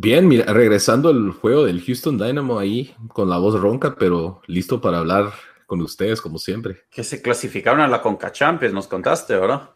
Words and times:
Bien, 0.00 0.28
mira, 0.28 0.52
regresando 0.52 1.08
al 1.08 1.32
juego 1.32 1.64
del 1.64 1.82
Houston 1.82 2.16
Dynamo 2.16 2.60
ahí 2.60 2.94
con 3.08 3.28
la 3.28 3.38
voz 3.38 3.60
ronca, 3.60 3.96
pero 3.98 4.40
listo 4.46 4.80
para 4.80 4.98
hablar 4.98 5.32
con 5.66 5.80
ustedes 5.80 6.20
como 6.20 6.38
siempre. 6.38 6.84
Que 6.88 7.02
se 7.02 7.20
clasificaron 7.20 7.80
a 7.80 7.88
la 7.88 8.00
Conca 8.00 8.30
Champions, 8.30 8.72
nos 8.72 8.86
contaste, 8.86 9.34
¿verdad? 9.34 9.70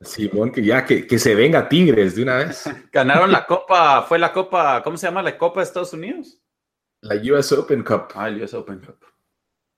Simón, 0.00 0.50
que 0.50 0.64
ya 0.64 0.84
que, 0.84 1.06
que 1.06 1.20
se 1.20 1.36
venga 1.36 1.68
Tigres 1.68 2.16
de 2.16 2.24
una 2.24 2.38
vez. 2.38 2.64
Ganaron 2.92 3.30
la 3.30 3.46
Copa, 3.46 4.02
fue 4.02 4.18
la 4.18 4.32
Copa, 4.32 4.82
¿cómo 4.82 4.96
se 4.96 5.06
llama 5.06 5.22
la 5.22 5.38
Copa 5.38 5.60
de 5.60 5.66
Estados 5.66 5.92
Unidos? 5.92 6.40
La 7.02 7.14
US 7.14 7.52
Open 7.52 7.84
Cup. 7.84 8.08
Ah, 8.16 8.26
el 8.26 8.42
US 8.42 8.54
Open 8.54 8.80
Cup. 8.80 8.96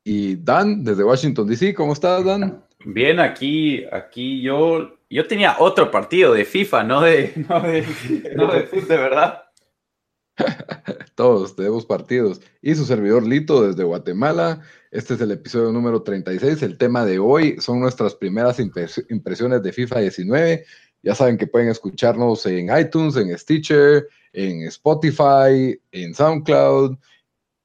Y 0.02 0.36
Dan, 0.36 0.82
desde 0.82 1.04
Washington 1.04 1.46
DC, 1.46 1.74
¿cómo 1.74 1.92
estás, 1.92 2.24
Dan? 2.24 2.64
Bien, 2.86 3.20
aquí, 3.20 3.84
aquí 3.92 4.40
yo, 4.40 4.96
yo 5.10 5.26
tenía 5.26 5.56
otro 5.58 5.90
partido 5.90 6.32
de 6.32 6.46
FIFA, 6.46 6.84
no 6.84 7.02
de, 7.02 7.34
no 7.50 7.60
de, 7.60 7.82
no 8.34 8.46
de 8.50 8.62
fútbol, 8.62 8.88
de 8.88 8.96
verdad. 8.96 9.49
Todos 11.14 11.56
tenemos 11.56 11.86
partidos. 11.86 12.40
Y 12.62 12.74
su 12.74 12.84
servidor 12.84 13.26
Lito 13.26 13.66
desde 13.66 13.84
Guatemala. 13.84 14.60
Este 14.90 15.14
es 15.14 15.20
el 15.20 15.30
episodio 15.32 15.72
número 15.72 16.02
36. 16.02 16.62
El 16.62 16.78
tema 16.78 17.04
de 17.04 17.18
hoy 17.18 17.56
son 17.60 17.80
nuestras 17.80 18.14
primeras 18.14 18.58
impresiones 18.58 19.62
de 19.62 19.72
FIFA 19.72 20.00
19. 20.00 20.64
Ya 21.02 21.14
saben 21.14 21.38
que 21.38 21.46
pueden 21.46 21.68
escucharnos 21.68 22.44
en 22.46 22.76
iTunes, 22.76 23.16
en 23.16 23.36
Stitcher, 23.38 24.08
en 24.32 24.62
Spotify, 24.64 25.80
en 25.92 26.14
SoundCloud. 26.14 26.96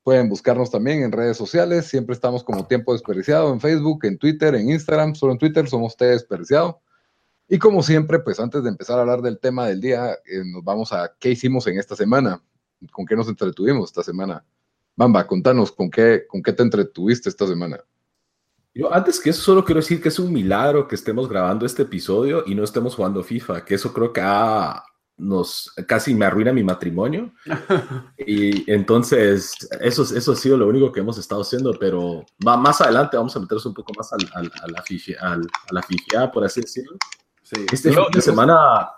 Pueden 0.03 0.30
buscarnos 0.30 0.70
también 0.70 1.03
en 1.03 1.12
redes 1.12 1.36
sociales. 1.36 1.88
Siempre 1.88 2.14
estamos 2.14 2.44
como 2.44 2.68
Tiempo 2.68 2.94
Desperdiciado 2.94 3.52
en 3.52 3.59
Facebook, 3.59 4.06
en 4.06 4.18
Twitter, 4.18 4.53
en 4.56 4.70
Instagram. 4.70 5.16
Solo 5.16 5.34
en 5.34 5.40
Twitter 5.40 5.68
somos 5.68 5.98
T 5.98 6.06
Desperdiciado. 6.06 6.81
Y 7.48 7.59
como 7.59 7.84
siempre, 7.84 8.20
pues 8.20 8.40
antes 8.40 8.64
de 8.64 8.70
empezar 8.70 8.98
a 8.98 9.02
hablar 9.02 9.22
del 9.22 9.40
tema 9.40 9.68
del 9.68 9.81
día, 9.81 10.14
eh, 10.26 10.44
nos 10.46 10.64
vamos 10.64 10.92
a 10.94 11.14
qué 11.20 11.31
hicimos 11.31 11.68
en 11.68 11.78
esta 11.80 11.96
semana. 11.96 12.42
¿Con 12.92 13.06
qué 13.06 13.16
nos 13.16 13.28
entretuvimos 13.28 13.90
esta 13.90 14.04
semana? 14.04 14.44
Bamba, 14.96 15.28
contanos, 15.28 15.72
¿con 15.72 15.90
qué, 15.90 16.25
¿con 16.28 16.41
qué 16.41 16.53
te 16.53 16.63
entretuviste 16.63 17.30
esta 17.30 17.46
semana? 17.47 17.80
Yo 18.74 18.94
antes 18.94 19.19
que 19.19 19.30
eso 19.30 19.41
solo 19.41 19.63
quiero 19.63 19.80
decir 19.80 20.02
que 20.02 20.09
es 20.09 20.19
un 20.19 20.34
milagro 20.34 20.88
que 20.88 20.96
estemos 20.96 21.30
grabando 21.30 21.66
este 21.66 21.84
episodio 21.84 22.44
y 22.46 22.56
no 22.56 22.64
estemos 22.64 22.96
jugando 22.96 23.24
FIFA, 23.24 23.64
que 23.64 23.75
eso 23.75 23.94
creo 23.94 24.12
que 24.12 24.22
nos 25.18 25.72
casi 25.88 26.14
me 26.14 26.25
arruina 26.25 26.52
mi 26.52 26.64
matrimonio. 26.64 27.34
y 28.18 28.69
entonces 28.69 29.53
eso, 29.80 30.03
eso 30.03 30.31
ha 30.34 30.35
sido 30.35 30.58
lo 30.58 30.68
único 30.68 30.91
que 30.91 31.00
hemos 31.00 31.18
estado 31.18 31.41
haciendo, 31.41 31.74
pero 31.80 32.25
más 32.44 32.81
adelante 32.81 33.16
vamos 33.16 33.35
a 33.35 33.40
meternos 33.40 33.66
un 33.66 33.74
poco 33.74 33.94
más 33.97 34.12
al, 34.12 34.30
a 34.34 34.68
la 34.68 34.81
FIFA, 34.81 35.14
a 35.22 35.40
la 35.72 35.81
FIFA, 35.81 36.31
por 36.31 36.44
así 36.44 36.62
decirlo. 36.62 36.97
Sí. 37.44 37.66
Este 37.72 37.94
fin 37.94 38.03
de 38.12 38.22
semana 38.22 38.90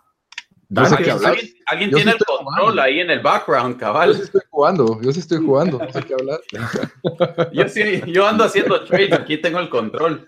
¿Alguien, 0.76 1.92
tiene 1.92 2.12
el 2.12 2.18
control 2.18 2.80
ahí 2.80 3.00
en 3.00 3.10
el 3.10 3.22
background, 3.22 3.78
cabal. 3.78 4.10
Yo 4.10 4.16
sí 4.16 4.22
estoy 4.24 4.42
jugando, 4.50 5.02
yo 5.02 5.12
sí 5.14 5.20
estoy 5.20 5.38
jugando, 5.38 5.80
no 5.80 5.92
sé 5.92 6.02
qué 6.04 6.14
hablar. 6.14 6.42
yo, 7.54 7.70
sí, 7.70 8.02
yo 8.08 8.28
ando 8.28 8.44
haciendo 8.44 8.84
trades, 8.84 9.14
aquí 9.14 9.38
tengo 9.38 9.60
el 9.60 9.70
control. 9.70 10.28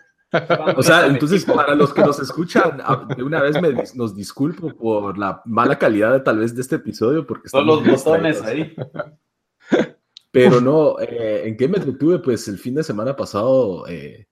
O 0.78 0.84
sea, 0.84 1.08
entonces 1.08 1.44
para 1.44 1.76
los 1.76 1.94
que 1.94 2.02
nos 2.02 2.20
escuchan, 2.20 2.82
de 3.18 3.24
una 3.24 3.42
vez 3.42 3.62
me, 3.62 3.74
nos 3.96 4.16
disculpo 4.16 4.74
por 4.76 5.18
la 5.18 5.42
mala 5.46 5.78
calidad 5.78 6.14
de, 6.14 6.20
tal 6.22 6.38
vez 6.38 6.56
de 6.56 6.62
este 6.62 6.76
episodio, 6.76 7.26
porque 7.28 7.50
son 7.50 7.66
los 7.66 7.84
botones 7.84 8.42
ahí. 8.42 8.74
Pero 10.32 10.62
no, 10.62 11.00
eh, 11.00 11.48
¿en 11.48 11.58
qué 11.58 11.68
me 11.68 11.78
entretuve? 11.78 12.20
Pues 12.20 12.48
el 12.48 12.60
fin 12.60 12.76
de 12.76 12.84
semana 12.84 13.16
pasado 13.16 13.88
eh, 13.88 14.28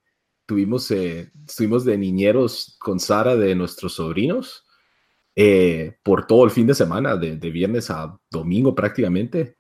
tuvimos, 0.46 0.90
eh, 0.92 1.32
estuvimos 1.46 1.84
de 1.84 1.98
niñeros 1.98 2.78
con 2.80 3.00
Sara 3.00 3.36
de 3.36 3.56
nuestros 3.56 3.94
sobrinos 3.96 4.67
eh, 5.40 5.96
por 6.02 6.26
todo 6.26 6.46
el 6.46 6.50
fin 6.50 6.66
de 6.66 6.74
semana, 6.74 7.16
de, 7.16 7.36
viernes 7.52 7.92
a 7.92 8.20
domingo 8.32 8.74
prácticamente. 8.74 9.60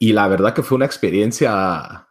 Y 0.00 0.12
la 0.12 0.26
verdad 0.26 0.52
que 0.52 0.64
fue 0.64 0.74
una 0.74 0.86
experiencia, 0.86 2.08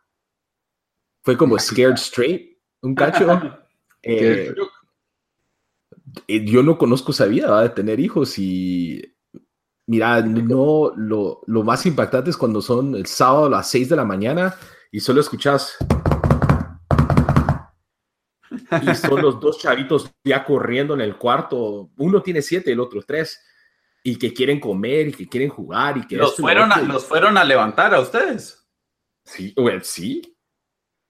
fue 1.21 1.35
como 1.37 1.59
scared 1.59 1.95
straight, 1.95 2.57
un 2.81 2.95
cacho. 2.95 3.59
Eh, 4.05 4.53
eh, 6.27 6.45
yo 6.45 6.61
no 6.61 6.77
conozco 6.77 7.13
esa 7.13 7.25
vida 7.25 7.61
de 7.61 7.69
tener 7.69 8.01
hijos 8.01 8.37
y 8.37 9.01
mira, 9.87 10.21
no, 10.21 10.91
lo, 10.97 11.41
lo, 11.45 11.63
más 11.63 11.85
impactante 11.85 12.29
es 12.29 12.35
cuando 12.35 12.61
son 12.61 12.95
el 12.95 13.05
sábado 13.05 13.45
a 13.45 13.49
las 13.49 13.69
6 13.69 13.87
de 13.87 13.95
la 13.95 14.03
mañana 14.03 14.55
y 14.91 14.99
solo 14.99 15.21
escuchas 15.21 15.77
y 18.81 18.95
son 18.95 19.21
los 19.21 19.39
dos 19.39 19.59
chavitos 19.59 20.11
ya 20.23 20.43
corriendo 20.43 20.93
en 20.93 21.01
el 21.01 21.17
cuarto. 21.17 21.89
Uno 21.97 22.21
tiene 22.21 22.41
siete, 22.41 22.71
el 22.71 22.79
otro 22.79 23.01
tres. 23.01 23.41
Y 24.03 24.17
que 24.17 24.33
quieren 24.33 24.59
comer 24.59 25.07
y 25.07 25.13
que 25.13 25.27
quieren 25.27 25.49
jugar. 25.49 25.97
y 25.97 26.07
que 26.07 26.17
¿Los, 26.17 26.35
fueron, 26.35 26.71
a, 26.71 26.81
¿los 26.81 27.05
fueron 27.05 27.37
a 27.37 27.43
levantar 27.43 27.93
a 27.95 28.01
ustedes? 28.01 28.67
Sí, 29.23 29.55
sí. 29.81 30.37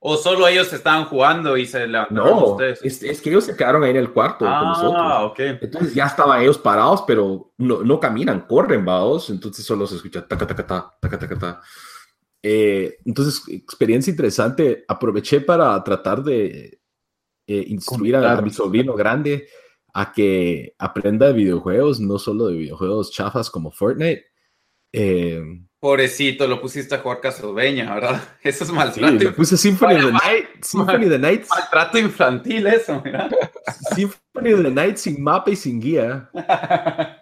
¿O 0.05 0.17
solo 0.17 0.47
ellos 0.47 0.71
estaban 0.73 1.05
jugando 1.05 1.55
y 1.55 1.65
se 1.65 1.87
levantaron 1.87 2.29
no, 2.29 2.45
ustedes? 2.47 2.79
Es, 2.83 3.01
es, 3.01 3.21
que 3.21 3.29
ellos 3.29 3.45
se 3.45 3.55
quedaron 3.55 3.83
ahí 3.83 3.91
en 3.91 3.97
el 3.97 4.11
cuarto 4.11 4.45
con 4.45 4.67
nosotros. 4.67 5.01
Ah, 5.01 5.23
ok. 5.23 5.39
Entonces 5.39 5.93
ya 5.95 6.05
estaban 6.05 6.41
ellos 6.41 6.57
parados, 6.57 7.03
pero 7.07 7.53
no, 7.57 7.83
no 7.83 7.99
caminan, 7.99 8.41
corren, 8.41 8.83
vaos. 8.83 9.29
Entonces 9.29 9.65
solo 9.65 9.87
se 9.87 9.95
escucha 9.95 10.27
taca, 10.27 10.45
taca, 10.45 10.67
taca, 10.67 10.97
taca, 10.99 11.19
taca, 11.19 11.35
taca. 11.35 11.61
Eh, 12.43 12.97
entonces, 13.05 13.41
experiencia 13.47 14.11
interesante. 14.11 14.83
Aproveché 14.89 15.39
para 15.39 15.81
tratar 15.81 16.21
de 16.21 16.81
eh, 17.47 17.65
instruir 17.67 18.15
a, 18.15 18.41
mi 18.41 18.49
sobrino 18.49 18.93
grande 18.93 19.47
a 19.93 20.11
que 20.11 20.73
aprenda 20.79 21.27
de 21.27 21.33
videojuegos, 21.33 21.99
no 21.99 22.17
solo 22.17 22.47
de 22.47 22.57
videojuegos 22.57 23.11
chafas 23.11 23.49
como 23.49 23.71
Fortnite. 23.71 24.25
Eh, 24.91 25.41
Pobrecito, 25.83 26.47
lo 26.47 26.61
pusiste 26.61 26.95
a 26.95 26.99
jugar 26.99 27.19
Castlevania, 27.19 27.93
¿verdad? 27.93 28.21
Eso 28.41 28.63
es 28.63 28.71
maltrato. 28.71 29.19
Sí, 29.19 29.27
puse 29.35 29.57
Symphony 29.57 29.95
of 29.95 30.05
the 30.05 30.11
Night. 30.11 30.47
Symphony 30.61 31.05
of 31.05 31.11
the 31.11 31.19
Night. 31.19 31.45
Maltrato 31.49 31.97
infantil 31.97 32.67
eso, 32.67 33.01
mira. 33.03 33.29
Symphony 33.93 34.53
of 34.53 34.63
the 34.63 34.71
Night 34.71 34.95
sin 34.95 35.21
mapa 35.21 35.51
y 35.51 35.57
sin 35.57 35.81
guía. 35.81 36.29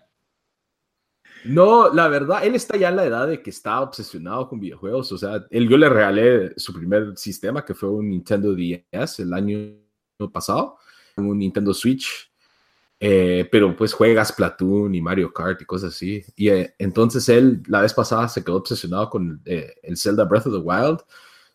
No, 1.44 1.92
la 1.92 2.08
verdad, 2.08 2.46
él 2.46 2.54
está 2.54 2.78
ya 2.78 2.90
en 2.90 2.98
la 2.98 3.06
edad 3.06 3.28
de 3.28 3.42
que 3.42 3.50
está 3.50 3.82
obsesionado 3.82 4.48
con 4.48 4.60
videojuegos. 4.60 5.12
O 5.12 5.18
sea, 5.18 5.44
él, 5.50 5.68
yo 5.68 5.76
le 5.76 5.90
regalé 5.90 6.54
su 6.56 6.72
primer 6.72 7.18
sistema, 7.18 7.66
que 7.66 7.74
fue 7.74 7.90
un 7.90 8.10
Nintendo 8.10 8.54
DS 8.54 9.22
el 9.22 9.34
año 9.34 9.58
pasado, 10.30 10.78
un 11.18 11.38
Nintendo 11.38 11.74
Switch, 11.74 12.32
eh, 13.04 13.50
pero 13.52 13.76
pues 13.76 13.94
juegas 13.94 14.32
Platoon 14.32 14.94
y 14.94 15.02
Mario 15.02 15.34
Kart 15.34 15.60
y 15.60 15.66
cosas 15.66 15.96
así. 15.96 16.24
Y 16.36 16.50
eh, 16.50 16.76
entonces 16.78 17.28
él 17.30 17.64
la 17.68 17.82
vez 17.82 17.96
pasada 17.96 18.30
se 18.30 18.44
quedó 18.44 18.58
obsesionado 18.58 19.10
con 19.10 19.42
eh, 19.46 19.74
el 19.82 19.98
Zelda 19.98 20.24
Breath 20.24 20.46
of 20.46 20.54
the 20.54 20.60
Wild. 20.60 21.00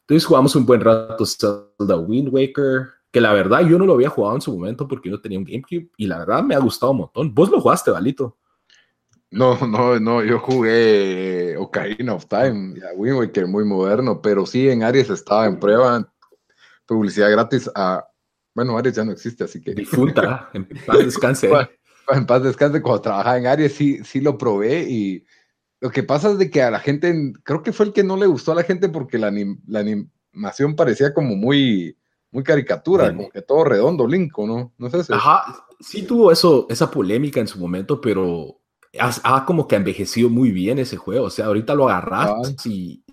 Entonces 0.00 0.26
jugamos 0.26 0.56
un 0.56 0.66
buen 0.66 0.80
rato 0.80 1.24
Zelda 1.24 1.96
Wind 1.96 2.30
Waker, 2.32 2.88
que 3.12 3.20
la 3.20 3.32
verdad 3.32 3.60
yo 3.60 3.78
no 3.78 3.86
lo 3.86 3.94
había 3.94 4.08
jugado 4.08 4.34
en 4.34 4.40
su 4.40 4.52
momento 4.52 4.88
porque 4.88 5.08
no 5.08 5.20
tenía 5.20 5.38
un 5.38 5.44
GameCube 5.44 5.88
y 5.96 6.06
la 6.08 6.18
verdad 6.18 6.42
me 6.42 6.56
ha 6.56 6.58
gustado 6.58 6.90
un 6.90 6.98
montón. 6.98 7.32
¿Vos 7.32 7.48
lo 7.48 7.60
jugaste, 7.60 7.92
Valito? 7.92 8.36
No, 9.30 9.56
no, 9.66 10.00
no, 10.00 10.24
yo 10.24 10.40
jugué 10.40 11.56
Ocarina 11.56 12.14
of 12.14 12.26
Time, 12.26 12.74
Wind 12.96 13.18
Waker 13.18 13.46
muy 13.46 13.64
moderno, 13.64 14.20
pero 14.20 14.46
sí 14.46 14.68
en 14.68 14.82
Aries 14.82 15.10
estaba 15.10 15.46
en 15.46 15.60
prueba, 15.60 16.12
publicidad 16.86 17.30
gratis 17.30 17.70
a 17.74 18.04
Bueno, 18.56 18.78
Aries 18.78 18.94
ya 18.94 19.04
no 19.04 19.12
existe, 19.12 19.44
así 19.44 19.60
que. 19.60 19.74
Difunta, 19.74 20.48
en 20.54 20.66
paz 20.86 20.98
descanse. 21.04 21.50
en 22.08 22.26
paz 22.26 22.42
descanse, 22.42 22.80
cuando 22.80 23.02
trabajaba 23.02 23.36
en 23.36 23.46
Aries 23.46 23.74
sí, 23.74 24.02
sí 24.02 24.22
lo 24.22 24.38
probé 24.38 24.82
y 24.88 25.26
lo 25.78 25.90
que 25.90 26.02
pasa 26.02 26.30
es 26.30 26.38
de 26.38 26.50
que 26.50 26.62
a 26.62 26.70
la 26.70 26.80
gente, 26.80 27.34
creo 27.42 27.62
que 27.62 27.74
fue 27.74 27.84
el 27.84 27.92
que 27.92 28.02
no 28.02 28.16
le 28.16 28.24
gustó 28.24 28.52
a 28.52 28.54
la 28.54 28.62
gente 28.62 28.88
porque 28.88 29.18
la, 29.18 29.28
animación 29.28 30.74
parecía 30.74 31.12
como 31.12 31.36
muy, 31.36 31.98
muy 32.30 32.42
caricatura, 32.42 33.14
como 33.14 33.28
que 33.28 33.42
todo 33.42 33.62
redondo, 33.62 34.08
Linko, 34.08 34.46
¿no? 34.46 34.72
No 34.78 34.88
sé 34.88 35.04
si... 35.04 35.12
Ajá, 35.12 35.66
sí 35.78 36.04
tuvo 36.06 36.32
eso, 36.32 36.66
esa 36.70 36.90
polémica 36.90 37.40
en 37.40 37.46
su 37.46 37.58
momento, 37.58 38.00
pero 38.00 38.58
ha, 38.98 39.44
como 39.44 39.68
que 39.68 39.76
envejecido 39.76 40.30
muy 40.30 40.50
bien 40.50 40.78
ese 40.78 40.96
juego. 40.96 41.26
O 41.26 41.30
sea, 41.30 41.44
ahorita 41.44 41.74
lo 41.74 41.90
agarras 41.90 42.66
y, 42.66 43.04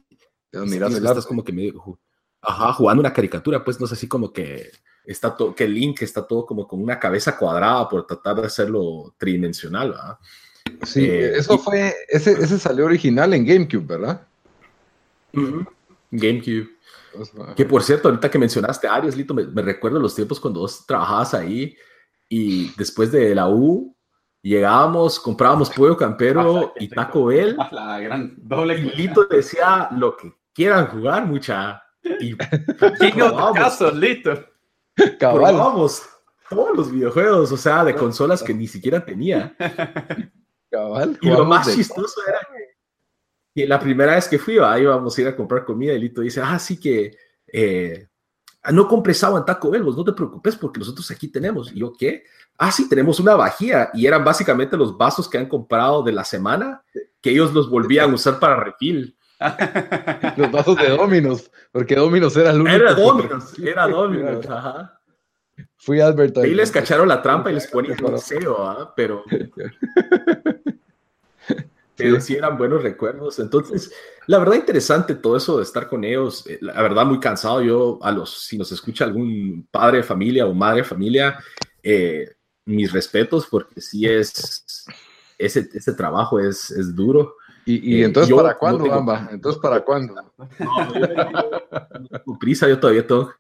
miras 0.53 0.93
estás 0.93 1.25
como 1.25 1.43
que 1.43 1.51
medio, 1.51 1.99
ajá, 2.41 2.71
jugando 2.71 3.01
una 3.01 3.11
caricatura, 3.11 3.61
pues 3.61 3.77
no 3.81 3.87
sé, 3.87 3.95
así 3.95 4.07
como 4.07 4.31
que 4.31 4.71
está 5.05 5.35
todo, 5.35 5.53
que 5.53 5.67
Link 5.67 6.01
está 6.01 6.25
todo 6.25 6.45
como 6.45 6.67
con 6.67 6.81
una 6.81 6.99
cabeza 6.99 7.37
cuadrada 7.37 7.87
por 7.89 8.05
tratar 8.05 8.41
de 8.41 8.47
hacerlo 8.47 9.13
tridimensional, 9.17 9.91
¿verdad? 9.91 10.17
Sí, 10.83 11.05
eh, 11.05 11.37
eso 11.37 11.57
fue, 11.57 11.93
ese, 12.07 12.31
ese 12.31 12.57
salió 12.57 12.85
original 12.85 13.33
en 13.33 13.45
GameCube, 13.45 13.85
¿verdad? 13.85 14.27
GameCube. 16.11 16.69
Que 17.55 17.65
por 17.65 17.83
cierto, 17.83 18.07
ahorita 18.07 18.29
que 18.29 18.39
mencionaste 18.39 18.87
Aries, 18.87 19.15
Lito, 19.15 19.33
me, 19.33 19.61
recuerdo 19.61 19.99
los 19.99 20.15
tiempos 20.15 20.39
cuando 20.39 20.61
vos 20.61 20.85
trabajabas 20.85 21.33
ahí 21.33 21.75
y 22.27 22.73
después 22.75 23.11
de 23.11 23.35
la 23.35 23.49
U 23.49 23.95
llegábamos, 24.41 25.19
comprábamos 25.19 25.69
pollo 25.69 25.95
campero 25.95 26.73
y 26.79 26.87
Taco 26.89 27.25
Bell. 27.25 27.55
La 27.71 27.99
gran 27.99 28.35
doble. 28.37 28.77
Y 28.79 28.97
Lito 28.97 29.25
decía 29.25 29.89
lo 29.91 30.17
que 30.17 30.33
quieran 30.53 30.87
jugar, 30.87 31.25
mucha. 31.25 31.83
Y 32.19 32.35
caso, 33.55 33.91
Lito. 33.91 34.52
Probábamos 35.19 36.03
todos 36.49 36.75
los 36.75 36.91
videojuegos, 36.91 37.51
o 37.51 37.57
sea, 37.57 37.83
de 37.83 37.95
consolas 37.95 38.43
que 38.43 38.53
ni 38.53 38.67
siquiera 38.67 39.03
tenía. 39.03 39.55
y 41.21 41.29
lo 41.29 41.45
más 41.45 41.73
chistoso 41.73 42.21
era 42.27 42.39
que 43.53 43.67
la 43.67 43.79
primera 43.79 44.15
vez 44.15 44.27
que 44.27 44.39
fui, 44.39 44.57
ahí 44.59 44.83
íbamos 44.83 45.17
a 45.17 45.21
ir 45.21 45.27
a 45.27 45.35
comprar 45.35 45.65
comida 45.65 45.93
y 45.93 45.99
Lito 45.99 46.21
dice, 46.21 46.41
ah, 46.41 46.57
sí 46.57 46.79
que 46.79 47.15
eh, 47.47 48.07
no 48.71 48.87
compres 48.87 49.23
agua 49.23 49.39
en 49.39 49.45
Taco 49.45 49.69
Bell, 49.69 49.83
no 49.83 50.03
te 50.03 50.13
preocupes 50.13 50.55
porque 50.55 50.79
nosotros 50.79 51.09
aquí 51.11 51.27
tenemos. 51.27 51.71
Y 51.71 51.79
yo, 51.79 51.93
¿qué? 51.93 52.23
Ah, 52.57 52.71
sí, 52.71 52.87
tenemos 52.87 53.19
una 53.19 53.35
vajilla 53.35 53.89
y 53.93 54.05
eran 54.05 54.23
básicamente 54.23 54.77
los 54.77 54.97
vasos 54.97 55.29
que 55.29 55.37
han 55.37 55.47
comprado 55.47 56.01
de 56.01 56.13
la 56.13 56.23
semana 56.23 56.83
que 57.21 57.31
ellos 57.31 57.53
los 57.53 57.69
volvían 57.69 58.11
a 58.11 58.15
usar 58.15 58.39
para 58.39 58.55
refil. 58.55 59.17
los 60.37 60.51
vasos 60.51 60.77
de 60.77 60.89
Dominos, 60.89 61.51
porque 61.71 61.95
Dominos 61.95 62.35
era 62.37 62.51
el 62.51 62.61
único. 62.61 62.75
Era 62.75 62.93
Dominos, 62.93 63.59
era 63.59 63.87
Dominos, 63.87 64.49
ajá. 64.49 64.99
Fui 65.77 65.99
Alberto. 65.99 66.41
Ahí 66.41 66.53
les 66.53 66.71
cacharon 66.71 67.07
la 67.07 67.21
trampa 67.21 67.51
y 67.51 67.55
les 67.55 67.67
ponían 67.67 67.97
deseo, 68.11 68.65
¿ah? 68.65 68.93
pero. 68.95 69.23
pero 71.95 72.21
sí 72.21 72.35
eran 72.35 72.57
buenos 72.57 72.81
recuerdos. 72.81 73.39
Entonces, 73.39 73.91
la 74.27 74.39
verdad, 74.39 74.55
interesante 74.55 75.15
todo 75.15 75.37
eso 75.37 75.57
de 75.57 75.63
estar 75.63 75.87
con 75.87 76.03
ellos. 76.03 76.47
Eh, 76.47 76.57
la 76.61 76.81
verdad, 76.81 77.05
muy 77.05 77.19
cansado. 77.19 77.61
Yo, 77.61 77.99
a 78.01 78.11
los, 78.11 78.45
si 78.45 78.57
nos 78.57 78.71
escucha 78.71 79.05
algún 79.05 79.67
padre 79.69 79.97
de 79.97 80.03
familia 80.03 80.45
o 80.45 80.53
madre 80.53 80.77
de 80.77 80.87
familia, 80.87 81.39
eh, 81.81 82.33
mis 82.65 82.91
respetos, 82.91 83.47
porque 83.47 83.81
sí 83.81 84.07
es. 84.07 84.85
Ese, 85.37 85.67
ese 85.73 85.93
trabajo 85.93 86.39
es, 86.39 86.71
es 86.71 86.95
duro. 86.95 87.35
¿Y, 87.65 87.95
y 87.95 88.01
eh, 88.01 88.05
entonces 88.05 88.35
para 88.35 88.57
cuándo, 88.57 88.87
Bamba? 88.87 89.29
Entonces 89.31 89.61
para 89.61 89.81
cuándo? 89.85 90.13
No, 90.13 90.93
yo, 92.25 92.39
prisa, 92.39 92.67
yo 92.67 92.79
todavía 92.79 93.05
tengo, 93.07 93.33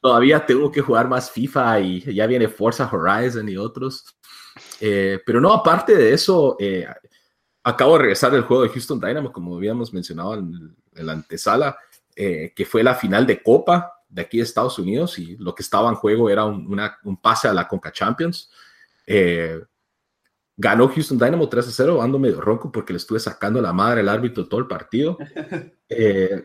todavía 0.00 0.44
tengo 0.44 0.70
que 0.70 0.80
jugar 0.80 1.08
más 1.08 1.30
FIFA 1.30 1.80
y 1.80 2.14
ya 2.14 2.26
viene 2.26 2.48
Forza 2.48 2.88
Horizon 2.90 3.48
y 3.48 3.56
otros. 3.56 4.04
Eh, 4.80 5.20
pero 5.24 5.40
no, 5.40 5.52
aparte 5.52 5.94
de 5.94 6.12
eso, 6.12 6.56
eh, 6.58 6.86
acabo 7.62 7.94
de 7.94 8.00
regresar 8.00 8.32
del 8.32 8.42
juego 8.42 8.62
de 8.62 8.68
Houston 8.70 9.00
Dynamo, 9.00 9.32
como 9.32 9.56
habíamos 9.56 9.92
mencionado 9.92 10.34
en, 10.34 10.76
la 10.94 11.12
antesala, 11.12 11.76
que 12.14 12.66
fue 12.66 12.82
la 12.82 12.94
final 12.94 13.26
de 13.26 13.42
Copa 13.42 13.92
de 14.08 14.22
aquí 14.22 14.38
de 14.38 14.44
Estados 14.44 14.78
Unidos 14.78 15.18
y 15.18 15.36
lo 15.36 15.54
que 15.54 15.62
estaba 15.62 15.90
en 15.90 15.94
juego 15.94 16.30
era 16.30 16.46
un, 16.46 16.80
un 17.04 17.16
pase 17.20 17.48
a 17.48 17.52
la 17.52 17.68
Conca 17.68 17.92
Champions. 17.92 18.50
Ganó 20.56 20.88
Houston 20.88 21.18
Dynamo 21.18 21.48
3 21.48 21.68
a 21.68 21.70
0, 21.70 22.02
ando 22.02 22.18
medio 22.18 22.40
ronco 22.40 22.72
porque 22.72 22.92
le 22.92 22.96
estuve 22.96 23.20
sacando 23.20 23.60
la 23.60 23.72
madre 23.72 24.00
al 24.00 24.08
árbitro 24.08 24.48
todo 24.48 24.60
el 24.60 24.66
partido. 24.66 25.18
Eh, 25.88 26.44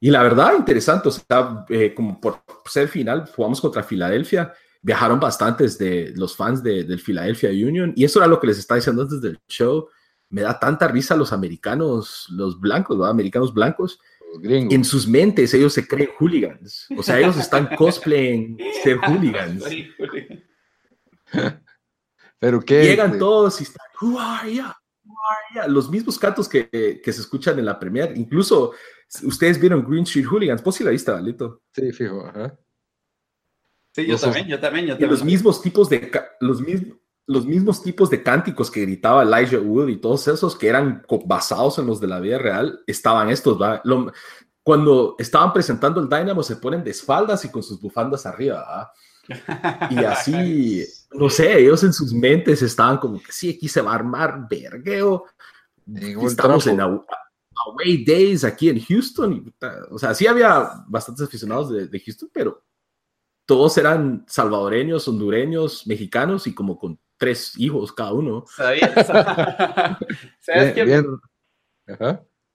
y 0.00 0.10
la 0.10 0.20
verdad, 0.20 0.54
interesante, 0.58 1.08
o 1.08 1.12
sea, 1.12 1.64
eh, 1.68 1.94
como 1.94 2.20
por 2.20 2.42
ser 2.68 2.88
final, 2.88 3.30
jugamos 3.32 3.60
contra 3.60 3.84
Filadelfia, 3.84 4.52
viajaron 4.80 5.20
bastantes 5.20 5.78
de 5.78 6.12
los 6.16 6.34
fans 6.34 6.60
de, 6.60 6.82
del 6.82 6.98
Philadelphia 6.98 7.50
Union, 7.50 7.92
y 7.94 8.02
eso 8.04 8.18
era 8.18 8.26
lo 8.26 8.40
que 8.40 8.48
les 8.48 8.58
estaba 8.58 8.78
diciendo 8.78 9.02
antes 9.02 9.20
del 9.20 9.38
show. 9.46 9.88
Me 10.28 10.42
da 10.42 10.58
tanta 10.58 10.88
risa 10.88 11.14
los 11.14 11.32
americanos, 11.32 12.26
los 12.30 12.58
blancos, 12.58 12.98
¿verdad? 12.98 13.12
Americanos 13.12 13.54
blancos. 13.54 14.00
En 14.42 14.84
sus 14.84 15.06
mentes 15.06 15.54
ellos 15.54 15.72
se 15.72 15.86
creen 15.86 16.10
hooligans. 16.18 16.88
O 16.98 17.02
sea, 17.04 17.20
ellos 17.20 17.36
están 17.36 17.68
cosplaying 17.76 18.58
ser 18.82 18.96
hooligans. 18.96 19.64
¿Pero 22.42 22.60
qué? 22.60 22.82
Llegan 22.82 23.06
este? 23.06 23.18
todos 23.20 23.60
y 23.60 23.62
están, 23.62 23.86
Who 24.00 24.18
are 24.18 24.52
you? 24.52 24.64
Los 25.68 25.88
mismos 25.88 26.18
cantos 26.18 26.48
que, 26.48 26.68
que, 26.68 27.12
se 27.12 27.20
escuchan 27.20 27.56
en 27.60 27.66
la 27.66 27.78
premier. 27.78 28.12
Incluso 28.16 28.72
ustedes 29.22 29.60
vieron 29.60 29.88
Green 29.88 30.02
Street 30.02 30.26
Hooligans. 30.26 30.60
¿Vos 30.60 30.74
sí 30.74 30.82
la 30.82 30.90
viste, 30.90 31.12
Valito? 31.12 31.62
Sí, 31.72 31.92
fijo. 31.92 32.26
Ajá. 32.26 32.58
Sí, 33.94 34.08
yo 34.08 34.18
también, 34.18 34.48
yo 34.48 34.58
también, 34.58 34.86
yo 34.86 34.94
también. 34.94 35.10
Los 35.10 35.22
mismos 35.22 35.62
tipos 35.62 35.88
de 35.88 36.10
los 36.40 36.60
mismos 36.60 36.98
los 37.28 37.46
mismos 37.46 37.80
tipos 37.80 38.10
de 38.10 38.24
cánticos 38.24 38.72
que 38.72 38.80
gritaba 38.80 39.22
Elijah 39.22 39.60
Wood 39.60 39.88
y 39.88 39.98
todos 39.98 40.26
esos 40.26 40.56
que 40.56 40.66
eran 40.66 41.06
basados 41.24 41.78
en 41.78 41.86
los 41.86 42.00
de 42.00 42.08
la 42.08 42.18
vida 42.18 42.38
real, 42.38 42.82
estaban 42.88 43.30
estos, 43.30 43.62
¿va? 43.62 43.80
cuando 44.64 45.14
estaban 45.16 45.52
presentando 45.52 46.00
el 46.00 46.08
Dynamo 46.08 46.42
se 46.42 46.56
ponen 46.56 46.82
de 46.82 46.90
espaldas 46.90 47.44
y 47.44 47.50
con 47.50 47.62
sus 47.62 47.80
bufandas 47.80 48.26
arriba, 48.26 48.56
¿va? 48.62 48.92
Y 49.90 49.98
así, 50.04 50.84
no 51.12 51.28
sé, 51.28 51.58
ellos 51.58 51.82
en 51.84 51.92
sus 51.92 52.12
mentes 52.12 52.62
estaban 52.62 52.98
como 52.98 53.22
que 53.22 53.32
sí, 53.32 53.50
aquí 53.50 53.68
se 53.68 53.80
va 53.80 53.92
a 53.92 53.96
armar 53.96 54.46
vergueo. 54.48 55.26
Estamos 56.26 56.66
en 56.66 56.80
Away 56.80 58.04
Days 58.04 58.44
aquí 58.44 58.68
en 58.68 58.80
Houston. 58.80 59.54
o 59.90 59.98
sea, 59.98 60.14
sí 60.14 60.26
había 60.26 60.84
bastantes 60.86 61.26
aficionados 61.26 61.90
de, 61.90 62.00
Houston, 62.00 62.30
pero 62.32 62.62
todos 63.46 63.76
eran 63.78 64.24
salvadoreños, 64.28 65.06
hondureños, 65.08 65.86
mexicanos 65.86 66.46
y 66.46 66.54
como 66.54 66.78
con 66.78 66.98
tres 67.16 67.58
hijos 67.58 67.92
cada 67.92 68.12
uno. 68.12 68.44
¿Sabes, 68.56 68.82
qué? 70.74 71.04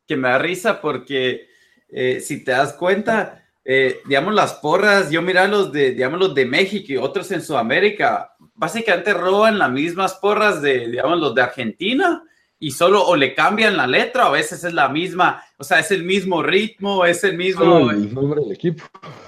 Que 0.06 0.16
me 0.16 0.30
da 0.30 0.38
risa 0.38 0.82
porque 0.82 1.48
eh, 1.90 2.22
si 2.22 2.44
te 2.44 2.52
das 2.52 2.74
cuenta, 2.74 3.47
eh, 3.70 4.00
digamos, 4.06 4.34
las 4.34 4.54
porras, 4.54 5.12
yo 5.12 5.22
mira 5.22 5.46
los 5.46 5.74
de, 5.74 5.92
digamos, 5.92 6.20
los 6.22 6.34
de 6.34 6.46
México 6.46 6.86
y 6.88 6.96
otros 6.96 7.30
en 7.32 7.42
Sudamérica, 7.42 8.34
básicamente 8.56 9.14
roban 9.14 9.60
las 9.60 9.70
mismas 9.70 10.14
porras 10.14 10.62
de, 10.62 10.88
digamos, 10.88 11.20
los 11.20 11.36
de 11.36 11.42
Argentina 11.42 12.24
y 12.58 12.72
solo 12.72 13.06
o 13.06 13.18
le 13.18 13.36
cambian 13.36 13.76
la 13.76 13.86
letra, 13.86 14.28
a 14.28 14.32
veces 14.32 14.64
es 14.64 14.74
la 14.74 14.88
misma, 14.88 15.44
o 15.58 15.66
sea, 15.66 15.80
es 15.80 15.92
el 15.92 16.06
mismo 16.06 16.42
ritmo, 16.42 17.04
es 17.04 17.26
el 17.26 17.36
mismo... 17.36 17.92
el 17.92 18.14
nombre 18.14 18.40
del 18.40 18.54
equipo. 18.54 18.86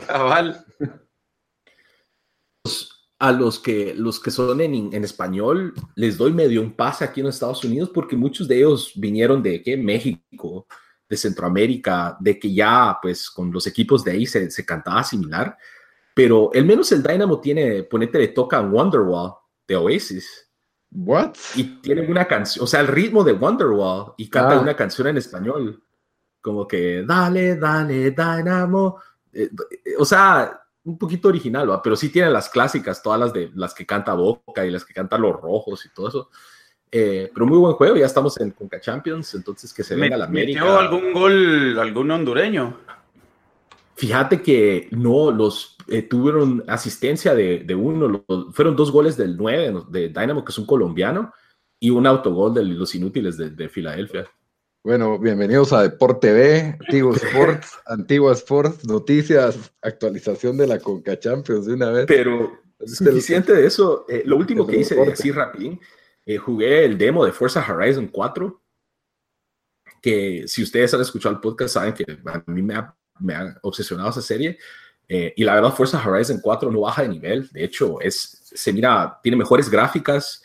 Cabal. 0.08 0.66
A 3.20 3.34
los 3.34 3.60
que, 3.60 3.94
los 3.94 4.22
que 4.22 4.32
son 4.32 4.62
en, 4.62 4.94
en, 4.94 5.04
español, 5.04 5.74
les 5.96 6.18
doy 6.18 6.32
medio 6.32 6.62
un 6.62 6.72
pase 6.72 7.04
aquí 7.04 7.20
en 7.20 7.28
Estados 7.28 7.66
Unidos 7.66 7.92
porque 7.94 8.16
muchos 8.16 8.48
de 8.48 8.60
ellos 8.60 8.94
vinieron 8.96 9.44
de 9.44 9.62
¿qué? 9.62 9.76
México, 9.76 10.66
de 11.10 11.18
Centroamérica, 11.18 12.16
de 12.20 12.38
que 12.38 12.54
ya 12.54 12.98
pues 13.02 13.30
con 13.32 13.52
los 13.52 13.66
equipos 13.66 14.04
de 14.04 14.12
ahí 14.12 14.26
se, 14.26 14.52
se 14.52 14.66
cantaba 14.66 15.04
similar, 15.04 15.58
pero 16.14 16.52
el 16.54 16.66
menos 16.66 16.92
el 16.92 17.02
Dynamo 17.02 17.40
tiene, 17.40 17.84
ponete, 17.84 18.20
le 18.20 18.28
toca 18.30 18.62
Wonderwall 18.62 19.34
de 19.68 19.76
Oasis. 19.76 20.48
What? 20.92 21.36
Y 21.56 21.82
tiene 21.82 22.02
una 22.08 22.26
canción, 22.26 22.64
o 22.64 22.68
sea, 22.68 22.82
el 22.82 22.88
ritmo 22.88 23.24
de 23.24 23.34
Wonderwall 23.34 24.14
y 24.18 24.30
canta 24.30 24.56
ah. 24.56 24.60
una 24.60 24.76
canción 24.76 25.08
en 25.08 25.18
español, 25.18 25.84
como 26.42 26.68
que 26.68 27.04
dale, 27.04 27.56
dale, 27.56 28.12
Dynamo. 28.12 29.00
Eh, 29.32 29.50
o 29.98 30.06
sea, 30.06 30.62
un 30.84 30.98
poquito 30.98 31.28
original, 31.28 31.70
¿va? 31.70 31.82
pero 31.82 31.96
sí 31.96 32.10
tiene 32.10 32.30
las 32.30 32.50
clásicas, 32.50 33.04
todas 33.04 33.20
las 33.20 33.34
de 33.34 33.52
las 33.56 33.74
que 33.74 33.86
canta 33.86 34.14
Boca 34.14 34.66
y 34.66 34.72
las 34.72 34.86
que 34.86 34.94
canta 34.94 35.18
Los 35.18 35.40
Rojos 35.40 35.86
y 35.86 35.94
todo 35.94 36.10
eso. 36.10 36.30
Eh, 36.92 37.30
pero 37.34 37.46
muy 37.46 37.58
buen 37.58 37.74
juego, 37.74 37.96
ya 37.98 38.06
estamos 38.06 38.40
en 38.40 38.52
Conca 38.52 38.80
Champions, 38.80 39.36
entonces 39.36 39.74
que 39.74 39.84
se 39.84 39.96
venga 39.96 40.18
la 40.18 40.26
América. 40.26 40.62
¿Metió 40.62 40.80
algún 40.80 41.14
gol, 41.14 41.78
algún 41.80 42.10
hondureño? 42.10 42.80
Fíjate 43.96 44.42
que 44.42 44.88
no, 44.92 45.30
los 45.32 45.78
eh, 45.88 46.02
tuvieron 46.04 46.64
asistencia 46.68 47.36
de, 47.36 47.60
de 47.60 47.76
uno, 47.76 48.26
fueron 48.54 48.76
dos 48.76 48.92
goles 48.92 49.18
del 49.18 49.38
9 49.38 49.84
de 49.90 50.08
Dynamo, 50.08 50.44
que 50.44 50.52
es 50.52 50.58
un 50.58 50.66
colombiano, 50.66 51.34
y 51.80 51.90
un 51.92 52.08
autogol 52.08 52.54
de 52.54 52.64
los 52.64 52.96
inútiles 52.96 53.38
de, 53.38 53.52
de 53.52 53.70
Filadelfia. 53.70 54.26
Bueno, 54.84 55.20
bienvenidos 55.20 55.74
a 55.74 55.84
Deporte 55.84 56.32
B, 56.32 56.78
Antiguo 56.80 57.14
Sports, 57.16 57.80
Antigua 57.86 58.32
Sports, 58.34 58.86
noticias, 58.86 59.74
actualización 59.82 60.58
de 60.58 60.68
la 60.68 60.80
Conca 60.80 61.20
Champions 61.20 61.66
de 61.66 61.74
una 61.74 61.92
vez. 61.92 62.06
Pero 62.08 62.52
suficiente 62.86 63.54
de 63.54 63.68
eso. 63.68 64.06
Eh, 64.08 64.24
lo 64.26 64.38
último 64.38 64.66
que 64.66 64.78
hice, 64.78 65.00
así 65.02 65.32
rapidín, 65.32 65.80
eh, 66.26 66.38
jugué 66.38 66.86
el 66.86 66.98
demo 66.98 67.26
de 67.26 67.32
Forza 67.32 67.66
Horizon 67.68 68.08
4, 68.08 68.62
que 70.02 70.44
si 70.48 70.64
ustedes 70.64 70.94
han 70.94 71.02
escuchado 71.02 71.36
el 71.36 71.42
podcast 71.42 71.74
saben 71.74 71.94
que 71.94 72.06
a 72.26 72.44
mí 72.48 72.62
me 72.62 72.76
ha, 72.76 72.96
me 73.20 73.36
ha 73.36 73.58
obsesionado 73.62 74.10
esa 74.10 74.22
serie. 74.22 74.58
Eh, 75.12 75.34
y 75.36 75.44
la 75.44 75.56
verdad, 75.56 75.74
Forza 75.74 76.02
Horizon 76.08 76.40
4 76.40 76.72
no 76.72 76.82
baja 76.82 77.02
de 77.02 77.10
nivel. 77.10 77.50
De 77.52 77.64
hecho, 77.64 78.00
es, 78.00 78.44
se 78.44 78.72
mira, 78.72 79.20
tiene 79.24 79.38
mejores 79.38 79.70
gráficas 79.70 80.44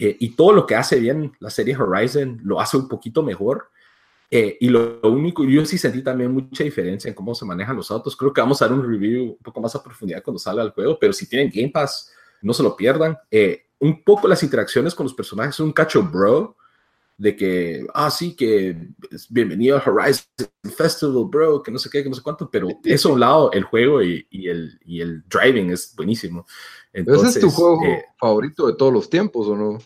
eh, 0.00 0.16
y 0.18 0.34
todo 0.34 0.52
lo 0.52 0.66
que 0.66 0.74
hace 0.74 0.98
bien 0.98 1.32
la 1.38 1.48
serie 1.48 1.76
Horizon 1.76 2.40
lo 2.42 2.60
hace 2.60 2.76
un 2.76 2.88
poquito 2.88 3.22
mejor. 3.22 3.70
Eh, 4.28 4.58
y 4.60 4.68
lo, 4.68 5.00
único, 5.02 5.44
yo 5.44 5.64
sí 5.64 5.78
sentí 5.78 6.02
también 6.02 6.32
mucha 6.32 6.64
diferencia 6.64 7.08
en 7.08 7.14
cómo 7.14 7.34
se 7.34 7.44
manejan 7.44 7.76
los 7.76 7.90
autos. 7.90 8.16
Creo 8.16 8.32
que 8.32 8.40
vamos 8.40 8.60
a 8.60 8.66
dar 8.66 8.74
un 8.74 8.88
review 8.88 9.32
un 9.32 9.38
poco 9.38 9.60
más 9.60 9.74
a 9.76 9.82
profundidad 9.82 10.22
cuando 10.22 10.38
salga 10.38 10.62
el 10.62 10.70
juego, 10.70 10.98
pero 10.98 11.12
si 11.12 11.28
tienen 11.28 11.50
Game 11.52 11.70
Pass, 11.70 12.12
no 12.42 12.52
se 12.52 12.62
lo 12.64 12.76
pierdan. 12.76 13.16
Un 13.80 14.04
poco 14.04 14.28
las 14.28 14.42
interacciones 14.42 14.94
con 14.94 15.04
los 15.04 15.14
personajes, 15.14 15.58
un 15.58 15.72
cacho 15.72 16.02
bro, 16.02 16.56
de 17.16 17.36
que, 17.36 17.86
ah, 17.92 18.10
sí, 18.10 18.34
que 18.34 18.88
bienvenido 19.28 19.76
a 19.76 19.82
Horizon 19.84 20.24
Festival, 20.74 21.24
bro, 21.28 21.62
que 21.62 21.70
no 21.70 21.78
sé 21.78 21.90
qué, 21.90 22.02
que 22.02 22.08
no 22.08 22.14
sé 22.14 22.22
cuánto, 22.22 22.50
pero 22.50 22.68
eso 22.84 23.10
a 23.10 23.12
un 23.12 23.20
lado, 23.20 23.52
el 23.52 23.64
juego 23.64 24.02
y, 24.02 24.26
y, 24.30 24.48
el, 24.48 24.80
y 24.84 25.00
el 25.00 25.22
driving 25.28 25.70
es 25.70 25.94
buenísimo. 25.96 26.46
Entonces, 26.92 27.30
¿Ese 27.30 27.38
es 27.40 27.44
tu 27.44 27.50
juego 27.50 27.84
eh, 27.84 28.04
favorito 28.18 28.66
de 28.66 28.74
todos 28.74 28.92
los 28.92 29.10
tiempos 29.10 29.46
o 29.48 29.56
no? 29.56 29.78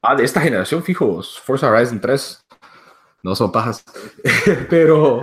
Ah, 0.00 0.16
de 0.16 0.24
esta 0.24 0.40
generación, 0.40 0.82
fijo, 0.82 1.22
Forza 1.22 1.70
Horizon 1.70 2.00
3. 2.00 2.44
No 3.22 3.36
son 3.36 3.52
pajas. 3.52 3.84
pero, 4.68 5.20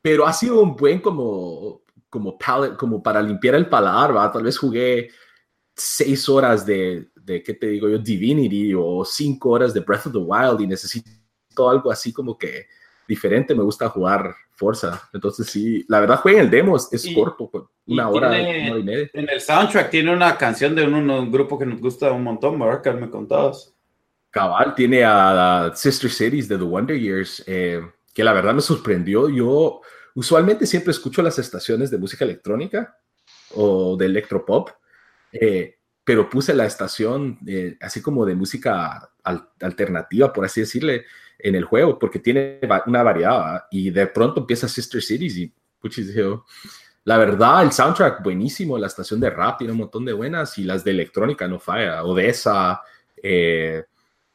pero 0.00 0.26
ha 0.26 0.32
sido 0.32 0.62
un 0.62 0.74
buen 0.74 1.00
como, 1.00 1.82
como, 2.08 2.38
como 2.78 3.02
para 3.02 3.20
limpiar 3.20 3.54
el 3.54 3.68
paladar, 3.68 4.16
¿va? 4.16 4.32
Tal 4.32 4.42
vez 4.44 4.56
jugué 4.56 5.10
seis 5.78 6.28
horas 6.28 6.66
de, 6.66 7.08
de, 7.14 7.42
¿qué 7.42 7.54
te 7.54 7.68
digo 7.68 7.88
yo? 7.88 7.98
Divinity 7.98 8.74
o 8.74 9.04
cinco 9.04 9.50
horas 9.50 9.72
de 9.72 9.80
Breath 9.80 10.06
of 10.06 10.12
the 10.12 10.18
Wild 10.18 10.60
y 10.60 10.66
necesito 10.66 11.08
algo 11.68 11.90
así 11.90 12.12
como 12.12 12.36
que 12.36 12.66
diferente. 13.06 13.54
Me 13.54 13.62
gusta 13.62 13.88
jugar 13.88 14.34
Forza. 14.58 15.08
Entonces, 15.12 15.46
sí, 15.46 15.84
la 15.88 16.00
verdad, 16.00 16.20
jueguen 16.20 16.42
el 16.42 16.50
demo, 16.50 16.76
es, 16.76 17.08
corto, 17.14 17.48
pues, 17.48 17.64
una 17.86 18.08
hora, 18.08 18.28
una 18.28 18.38
hora 18.38 18.78
y 18.78 18.82
media. 18.82 19.10
En 19.12 19.28
el 19.28 19.40
soundtrack 19.40 19.88
tiene 19.88 20.12
una 20.12 20.36
canción 20.36 20.74
de 20.74 20.84
un, 20.84 21.30
grupo 21.30 21.56
que 21.56 21.64
nos 21.64 21.80
gusta 21.80 22.10
un 22.10 22.24
montón, 22.24 22.58
Mark, 22.58 22.82
me 23.00 23.08
contabas. 23.08 23.72
Cabal, 24.30 24.74
tiene 24.74 25.04
a, 25.04 25.70
Sister 25.74 26.10
Cities 26.10 26.48
de 26.48 26.58
The 26.58 26.64
Wonder 26.64 26.98
Years, 26.98 27.44
eh, 27.46 27.80
que 28.12 28.24
la 28.24 28.32
verdad 28.32 28.52
me 28.52 28.60
sorprendió. 28.60 29.28
Yo 29.28 29.80
usualmente 30.16 30.66
siempre 30.66 30.90
escucho 30.90 31.22
las 31.22 31.38
estaciones 31.38 31.88
de 31.90 31.98
música 31.98 32.24
electrónica 32.24 32.96
o 33.54 33.96
de 33.96 34.06
electropop. 34.06 34.70
Eh, 35.32 35.78
pero 36.04 36.30
puse 36.30 36.54
la 36.54 36.64
estación 36.64 37.38
eh, 37.46 37.76
así 37.80 38.00
como 38.00 38.24
de 38.24 38.34
música 38.34 39.10
alternativa, 39.60 40.32
por 40.32 40.46
así 40.46 40.60
decirle, 40.62 41.04
en 41.38 41.54
el 41.54 41.64
juego, 41.64 41.98
porque 41.98 42.18
tiene 42.18 42.60
una 42.86 43.02
variedad, 43.02 43.64
y 43.70 43.90
de 43.90 44.06
pronto 44.06 44.40
empieza 44.40 44.68
Sister 44.68 45.02
Cities 45.02 45.36
y 45.36 45.52
puchis, 45.78 46.14
la 47.04 47.16
verdad, 47.16 47.62
el 47.62 47.72
soundtrack 47.72 48.22
buenísimo, 48.22 48.76
la 48.76 48.86
estación 48.86 49.20
de 49.20 49.30
rap 49.30 49.58
tiene 49.58 49.72
un 49.72 49.78
montón 49.80 50.04
de 50.04 50.12
buenas, 50.12 50.58
y 50.58 50.64
las 50.64 50.82
de 50.82 50.90
electrónica 50.90 51.46
no 51.46 51.58
falla, 51.58 52.02
Odessa, 52.04 52.82
eh, 53.22 53.84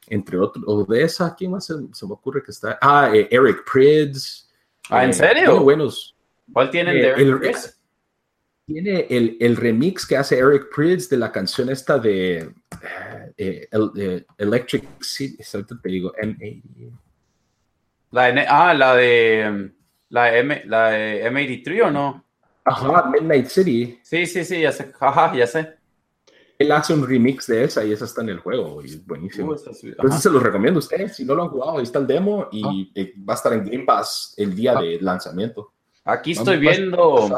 entre 0.06 0.38
otros, 0.38 0.64
Odessa, 0.66 1.34
¿quién 1.36 1.50
más 1.52 1.66
se, 1.66 1.74
me 1.74 2.12
ocurre 2.12 2.42
que 2.42 2.50
está? 2.50 2.78
Ah, 2.80 3.10
eh, 3.12 3.28
Eric 3.30 3.64
Prydz. 3.70 4.48
Ah, 4.90 5.04
¿en 5.04 5.14
serio? 5.14 5.60
buenos. 5.60 6.14
¿Cuál 6.52 6.70
tienen 6.70 6.94
de 6.94 7.08
Eric 7.08 7.38
Prydz? 7.38 7.73
Tiene 8.66 9.06
el, 9.10 9.36
el, 9.40 9.56
remix 9.56 10.06
que 10.06 10.16
hace 10.16 10.38
Eric 10.38 10.68
Prydz 10.74 11.08
de 11.10 11.18
la 11.18 11.30
canción 11.30 11.68
esta 11.68 11.98
de 11.98 12.50
eh, 13.36 13.68
el, 13.70 14.26
Electric 14.38 15.02
City, 15.02 15.36
te 15.82 15.88
digo, 15.88 16.12
La 18.10 18.26
ah, 18.48 18.72
la 18.72 18.96
de 18.96 19.70
la, 20.08 20.36
M, 20.36 20.62
la 20.64 20.90
de 20.90 21.30
M83 21.30 21.86
o 21.86 21.90
no? 21.90 22.24
Ajá, 22.64 23.10
Midnight 23.10 23.48
City. 23.48 24.00
Sí, 24.02 24.26
sí, 24.26 24.44
sí, 24.44 24.62
ya 24.62 24.72
sé. 24.72 24.90
Ajá, 24.98 25.34
ya 25.36 25.46
sé. 25.46 25.76
Él 26.58 26.72
hace 26.72 26.94
un 26.94 27.06
remix 27.06 27.46
de 27.48 27.64
esa 27.64 27.84
y 27.84 27.92
esa 27.92 28.04
está 28.06 28.22
en 28.22 28.30
el 28.30 28.38
juego 28.38 28.80
y 28.82 28.86
es 28.86 29.06
buenísimo. 29.06 29.52
Uh, 29.52 29.56
Entonces 29.82 30.22
se 30.22 30.30
los 30.30 30.42
recomiendo 30.42 30.78
a 30.78 30.82
ustedes. 30.82 31.16
Si 31.16 31.24
no 31.24 31.34
lo 31.34 31.42
han 31.42 31.48
jugado, 31.50 31.78
ahí 31.78 31.82
está 31.82 31.98
el 31.98 32.06
demo 32.06 32.48
y 32.50 32.64
ah. 32.64 32.92
eh, 32.94 33.14
va 33.28 33.34
a 33.34 33.36
estar 33.36 33.52
en 33.52 33.64
Game 33.64 33.84
Pass 33.84 34.34
el 34.38 34.54
día 34.54 34.78
ah. 34.78 34.80
de 34.80 34.98
lanzamiento. 35.00 35.72
Aquí 36.04 36.32
estoy 36.32 36.58
viendo. 36.58 37.28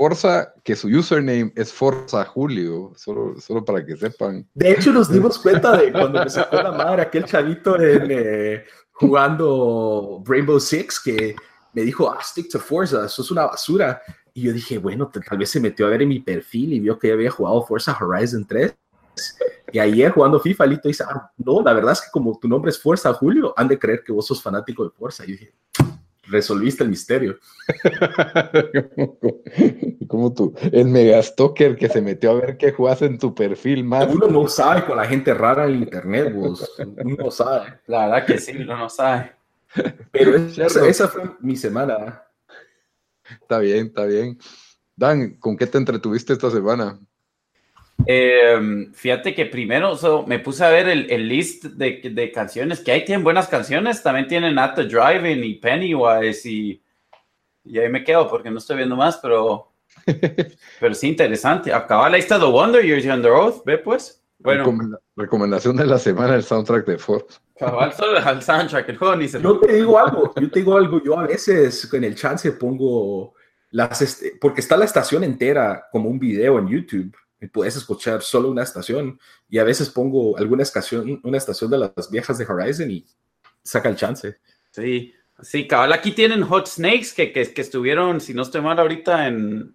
Forza, 0.00 0.54
que 0.64 0.74
su 0.74 0.88
username 0.88 1.52
es 1.54 1.70
Forza 1.70 2.24
Julio, 2.24 2.90
solo, 2.96 3.38
solo 3.38 3.62
para 3.62 3.84
que 3.84 3.98
sepan. 3.98 4.48
De 4.54 4.70
hecho, 4.70 4.94
nos 4.94 5.12
dimos 5.12 5.38
cuenta 5.38 5.76
de 5.76 5.92
cuando 5.92 6.24
me 6.24 6.30
sacó 6.30 6.56
la 6.56 6.72
madre 6.72 7.02
aquel 7.02 7.26
chavito 7.26 7.78
en, 7.78 8.06
eh, 8.08 8.64
jugando 8.92 10.22
Rainbow 10.24 10.58
Six 10.58 11.00
que 11.00 11.36
me 11.74 11.82
dijo, 11.82 12.10
ah, 12.10 12.18
stick 12.22 12.50
to 12.50 12.58
Forza, 12.58 13.04
eso 13.04 13.20
es 13.20 13.30
una 13.30 13.44
basura. 13.44 14.00
Y 14.32 14.44
yo 14.44 14.54
dije, 14.54 14.78
bueno, 14.78 15.10
tal 15.10 15.36
vez 15.36 15.50
se 15.50 15.60
metió 15.60 15.86
a 15.86 15.90
ver 15.90 16.00
en 16.00 16.08
mi 16.08 16.20
perfil 16.20 16.72
y 16.72 16.80
vio 16.80 16.98
que 16.98 17.12
había 17.12 17.30
jugado 17.30 17.62
Forza 17.66 17.94
Horizon 18.00 18.46
3. 18.46 18.74
Y 19.70 19.80
ayer 19.80 20.12
jugando 20.12 20.40
FIFA, 20.40 20.64
Lito 20.64 20.88
dice, 20.88 21.04
ah, 21.06 21.30
no, 21.36 21.60
la 21.60 21.74
verdad 21.74 21.92
es 21.92 22.00
que 22.00 22.10
como 22.10 22.38
tu 22.38 22.48
nombre 22.48 22.70
es 22.70 22.80
Forza 22.80 23.12
Julio, 23.12 23.52
han 23.54 23.68
de 23.68 23.78
creer 23.78 24.02
que 24.02 24.12
vos 24.12 24.26
sos 24.26 24.42
fanático 24.42 24.82
de 24.82 24.92
Forza. 24.92 25.24
Y 25.26 25.32
dije, 25.32 25.52
resolviste 26.30 26.84
el 26.84 26.90
misterio. 26.90 27.38
como 30.08 30.34
tú, 30.34 30.54
el 30.72 30.86
megastalker 30.86 31.76
que 31.76 31.88
se 31.88 32.02
metió 32.02 32.30
a 32.30 32.34
ver 32.34 32.56
qué 32.56 32.72
jugas 32.72 33.02
en 33.02 33.18
tu 33.18 33.34
perfil 33.34 33.84
más. 33.84 34.12
Uno 34.12 34.26
no 34.26 34.48
sabe 34.48 34.84
con 34.84 34.96
la 34.96 35.06
gente 35.06 35.34
rara 35.34 35.66
en 35.66 35.76
internet, 35.76 36.34
vos. 36.34 36.68
Uno 36.78 37.16
no 37.16 37.30
sabe. 37.30 37.80
La 37.86 38.06
verdad 38.06 38.26
que 38.26 38.38
sí, 38.38 38.56
uno 38.56 38.76
no 38.76 38.88
sabe. 38.88 39.32
Pero 40.10 40.36
esa, 40.36 41.08
fue 41.08 41.22
mi 41.40 41.56
semana. 41.56 42.24
Está 43.40 43.58
bien, 43.58 43.86
está 43.86 44.04
bien. 44.04 44.38
Dan, 44.96 45.36
¿con 45.36 45.56
qué 45.56 45.66
te 45.66 45.78
entretuviste 45.78 46.32
esta 46.32 46.50
semana? 46.50 46.98
Em, 48.06 48.92
fíjate 48.92 49.34
que 49.34 49.46
primero 49.46 49.96
me 50.26 50.38
puse 50.38 50.64
a 50.64 50.70
ver 50.70 50.88
el, 50.88 51.28
list 51.28 51.64
de, 51.64 52.32
canciones 52.32 52.80
que 52.80 52.92
hay. 52.92 53.04
Tienen 53.04 53.24
buenas 53.24 53.48
canciones. 53.48 54.02
También 54.02 54.26
tienen 54.26 54.58
At 54.58 54.74
the 54.74 54.84
Driving 54.84 55.44
y 55.44 55.54
Pennywise. 55.54 56.48
Y, 56.48 56.82
y 57.64 57.78
ahí 57.78 57.88
me 57.88 58.04
quedo 58.04 58.28
porque 58.28 58.50
no 58.50 58.58
estoy 58.58 58.78
viendo 58.78 58.96
más, 58.96 59.18
pero, 59.18 59.72
pero 60.80 60.94
sí 60.94 61.08
interesante. 61.08 61.72
Acaba 61.72 62.08
la 62.08 62.16
lista 62.16 62.38
de 62.38 62.46
Wonder 62.46 62.84
Years 62.84 63.04
y 63.04 63.10
Under 63.10 63.32
Oath. 63.32 63.64
Ve 63.64 63.78
pues. 63.78 64.22
Bueno. 64.38 64.98
recomendación 65.16 65.76
de 65.76 65.86
la 65.86 65.98
semana: 65.98 66.34
el 66.34 66.42
soundtrack 66.42 66.86
de 66.86 66.98
Ford. 66.98 67.24
Cabal, 67.58 67.92
solo 67.92 68.18
el 68.18 68.42
soundtrack. 68.42 68.88
El 68.88 68.96
juego 68.96 69.16
ni 69.16 69.28
se. 69.28 69.40
Yo 69.40 69.58
te 69.60 69.74
digo 69.74 69.98
algo. 70.04 70.32
Yo 70.40 70.50
te 70.50 70.60
digo 70.60 70.76
algo. 70.76 71.02
Yo 71.02 71.18
a 71.18 71.26
veces 71.26 71.92
en 71.92 72.04
el 72.04 72.14
chance 72.14 72.52
pongo 72.52 73.34
las. 73.70 74.00
Este, 74.00 74.38
porque 74.40 74.62
está 74.62 74.78
la 74.78 74.86
estación 74.86 75.24
entera 75.24 75.88
como 75.92 76.08
un 76.08 76.18
video 76.18 76.58
en 76.58 76.68
YouTube 76.68 77.14
puedes 77.48 77.76
escuchar 77.76 78.22
solo 78.22 78.50
una 78.50 78.62
estación 78.62 79.18
y 79.48 79.58
a 79.58 79.64
veces 79.64 79.88
pongo 79.88 80.36
alguna 80.36 80.62
estación, 80.62 81.20
una 81.24 81.38
estación 81.38 81.70
de 81.70 81.78
las 81.78 82.10
viejas 82.10 82.38
de 82.38 82.44
Horizon 82.44 82.90
y 82.90 83.06
saca 83.62 83.88
el 83.88 83.96
chance. 83.96 84.36
Sí, 84.70 85.14
sí, 85.42 85.66
cabal, 85.66 85.92
aquí 85.92 86.12
tienen 86.12 86.42
Hot 86.42 86.66
Snakes 86.66 87.12
que, 87.16 87.32
que, 87.32 87.52
que 87.52 87.60
estuvieron, 87.60 88.20
si 88.20 88.34
no 88.34 88.42
estoy 88.42 88.60
mal 88.60 88.78
ahorita 88.78 89.26
en, 89.26 89.74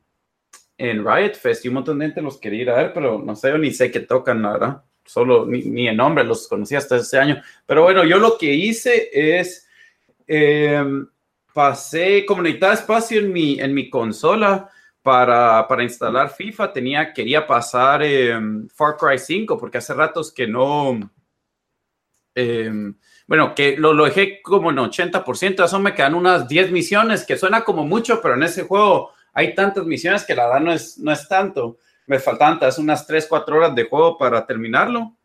en 0.77 1.05
Riot 1.05 1.33
Fest 1.33 1.65
y 1.65 1.69
un 1.69 1.75
montón 1.75 1.99
de 1.99 2.05
gente 2.05 2.21
los 2.21 2.37
quería 2.37 2.61
ir 2.61 2.69
a 2.69 2.75
ver, 2.75 2.93
pero 2.93 3.19
no 3.19 3.35
sé, 3.35 3.49
yo 3.49 3.57
ni 3.57 3.71
sé 3.71 3.91
qué 3.91 4.01
tocan, 4.01 4.41
la 4.41 4.51
verdad. 4.53 4.83
Solo 5.05 5.45
ni, 5.45 5.61
ni 5.63 5.87
el 5.87 5.97
nombre 5.97 6.23
los 6.23 6.47
conocí 6.47 6.75
hasta 6.75 6.97
ese 6.97 7.19
año. 7.19 7.41
Pero 7.65 7.83
bueno, 7.83 8.03
yo 8.03 8.17
lo 8.17 8.37
que 8.37 8.53
hice 8.53 9.09
es 9.13 9.67
em, 10.27 11.07
pasé, 11.53 12.25
como 12.25 12.41
necesitaba 12.41 12.73
espacio 12.73 13.19
en 13.19 13.31
mi, 13.31 13.59
en 13.59 13.73
mi 13.73 13.89
consola, 13.89 14.69
para, 15.05 15.67
para, 15.67 15.83
instalar 15.83 16.31
FIFA 16.31 16.73
tenía, 16.73 17.13
quería 17.13 17.45
pasar 17.45 18.01
em, 18.01 18.67
Far 18.69 18.97
Cry 18.97 19.19
5 19.19 19.55
porque 19.55 19.77
hace 19.77 19.93
ratos 19.93 20.33
que 20.33 20.47
no, 20.47 20.99
em, 22.33 22.97
bueno, 23.27 23.53
que 23.53 23.77
lo, 23.77 23.93
lo, 23.93 24.05
dejé 24.05 24.41
como 24.41 24.71
en 24.71 24.77
80%, 24.77 25.63
eso 25.63 25.79
me 25.79 25.93
quedan 25.93 26.15
unas 26.15 26.47
10 26.47 26.71
misiones, 26.71 27.23
que 27.23 27.37
suena 27.37 27.63
como 27.63 27.85
mucho, 27.85 28.19
pero 28.19 28.33
en 28.33 28.41
ese 28.41 28.63
juego 28.63 29.11
hay 29.31 29.53
tantas 29.53 29.85
misiones 29.85 30.23
que 30.23 30.33
la 30.33 30.47
verdad 30.47 30.61
no 30.61 30.73
es, 30.73 30.97
no 30.97 31.11
es 31.11 31.27
tanto. 31.27 31.77
Me 32.07 32.17
faltan 32.17 32.57
unas 32.79 33.05
3, 33.05 33.27
4 33.29 33.57
horas 33.57 33.75
de 33.75 33.83
juego 33.83 34.17
para 34.17 34.43
terminarlo. 34.47 35.15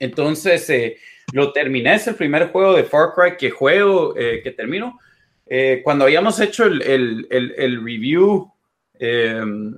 Entonces, 0.00 0.68
eh, 0.70 0.96
lo 1.32 1.52
terminé, 1.52 1.94
es 1.94 2.08
el 2.08 2.16
primer 2.16 2.50
juego 2.50 2.74
de 2.74 2.82
Far 2.82 3.12
Cry 3.14 3.36
que 3.36 3.50
juego, 3.50 4.16
eh, 4.16 4.40
que 4.42 4.50
termino. 4.50 4.98
Eh, 5.46 5.82
cuando 5.84 6.04
habíamos 6.04 6.40
hecho 6.40 6.64
el, 6.64 6.82
el, 6.82 7.28
el 7.30 7.84
review 7.84 8.52
Em, 8.98 9.74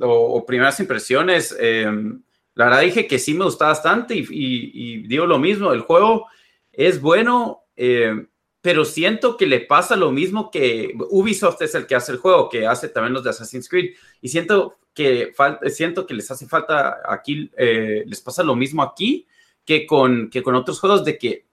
o, 0.00 0.44
primeras 0.44 0.80
impresiones, 0.80 1.54
em, 1.58 2.20
la 2.54 2.66
verdad 2.66 2.82
dije 2.82 3.06
que 3.06 3.18
sí 3.18 3.34
me 3.34 3.44
gustaba 3.44 3.70
bastante 3.72 4.14
y, 4.16 5.06
digo 5.06 5.26
lo 5.26 5.38
mismo, 5.38 5.72
el 5.72 5.80
juego 5.80 6.26
es 6.72 7.00
bueno, 7.00 7.64
eh, 7.76 8.26
pero 8.60 8.84
siento 8.84 9.36
que 9.36 9.46
le 9.46 9.60
pasa 9.60 9.96
lo 9.96 10.10
mismo 10.10 10.50
que 10.50 10.94
Ubisoft 11.10 11.62
es 11.62 11.74
el 11.74 11.86
que 11.86 11.94
hace 11.94 12.12
el 12.12 12.18
juego, 12.18 12.48
que 12.48 12.66
hace 12.66 12.88
también 12.88 13.12
los 13.12 13.24
de 13.24 13.30
Assassin's 13.30 13.68
Creed, 13.68 13.94
y 14.20 14.28
siento 14.28 14.78
que, 14.94 15.32
siento 15.68 16.06
que 16.06 16.14
les 16.14 16.30
hace 16.30 16.46
falta 16.46 17.00
aquí, 17.06 17.50
eh, 17.56 18.04
les 18.06 18.20
pasa 18.20 18.42
lo 18.42 18.56
mismo 18.56 18.82
aquí 18.82 19.26
que 19.64 19.86
con, 19.86 20.30
que 20.30 20.42
con 20.42 20.54
otros 20.54 20.80
juegos 20.80 21.04
de 21.04 21.18
que 21.18 21.46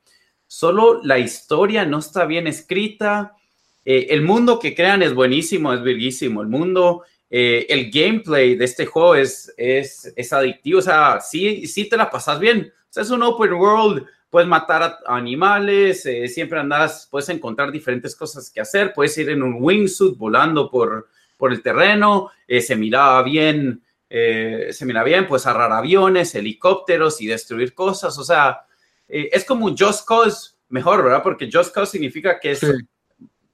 solo 0.48 1.02
la 1.04 1.18
historia 1.18 1.86
no 1.86 2.00
está 2.00 2.26
bien 2.26 2.48
escrita, 2.48 3.36
eh, 3.86 4.08
el 4.10 4.22
mundo 4.22 4.60
que 4.60 4.76
crean 4.76 5.02
es 5.02 5.14
buenísimo, 5.14 5.74
es 5.74 5.82
bellísimo, 5.82 6.42
el 6.42 6.48
mundo, 6.48 7.04
eh, 7.30 7.66
el 7.70 7.90
gameplay 7.92 8.56
de 8.56 8.66
este 8.66 8.86
juego 8.86 9.16
es, 9.16 9.54
es, 9.58 10.12
es, 10.16 10.34
adictivo, 10.34 10.80
o 10.80 10.84
sea, 10.84 11.20
sí, 11.20 11.68
sí 11.68 11.88
te 11.88 11.98
la 11.98 12.10
pasas 12.10 12.40
bien, 12.40 12.72
o 12.72 12.94
sea, 12.94 13.04
es 13.04 13.10
un 13.10 13.24
open 13.24 13.54
world, 13.54 14.06
puedes 14.30 14.48
matar 14.48 14.84
a 14.84 15.16
animales, 15.16 16.08
siempre 16.28 16.60
andas, 16.60 17.08
puedes 17.10 17.30
encontrar 17.30 17.72
diferentes 17.72 18.16
cosas 18.16 18.50
que 18.50 18.62
hacer, 18.62 18.94
puedes 18.94 19.18
ir 19.18 19.30
en 19.30 19.44
un 19.44 19.58
wingsuit 19.60 20.18
volando 20.18 20.70
por, 20.70 21.08
por 21.42 21.52
el 21.52 21.64
terreno, 21.64 22.30
eh, 22.48 22.62
se 22.62 22.76
miraba 22.76 23.24
bien, 23.24 23.82
eh, 24.08 24.68
se 24.70 24.86
miraba 24.86 25.06
bien, 25.06 25.26
pues 25.26 25.48
agarrar 25.48 25.72
aviones, 25.72 26.36
helicópteros 26.36 27.20
y 27.20 27.26
destruir 27.26 27.74
cosas, 27.74 28.16
o 28.20 28.24
sea, 28.24 28.62
eh, 29.10 29.28
es 29.34 29.44
como 29.44 29.66
un 29.66 29.76
Just 29.76 30.08
Cause 30.08 30.52
mejor, 30.70 31.04
¿verdad? 31.04 31.24
Porque 31.24 31.50
Just 31.52 31.74
Cause 31.74 31.94
significa 31.94 32.40
que 32.40 32.52
es, 32.52 32.62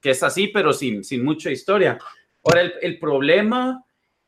que 0.02 0.12
es 0.12 0.24
así, 0.24 0.48
pero 0.48 0.74
sin, 0.74 1.04
sin 1.04 1.24
mucha 1.24 1.52
historia. 1.52 1.98
Ahora, 2.44 2.62
el, 2.62 2.74
el 2.82 3.00
problema 3.00 3.84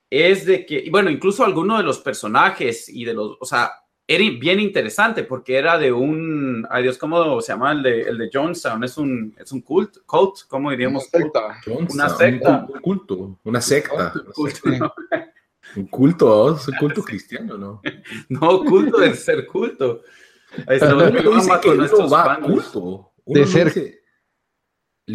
es 0.09 0.45
de 0.45 0.65
que, 0.65 0.89
bueno, 0.89 1.09
incluso 1.09 1.43
algunos 1.43 1.77
de 1.77 1.83
los 1.83 1.99
personajes 1.99 2.89
y 2.89 3.05
de 3.05 3.13
los, 3.13 3.37
o 3.39 3.45
sea, 3.45 3.71
era 4.07 4.23
bien 4.39 4.59
interesante 4.59 5.23
porque 5.23 5.55
era 5.55 5.77
de 5.77 5.91
un, 5.91 6.65
ay 6.71 6.81
Dios, 6.81 6.97
¿cómo 6.97 7.39
se 7.41 7.53
llama 7.53 7.73
el 7.73 7.83
de, 7.83 8.01
el 8.01 8.17
de 8.17 8.29
Jonestown? 8.33 8.83
Es 8.83 8.97
un, 8.97 9.35
es 9.37 9.51
un 9.51 9.61
cult, 9.61 9.97
cult, 10.07 10.47
¿cómo 10.47 10.71
diríamos? 10.71 11.07
Una 11.13 11.21
secta. 11.21 11.61
Una 11.93 12.09
secta. 12.09 12.67
Un, 12.67 12.81
culto, 12.81 13.39
una 13.43 13.61
secta. 13.61 14.13
Un 14.15 14.33
culto, 14.33 14.95
un 15.75 15.85
culto, 15.85 16.55
es 16.55 16.67
un 16.67 16.75
culto 16.77 17.03
cristiano, 17.03 17.55
¿no? 17.55 17.81
No, 18.29 18.65
culto 18.65 18.97
de 18.97 19.13
ser 19.13 19.45
culto. 19.45 20.01
Ahí 20.65 20.77
está, 20.77 20.91
dice 20.95 21.59
que 21.61 21.69
uno 21.69 22.09
va 22.09 22.33
a 22.33 22.39
culto. 22.39 23.11
de 23.27 23.45
ser... 23.45 23.98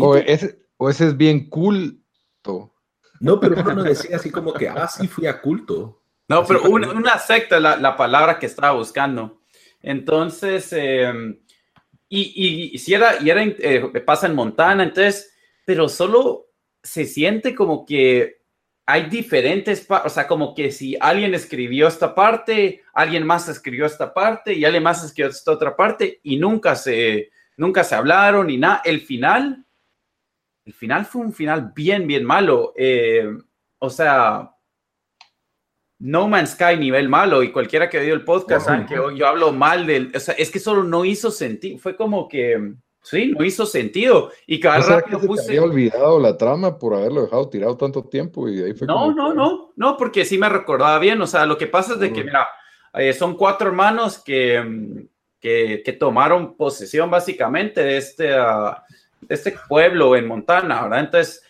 o, 0.01 0.17
ese, 0.17 0.59
o 0.77 0.91
ese 0.91 1.09
es 1.09 1.17
bien 1.17 1.49
culto. 1.49 2.75
No, 3.21 3.41
pero 3.41 3.61
uno 3.61 3.75
no 3.75 3.83
decía 3.83 4.17
así 4.17 4.31
como 4.31 4.53
que, 4.53 4.69
ah, 4.69 4.89
sí 4.89 5.09
fui 5.09 5.27
a 5.27 5.41
culto. 5.41 6.03
No, 6.29 6.45
pero 6.45 6.63
una, 6.63 6.91
una 6.91 7.19
secta, 7.19 7.61
la, 7.61 7.77
la, 7.77 7.97
palabra 7.97 8.39
que 8.39 8.47
estaba 8.47 8.73
buscando. 8.73 9.41
Entonces, 9.83 10.73
em, 10.73 11.39
y, 12.09 12.73
y, 12.75 12.79
si 12.79 12.95
era, 12.95 13.23
y 13.23 13.31
era 13.31 13.43
eh, 13.43 13.81
pasa 14.05 14.27
en 14.27 14.35
Montana, 14.35 14.83
entonces, 14.83 15.33
pero 15.65 15.89
solo 15.89 16.47
se 16.83 17.05
siente 17.05 17.55
como 17.55 17.85
que 17.85 18.45
hay 18.87 19.09
diferentes, 19.09 19.87
o 19.89 20.09
sea, 20.09 20.27
como 20.27 20.55
que 20.55 20.71
si 20.71 20.97
alguien 21.01 21.35
escribió 21.35 21.89
esta 21.89 22.15
parte, 22.15 22.83
alguien 22.93 23.27
más 23.27 23.49
escribió 23.49 23.87
esta 23.87 24.13
parte 24.13 24.53
y 24.53 24.65
alguien 24.65 24.83
más 24.83 25.03
escribió 25.03 25.31
esta 25.31 25.53
otra 25.53 25.75
parte 25.75 26.21
y 26.23 26.37
nunca 26.37 26.77
se, 26.77 27.31
nunca 27.57 27.83
se 27.83 27.95
hablaron 27.95 28.49
ni 28.49 28.59
nada. 28.59 28.83
El 28.85 29.01
final, 29.01 29.64
el 30.65 30.73
final 30.73 31.05
fue 31.05 31.23
un 31.23 31.33
final 31.33 31.73
bien, 31.75 32.07
bien 32.07 32.25
malo. 32.25 32.73
Eh, 32.77 33.29
o 33.79 33.91
sea, 33.91 34.55
no 35.99 36.29
Man's 36.29 36.51
Sky 36.51 36.77
nivel 36.79 37.09
malo 37.09 37.43
y 37.43 37.53
cualquiera 37.53 37.89
que 37.89 37.99
ha 37.99 38.01
oído 38.01 38.15
el 38.15 38.25
podcast 38.25 38.67
sabe 38.67 38.87
que 38.87 38.95
yo 38.95 39.27
hablo 39.27 39.53
mal 39.53 39.87
del, 39.87 40.13
o 40.15 40.21
sea, 40.21 40.35
es 40.35 40.51
que 40.51 40.59
solo 40.59 40.85
no 40.85 41.05
hizo 41.05 41.31
sentido, 41.31 41.79
fue 41.79 41.97
como 41.97 42.29
que, 42.29 42.75
sí, 43.03 43.33
no 43.37 43.45
hizo 43.45 43.65
sentido 43.65 44.31
y 44.47 44.61
cada 44.61 44.81
rato 44.81 45.21
que 45.21 45.27
puse... 45.27 45.49
había 45.49 45.63
olvidado 45.63 46.19
la 46.21 46.37
trama 46.37 46.79
por 46.79 46.95
haberlo 46.95 47.23
dejado 47.23 47.49
tirado 47.49 47.77
tanto 47.77 48.05
tiempo 48.05 48.49
y 48.49 48.63
ahí 48.63 48.75
fue 48.75 48.87
No, 48.87 49.13
no, 49.13 49.33
no, 49.33 49.73
no, 49.77 49.97
porque 49.97 50.25
sí 50.25 50.37
me 50.37 50.49
recordaba 50.49 50.99
bien, 50.99 51.21
o 51.23 51.27
sea, 51.27 51.47
lo 51.47 51.57
que 51.57 51.69
pasa 51.69 51.95
es 51.95 52.01
de 52.01 52.13
que, 52.13 52.25
mira, 52.25 52.49
eh, 52.93 53.13
son 53.13 53.37
cuatro 53.37 53.69
hermanos 53.69 54.23
que, 54.23 55.09
que, 55.41 55.83
que, 55.85 55.93
tomaron 55.93 56.57
posesión 56.57 57.11
básicamente 57.11 57.83
de 57.83 57.97
este, 57.97 58.39
uh, 58.39 58.75
de 58.75 59.04
este 59.29 59.55
pueblo 59.69 60.17
en 60.17 60.27
Montana, 60.27 60.83
¿verdad? 60.83 61.01
Entonces, 61.01 61.43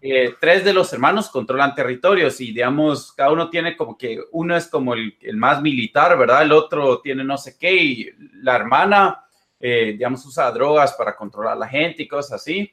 eh, 0.00 0.34
tres 0.40 0.64
de 0.64 0.72
los 0.72 0.92
hermanos 0.92 1.28
controlan 1.28 1.74
territorios 1.74 2.40
y, 2.40 2.52
digamos, 2.52 3.12
cada 3.12 3.32
uno 3.32 3.50
tiene 3.50 3.76
como 3.76 3.98
que 3.98 4.20
uno 4.32 4.56
es 4.56 4.68
como 4.68 4.94
el, 4.94 5.16
más 5.34 5.60
militar, 5.60 6.16
¿verdad? 6.16 6.42
El 6.42 6.52
otro 6.52 7.00
tiene 7.00 7.24
no 7.24 7.36
sé 7.36 7.56
qué 7.58 7.74
y 7.74 8.10
la 8.42 8.56
hermana, 8.56 9.24
eh, 9.60 9.92
digamos, 9.92 10.24
usa 10.24 10.50
drogas 10.52 10.92
para 10.94 11.16
controlar 11.16 11.54
a 11.54 11.60
la 11.60 11.68
gente 11.68 12.02
y 12.02 12.08
cosas 12.08 12.40
así. 12.40 12.72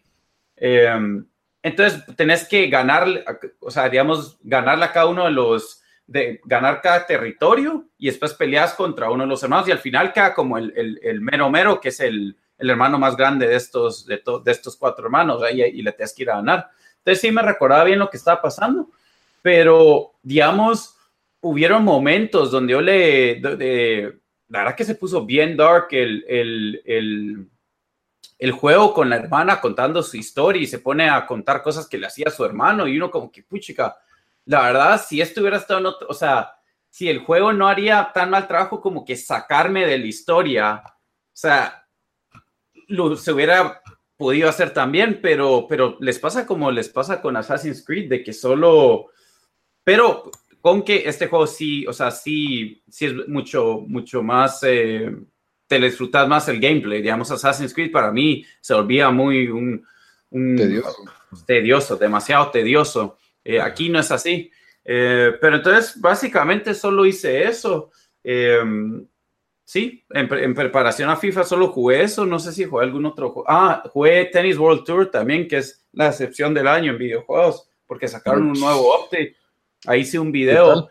Em, 0.55 1.25
entonces, 1.61 2.03
tenés 2.15 2.47
que 2.47 2.67
ganar, 2.67 3.07
o 3.59 3.71
sea, 3.71 3.89
digamos, 3.89 4.37
ganarle 4.43 4.85
a 4.85 4.91
cada 4.91 5.07
uno 5.07 5.25
de 5.25 5.31
los, 5.31 5.81
de 6.05 6.39
ganar 6.45 6.81
cada 6.81 7.05
territorio 7.05 7.85
y 7.97 8.05
después 8.05 8.35
peleas 8.35 8.75
contra 8.75 9.09
uno 9.09 9.23
de 9.23 9.29
los 9.29 9.41
hermanos 9.41 9.67
y 9.67 9.71
al 9.71 9.79
final 9.79 10.13
queda 10.13 10.33
como 10.33 10.59
el, 10.59 10.71
el, 10.75 10.99
el 11.01 11.21
mero 11.21 11.49
mero, 11.49 11.81
que 11.81 11.89
es 11.89 11.99
el, 11.99 12.37
el 12.57 12.69
hermano 12.69 12.97
más 12.97 13.15
grande 13.15 13.47
de 13.47 13.55
estos, 13.55 14.05
de, 14.05 14.21
de 14.43 14.51
estos 14.51 14.75
cuatro 14.75 15.05
hermanos, 15.05 15.41
y, 15.51 15.61
y, 15.61 15.81
le 15.81 15.91
tienes 15.91 16.13
que 16.13 16.23
ir 16.23 16.31
a 16.31 16.35
ganar. 16.35 16.69
Entonces 16.97 17.21
sí 17.21 17.31
me 17.31 17.41
recordaba 17.41 17.83
bien 17.83 17.99
lo 17.99 18.09
que 18.09 18.17
estaba 18.17 18.41
pasando, 18.41 18.89
pero 19.41 20.13
digamos, 20.23 20.95
hubieron 21.41 21.83
momentos 21.83 22.51
donde 22.51 22.73
yo 22.73 22.81
le, 22.81 23.35
de, 23.35 24.19
la 24.49 24.59
verdad 24.59 24.75
que 24.75 24.85
se 24.85 24.95
puso 24.95 25.25
bien 25.25 25.55
dark 25.55 25.87
el, 25.91 26.25
el, 26.27 26.81
el, 26.85 27.49
el, 28.39 28.51
juego 28.51 28.93
con 28.93 29.09
la 29.09 29.17
hermana 29.17 29.61
contando 29.61 30.01
su 30.01 30.17
historia 30.17 30.61
y 30.61 30.67
se 30.67 30.79
pone 30.79 31.09
a 31.09 31.25
contar 31.25 31.61
cosas 31.61 31.87
que 31.87 31.97
le 31.97 32.07
hacía 32.07 32.29
su 32.31 32.43
hermano 32.43 32.87
y 32.87 32.97
uno 32.97 33.11
como 33.11 33.31
que, 33.31 33.43
puchica, 33.43 33.95
la 34.45 34.61
verdad, 34.61 35.03
si 35.05 35.21
esto 35.21 35.41
hubiera 35.41 35.57
estado 35.57 35.79
en 35.79 35.85
otro, 35.87 36.07
o 36.09 36.13
sea, 36.13 36.55
si 36.89 37.09
el 37.09 37.19
juego 37.19 37.51
no 37.51 37.67
haría 37.67 38.11
tan 38.13 38.29
mal 38.29 38.47
trabajo 38.47 38.79
como 38.79 39.03
que 39.03 39.15
sacarme 39.15 39.85
de 39.85 39.97
la 39.97 40.05
historia, 40.05 40.81
o 40.85 40.91
sea, 41.33 41.84
lo, 42.87 43.15
se 43.15 43.31
hubiera 43.31 43.81
podido 44.17 44.49
hacer 44.49 44.71
también, 44.71 45.19
pero, 45.21 45.65
pero 45.67 45.97
les 45.99 46.19
pasa 46.19 46.45
como 46.45 46.71
les 46.71 46.89
pasa 46.89 47.21
con 47.21 47.35
Assassin's 47.35 47.83
Creed, 47.85 48.09
de 48.09 48.23
que 48.23 48.33
solo, 48.33 49.07
pero 49.83 50.31
con 50.61 50.83
que 50.83 51.03
este 51.07 51.27
juego 51.27 51.47
sí, 51.47 51.85
o 51.85 51.93
sea, 51.93 52.11
sí, 52.11 52.81
sí 52.89 53.05
es 53.05 53.27
mucho, 53.27 53.83
mucho 53.87 54.23
más, 54.23 54.59
eh, 54.63 55.15
te 55.67 55.79
disfrutas 55.79 56.27
más 56.27 56.47
el 56.47 56.59
gameplay, 56.59 57.01
digamos, 57.01 57.31
Assassin's 57.31 57.73
Creed 57.73 57.91
para 57.91 58.11
mí 58.11 58.45
se 58.61 58.73
volvía 58.73 59.09
muy 59.09 59.47
un, 59.47 59.85
tedioso. 60.55 61.03
tedioso, 61.45 61.97
demasiado 61.97 62.51
tedioso. 62.51 63.17
Eh, 63.43 63.61
aquí 63.61 63.89
no 63.89 63.99
es 63.99 64.11
así. 64.11 64.51
Eh, 64.83 65.33
pero 65.41 65.57
entonces, 65.57 65.99
básicamente 65.99 66.73
solo 66.73 67.05
hice 67.05 67.43
eso. 67.43 67.91
Eh, 68.23 68.59
Sí, 69.67 70.05
en, 70.11 70.53
preparación 70.53 71.09
a 71.09 71.17
FIFA 71.17 71.43
solo 71.43 71.69
jugué 71.69 72.03
eso, 72.03 72.23
no 72.23 72.37
sé 72.37 72.51
si 72.51 72.65
jugué 72.65 72.83
algún 72.83 73.07
otro 73.07 73.31
juego. 73.31 73.49
Ah, 73.49 73.81
jugué 73.91 74.25
Tennis 74.25 74.59
World 74.59 74.83
Tour 74.83 75.09
también, 75.09 75.47
que 75.47 75.57
es 75.57 75.83
la 75.91 76.09
excepción 76.09 76.53
del 76.53 76.67
año 76.67 76.91
en 76.91 76.99
videojuegos, 76.99 77.67
porque 77.87 78.07
sacaron 78.07 78.43
un 78.51 78.59
nuevo 78.59 78.95
update. 78.95 79.35
Ahí 79.87 80.01
hice 80.01 80.19
un 80.19 80.31
video. 80.31 80.87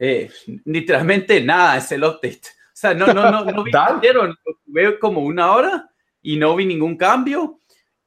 Eh, 0.00 0.28
literalmente 0.64 1.40
nada, 1.42 1.76
es 1.76 1.92
el 1.92 2.02
update. 2.02 2.40
O 2.40 2.74
sea, 2.74 2.92
no, 2.92 3.06
no, 3.06 3.30
no, 3.30 3.44
no 3.44 3.62
vi, 3.62 3.70
jugué 4.66 4.98
como 4.98 5.20
una 5.20 5.52
hora 5.52 5.88
y 6.20 6.36
no 6.36 6.56
vi 6.56 6.66
ningún 6.66 6.96
cambio. 6.96 7.60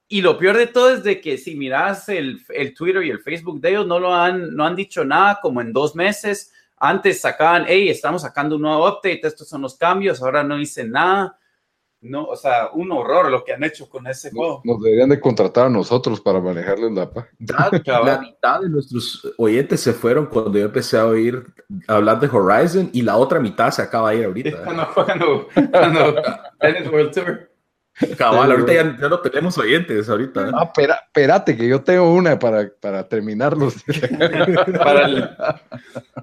Y 0.09 0.21
lo 0.21 0.37
peor 0.37 0.57
de 0.57 0.67
todo 0.67 0.93
es 0.93 1.03
de 1.03 1.21
que 1.21 1.37
si 1.37 1.55
miras 1.55 2.09
el, 2.09 2.41
el 2.49 2.73
Twitter 2.73 3.01
y 3.01 3.11
el 3.11 3.21
Facebook 3.21 3.61
de 3.61 3.69
ellos, 3.69 3.87
no 3.87 3.97
lo 3.97 4.13
han, 4.13 4.53
no 4.53 4.65
han 4.65 4.75
dicho 4.75 5.05
nada 5.05 5.39
como 5.41 5.61
en 5.61 5.71
dos 5.71 5.95
meses 5.95 6.51
antes 6.89 7.21
sacaban, 7.21 7.65
hey, 7.67 7.89
estamos 7.89 8.21
sacando 8.21 8.55
un 8.55 8.63
nuevo 8.63 8.87
update, 8.87 9.21
estos 9.23 9.47
son 9.47 9.61
los 9.61 9.77
cambios, 9.77 10.21
ahora 10.21 10.43
no 10.43 10.59
hice 10.59 10.85
nada. 10.85 11.37
No, 12.01 12.25
o 12.25 12.35
sea, 12.35 12.69
un 12.71 12.91
horror 12.91 13.31
lo 13.31 13.43
que 13.43 13.53
han 13.53 13.63
hecho 13.63 13.89
con 13.89 14.05
ese 14.05 14.29
juego. 14.29 14.61
Nos 14.63 14.79
deberían 14.79 15.09
de 15.09 15.19
contratar 15.19 15.65
a 15.65 15.69
nosotros 15.69 16.21
para 16.21 16.39
manejarles 16.39 16.91
la 16.91 17.09
La 18.03 18.19
mitad 18.19 18.61
de 18.61 18.69
nuestros 18.69 19.33
oyentes 19.37 19.79
se 19.81 19.91
fueron 19.91 20.27
cuando 20.27 20.59
yo 20.59 20.65
empecé 20.65 20.97
a 20.97 21.07
oír 21.07 21.43
hablar 21.87 22.19
de 22.19 22.27
Horizon 22.27 22.91
y 22.93 23.01
la 23.01 23.17
otra 23.17 23.39
mitad 23.39 23.71
se 23.71 23.81
acaba 23.81 24.11
de 24.11 24.17
ir 24.17 24.25
ahorita. 24.25 24.49
¿eh? 24.49 24.61
Cuando, 24.63 24.93
cuando, 24.93 25.47
cuando 25.71 26.91
World 26.91 27.11
Tour. 27.11 27.54
Cabal, 28.17 28.51
ahorita 28.51 28.73
ya, 28.73 28.83
no 28.83 29.19
tenemos 29.21 29.57
oyentes, 29.57 30.09
ahorita. 30.09 30.49
¿eh? 30.49 30.51
Ah, 30.53 30.71
espérate, 30.75 31.55
que 31.55 31.67
yo 31.67 31.81
tengo 31.81 32.13
una 32.13 32.37
para, 32.37 32.69
para 32.79 33.07
terminarlos. 33.07 33.75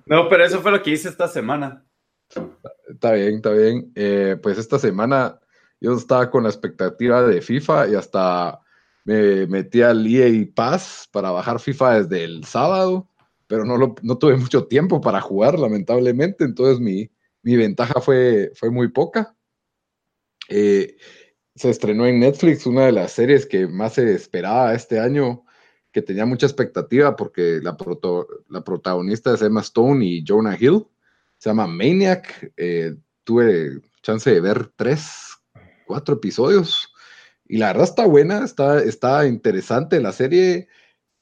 No, 0.05 0.29
pero 0.29 0.45
eso 0.45 0.61
fue 0.61 0.73
lo 0.73 0.83
que 0.83 0.91
hice 0.91 1.09
esta 1.09 1.27
semana. 1.29 1.85
Está 2.89 3.13
bien, 3.13 3.37
está 3.37 3.51
bien. 3.51 3.93
Eh, 3.95 4.37
pues 4.43 4.59
esta 4.59 4.79
semana 4.79 5.41
yo 5.81 5.95
estaba 5.95 6.31
con 6.31 6.43
la 6.43 6.51
expectativa 6.51 7.23
de 7.23 7.41
FIFA 7.41 7.89
y 7.89 7.95
hasta 7.95 8.61
me 9.05 9.47
metí 9.47 9.81
al 9.81 10.07
EA 10.07 10.47
Pass 10.55 11.09
para 11.11 11.31
bajar 11.31 11.61
FIFA 11.61 12.03
desde 12.03 12.25
el 12.25 12.45
sábado, 12.45 13.09
pero 13.47 13.65
no, 13.65 13.77
lo, 13.77 13.95
no 14.03 14.19
tuve 14.19 14.37
mucho 14.37 14.67
tiempo 14.67 15.01
para 15.01 15.21
jugar, 15.21 15.59
lamentablemente, 15.59 16.45
entonces 16.45 16.79
mi, 16.79 17.11
mi 17.43 17.57
ventaja 17.57 18.01
fue, 18.01 18.53
fue 18.55 18.71
muy 18.71 18.89
poca. 18.89 19.35
Eh, 20.49 20.97
se 21.55 21.71
estrenó 21.71 22.07
en 22.07 22.21
Netflix 22.21 22.67
una 22.67 22.87
de 22.87 22.93
las 22.93 23.13
series 23.13 23.47
que 23.47 23.67
más 23.67 23.95
se 23.95 24.15
esperaba 24.15 24.75
este 24.75 24.99
año, 24.99 25.45
que 25.93 26.03
tenía 26.03 26.25
mucha 26.25 26.47
expectativa 26.47 27.15
porque 27.17 27.61
la, 27.63 27.77
la 28.49 28.65
protagonista 28.65 29.35
es 29.35 29.43
Emma 29.43 29.61
Stone 29.61 30.05
y 30.05 30.25
Jonah 30.27 30.57
Hill. 30.59 30.87
Se 31.39 31.51
llama 31.51 31.67
Maniac. 31.67 32.53
Eh, 32.57 32.97
tuve 33.25 33.81
chance 34.03 34.31
de 34.31 34.41
ver 34.41 34.69
tres, 34.77 35.37
cuatro 35.87 36.15
episodios. 36.15 36.93
Y 37.47 37.59
la 37.59 37.69
verdad 37.69 37.85
está 37.85 38.07
buena, 38.07 38.45
está, 38.45 38.83
está 38.83 39.27
interesante 39.27 40.01
la 40.01 40.13
serie. 40.13 40.69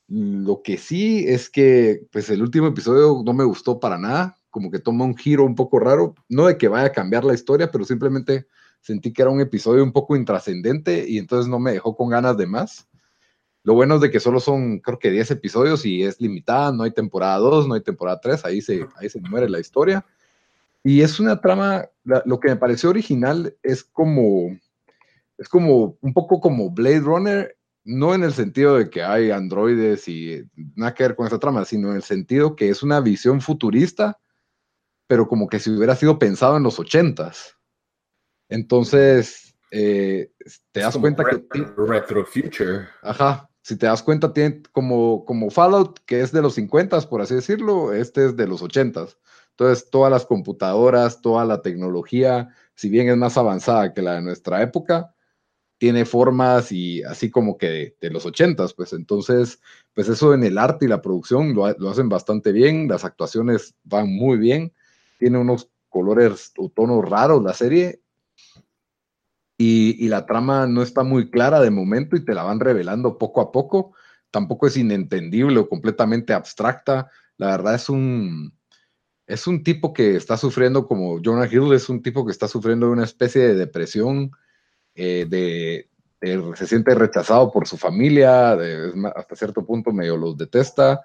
Lo 0.07 0.63
que 0.63 0.79
sí 0.79 1.25
es 1.27 1.51
que, 1.51 2.07
pues 2.13 2.31
el 2.31 2.43
último 2.43 2.69
episodio 2.69 3.23
no 3.25 3.33
me 3.33 3.45
gustó 3.45 3.81
para 3.81 3.99
nada, 3.99 4.37
como 4.51 4.71
que 4.71 4.79
toma 4.79 5.05
un 5.05 5.17
giro 5.17 5.45
un 5.45 5.55
poco 5.57 5.81
raro, 5.81 6.15
no 6.29 6.47
de 6.47 6.57
que 6.59 6.69
vaya 6.69 6.87
a 6.87 6.93
cambiar 6.93 7.25
la 7.25 7.35
historia, 7.35 7.71
pero 7.71 7.85
simplemente 7.85 8.47
sentí 8.81 9.13
que 9.13 9.23
era 9.23 9.31
un 9.31 9.41
episodio 9.41 9.85
un 9.85 9.93
poco 9.93 10.17
intrascendente 10.17 11.05
y 11.09 11.19
entonces 11.19 11.49
no 11.49 11.59
me 11.59 11.73
dejó 11.73 11.97
con 11.97 12.11
ganas 12.11 12.37
de 12.37 12.47
más. 12.47 12.89
Lo 13.63 13.75
bueno 13.75 13.97
es 13.97 14.01
de 14.01 14.11
que 14.11 14.21
solo 14.21 14.41
son, 14.41 14.79
creo 14.79 14.99
que 14.99 15.11
10 15.11 15.33
episodios 15.33 15.85
y 15.85 16.03
es 16.03 16.21
limitada, 16.21 16.73
no 16.73 16.85
hay 16.85 16.93
temporada 16.93 17.37
2, 17.39 17.69
no 17.69 17.75
hay 17.75 17.83
temporada 17.83 18.21
3, 18.21 18.45
ahí 18.45 18.63
se, 18.63 18.87
ahí 18.97 19.09
se 19.11 19.21
muere 19.21 19.51
la 19.51 19.61
historia. 19.61 20.05
Y 20.83 21.03
es 21.03 21.21
una 21.21 21.41
trama, 21.41 21.87
lo 22.05 22.41
que 22.41 22.49
me 22.49 22.57
pareció 22.57 22.89
original 22.89 23.55
es 23.63 23.85
como, 23.85 24.57
es 25.37 25.49
como 25.49 25.99
un 26.01 26.15
poco 26.15 26.41
como 26.41 26.71
Blade 26.71 27.01
Runner, 27.01 27.57
no 27.85 28.15
en 28.15 28.25
el 28.25 28.33
sentido 28.33 28.77
de 28.77 28.89
que 28.89 29.03
hay 29.03 29.31
androides 29.31 30.09
y 30.09 30.43
nada 30.75 30.95
que 30.95 31.03
ver 31.03 31.17
con 31.17 31.27
esa 31.27 31.39
trama, 31.39 31.67
sino 31.67 31.91
en 31.91 31.97
el 31.97 32.03
sentido 32.03 32.57
que 32.57 32.71
es 32.71 32.83
una 32.83 33.01
visión 33.01 33.43
futurista, 33.43 34.19
pero 35.07 35.29
como 35.29 35.49
que 35.49 35.59
si 35.59 35.71
hubiera 35.71 35.97
sido 35.97 36.19
pensado 36.19 36.57
en 36.57 36.63
los 36.63 36.79
ochentas. 36.79 37.60
Entonces, 38.51 39.57
eh, 39.71 40.33
te 40.73 40.81
das 40.81 40.99
cuenta 40.99 41.25
que... 41.25 41.43
Retro 41.77 42.27
Future. 42.27 42.89
Ajá, 43.03 43.49
si 43.63 43.77
te 43.77 43.87
das 43.87 44.03
cuenta, 44.03 44.33
tiene 44.33 44.63
como, 44.73 45.25
como 45.25 45.51
Fallout, 45.51 46.01
que 46.05 46.21
es 46.21 46.33
de 46.33 46.43
los 46.43 46.55
50, 46.55 47.01
por 47.03 47.23
así 47.23 47.37
decirlo, 47.37 47.93
este 47.93 48.27
es 48.27 48.37
de 48.37 48.49
los 48.49 48.61
80. 48.61 49.07
Entonces, 49.51 49.89
todas 49.91 50.11
las 50.11 50.27
computadoras, 50.27 51.23
toda 51.23 51.45
la 51.45 51.63
tecnología, 51.63 52.49
si 52.75 52.89
bien 52.89 53.09
es 53.09 53.17
más 53.17 53.39
avanzada 53.39 53.95
que 53.95 54.03
la 54.03 54.15
de 54.15 54.23
nuestra 54.23 54.63
época, 54.63 55.15
tiene 55.79 56.05
formas 56.05 56.73
y 56.73 57.03
así 57.05 57.31
como 57.31 57.57
que 57.57 57.97
de, 58.01 58.11
los 58.11 58.27
80, 58.27 58.67
pues 58.77 58.93
entonces, 58.93 59.61
pues 59.95 60.09
eso 60.09 60.35
en 60.35 60.43
el 60.43 60.59
arte 60.59 60.87
y 60.87 60.89
la 60.89 61.01
producción 61.01 61.55
lo, 61.55 61.71
lo 61.79 61.91
hacen 61.91 62.09
bastante 62.09 62.53
bien, 62.53 62.89
las 62.89 63.05
actuaciones 63.05 63.75
van 63.85 64.09
muy 64.09 64.37
bien, 64.37 64.73
tiene 65.19 65.39
unos 65.39 65.71
colores 65.89 66.53
o 66.59 66.69
tonos 66.69 67.09
raros 67.09 67.43
la 67.43 67.55
serie 67.55 68.00
y, 69.63 70.09
la 70.09 70.25
trama 70.25 70.67
no 70.67 70.83
está 70.83 71.03
muy 71.03 71.29
clara 71.29 71.61
de 71.61 71.71
momento 71.71 72.17
y 72.17 72.25
te 72.25 72.33
la 72.33 72.43
van 72.43 72.61
revelando 72.61 73.19
poco 73.19 73.43
a 73.43 73.53
poco. 73.53 73.93
Tampoco 74.31 74.67
es 74.67 74.79
inentendible 74.79 75.59
o 75.59 75.69
completamente 75.69 76.33
abstracta. 76.33 77.11
La 77.37 77.49
verdad 77.49 77.75
es 77.75 77.91
un, 77.91 78.55
es 79.27 79.47
un 79.47 79.63
tipo 79.63 79.93
que 79.93 80.17
está 80.17 80.39
sufriendo, 80.39 80.89
como 80.89 81.21
Jonah 81.23 81.47
Hill, 81.47 81.75
es 81.75 81.91
un 81.91 82.03
tipo 82.03 82.25
que 82.25 82.33
está 82.33 82.49
sufriendo 82.49 82.87
de 82.87 82.93
una 82.93 83.05
especie 83.05 83.43
de 83.43 83.55
depresión, 83.55 84.31
eh, 84.95 85.27
de, 85.29 85.91
se 86.57 86.67
siente 86.67 86.95
rechazado 86.95 87.53
por 87.53 87.69
su 87.69 87.77
familia, 87.77 88.53
hasta 89.15 89.37
cierto 89.37 89.67
punto 89.67 89.93
medio 89.93 90.17
los 90.17 90.39
detesta. 90.39 91.03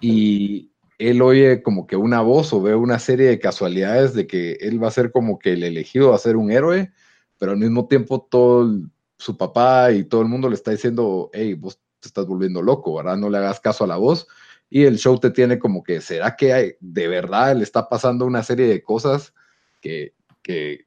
Y 0.00 0.70
él 0.96 1.20
oye 1.22 1.60
como 1.60 1.88
que 1.88 1.96
una 1.96 2.20
voz 2.20 2.52
o 2.52 2.62
ve 2.62 2.76
una 2.76 3.00
serie 3.00 3.26
de 3.26 3.40
casualidades 3.40 4.14
de 4.14 4.28
que 4.28 4.52
él 4.60 4.80
va 4.80 4.86
a 4.86 4.92
ser 4.92 5.10
como 5.10 5.40
que 5.40 5.54
el 5.54 5.64
elegido 5.64 6.14
a 6.14 6.18
ser 6.18 6.36
un 6.36 6.52
héroe 6.52 6.92
pero 7.38 7.52
al 7.52 7.58
mismo 7.58 7.86
tiempo 7.86 8.26
todo 8.30 8.70
su 9.18 9.36
papá 9.36 9.92
y 9.92 10.04
todo 10.04 10.22
el 10.22 10.28
mundo 10.28 10.48
le 10.48 10.54
está 10.54 10.70
diciendo, 10.70 11.30
hey, 11.32 11.54
vos 11.54 11.80
te 12.00 12.08
estás 12.08 12.26
volviendo 12.26 12.62
loco, 12.62 12.94
¿verdad? 12.94 13.16
No 13.16 13.30
le 13.30 13.38
hagas 13.38 13.60
caso 13.60 13.84
a 13.84 13.86
la 13.86 13.96
voz. 13.96 14.26
Y 14.68 14.84
el 14.84 14.98
show 14.98 15.18
te 15.18 15.30
tiene 15.30 15.58
como 15.58 15.82
que, 15.82 16.00
¿será 16.00 16.36
que 16.36 16.52
hay, 16.52 16.72
de 16.80 17.08
verdad 17.08 17.56
le 17.56 17.62
está 17.62 17.88
pasando 17.88 18.26
una 18.26 18.42
serie 18.42 18.66
de 18.66 18.82
cosas 18.82 19.32
que, 19.80 20.14
que 20.42 20.84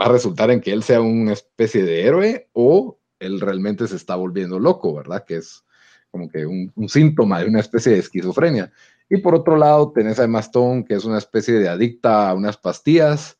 va 0.00 0.06
a 0.06 0.12
resultar 0.12 0.50
en 0.50 0.60
que 0.60 0.72
él 0.72 0.82
sea 0.82 1.00
una 1.00 1.32
especie 1.32 1.84
de 1.84 2.04
héroe 2.04 2.48
o 2.52 2.98
él 3.18 3.40
realmente 3.40 3.86
se 3.86 3.96
está 3.96 4.16
volviendo 4.16 4.58
loco, 4.58 4.94
¿verdad? 4.94 5.24
Que 5.24 5.36
es 5.36 5.64
como 6.10 6.28
que 6.28 6.44
un, 6.46 6.72
síntoma 6.88 7.40
de 7.40 7.46
una 7.46 7.60
especie 7.60 7.92
de 7.92 7.98
esquizofrenia. 7.98 8.72
Y 9.08 9.18
por 9.18 9.34
otro 9.34 9.56
lado, 9.56 9.92
tenés 9.92 10.18
a 10.18 10.24
Emma 10.24 10.42
que 10.86 10.94
es 10.94 11.04
una 11.04 11.18
especie 11.18 11.54
de 11.54 11.68
adicta 11.68 12.30
a 12.30 12.34
unas 12.34 12.56
pastillas, 12.56 13.38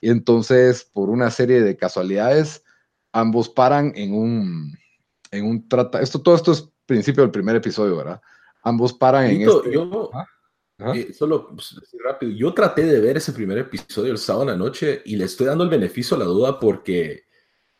y 0.00 0.10
entonces, 0.10 0.84
por 0.84 1.10
una 1.10 1.30
serie 1.30 1.62
de 1.62 1.76
casualidades, 1.76 2.64
ambos 3.12 3.48
paran 3.48 3.92
en 3.96 4.14
un, 4.14 4.78
en 5.30 5.44
un 5.44 5.68
trata. 5.68 6.00
Esto, 6.00 6.20
todo 6.20 6.36
esto 6.36 6.52
es 6.52 6.68
principio 6.86 7.22
del 7.22 7.32
primer 7.32 7.56
episodio, 7.56 7.96
¿verdad? 7.96 8.20
Ambos 8.62 8.92
paran 8.92 9.26
en 9.26 9.42
este... 9.42 9.72
Yo, 9.72 10.10
eh, 10.94 11.12
solo 11.12 11.48
pues, 11.48 11.76
rápido, 12.04 12.30
yo 12.32 12.54
traté 12.54 12.84
de 12.84 13.00
ver 13.00 13.16
ese 13.16 13.32
primer 13.32 13.58
episodio 13.58 14.12
el 14.12 14.18
sábado 14.18 14.44
en 14.44 14.50
la 14.50 14.56
noche 14.56 15.02
y 15.04 15.16
le 15.16 15.24
estoy 15.24 15.46
dando 15.46 15.64
el 15.64 15.70
beneficio 15.70 16.16
a 16.16 16.20
la 16.20 16.26
duda 16.26 16.60
porque 16.60 17.24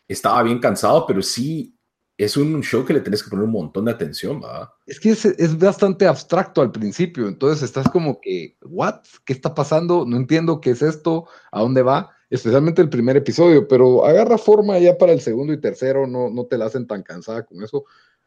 estaba 0.09 0.42
bien 0.42 0.59
cansado, 0.59 1.07
pero 1.07 1.22
sí 1.22 1.77
es 2.18 2.37
un 2.37 2.61
show 2.64 2.85
que 2.85 2.92
le 2.92 3.00
tienes 3.00 3.22
que 3.22 3.31
poner 3.31 3.44
un 3.44 3.52
montón 3.52 3.85
de 3.85 3.92
atención, 3.92 4.42
¿va? 4.42 4.74
Es 4.87 4.98
que 4.98 5.11
es, 5.11 5.24
es, 5.24 5.57
bastante 5.57 6.04
abstracto 6.04 6.61
al 6.61 6.72
principio, 6.72 7.28
entonces 7.28 7.62
estás 7.62 7.88
como 7.88 8.20
que, 8.20 8.57
¿what? 8.62 8.96
¿Qué 9.24 9.33
está 9.33 9.54
pasando? 9.54 10.04
No 10.04 10.16
entiendo 10.16 10.61
qué 10.61 10.70
es 10.70 10.83
esto, 10.83 11.28
a 11.52 11.61
dónde 11.61 11.83
va, 11.83 12.11
especialmente 12.28 12.83
el 12.83 12.90
primer 12.90 13.16
episodio, 13.16 13.68
pero 13.68 14.04
agarra 14.04 14.37
forma 14.37 14.76
ya 14.81 14.98
para 14.98 15.12
el 15.12 15.20
segundo 15.20 15.52
y 15.52 15.61
tercero, 15.61 16.09
no, 16.09 16.28
no 16.28 16.46
te 16.46 16.59
la 16.59 16.66
hacen 16.66 16.88
tan 16.88 17.04
cansada 17.04 17.46
con 17.46 17.62
eso. 17.62 17.85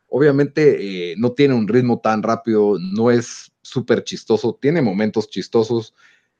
Obviamente 0.08 1.12
eh, 1.12 1.15
no 1.17 1.34
tiene 1.34 1.54
un 1.54 1.67
ritmo 1.67 1.99
tan 1.99 2.23
rápido, 2.23 2.77
no 2.80 3.12
es 3.12 3.51
súper 3.62 4.06
chistoso, 4.06 4.58
tiene 4.60 4.82
momentos 4.82 5.30
chistosos, 5.30 5.93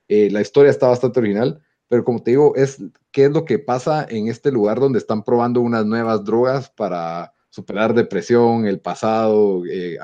eh, 0.08 0.30
la 0.32 0.40
historia 0.40 0.72
está 0.72 0.88
bastante 0.88 1.20
original, 1.20 1.62
pero 1.90 2.06
como 2.06 2.24
te 2.24 2.32
digo, 2.32 2.56
es 2.56 2.82
qué 3.12 3.26
es 3.26 3.32
lo 3.32 3.44
que 3.44 3.60
pasa 3.60 4.08
en 4.10 4.30
este 4.30 4.54
lugar 4.54 4.80
donde 4.80 5.00
están 5.00 5.24
probando 5.24 5.60
unas 5.60 5.86
nuevas 5.86 6.24
drogas 6.24 6.70
para 6.70 7.34
superar 7.52 7.94
depresión, 7.94 8.66
el 8.66 8.80
pasado, 8.80 9.64
eh, 9.70 9.98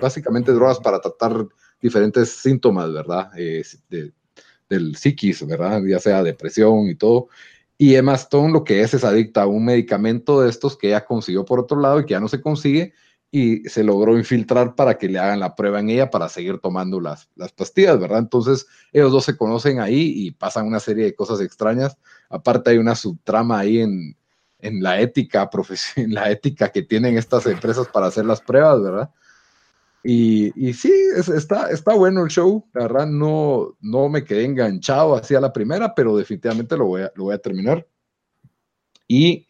básicamente 0.00 0.52
drogas 0.52 0.80
para 0.80 1.00
tratar 1.00 1.46
diferentes 1.80 2.30
síntomas, 2.30 2.92
¿verdad? 2.92 3.30
Eh, 3.36 3.62
del 4.68 4.96
psiquis, 4.96 5.46
¿verdad? 5.46 5.82
Ya 5.86 6.00
sea 6.00 6.22
depresión 6.22 6.88
y 6.88 6.96
todo. 6.96 7.28
Y 7.76 7.94
Emma 7.94 8.14
Stone 8.14 8.52
lo 8.52 8.64
que 8.64 8.80
es 8.80 8.94
es 8.94 9.04
adicta 9.04 9.42
a 9.42 9.46
un 9.46 9.66
medicamento 9.66 10.40
de 10.40 10.48
estos 10.48 10.76
que 10.76 10.88
ella 10.88 11.04
consiguió 11.04 11.44
por 11.44 11.60
otro 11.60 11.78
lado 11.78 12.00
y 12.00 12.06
que 12.06 12.12
ya 12.12 12.20
no 12.20 12.28
se 12.28 12.40
consigue 12.40 12.94
y 13.30 13.68
se 13.68 13.84
logró 13.84 14.16
infiltrar 14.16 14.74
para 14.74 14.96
que 14.96 15.08
le 15.08 15.18
hagan 15.18 15.40
la 15.40 15.56
prueba 15.56 15.80
en 15.80 15.90
ella 15.90 16.08
para 16.08 16.28
seguir 16.28 16.58
tomando 16.58 17.00
las, 17.00 17.28
las 17.34 17.52
pastillas, 17.52 17.98
¿verdad? 18.00 18.20
Entonces 18.20 18.66
ellos 18.92 19.12
dos 19.12 19.24
se 19.24 19.36
conocen 19.36 19.80
ahí 19.80 20.12
y 20.16 20.30
pasan 20.30 20.66
una 20.66 20.80
serie 20.80 21.04
de 21.04 21.14
cosas 21.14 21.40
extrañas. 21.40 21.98
Aparte 22.30 22.70
hay 22.70 22.78
una 22.78 22.94
subtrama 22.94 23.58
ahí 23.58 23.80
en, 23.80 24.16
en 24.58 24.82
la 24.82 25.00
ética, 25.00 25.48
en 25.96 26.14
la 26.14 26.30
ética 26.30 26.70
que 26.70 26.82
tienen 26.82 27.16
estas 27.16 27.46
empresas 27.46 27.88
para 27.88 28.06
hacer 28.06 28.24
las 28.24 28.40
pruebas, 28.40 28.82
¿verdad? 28.82 29.10
Y, 30.06 30.52
y 30.54 30.74
sí, 30.74 30.92
está, 31.16 31.70
está 31.70 31.94
bueno 31.94 32.22
el 32.22 32.28
show, 32.28 32.68
la 32.74 32.82
verdad 32.82 33.06
no, 33.06 33.74
no 33.80 34.10
me 34.10 34.22
quedé 34.22 34.44
enganchado 34.44 35.16
hacia 35.16 35.40
la 35.40 35.52
primera, 35.52 35.94
pero 35.94 36.14
definitivamente 36.14 36.76
lo 36.76 36.86
voy 36.86 37.02
a, 37.02 37.12
lo 37.14 37.24
voy 37.24 37.34
a 37.34 37.38
terminar. 37.38 37.88
Y 39.08 39.46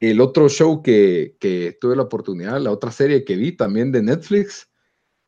el 0.00 0.22
otro 0.22 0.48
show 0.48 0.82
que, 0.82 1.36
que 1.38 1.76
tuve 1.78 1.96
la 1.96 2.04
oportunidad, 2.04 2.58
la 2.60 2.70
otra 2.70 2.90
serie 2.90 3.24
que 3.24 3.36
vi 3.36 3.52
también 3.52 3.92
de 3.92 4.02
Netflix, 4.02 4.70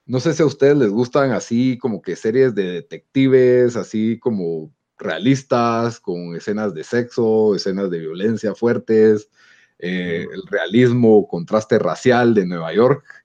no 0.06 0.20
sé 0.20 0.32
si 0.32 0.42
a 0.42 0.46
ustedes 0.46 0.76
les 0.76 0.88
gustan 0.88 1.32
así 1.32 1.76
como 1.78 2.00
que 2.00 2.16
series 2.16 2.54
de 2.54 2.64
detectives, 2.64 3.76
así 3.76 4.18
como 4.18 4.72
realistas, 4.98 6.00
con 6.00 6.34
escenas 6.36 6.74
de 6.74 6.84
sexo, 6.84 7.54
escenas 7.54 7.90
de 7.90 7.98
violencia 7.98 8.54
fuertes, 8.54 9.28
eh, 9.78 10.26
el 10.32 10.42
realismo, 10.48 11.26
contraste 11.26 11.78
racial 11.78 12.34
de 12.34 12.46
Nueva 12.46 12.72
York. 12.72 13.21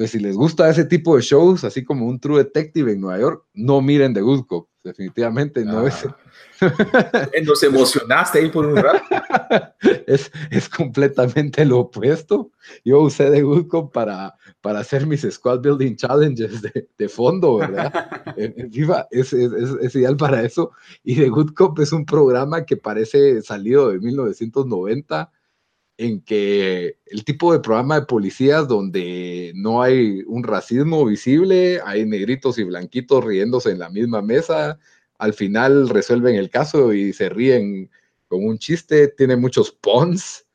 Entonces, 0.00 0.18
si 0.18 0.26
les 0.26 0.34
gusta 0.34 0.70
ese 0.70 0.86
tipo 0.86 1.14
de 1.14 1.20
shows, 1.20 1.62
así 1.62 1.84
como 1.84 2.06
un 2.06 2.18
True 2.18 2.38
Detective 2.38 2.90
en 2.90 3.02
Nueva 3.02 3.20
York, 3.20 3.44
no 3.52 3.82
miren 3.82 4.14
The 4.14 4.22
Good 4.22 4.46
Cop. 4.46 4.70
Definitivamente 4.82 5.62
no 5.62 5.86
es. 5.86 6.06
Ah. 6.62 7.28
Nos 7.44 7.62
emocionaste 7.62 8.38
ahí 8.38 8.48
por 8.48 8.64
un 8.64 8.76
rato. 8.76 9.04
es, 10.06 10.32
es 10.50 10.70
completamente 10.70 11.66
lo 11.66 11.80
opuesto. 11.80 12.50
Yo 12.82 13.02
usé 13.02 13.30
The 13.30 13.42
Good 13.42 13.66
Cop 13.66 13.92
para, 13.92 14.34
para 14.62 14.78
hacer 14.78 15.06
mis 15.06 15.20
Squad 15.30 15.60
Building 15.60 15.96
Challenges 15.96 16.62
de, 16.62 16.88
de 16.96 17.08
fondo, 17.10 17.58
¿verdad? 17.58 17.92
en, 18.38 18.72
FIFA 18.72 19.06
es, 19.10 19.34
es, 19.34 19.52
es, 19.82 19.94
ideal 19.94 20.16
para 20.16 20.42
eso. 20.42 20.70
Y 21.04 21.16
The 21.16 21.28
Good 21.28 21.52
Cop 21.52 21.78
es 21.78 21.92
un 21.92 22.06
programa 22.06 22.64
que 22.64 22.78
parece 22.78 23.42
salido 23.42 23.90
de 23.90 23.98
1990 23.98 25.30
en 26.00 26.22
que 26.22 26.96
el 27.04 27.24
tipo 27.26 27.52
de 27.52 27.60
programa 27.60 28.00
de 28.00 28.06
policías 28.06 28.66
donde 28.66 29.52
no 29.54 29.82
hay 29.82 30.22
un 30.26 30.42
racismo 30.44 31.04
visible, 31.04 31.78
hay 31.84 32.06
negritos 32.06 32.56
y 32.56 32.64
blanquitos 32.64 33.22
riéndose 33.22 33.70
en 33.70 33.80
la 33.80 33.90
misma 33.90 34.22
mesa, 34.22 34.78
al 35.18 35.34
final 35.34 35.90
resuelven 35.90 36.36
el 36.36 36.48
caso 36.48 36.94
y 36.94 37.12
se 37.12 37.28
ríen 37.28 37.90
con 38.28 38.46
un 38.46 38.56
chiste, 38.56 39.08
tiene 39.08 39.36
muchos 39.36 39.72
puns, 39.72 40.46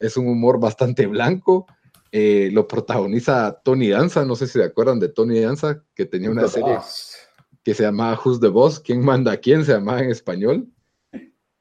es 0.00 0.16
un 0.16 0.26
humor 0.26 0.58
bastante 0.58 1.06
blanco. 1.06 1.66
Eh, 2.10 2.48
lo 2.52 2.66
protagoniza 2.66 3.60
Tony 3.62 3.90
Danza, 3.90 4.24
no 4.24 4.36
sé 4.36 4.46
si 4.46 4.54
se 4.54 4.64
acuerdan 4.64 5.00
de 5.00 5.10
Tony 5.10 5.38
Danza, 5.40 5.84
que 5.94 6.06
tenía 6.06 6.30
una 6.30 6.48
serie 6.48 6.78
que 7.62 7.74
se 7.74 7.82
llamaba 7.82 8.18
Who's 8.24 8.40
the 8.40 8.48
Boss, 8.48 8.80
¿quién 8.80 9.04
manda 9.04 9.32
a 9.32 9.36
quién? 9.36 9.66
Se 9.66 9.72
llamaba 9.72 10.00
en 10.00 10.10
español. 10.10 10.66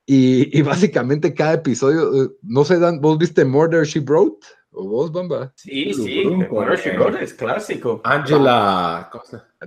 Y, 0.05 0.61
básicamente 0.61 1.33
cada 1.33 1.53
episodio, 1.53 2.25
eh, 2.25 2.29
no 2.41 2.65
sé, 2.65 2.77
Dan, 2.77 2.99
¿vos 2.99 3.17
viste 3.17 3.45
Murder 3.45 3.85
She 3.85 4.01
Wrote? 4.01 4.45
¿O 4.71 4.87
vos, 4.87 5.11
Bamba? 5.11 5.53
Sí, 5.55 5.93
sí, 5.93 6.25
Murder 6.25 6.77
She 6.77 6.97
Wrote 6.97 7.23
es 7.23 7.33
clásico. 7.33 8.01
Angela 8.03 9.09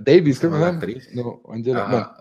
Davis, 0.01 0.39
creo 0.39 0.51
que 0.51 1.01
No, 1.15 1.41
Angela. 1.49 2.15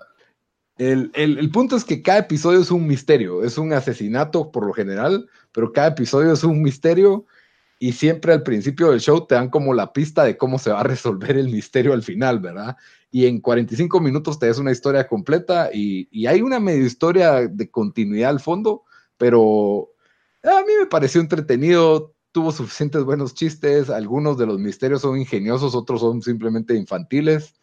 El, 0.79 1.11
el, 1.14 1.38
el, 1.38 1.50
punto 1.50 1.76
es 1.76 1.85
que 1.85 2.02
cada 2.02 2.18
episodio 2.18 2.61
es 2.61 2.70
un 2.70 2.87
misterio, 2.87 3.42
es 3.42 3.57
un 3.57 3.72
asesinato 3.72 4.52
por 4.52 4.66
lo 4.66 4.74
general, 4.74 5.29
pero 5.52 5.72
cada 5.72 5.88
episodio 5.88 6.33
es 6.33 6.44
un 6.44 6.61
misterio 6.62 7.24
y 7.79 7.92
siempre 7.92 8.33
al 8.33 8.42
principio 8.42 8.90
del 8.90 9.00
show 9.00 9.26
te 9.26 9.35
dan 9.35 9.50
como 9.50 9.74
la 9.74 9.92
pista 9.92 10.24
de 10.24 10.37
cómo 10.37 10.59
se 10.59 10.70
va 10.70 10.81
a 10.81 10.85
resolver 10.85 11.37
el 11.37 11.48
misterio 11.48 11.92
al 11.92 12.02
final, 12.02 12.40
¿verdad? 12.40 12.76
Y 13.16 13.24
en 13.24 13.40
45 13.40 13.98
minutos 14.00 14.38
te 14.38 14.46
das 14.46 14.59
una 14.59 14.72
historia 14.72 15.09
completa 15.09 15.70
y, 15.72 16.07
y 16.11 16.26
hay 16.26 16.42
una 16.42 16.61
medio 16.61 16.85
historia 16.85 17.48
de 17.48 17.70
continuidad 17.70 18.29
al 18.29 18.40
fondo, 18.40 18.85
pero 19.16 19.88
a 20.42 20.61
mí 20.66 20.72
me 20.79 20.85
pareció 20.85 21.22
entretenido, 21.22 22.12
tuvo 22.31 22.52
suficientes 22.52 23.05
buenos 23.05 23.33
chistes, 23.33 23.88
algunos 23.88 24.37
de 24.37 24.44
los 24.44 24.59
misterios 24.59 25.00
son 25.00 25.18
ingeniosos, 25.18 25.74
otros 25.74 26.02
son 26.02 26.20
simplemente 26.20 26.74
infantiles. 26.74 27.55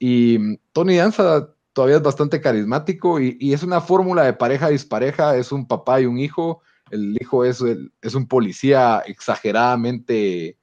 Y 0.00 0.56
Tony 0.72 0.96
Danza 0.96 1.54
todavía 1.72 1.98
es 1.98 2.02
bastante 2.02 2.40
carismático 2.40 3.20
y, 3.20 3.36
y 3.38 3.52
es 3.52 3.62
una 3.62 3.80
fórmula 3.80 4.24
de 4.24 4.32
pareja 4.32 4.70
dispareja, 4.70 5.36
es 5.36 5.52
un 5.52 5.68
papá 5.68 6.00
y 6.00 6.06
un 6.06 6.18
hijo 6.18 6.62
el 6.90 7.16
hijo 7.20 7.44
es, 7.44 7.62
es 8.02 8.14
un 8.16 8.26
policía 8.26 9.04
exageradamente 9.06 10.58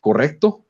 correcto, 0.00 0.64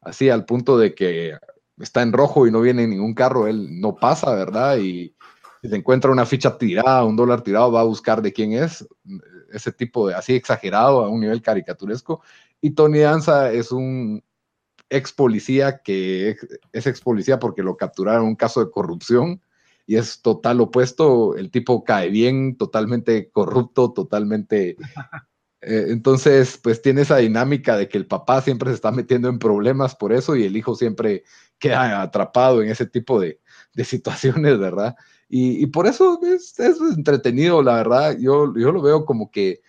así 0.00 0.30
al 0.30 0.44
punto 0.44 0.78
de 0.78 0.94
que 0.94 1.36
está 1.80 2.02
en 2.02 2.12
rojo 2.12 2.46
y 2.46 2.50
no 2.50 2.60
viene 2.60 2.86
ningún 2.86 3.14
carro, 3.14 3.46
él 3.46 3.80
no 3.80 3.96
pasa, 3.96 4.34
¿verdad? 4.34 4.78
Y 4.78 5.14
si 5.62 5.68
se 5.68 5.76
encuentra 5.76 6.10
una 6.10 6.26
ficha 6.26 6.56
tirada, 6.58 7.04
un 7.04 7.16
dólar 7.16 7.42
tirado, 7.42 7.72
va 7.72 7.80
a 7.80 7.84
buscar 7.84 8.22
de 8.22 8.32
quién 8.32 8.52
es, 8.52 8.86
ese 9.52 9.72
tipo 9.72 10.08
de 10.08 10.14
así 10.14 10.34
exagerado 10.34 11.04
a 11.04 11.08
un 11.08 11.20
nivel 11.20 11.42
caricaturesco. 11.42 12.22
Y 12.60 12.70
Tony 12.70 13.00
Danza 13.00 13.52
es 13.52 13.72
un 13.72 14.22
ex 14.90 15.12
policía 15.12 15.82
que 15.82 16.36
es 16.72 16.86
ex 16.86 17.00
policía 17.00 17.38
porque 17.38 17.62
lo 17.62 17.76
capturaron 17.76 18.22
en 18.22 18.28
un 18.28 18.36
caso 18.36 18.64
de 18.64 18.70
corrupción 18.70 19.42
y 19.86 19.96
es 19.96 20.20
total 20.20 20.60
opuesto, 20.60 21.34
el 21.34 21.50
tipo 21.50 21.82
cae 21.82 22.10
bien, 22.10 22.56
totalmente 22.56 23.30
corrupto, 23.30 23.92
totalmente... 23.92 24.76
Eh, 25.60 25.86
entonces, 25.88 26.58
pues 26.62 26.80
tiene 26.82 27.02
esa 27.02 27.16
dinámica 27.16 27.76
de 27.76 27.88
que 27.88 27.98
el 27.98 28.06
papá 28.06 28.40
siempre 28.42 28.70
se 28.70 28.76
está 28.76 28.92
metiendo 28.92 29.28
en 29.28 29.38
problemas 29.38 29.96
por 29.96 30.12
eso 30.12 30.36
y 30.36 30.44
el 30.44 30.56
hijo 30.56 30.74
siempre 30.74 31.24
queda 31.58 32.02
atrapado 32.02 32.62
en 32.62 32.70
ese 32.70 32.86
tipo 32.86 33.20
de, 33.20 33.40
situaciones, 33.84 34.58
¿verdad? 34.58 34.96
Y, 35.28 35.66
por 35.66 35.86
eso 35.86 36.20
es, 36.22 36.58
entretenido, 36.96 37.62
la 37.62 37.74
verdad. 37.74 38.16
Yo, 38.18 38.54
yo 38.56 38.72
lo 38.72 38.82
veo 38.82 39.04
como 39.04 39.30
que 39.30 39.60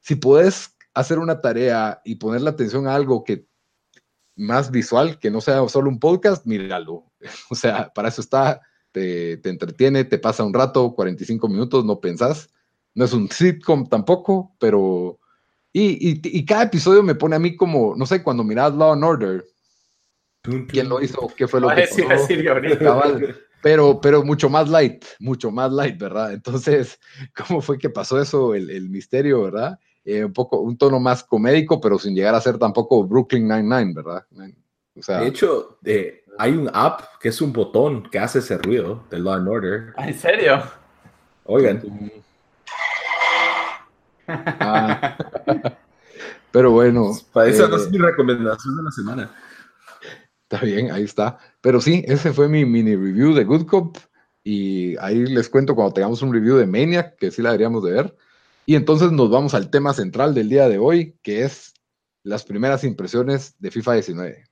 si 0.00 0.16
puedes 0.16 0.76
hacer 0.94 1.18
una 1.18 1.40
tarea 1.40 2.00
y 2.04 2.16
ponerle 2.16 2.50
atención 2.50 2.86
a 2.86 2.94
algo 2.94 3.24
que 3.24 3.46
más 4.36 4.70
visual, 4.70 5.18
que 5.18 5.30
no 5.30 5.40
sea 5.40 5.66
solo 5.68 5.88
un 5.90 5.98
podcast, 5.98 6.46
míralo. 6.46 7.06
O 7.50 7.54
sea, 7.54 7.92
para 7.92 8.08
eso 8.08 8.20
está 8.20 8.60
te, 8.92 9.48
entretiene, 9.48 10.04
te 10.04 10.18
pasa 10.18 10.44
un 10.44 10.54
rato, 10.54 10.94
45 10.94 11.48
minutos, 11.48 11.84
no 11.84 12.00
pensás. 12.00 12.50
No 12.94 13.04
es 13.04 13.12
un 13.12 13.30
sitcom 13.30 13.88
tampoco, 13.88 14.56
pero... 14.58 15.18
Y, 15.72 16.44
cada 16.44 16.64
episodio 16.64 17.02
me 17.02 17.14
pone 17.14 17.36
a 17.36 17.38
mí 17.38 17.54
como, 17.54 17.94
no 17.94 18.04
sé, 18.04 18.22
cuando 18.24 18.42
miras 18.42 18.74
Law 18.74 18.92
and 18.92 19.04
Order, 19.04 19.44
¿quién 20.68 20.88
lo 20.88 21.00
hizo? 21.00 21.28
¿Qué 21.36 21.46
fue 21.46 21.60
lo 21.60 21.68
que 21.68 21.86
pasó? 22.08 23.18
pero, 23.62 24.00
pero 24.00 24.24
mucho 24.24 24.48
más 24.48 24.68
light, 24.68 25.04
mucho 25.18 25.50
más 25.50 25.72
light, 25.72 25.98
¿verdad? 25.98 26.32
Entonces, 26.32 26.98
¿cómo 27.36 27.60
fue 27.60 27.78
que 27.78 27.90
pasó 27.90 28.20
eso? 28.20 28.54
El, 28.54 28.88
misterio, 28.88 29.42
¿verdad? 29.42 29.78
Eh, 30.04 30.24
un 30.24 30.32
poco, 30.32 30.60
un 30.60 30.76
tono 30.76 30.98
más 30.98 31.22
comédico, 31.22 31.80
pero 31.80 31.98
sin 31.98 32.14
llegar 32.14 32.34
a 32.34 32.40
ser 32.40 32.58
tampoco 32.58 33.06
Brooklyn 33.06 33.46
Nine-Nine, 33.46 33.92
¿verdad? 33.94 34.24
O 34.96 35.02
sea, 35.02 35.20
de 35.20 35.28
hecho, 35.28 35.78
eh, 35.84 36.24
hay 36.38 36.52
un 36.52 36.70
app 36.72 37.02
que 37.20 37.28
es 37.28 37.40
un 37.40 37.52
botón 37.52 38.08
que 38.10 38.18
hace 38.18 38.40
ese 38.40 38.58
ruido 38.58 39.04
de 39.10 39.18
Law 39.18 39.34
and 39.34 39.48
Order. 39.48 39.94
¿En 39.98 40.14
serio? 40.14 40.62
Oigan. 41.44 42.10
Ah. 44.60 45.16
Pero 46.52 46.70
bueno. 46.72 47.12
Para 47.32 47.48
esa 47.48 47.68
no 47.68 47.76
es 47.76 47.86
eh, 47.86 47.90
mi 47.90 47.98
recomendación 47.98 48.76
de 48.76 48.82
la 48.82 48.90
semana. 48.90 49.30
Está 50.42 50.64
bien, 50.64 50.90
ahí 50.90 51.04
está. 51.04 51.38
Pero 51.60 51.80
sí, 51.80 52.02
ese 52.06 52.32
fue 52.32 52.48
mi 52.48 52.64
mini 52.64 52.96
review 52.96 53.34
de 53.34 53.44
Good 53.44 53.66
Cop. 53.66 53.98
Y 54.42 54.96
ahí 54.98 55.26
les 55.26 55.48
cuento 55.48 55.74
cuando 55.74 55.94
tengamos 55.94 56.22
un 56.22 56.32
review 56.32 56.56
de 56.56 56.66
Maniac, 56.66 57.16
que 57.16 57.30
sí 57.30 57.42
la 57.42 57.50
deberíamos 57.50 57.84
de 57.84 57.92
ver. 57.92 58.16
Y 58.66 58.74
entonces 58.74 59.12
nos 59.12 59.30
vamos 59.30 59.54
al 59.54 59.70
tema 59.70 59.92
central 59.94 60.34
del 60.34 60.48
día 60.48 60.68
de 60.68 60.78
hoy, 60.78 61.16
que 61.22 61.42
es 61.44 61.74
las 62.22 62.44
primeras 62.44 62.84
impresiones 62.84 63.54
de 63.58 63.70
FIFA 63.70 63.94
19. 63.94 64.44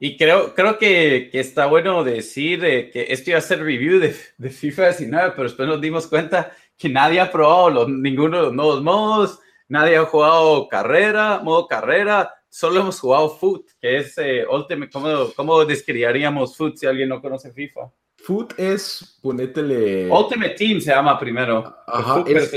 Y 0.00 0.16
creo, 0.16 0.54
creo 0.54 0.78
que, 0.78 1.28
que 1.32 1.40
está 1.40 1.66
bueno 1.66 2.04
decir 2.04 2.60
que 2.60 3.06
esto 3.08 3.30
iba 3.30 3.38
a 3.38 3.42
ser 3.42 3.62
review 3.62 3.98
de, 3.98 4.14
de, 4.38 4.50
FIFA 4.50 4.90
19, 4.90 5.32
pero 5.32 5.42
después 5.42 5.68
nos 5.68 5.80
dimos 5.80 6.06
cuenta 6.06 6.52
que 6.78 6.88
nadie 6.88 7.20
ha 7.20 7.30
probado 7.30 7.70
los, 7.70 7.88
ninguno 7.88 8.36
de 8.36 8.42
los 8.44 8.54
nuevos 8.54 8.82
modos, 8.82 9.40
nadie 9.68 9.96
ha 9.96 10.04
jugado 10.04 10.68
carrera, 10.68 11.40
modo 11.42 11.66
carrera, 11.66 12.32
solo 12.48 12.80
hemos 12.80 13.00
jugado 13.00 13.30
foot, 13.30 13.66
que 13.80 13.98
es 13.98 14.16
eh, 14.18 14.46
Ultimate, 14.48 14.90
¿cómo, 14.90 15.08
¿cómo 15.34 15.64
describiríamos 15.64 16.56
foot 16.56 16.76
si 16.76 16.86
alguien 16.86 17.08
no 17.08 17.20
conoce 17.20 17.52
FIFA? 17.52 17.92
Foot 18.18 18.58
es, 18.58 19.18
ponétele... 19.20 20.08
Ultimate 20.10 20.54
Team 20.54 20.80
se 20.80 20.90
llama 20.90 21.18
primero. 21.18 21.76
Ajá, 21.86 22.24
es, 22.26 22.50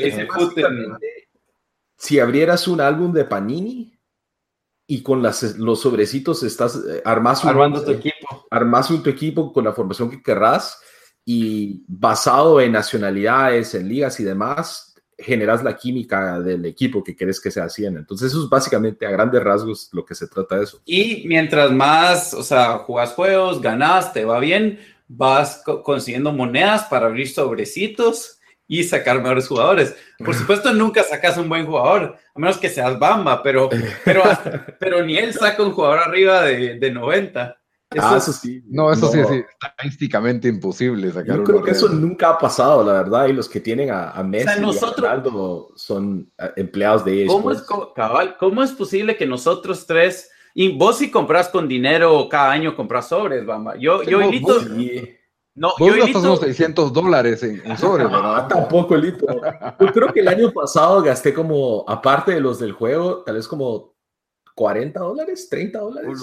Si 1.97 2.19
abrieras 2.19 2.67
un 2.67 2.81
álbum 2.81 3.11
de 3.11 3.25
Panini, 3.25 3.91
y 4.91 5.01
con 5.03 5.23
las, 5.23 5.57
los 5.57 5.79
sobrecitos 5.79 6.43
estás 6.43 6.75
eh, 6.75 7.01
armas 7.05 7.45
armando 7.45 7.81
tu 7.81 7.91
equipo. 7.91 8.45
Armas 8.49 8.91
un 8.91 9.01
tu 9.01 9.09
equipo 9.09 9.53
con 9.53 9.63
la 9.63 9.71
formación 9.71 10.09
que 10.09 10.21
querrás 10.21 10.81
y 11.25 11.83
basado 11.87 12.59
en 12.61 12.71
nacionalidades, 12.71 13.75
en 13.75 13.87
ligas 13.87 14.19
y 14.19 14.23
demás, 14.23 14.91
generas 15.21 15.63
la 15.63 15.75
química 15.75 16.39
del 16.39 16.65
equipo 16.65 17.03
que 17.03 17.15
quieres 17.15 17.39
que 17.39 17.51
sea 17.51 17.69
100. 17.69 17.97
Entonces 17.97 18.31
eso 18.31 18.43
es 18.43 18.49
básicamente 18.49 19.05
a 19.05 19.11
grandes 19.11 19.43
rasgos 19.43 19.89
lo 19.93 20.03
que 20.03 20.15
se 20.15 20.27
trata 20.27 20.57
de 20.57 20.63
eso. 20.63 20.81
Y 20.85 21.23
mientras 21.27 21.71
más, 21.71 22.33
o 22.33 22.43
sea, 22.43 22.79
jugas 22.79 23.13
juegos, 23.13 23.61
ganas, 23.61 24.13
te 24.13 24.25
va 24.25 24.39
bien, 24.39 24.79
vas 25.07 25.63
consiguiendo 25.83 26.31
monedas 26.31 26.83
para 26.85 27.07
abrir 27.07 27.29
sobrecitos 27.29 28.39
y 28.67 28.83
sacar 28.83 29.21
mejores 29.21 29.47
jugadores. 29.47 29.95
Por 30.17 30.33
supuesto, 30.33 30.73
nunca 30.73 31.03
sacas 31.03 31.37
un 31.37 31.49
buen 31.49 31.65
jugador, 31.65 32.15
a 32.33 32.39
menos 32.39 32.57
que 32.57 32.69
seas 32.69 32.97
Bamba, 32.97 33.43
pero, 33.43 33.69
pero, 34.05 34.23
pero 34.79 35.03
ni 35.03 35.17
él 35.17 35.33
saca 35.33 35.61
un 35.61 35.73
jugador 35.73 35.99
arriba 35.99 36.43
de, 36.43 36.79
de 36.79 36.91
90. 36.91 37.60
Ah, 37.99 38.15
eso 38.17 38.31
sí. 38.31 38.63
No, 38.67 38.91
eso 38.91 39.11
sí 39.11 39.19
es 39.19 39.29
estadísticamente 39.29 40.47
imposible 40.47 41.11
sacar 41.11 41.37
Yo 41.37 41.43
creo 41.43 41.61
que 41.61 41.71
eso 41.71 41.89
nunca 41.89 42.29
ha 42.29 42.37
pasado, 42.37 42.83
la 42.83 42.93
verdad, 42.93 43.27
y 43.27 43.33
los 43.33 43.49
que 43.49 43.59
tienen 43.59 43.91
a, 43.91 44.11
a 44.11 44.23
Messi 44.23 44.47
y 44.47 44.85
a 44.85 44.91
Ronaldo 44.97 45.71
son 45.75 46.31
empleados 46.55 47.03
de 47.05 47.23
ellos. 47.23 47.33
¿Cómo 47.33 47.51
es, 47.51 47.63
cabal, 47.95 48.37
¿Cómo 48.37 48.63
es 48.63 48.71
posible 48.71 49.17
que 49.17 49.25
nosotros 49.25 49.85
tres, 49.85 50.29
y 50.53 50.77
vos 50.77 50.97
si 50.97 51.11
compras 51.11 51.49
con 51.49 51.67
dinero 51.67 52.27
cada 52.29 52.51
año, 52.51 52.75
compras 52.75 53.09
sobres, 53.09 53.45
Bamba? 53.45 53.75
Yo, 53.77 54.03
yo, 54.03 54.19
no, 55.53 55.73
Vos 55.77 55.95
yo 55.95 56.01
gastas 56.01 56.23
unos 56.23 56.39
600 56.39 56.93
dólares 56.93 57.43
en, 57.43 57.61
en 57.65 57.77
sobres, 57.77 58.09
¿verdad? 58.09 58.47
tampoco, 58.47 58.95
Lito. 58.95 59.25
Yo 59.79 59.87
creo 59.87 60.13
que 60.13 60.21
el 60.21 60.29
año 60.29 60.51
pasado 60.51 61.01
gasté 61.01 61.33
como, 61.33 61.83
aparte 61.87 62.31
de 62.31 62.39
los 62.39 62.57
del 62.57 62.71
juego, 62.71 63.23
tal 63.23 63.35
vez 63.35 63.47
como 63.49 63.93
40 64.55 64.99
dólares, 64.99 65.47
30 65.49 65.79
dólares. 65.79 66.19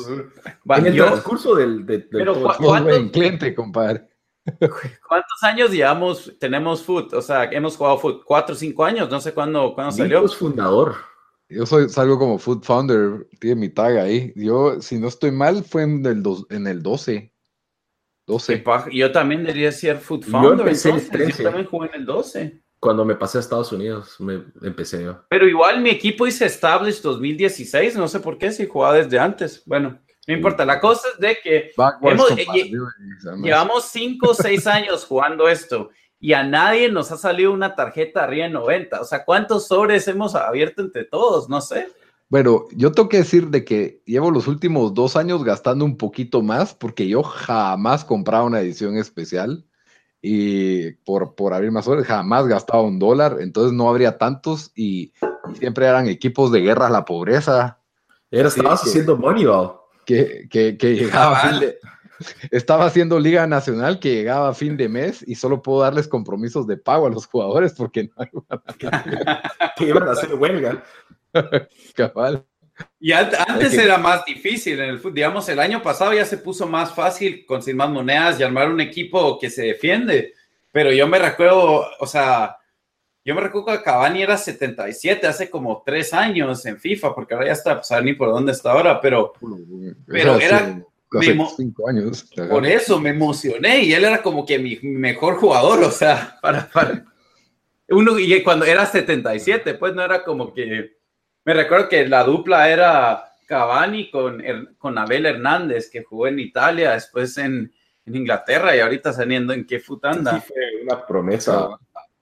en 0.77 0.87
el 0.87 0.97
transcurso 0.97 1.55
del, 1.55 1.85
pero 2.11 2.35
buen 2.61 3.11
cliente, 3.11 3.55
compadre. 3.55 4.09
¿Cuántos 4.59 5.43
años 5.43 5.71
llevamos, 5.71 6.35
tenemos 6.39 6.83
foot? 6.83 7.13
O 7.13 7.23
sea, 7.23 7.45
hemos 7.45 7.77
jugado 7.77 7.99
foot, 7.99 8.23
cuatro 8.25 8.55
o 8.55 8.59
cinco 8.59 8.85
años, 8.85 9.11
no 9.11 9.21
sé 9.21 9.33
cuándo, 9.33 9.75
cuándo 9.75 9.93
salió. 9.93 10.25
es 10.25 10.35
fundador. 10.35 10.97
Yo 11.51 11.65
soy, 11.65 11.89
salgo 11.89 12.19
como 12.19 12.39
foot 12.39 12.65
founder, 12.65 13.27
tiene 13.41 13.61
mi 13.61 13.69
tag 13.69 13.99
ahí. 13.99 14.33
Yo, 14.37 14.81
si 14.81 14.99
no 14.99 15.09
estoy 15.09 15.33
mal, 15.33 15.65
fue 15.65 15.83
en 15.83 16.05
el, 16.05 16.23
en 16.51 16.67
el 16.67 16.83
12. 16.83 17.33
12. 18.29 18.63
Yo 18.93 19.11
también 19.11 19.43
debería 19.43 19.73
ser 19.73 19.99
Food 19.99 20.25
Founder. 20.25 20.51
Yo 20.51 20.63
empecé 20.63 20.91
el 20.91 21.09
13. 21.09 21.43
Yo 21.43 21.49
también 21.49 21.67
jugué 21.67 21.89
en 21.89 21.95
el 21.95 22.07
12. 22.07 22.63
Cuando 22.81 23.05
me 23.05 23.17
pasé 23.17 23.39
a 23.39 23.41
Estados 23.41 23.73
Unidos, 23.73 24.17
me 24.21 24.45
empecé 24.63 25.03
yo. 25.03 25.25
Pero 25.29 25.49
igual 25.49 25.81
mi 25.81 25.91
equipo 25.91 26.27
hice 26.27 26.47
Established 26.47 27.03
2016, 27.03 27.97
no 27.97 28.07
sé 28.07 28.21
por 28.21 28.39
qué, 28.39 28.53
si 28.53 28.67
jugaba 28.67 28.95
desde 28.95 29.19
antes. 29.19 29.63
Bueno, 29.67 29.99
no 30.29 30.35
importa. 30.35 30.65
La 30.65 30.79
cosa 30.79 31.09
es 31.15 31.19
de 31.19 31.39
que 31.43 31.73
hemos, 32.03 32.31
eh, 32.33 32.71
llevamos 33.43 33.85
5 33.87 34.31
o 34.31 34.35
6 34.35 34.67
años 34.69 35.05
jugando 35.05 35.49
esto 35.49 35.91
y 36.21 36.33
a 36.33 36.43
nadie 36.43 36.91
nos 36.91 37.11
ha 37.13 37.17
salido 37.17 37.53
una 37.53 37.75
tarjeta 37.75 38.25
arriba 38.25 38.47
de 38.47 38.53
90. 38.53 39.01
O 39.01 39.05
sea, 39.05 39.25
¿cuántos 39.25 39.67
sobres 39.67 40.07
hemos 40.09 40.35
abierto 40.35 40.83
entre 40.83 41.05
todos? 41.05 41.49
No 41.49 41.61
sé. 41.61 41.89
Bueno, 42.29 42.67
yo 42.73 42.93
tengo 42.93 43.09
que 43.09 43.19
decir 43.19 43.49
de 43.49 43.65
que 43.65 44.03
llevo 44.05 44.31
los 44.31 44.49
últimos 44.49 44.93
dos 44.93 45.17
años 45.17 45.45
gastando 45.45 45.85
un 45.85 45.97
poquito 45.97 46.43
más 46.43 46.75
porque 46.75 47.09
yo 47.09 47.23
jamás 47.23 48.05
compraba 48.05 48.45
una 48.45 48.61
edición 48.61 48.99
especial 48.99 49.65
y 50.21 50.93
por, 51.05 51.35
por 51.35 51.55
abrir 51.55 51.71
más 51.71 51.85
sobres 51.85 52.07
jamás 52.07 52.47
gastaba 52.47 52.83
un 52.83 52.99
dólar, 52.99 53.39
entonces 53.41 53.73
no 53.73 53.89
habría 53.89 54.19
tantos 54.19 54.73
y, 54.75 55.13
siempre 55.55 55.87
eran 55.87 56.09
equipos 56.09 56.53
de 56.53 56.61
guerra 56.61 56.89
a 56.89 56.91
la 56.91 57.05
pobreza. 57.05 57.79
Era, 58.31 58.49
estabas 58.49 58.83
haciendo 58.83 59.17
Moneyball. 59.17 59.77
Que, 60.05 60.47
que, 60.51 60.77
que 60.77 60.95
llegaba 60.95 61.41
estaba 62.51 62.87
haciendo 62.87 63.19
Liga 63.19 63.47
Nacional 63.47 64.01
que 64.01 64.15
llegaba 64.15 64.49
a 64.49 64.55
fin 64.55 64.77
de 64.77 64.89
mes 64.89 65.25
y 65.27 65.35
solo 65.35 65.63
puedo 65.63 65.83
darles 65.83 66.09
compromisos 66.09 66.67
de 66.67 66.77
pago 66.77 67.07
a 67.07 67.11
los 67.11 67.27
jugadores 67.27 67.75
porque 67.75 68.05
no 68.17 68.49
que 69.77 69.85
iban 69.85 70.09
a 70.09 70.13
hacer 70.13 70.35
huelga. 70.35 70.83
Cabal. 71.95 72.45
Y 73.01 73.13
antes 73.13 73.75
era 73.75 73.97
más 73.97 74.25
difícil 74.25 74.81
en 74.81 74.91
el 74.91 74.99
fútbol. 74.99 75.15
Digamos, 75.15 75.49
el 75.49 75.61
año 75.61 75.81
pasado 75.81 76.13
ya 76.13 76.25
se 76.25 76.37
puso 76.37 76.67
más 76.67 76.93
fácil 76.93 77.47
conseguir 77.47 77.77
más 77.77 77.91
monedas 77.91 78.39
y 78.39 78.43
armar 78.43 78.69
un 78.69 78.81
equipo 78.81 79.39
que 79.39 79.51
se 79.51 79.63
defiende. 79.63 80.35
Pero 80.73 80.93
yo 80.93 81.07
me 81.07 81.19
recuerdo, 81.19 81.87
o 82.01 82.07
sea, 82.07 82.57
yo 83.25 83.35
me 83.35 83.41
recuerdo 83.41 83.67
que 83.67 83.85
Cavani 83.85 84.23
era 84.23 84.37
77 84.37 85.27
hace 85.27 85.49
como 85.49 85.83
tres 85.85 86.13
años 86.13 86.65
en 86.67 86.79
FIFA, 86.79 87.15
porque 87.15 87.35
ahora 87.35 87.47
ya 87.47 87.53
está, 87.53 87.81
pues, 87.81 88.03
ni 88.03 88.15
por 88.15 88.31
dónde 88.31 88.53
está 88.53 88.73
ahora, 88.73 89.01
pero, 89.01 89.33
pero 90.07 90.41
era 90.41 90.83
cinco 91.57 91.89
años. 91.89 92.29
Por 92.51 92.67
eso 92.67 93.01
me 93.01 93.11
emocioné 93.11 93.85
y 93.85 93.93
él 93.93 94.05
era 94.05 94.23
como 94.23 94.45
que 94.45 94.59
mi 94.59 94.79
mejor 94.83 95.37
jugador, 95.37 95.83
o 95.85 95.91
sea, 95.91 96.37
para, 96.43 96.69
para 96.69 97.05
uno 97.91 98.19
y 98.19 98.43
cuando 98.43 98.65
era 98.65 98.85
77, 98.85 99.75
pues 99.75 99.95
no 99.95 100.03
era 100.03 100.23
como 100.23 100.53
que 100.53 100.98
me 101.49 101.55
recuerdo 101.55 101.89
que 101.89 102.07
la 102.07 102.25
dupla 102.25 102.69
era 102.69 103.33
Cavani 103.47 104.11
con, 104.11 104.43
con 104.77 104.99
Abel 104.99 105.25
Hernández, 105.25 105.91
que 105.91 106.05
jugó 106.05 106.27
en 106.27 106.39
Italia, 106.39 106.93
después 106.93 107.39
en, 107.39 107.73
en 108.05 108.15
Inglaterra 108.15 108.77
y 108.77 108.81
ahorita 108.81 109.15
saliendo 109.15 109.55
en 109.55 109.67
qué 109.67 109.81
futanda. 109.81 110.41
Sí, 110.41 110.49
fue 110.49 110.83
una 110.83 111.07
promesa. 111.07 111.69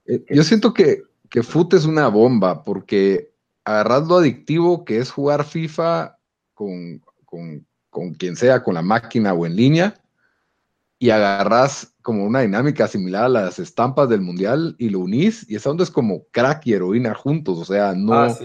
Eh, 0.05 0.23
yo 0.29 0.43
siento 0.43 0.73
que, 0.73 1.03
que 1.29 1.43
Fut 1.43 1.73
es 1.73 1.85
una 1.85 2.07
bomba 2.07 2.63
porque 2.63 3.31
agarras 3.65 4.07
lo 4.07 4.17
adictivo 4.17 4.85
que 4.85 4.99
es 4.99 5.11
jugar 5.11 5.43
FIFA 5.43 6.17
con, 6.53 7.01
con 7.25 7.67
con 7.97 8.13
quien 8.13 8.35
sea, 8.35 8.61
con 8.61 8.75
la 8.75 8.83
máquina 8.83 9.33
o 9.33 9.47
en 9.47 9.55
línea, 9.55 9.95
y 10.99 11.09
agarras 11.09 11.95
como 12.03 12.25
una 12.25 12.41
dinámica 12.41 12.87
similar 12.87 13.25
a 13.25 13.29
las 13.29 13.57
estampas 13.57 14.07
del 14.07 14.21
mundial 14.21 14.75
y 14.77 14.89
lo 14.89 14.99
unís, 14.99 15.49
y 15.49 15.55
esa 15.55 15.71
onda 15.71 15.83
es 15.83 15.89
como 15.89 16.25
crack 16.31 16.67
y 16.67 16.73
heroína 16.73 17.15
juntos, 17.15 17.57
o 17.57 17.65
sea, 17.65 17.93
no, 17.95 18.13
ah, 18.13 18.37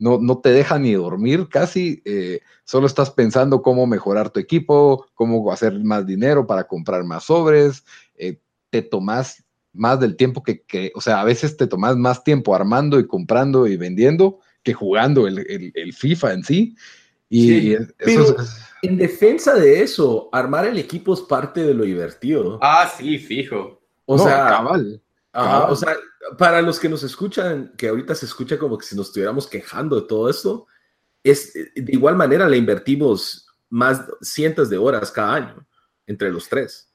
no, 0.00 0.18
no, 0.18 0.38
te 0.38 0.50
deja 0.50 0.78
ni 0.78 0.94
dormir 0.94 1.48
casi, 1.48 2.02
eh, 2.04 2.40
solo 2.64 2.86
estás 2.86 3.10
pensando 3.10 3.62
cómo 3.62 3.86
mejorar 3.86 4.30
tu 4.30 4.40
equipo, 4.40 5.06
cómo 5.14 5.52
hacer 5.52 5.78
más 5.84 6.06
dinero 6.06 6.46
para 6.46 6.64
comprar 6.64 7.04
más 7.04 7.24
sobres, 7.24 7.84
eh, 8.16 8.40
te 8.70 8.82
tomas 8.82 9.44
más 9.72 10.00
del 10.00 10.16
tiempo 10.16 10.42
que, 10.42 10.62
que, 10.62 10.90
o 10.94 11.00
sea, 11.00 11.20
a 11.20 11.24
veces 11.24 11.56
te 11.56 11.66
tomas 11.66 11.96
más 11.96 12.24
tiempo 12.24 12.54
armando 12.54 12.98
y 12.98 13.06
comprando 13.06 13.68
y 13.68 13.76
vendiendo 13.76 14.40
que 14.62 14.74
jugando 14.74 15.28
el, 15.28 15.38
el, 15.74 15.92
FIFA 15.92 16.32
en 16.32 16.44
sí. 16.44 16.76
Y 17.28 17.74
eso 17.74 18.40
es, 18.40 18.64
en 18.82 18.96
defensa 18.96 19.54
de 19.54 19.82
eso, 19.82 20.28
armar 20.32 20.66
el 20.66 20.78
equipo 20.78 21.14
es 21.14 21.20
parte 21.20 21.62
de 21.62 21.74
lo 21.74 21.84
divertido. 21.84 22.58
Ah, 22.60 22.90
sí, 22.96 23.18
fijo. 23.18 23.80
O 24.06 24.18
sea, 24.18 24.48
cabal. 24.48 25.00
O 25.32 25.76
sea, 25.76 25.96
para 26.38 26.62
los 26.62 26.78
que 26.78 26.88
nos 26.88 27.02
escuchan, 27.02 27.72
que 27.76 27.88
ahorita 27.88 28.14
se 28.14 28.26
escucha 28.26 28.58
como 28.58 28.78
que 28.78 28.86
si 28.86 28.96
nos 28.96 29.08
estuviéramos 29.08 29.46
quejando 29.46 30.00
de 30.00 30.06
todo 30.06 30.28
esto, 30.28 30.66
es 31.22 31.52
de 31.54 31.92
igual 31.92 32.16
manera 32.16 32.48
le 32.48 32.56
invertimos 32.56 33.46
más 33.68 34.02
cientos 34.20 34.70
de 34.70 34.78
horas 34.78 35.10
cada 35.10 35.34
año 35.34 35.66
entre 36.06 36.32
los 36.32 36.48
tres. 36.48 36.92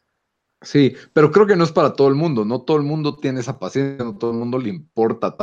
Sí, 0.61 0.95
pero 1.13 1.31
creo 1.31 1.45
que 1.45 1.55
no 1.55 1.63
es 1.63 1.71
para 1.71 1.93
todo 1.93 2.07
el 2.07 2.15
mundo, 2.15 2.43
no 2.43 2.61
todo 2.61 2.77
el 2.77 2.83
mundo 2.83 3.17
tiene 3.17 3.39
esa 3.39 3.59
paciencia, 3.59 4.03
no 4.03 4.17
todo 4.17 4.31
el 4.31 4.37
mundo 4.37 4.57
le 4.57 4.69
importa 4.69 5.35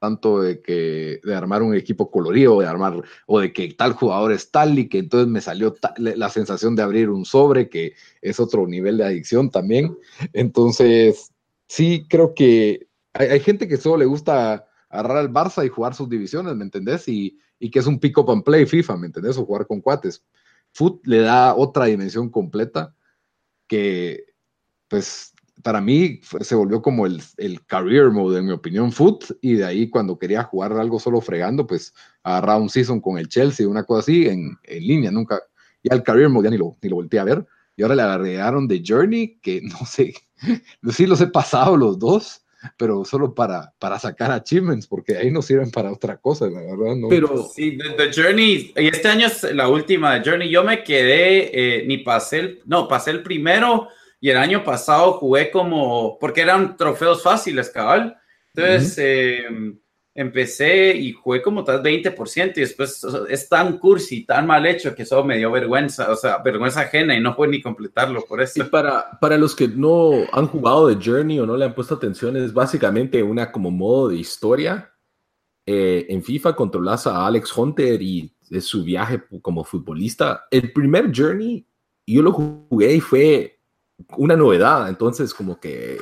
tanto 0.00 0.40
de 0.40 0.60
que 0.62 1.20
de 1.22 1.34
armar 1.34 1.62
un 1.62 1.74
equipo 1.74 2.10
colorido, 2.10 2.58
de 2.60 2.66
armar 2.66 3.02
o 3.26 3.40
de 3.40 3.52
que 3.52 3.72
tal 3.74 3.92
jugador 3.92 4.32
es 4.32 4.50
tal 4.50 4.78
y 4.78 4.88
que 4.88 4.98
entonces 4.98 5.28
me 5.28 5.40
salió 5.40 5.74
la 5.98 6.30
sensación 6.30 6.74
de 6.74 6.82
abrir 6.82 7.10
un 7.10 7.24
sobre 7.24 7.68
que 7.68 7.94
es 8.22 8.40
otro 8.40 8.66
nivel 8.66 8.96
de 8.96 9.04
adicción 9.04 9.50
también. 9.50 9.96
Entonces, 10.32 11.32
sí 11.70 12.04
creo 12.08 12.34
que 12.34 12.88
hay, 13.12 13.38
gente 13.38 13.68
que 13.68 13.76
solo 13.76 13.98
le 13.98 14.04
gusta 14.04 14.66
agarrar 14.88 15.18
al 15.18 15.32
Barça 15.32 15.64
y 15.64 15.68
jugar 15.68 15.94
sus 15.94 16.08
divisiones, 16.08 16.56
¿me 16.56 16.64
entendés? 16.64 17.06
Y, 17.06 17.38
y 17.60 17.70
que 17.70 17.78
es 17.78 17.86
un 17.86 18.00
pick 18.00 18.18
up 18.18 18.30
and 18.30 18.42
play 18.42 18.66
FIFA, 18.66 18.96
¿me 18.96 19.06
entendés? 19.06 19.38
O 19.38 19.46
jugar 19.46 19.68
con 19.68 19.80
cuates. 19.80 20.24
Foot 20.72 21.06
le 21.06 21.20
da 21.20 21.54
otra 21.54 21.84
dimensión 21.84 22.28
completa 22.28 22.94
que 23.68 24.24
pues 24.88 25.32
para 25.62 25.80
mí 25.80 26.20
se 26.40 26.56
volvió 26.56 26.82
como 26.82 27.06
el, 27.06 27.22
career 27.66 28.10
mode, 28.10 28.40
en 28.40 28.46
mi 28.46 28.52
opinión, 28.52 28.90
foot, 28.90 29.26
y 29.40 29.54
de 29.54 29.64
ahí 29.64 29.90
cuando 29.90 30.18
quería 30.18 30.42
jugar 30.42 30.72
algo 30.72 30.98
solo 30.98 31.20
fregando, 31.20 31.68
pues 31.68 31.94
agarraba 32.24 32.58
un 32.58 32.70
season 32.70 33.00
con 33.00 33.16
el 33.16 33.28
Chelsea, 33.28 33.68
una 33.68 33.84
cosa 33.84 34.00
así, 34.00 34.26
en, 34.26 34.58
línea, 34.64 35.12
nunca, 35.12 35.40
y 35.82 35.92
al 35.92 36.02
career 36.02 36.30
mode 36.30 36.46
ya 36.46 36.50
ni 36.50 36.58
lo, 36.58 36.76
ni 36.82 36.88
lo 36.88 36.96
volteé 36.96 37.20
a 37.20 37.24
ver, 37.24 37.46
y 37.76 37.82
ahora 37.82 37.94
le 37.94 38.02
agregaron 38.02 38.66
The 38.66 38.82
Journey, 38.84 39.38
que 39.40 39.60
no 39.62 39.86
sé, 39.86 40.14
sí 40.90 41.06
los 41.06 41.20
he 41.20 41.26
pasado 41.26 41.76
los 41.76 41.98
dos, 41.98 42.42
pero 42.76 43.04
solo 43.04 43.34
para, 43.34 43.72
para 43.78 43.98
sacar 43.98 44.30
achievements, 44.30 44.86
porque 44.86 45.16
ahí 45.16 45.30
no 45.30 45.42
sirven 45.42 45.70
para 45.70 45.92
otra 45.92 46.16
cosa, 46.18 46.46
la 46.46 46.60
verdad. 46.60 46.96
No. 46.96 47.08
Pero 47.08 47.48
sí, 47.54 47.78
The, 47.78 48.12
Journey, 48.12 48.72
y 48.76 48.88
este 48.88 49.08
año 49.08 49.26
es 49.26 49.42
la 49.54 49.68
última 49.68 50.14
de 50.14 50.28
Journey, 50.28 50.50
yo 50.50 50.62
me 50.62 50.84
quedé, 50.84 51.50
eh, 51.52 51.86
ni 51.86 51.98
pasé 51.98 52.38
el, 52.38 52.60
no, 52.66 52.86
pasé 52.88 53.12
el 53.12 53.22
primero, 53.22 53.88
y 54.20 54.28
el 54.28 54.36
año 54.36 54.62
pasado 54.62 55.14
jugué 55.14 55.50
como, 55.50 56.18
porque 56.18 56.42
eran 56.42 56.76
trofeos 56.76 57.22
fáciles, 57.22 57.70
cabal. 57.70 58.16
Entonces 58.54 58.98
em, 58.98 59.78
empecé 60.22 60.94
y 60.94 61.12
jugué 61.12 61.42
como 61.42 61.64
tal 61.64 61.82
20% 61.82 62.52
y 62.56 62.60
después 62.60 63.04
es 63.28 63.48
tan 63.48 63.78
cursi, 63.78 64.24
tan 64.24 64.46
mal 64.46 64.66
hecho 64.66 64.94
que 64.94 65.02
eso 65.02 65.24
me 65.24 65.38
dio 65.38 65.50
vergüenza, 65.50 66.10
o 66.10 66.16
sea, 66.16 66.38
vergüenza 66.38 66.82
ajena 66.82 67.16
y 67.16 67.20
no 67.20 67.34
pude 67.34 67.48
ni 67.48 67.62
completarlo 67.62 68.22
por 68.22 68.40
eso. 68.40 68.62
Y 68.62 68.64
para, 68.64 69.18
para 69.20 69.38
los 69.38 69.54
que 69.54 69.68
no 69.68 70.12
han 70.32 70.46
jugado 70.46 70.88
de 70.88 70.98
Journey 71.02 71.40
o 71.40 71.46
no 71.46 71.56
le 71.56 71.64
han 71.64 71.74
puesto 71.74 71.94
atención, 71.94 72.36
es 72.36 72.52
básicamente 72.52 73.22
una 73.22 73.50
como 73.50 73.70
modo 73.70 74.08
de 74.08 74.16
historia. 74.16 74.92
Eh, 75.66 76.06
en 76.08 76.22
FIFA 76.22 76.56
controlas 76.56 77.06
a 77.06 77.26
Alex 77.26 77.56
Hunter 77.56 78.00
y 78.02 78.34
es 78.50 78.64
su 78.64 78.82
viaje 78.82 79.22
como 79.40 79.64
futbolista. 79.64 80.46
El 80.50 80.72
primer 80.72 81.12
Journey 81.14 81.64
yo 82.06 82.22
lo 82.22 82.32
jugué 82.32 82.94
y 82.94 83.00
fue 83.00 83.60
una 84.16 84.36
novedad, 84.36 84.88
entonces 84.88 85.32
como 85.32 85.60
que 85.60 85.98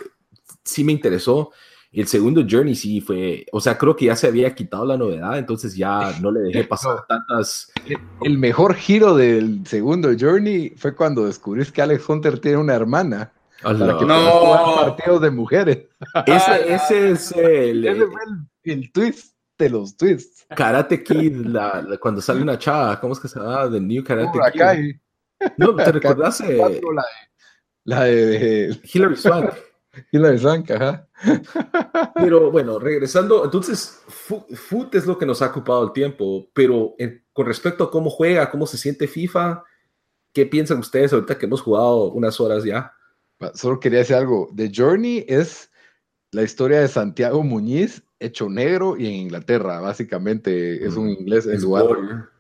sí 0.65 0.85
me 0.85 0.93
interesó. 0.93 1.53
El 1.91 2.07
segundo 2.07 2.45
Journey 2.49 2.75
sí 2.75 3.01
fue, 3.01 3.47
o 3.51 3.61
sea, 3.61 3.79
creo 3.79 3.97
que 3.97 4.07
ya 4.07 4.17
se 4.17 4.27
había 4.27 4.55
quitado 4.55 4.85
la 4.85 4.99
novedad, 4.99 5.39
entonces 5.39 5.75
ya 5.75 6.13
no 6.21 6.31
le 6.31 6.41
dejé 6.41 6.65
pasar 6.65 7.07
tantas. 7.07 7.73
El 8.21 8.39
mejor 8.39 8.75
giro 8.75 9.17
del 9.17 9.67
segundo 9.67 10.11
Journey 10.19 10.75
fue 10.77 10.95
cuando 10.95 11.27
descubrís 11.27 11.73
que 11.73 11.83
Alex 11.83 12.09
Hunter 12.09 12.39
tiene 12.39 12.59
una 12.59 12.75
hermana. 12.75 13.33
Para 13.63 13.99
que 13.99 14.05
no. 14.05 14.77
partidos 14.77 15.21
de 15.21 15.31
mujeres. 15.33 15.79
Ese, 16.27 16.75
ese 16.75 17.11
es 17.11 17.33
el, 17.37 17.85
el, 18.63 18.93
twist 18.93 19.35
de 19.59 19.71
los 19.71 19.97
twists. 19.97 20.47
Karate 20.55 21.03
Kid, 21.03 21.47
la, 21.47 21.85
cuando 22.01 22.21
sale 22.21 22.41
una 22.41 22.57
chava, 22.57 23.01
¿cómo 23.01 23.15
es 23.15 23.19
que 23.19 23.27
se 23.27 23.41
llama? 23.41 23.69
The 23.69 23.81
New 23.81 24.05
Karate 24.05 24.39
Kid. 24.53 24.97
No, 25.57 25.75
¿te 25.75 25.91
recordás? 25.91 26.41
La 27.85 28.05
de, 28.05 28.79
Hillary 28.85 29.17
Swank. 29.17 29.51
Hillary 30.13 30.39
Swank, 30.39 30.71
ajá. 30.71 31.09
Pero 32.15 32.51
bueno, 32.51 32.79
regresando, 32.79 33.45
entonces, 33.45 34.01
foot 34.07 34.95
es 34.95 35.07
lo 35.07 35.19
que 35.19 35.27
nos 35.27 35.43
ha 35.43 35.47
ocupado 35.47 35.85
el 35.85 35.93
tiempo, 35.93 36.49
pero 36.53 36.95
con 37.33 37.47
respecto 37.47 37.85
a 37.85 37.91
cómo 37.91 38.11
juega, 38.11 38.51
cómo 38.51 38.67
se 38.67 38.79
siente 38.79 39.09
FIFA, 39.09 39.65
¿qué 40.33 40.47
piensan 40.47 40.79
ustedes 40.79 41.13
ahorita 41.13 41.39
que 41.39 41.47
hemos 41.47 41.61
jugado 41.61 42.13
unas 42.13 42.41
horas 42.41 42.65
ya? 42.65 42.93
Solo 43.55 43.81
quería 43.81 44.01
decir 44.01 44.17
algo. 44.17 44.49
The 44.55 44.71
Journey 44.75 45.25
es 45.29 45.71
la 46.33 46.43
historia 46.43 46.81
de 46.81 46.89
Santiago 46.89 47.43
Muñiz 47.43 48.03
hecho 48.21 48.49
negro 48.49 48.97
y 48.97 49.07
en 49.07 49.15
Inglaterra, 49.15 49.81
básicamente 49.81 50.85
es 50.85 50.97
un 50.97 51.07
mm, 51.07 51.21
inglés 51.21 51.47
en 51.47 51.61
lugar 51.61 51.87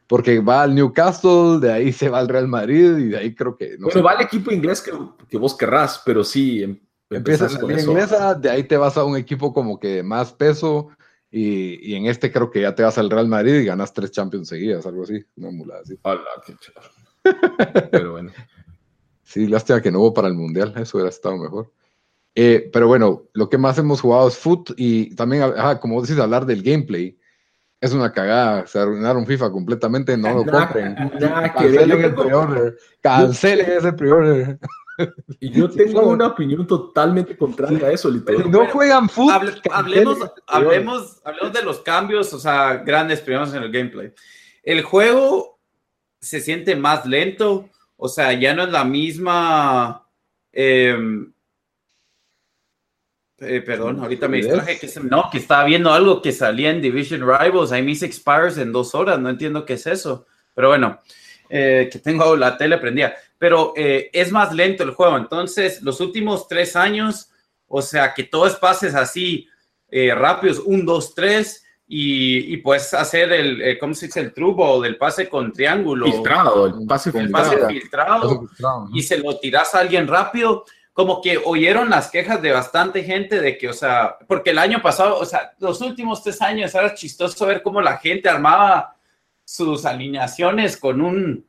porque 0.08 0.40
va 0.40 0.62
al 0.62 0.74
Newcastle, 0.74 1.60
de 1.60 1.70
ahí 1.70 1.92
se 1.92 2.08
va 2.08 2.18
al 2.18 2.28
Real 2.28 2.48
Madrid 2.48 2.96
y 2.96 3.08
de 3.08 3.18
ahí 3.18 3.34
creo 3.34 3.56
que... 3.56 3.76
No 3.78 3.86
bueno, 3.86 4.02
va 4.02 4.12
al 4.12 4.22
equipo 4.22 4.50
inglés 4.50 4.80
que, 4.80 4.90
que, 5.28 5.36
vos 5.36 5.54
querrás, 5.54 6.02
pero 6.04 6.24
sí... 6.24 6.82
Em, 7.10 7.18
empiezas 7.18 7.56
con 7.56 7.72
la 7.72 7.80
inglesa, 7.80 8.34
de 8.34 8.50
ahí 8.50 8.64
te 8.64 8.76
vas 8.76 8.96
a 8.96 9.04
un 9.04 9.16
equipo 9.16 9.52
como 9.52 9.80
que 9.80 10.02
más 10.02 10.32
peso 10.32 10.88
y, 11.30 11.90
y, 11.90 11.94
en 11.94 12.06
este 12.06 12.32
creo 12.32 12.50
que 12.50 12.62
ya 12.62 12.74
te 12.74 12.82
vas 12.82 12.98
al 12.98 13.10
Real 13.10 13.28
Madrid 13.28 13.54
y 13.54 13.64
ganas 13.64 13.92
tres 13.92 14.10
Champions 14.10 14.48
seguidas, 14.48 14.86
algo 14.86 15.02
así, 15.02 15.24
una 15.36 15.50
mulada 15.50 15.82
así. 15.82 15.98
Hola, 16.02 16.22
qué 16.46 16.54
pero 17.90 18.12
bueno. 18.12 18.32
Sí, 19.24 19.46
lástima 19.46 19.82
que 19.82 19.90
no 19.90 20.00
hubo 20.00 20.14
para 20.14 20.28
el 20.28 20.34
Mundial, 20.34 20.72
eso 20.76 20.96
hubiera 20.96 21.10
estado 21.10 21.36
mejor. 21.36 21.70
Eh, 22.34 22.70
pero 22.72 22.86
bueno, 22.86 23.24
lo 23.34 23.50
que 23.50 23.58
más 23.58 23.76
hemos 23.78 24.00
jugado 24.00 24.28
es 24.28 24.38
Foot 24.38 24.70
y 24.76 25.14
también, 25.16 25.42
como 25.80 26.00
decís, 26.00 26.18
hablar 26.18 26.46
del 26.46 26.62
gameplay. 26.62 27.18
Es 27.80 27.92
una 27.92 28.12
cagada, 28.12 28.66
se 28.66 28.78
arruinaron 28.78 29.26
FIFA 29.26 29.52
completamente, 29.52 30.16
no 30.16 30.34
lo 30.34 30.44
compren. 30.44 30.94
cancelen 31.54 32.04
el 32.04 32.14
pre-order, 32.14 32.76
cancelen 33.00 33.70
ese 33.70 33.92
pre-order. 33.92 34.58
Y 35.40 35.50
yo 35.50 35.68
tengo 35.70 36.02
una 36.08 36.28
opinión 36.28 36.66
totalmente 36.66 37.36
contraria 37.36 37.86
a 37.86 37.92
eso, 37.92 38.10
literalmente. 38.10 38.58
No 38.58 38.66
juegan 38.66 39.08
fútbol. 39.08 39.60
hablemos, 39.70 40.18
hablemos, 40.46 41.20
hablemos 41.24 41.52
de 41.52 41.62
los 41.62 41.80
cambios, 41.80 42.32
o 42.32 42.38
sea, 42.38 42.78
grandes 42.78 43.20
primeros 43.20 43.54
en 43.54 43.62
el 43.62 43.72
gameplay. 43.72 44.12
El 44.62 44.82
juego 44.82 45.58
se 46.20 46.40
siente 46.40 46.74
más 46.76 47.06
lento, 47.06 47.68
o 47.96 48.08
sea, 48.08 48.32
ya 48.32 48.54
no 48.54 48.64
es 48.64 48.70
la 48.70 48.84
misma. 48.84 50.06
Em, 50.52 51.32
eh, 53.40 53.60
perdón, 53.60 54.00
ahorita 54.00 54.26
me 54.26 54.38
distraje 54.38 54.78
que 54.80 54.90
no, 55.02 55.30
que 55.30 55.38
estaba 55.38 55.64
viendo 55.64 55.92
algo 55.92 56.20
que 56.20 56.32
salía 56.32 56.70
en 56.70 56.82
Division 56.82 57.20
Rivals. 57.20 57.70
I 57.72 57.82
miss 57.82 58.02
expires 58.02 58.58
en 58.58 58.72
dos 58.72 58.94
horas. 58.94 59.20
No 59.20 59.30
entiendo 59.30 59.64
qué 59.64 59.74
es 59.74 59.86
eso. 59.86 60.26
Pero 60.54 60.68
bueno, 60.68 60.98
eh, 61.48 61.88
que 61.90 62.00
tengo 62.00 62.34
la 62.36 62.56
tele 62.58 62.78
prendida. 62.78 63.14
Pero 63.38 63.72
eh, 63.76 64.10
es 64.12 64.32
más 64.32 64.52
lento 64.52 64.82
el 64.82 64.90
juego. 64.90 65.16
Entonces, 65.16 65.80
los 65.82 66.00
últimos 66.00 66.48
tres 66.48 66.76
años, 66.76 67.30
o 67.66 67.82
sea, 67.82 68.14
que 68.14 68.24
todos 68.24 68.56
pases 68.56 68.94
así 68.94 69.46
rápidos, 69.90 70.58
un, 70.58 70.84
dos, 70.84 71.14
tres, 71.14 71.64
y, 71.86 72.52
y, 72.52 72.58
puedes 72.58 72.92
hacer 72.92 73.32
el, 73.32 73.78
¿cómo 73.78 73.94
se 73.94 74.06
dice? 74.06 74.20
El 74.20 74.34
true 74.34 74.52
ball, 74.52 74.84
el 74.84 74.98
pase 74.98 75.30
con 75.30 75.50
triángulo. 75.50 76.04
Filtrado, 76.04 76.66
el 76.66 76.86
pase, 76.86 77.10
filtrado. 77.10 78.46
Y 78.92 79.02
se 79.02 79.16
lo 79.16 79.38
tiras 79.38 79.74
a 79.74 79.78
alguien 79.78 80.06
rápido 80.06 80.66
como 80.98 81.22
que 81.22 81.38
oyeron 81.38 81.90
las 81.90 82.10
quejas 82.10 82.42
de 82.42 82.50
bastante 82.50 83.04
gente 83.04 83.40
de 83.40 83.56
que, 83.56 83.68
o 83.68 83.72
sea, 83.72 84.18
porque 84.26 84.50
el 84.50 84.58
año 84.58 84.82
pasado, 84.82 85.16
o 85.16 85.24
sea, 85.24 85.52
los 85.60 85.80
últimos 85.80 86.24
tres 86.24 86.42
años 86.42 86.74
era 86.74 86.92
chistoso 86.92 87.46
ver 87.46 87.62
cómo 87.62 87.80
la 87.80 87.98
gente 87.98 88.28
armaba 88.28 88.96
sus 89.44 89.84
alineaciones 89.84 90.76
con 90.76 91.00
un 91.00 91.46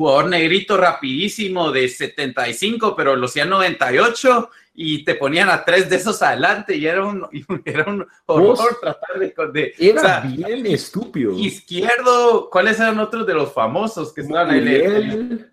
jugador 0.00 0.30
negrito 0.30 0.78
rapidísimo 0.78 1.70
de 1.70 1.86
75, 1.86 2.96
pero 2.96 3.16
lo 3.16 3.26
hacían 3.26 3.50
98 3.50 4.48
y 4.72 5.04
te 5.04 5.14
ponían 5.14 5.50
a 5.50 5.62
tres 5.62 5.90
de 5.90 5.96
esos 5.96 6.22
adelante 6.22 6.74
y 6.74 6.86
era 6.86 7.04
un, 7.04 7.26
era 7.66 7.84
un 7.84 8.06
horror 8.24 8.78
tratar 8.80 9.18
de... 9.18 9.34
de 9.52 9.74
era 9.78 10.20
bien 10.20 10.64
estúpido. 10.64 11.38
Izquierdo, 11.38 12.48
¿cuáles 12.50 12.80
eran 12.80 12.98
otros 12.98 13.26
de 13.26 13.34
los 13.34 13.52
famosos 13.52 14.14
que 14.14 14.22
estaban 14.22 14.48
ahí? 14.48 15.44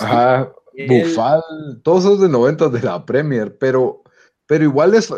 Ajá, 0.00 0.52
Bufal, 0.88 1.40
todos 1.84 2.06
esos 2.06 2.20
de 2.22 2.28
90 2.28 2.70
de 2.70 2.82
la 2.82 3.06
Premier, 3.06 3.56
pero, 3.56 4.02
pero 4.46 4.64
igual 4.64 4.94
es 4.94 5.12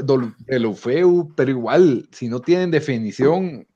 el 0.47 0.67
Ufeu, 0.67 1.33
pero 1.35 1.51
igual, 1.51 2.07
si 2.13 2.29
no 2.29 2.39
tienen 2.39 2.71
definición, 2.71 3.67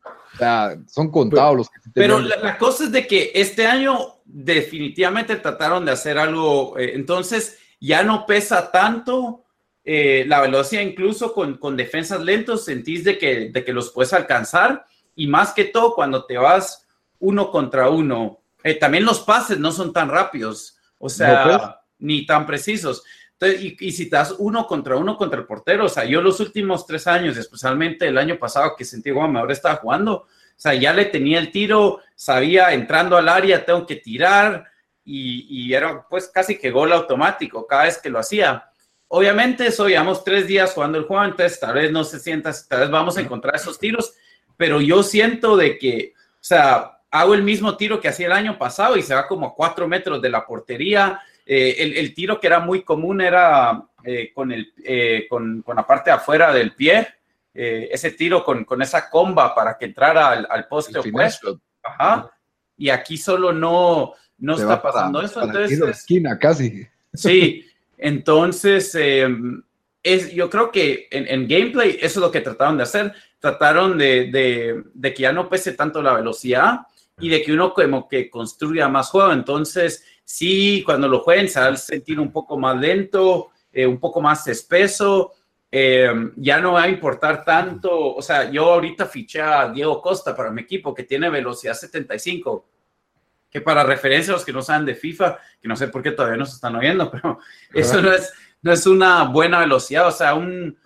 son 0.87 1.11
contados 1.11 1.57
los 1.57 1.70
que 1.70 1.81
Pero 1.95 2.18
la, 2.20 2.59
cosa 2.59 2.85
es 2.85 2.93
de 2.93 3.07
que 3.07 3.33
este 3.35 3.66
año 3.66 4.16
definitivamente 4.39 5.37
trataron 5.37 5.87
de 5.87 5.93
hacer 5.93 6.18
algo, 6.18 6.78
eh, 6.78 6.93
entonces 6.95 7.59
ya 7.80 8.03
no 8.03 8.26
pesa 8.26 8.70
tanto 8.70 9.45
eh, 9.82 10.24
la 10.26 10.43
velocidad, 10.43 10.82
incluso 10.82 11.32
con, 11.32 11.57
con, 11.57 11.74
defensas 11.74 12.20
lentos, 12.20 12.66
sentís 12.66 13.03
de 13.03 13.16
que, 13.16 13.49
de 13.49 13.64
que 13.64 13.72
los 13.72 13.91
puedes 13.93 14.12
alcanzar 14.12 14.84
y 15.14 15.26
más 15.26 15.55
que 15.55 15.64
todo 15.64 15.95
cuando 15.95 16.26
te 16.26 16.37
vas 16.37 16.87
uno 17.18 17.51
contra 17.51 17.89
uno. 17.89 18.41
Eh, 18.62 18.74
también 18.74 19.07
los 19.07 19.20
pases 19.20 19.59
no 19.59 19.72
son 19.72 19.95
tan 19.95 20.11
rápidos. 20.11 20.76
O 20.99 21.09
sea, 21.09 21.45
pues. 21.45 21.61
ni 21.99 22.26
tan 22.26 22.45
precisos. 22.47 23.05
Entonces, 23.39 23.74
y, 23.80 23.93
si 23.93 24.03
estás 24.05 24.34
uno 24.39 24.66
contra 24.66 24.97
uno 24.97 25.16
contra 25.16 25.41
el 25.41 25.47
portero, 25.47 25.87
o 25.87 25.89
sea, 25.89 26.05
yo 26.05 26.20
los 26.20 26.41
últimos 26.41 26.87
tres 26.87 27.07
años, 27.07 27.39
especialmente 27.39 28.07
el 28.07 28.18
año 28.18 28.39
pasado 28.39 28.74
que 28.76 28.84
sentí, 28.84 29.12
como 29.12 29.39
ahora 29.39 29.53
estaba 29.53 29.76
jugando, 29.76 30.14
o 30.14 30.26
sea, 30.57 30.74
ya 30.74 30.93
le 30.93 31.07
tenía 31.07 31.39
el 31.39 31.51
tiro, 31.51 32.01
sabía 32.17 32.73
entrando 32.73 33.17
al 33.17 33.29
área, 33.29 33.64
tengo 33.64 33.87
que 33.87 33.97
tirar, 33.97 34.67
y, 35.07 35.73
era 35.73 36.05
pues 36.09 36.29
casi 36.29 36.59
que 36.59 36.73
gol 36.73 36.93
automático 36.93 37.64
cada 37.67 37.85
vez 37.85 37.99
que 37.99 38.11
lo 38.11 38.19
hacía. 38.19 38.69
Obviamente, 39.09 39.69
eso 39.69 39.87
llevamos 39.87 40.25
tres 40.25 40.49
días 40.49 40.73
jugando 40.73 40.99
el 40.99 41.05
juego, 41.05 41.25
entonces 41.25 41.61
tal 41.61 41.75
vez 41.75 41.93
no 41.93 42.03
se 42.03 42.19
sienta, 42.19 42.53
tal 42.69 42.81
vez 42.81 42.91
vamos 42.91 43.17
a 43.17 43.21
encontrar 43.21 43.55
esos 43.55 43.79
tiros, 43.79 44.14
pero 44.57 44.81
yo 44.81 45.05
siento 45.05 45.57
de 45.57 45.79
que, 45.79 46.14
o 46.17 46.39
sea, 46.41 46.99
hago 47.11 47.35
el 47.35 47.43
mismo 47.43 47.77
tiro 47.77 48.01
que 48.01 48.09
hacía 48.09 48.27
el 48.27 48.33
año 48.33 48.59
pasado 48.59 48.97
y 48.97 49.03
se 49.03 49.14
va 49.14 49.29
como 49.29 49.47
a 49.47 49.55
cuatro 49.55 49.87
metros 49.87 50.21
de 50.21 50.31
la 50.31 50.45
portería. 50.45 51.21
Eh, 51.45 51.77
el, 51.79 52.12
tiro 52.12 52.41
que 52.41 52.49
era 52.49 52.59
muy 52.59 52.83
común 52.83 53.21
era 53.21 53.81
eh, 54.03 54.33
con, 54.35 54.51
el, 54.51 54.73
eh, 54.85 55.27
con, 55.29 55.62
con, 55.62 55.77
la 55.77 55.87
parte 55.87 56.11
de 56.11 56.17
afuera 56.17 56.53
del 56.53 56.75
pie, 56.75 57.07
ese 57.55 58.11
tiro 58.11 58.45
con, 58.45 58.64
con, 58.64 58.83
esa 58.83 59.09
comba 59.09 59.55
para 59.55 59.79
que 59.79 59.87
entrara 59.87 60.31
al, 60.31 60.67
poste 60.67 60.99
opuesto. 60.99 61.61
Ajá. 61.87 62.30
Y 62.76 62.91
aquí 62.91 63.16
solo 63.16 63.53
no, 63.53 64.12
no 64.39 64.55
está 64.55 64.80
pasando 64.82 65.22
eso. 65.22 65.43
entonces, 65.43 65.80
esquina 65.80 66.39
casi. 66.39 66.87
Sí, 67.14 67.64
entonces 67.97 68.95
es, 68.95 70.32
yo 70.32 70.51
creo 70.51 70.70
que 70.70 71.09
en, 71.11 71.26
en, 71.28 71.49
gameplay 71.49 71.97
eso 72.01 72.20
es 72.20 72.24
lo 72.26 72.30
que 72.30 72.41
trataron 72.41 72.76
de 72.76 72.82
hacer. 72.82 73.14
Trataron 73.41 73.97
de, 73.99 74.30
de, 74.30 74.84
de 74.93 75.14
que 75.14 75.22
ya 75.22 75.32
no 75.32 75.49
pese 75.49 75.72
tanto 75.72 76.03
la 76.03 76.14
velocidad 76.14 76.80
y 77.18 77.28
de 77.28 77.43
que 77.43 77.53
uno 77.53 77.72
como 77.72 78.09
que 78.09 78.30
construya 78.30 78.89
más 78.89 79.09
juego. 79.09 79.32
Entonces, 79.32 80.05
sí, 80.24 80.82
cuando 80.84 81.09
lo 81.09 81.20
jueguen 81.20 81.49
se 81.49 81.61
va 81.61 81.68
a 81.68 81.76
sentir 81.76 82.20
un 82.20 82.30
poco 82.30 82.59
más 82.59 82.78
lento, 82.78 83.51
eh, 83.72 83.87
un 83.87 83.99
poco 83.99 84.20
más 84.20 84.47
espeso. 84.49 85.32
Eh, 85.79 86.31
ya 86.37 86.59
no 86.59 86.72
va 86.72 86.85
a 86.85 86.89
importar 86.89 87.45
tanto. 87.45 88.14
O 88.14 88.22
sea, 88.22 88.51
yo 88.51 88.72
ahorita 88.72 89.05
fiché 89.05 89.43
a 89.43 89.68
Diego 89.68 90.01
Costa 90.01 90.35
para 90.35 90.51
mi 90.51 90.62
equipo 90.62 90.95
que 90.95 91.03
tiene 91.03 91.29
velocidad 91.29 91.74
75. 91.74 92.66
Que 93.51 93.61
para 93.61 93.85
referencia 93.85 94.33
a 94.33 94.37
los 94.37 94.45
que 94.45 94.55
no 94.55 94.62
saben 94.62 94.87
de 94.87 94.95
FIFA, 94.95 95.39
que 95.61 95.68
no 95.68 95.77
sé 95.77 95.89
por 95.89 96.03
qué 96.03 96.12
todavía 96.12 96.39
no 96.39 96.47
se 96.47 96.55
están 96.55 96.77
oyendo, 96.77 97.11
pero 97.12 97.39
eso 97.74 98.01
no 98.01 98.11
es, 98.11 98.33
no 98.62 98.72
es 98.72 98.87
una 98.87 99.24
buena 99.24 99.61
velocidad. 99.61 100.09
O 100.09 100.12
sea, 100.12 100.35
un 100.35 100.79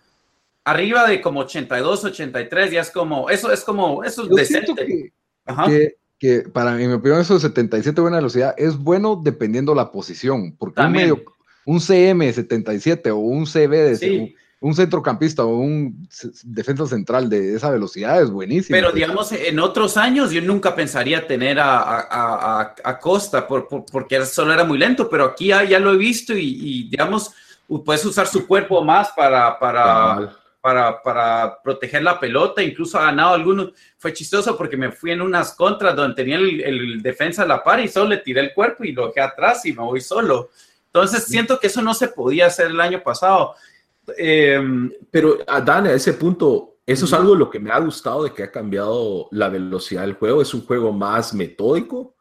arriba 0.65 1.07
de 1.07 1.21
como 1.21 1.41
82, 1.41 2.05
83, 2.07 2.71
ya 2.73 2.81
es 2.81 2.91
como, 2.91 3.31
eso 3.31 3.53
es 3.53 3.63
como, 3.63 4.03
eso 4.03 4.25
es 4.25 4.31
decente. 4.31 5.13
Ajá 5.47 5.67
que 6.21 6.43
para 6.43 6.75
mi 6.75 6.85
opinión 6.85 7.19
eso 7.19 7.35
de 7.35 7.41
77 7.41 7.99
buena 7.99 8.19
velocidad 8.19 8.55
es 8.59 8.77
bueno 8.77 9.19
dependiendo 9.25 9.75
la 9.75 9.91
posición, 9.91 10.55
porque 10.55 10.83
un, 10.83 10.93
medio, 10.93 11.25
un 11.65 11.81
CM 11.81 12.31
77 12.31 13.11
o 13.11 13.17
un 13.17 13.47
CB 13.47 13.71
de 13.71 14.35
un, 14.61 14.75
centrocampista 14.75 15.45
o 15.45 15.57
un 15.57 16.09
defensa 16.45 16.87
central 16.87 17.29
de 17.29 17.57
esa 17.57 17.71
velocidad 17.71 18.23
es 18.23 18.31
buenísimo. 18.31 18.77
Pero 18.77 18.93
digamos, 18.93 19.33
en 19.33 19.59
otros 19.59 19.97
años 19.97 20.31
yo 20.31 20.41
nunca 20.43 20.75
pensaría 20.75 21.27
tener 21.27 21.59
a, 21.59 22.75
a, 22.83 22.99
Costa 22.99 23.47
por, 23.47 23.67
porque 23.69 24.25
solo 24.27 24.53
era 24.53 24.65
muy 24.65 24.79
lento, 24.79 25.09
pero 25.09 25.25
aquí 25.25 25.47
ya, 25.47 25.65
ya 25.65 25.79
lo 25.79 25.93
he 25.93 25.97
visto 25.97 26.33
y, 26.35 26.89
digamos, 26.91 27.33
puedes 27.85 28.05
usar 28.05 28.27
su 28.27 28.47
cuerpo 28.47 28.85
más 28.85 29.11
para, 29.17 29.59
para, 29.59 30.37
para, 30.61 31.03
para, 31.03 31.63
proteger 31.63 32.03
la 32.03 32.19
pelota, 32.19 32.63
incluso 32.63 32.99
ha 32.99 33.07
ganado 33.07 33.35
algunos. 33.35 33.73
Fue 33.97 34.13
chistoso 34.13 34.57
porque 34.57 34.77
me 34.77 34.93
fui 34.93 35.13
en 35.13 35.23
unas 35.23 35.55
contras 35.55 35.97
donde 35.97 36.15
tenía 36.15 36.37
el, 36.37 37.01
defensa 37.03 37.43
a 37.43 37.47
la 37.47 37.63
par 37.63 37.81
y 37.81 37.89
solo 37.89 38.11
le 38.11 38.19
tiré 38.19 38.41
el 38.41 38.53
cuerpo 38.53 38.85
y 38.85 38.93
lo 38.93 39.07
dejé 39.07 39.21
atrás 39.21 39.65
y 39.65 39.73
me 39.73 39.83
voy 39.83 40.01
solo. 40.01 40.51
Entonces 40.87 41.25
siento 41.25 41.59
que 41.61 41.69
eso 41.69 41.83
no 41.83 41.95
se 41.95 42.09
podía 42.09 42.47
hacer 42.47 42.67
el 42.67 42.81
año 42.81 43.01
pasado. 43.03 43.55
Em, 44.17 44.93
pero 45.11 45.39
ah, 45.47 45.61
Dan, 45.61 45.87
a 45.87 45.93
ese 45.93 46.15
punto, 46.15 46.79
eso 46.87 47.05
es 47.05 47.13
algo 47.13 47.33
de 47.33 47.39
lo 47.39 47.51
que 47.51 47.61
me 47.61 47.71
ha 47.71 47.79
gustado 47.79 48.25
de 48.25 48.33
que 48.33 48.43
ha 48.43 48.51
cambiado 48.51 49.29
la 49.31 49.49
velocidad 49.49 50.03
del 50.03 50.15
juego. 50.15 50.43
Es 50.43 50.55
un 50.55 50.65
juego 50.65 50.93
más 50.93 51.35
metódico. 51.35 52.15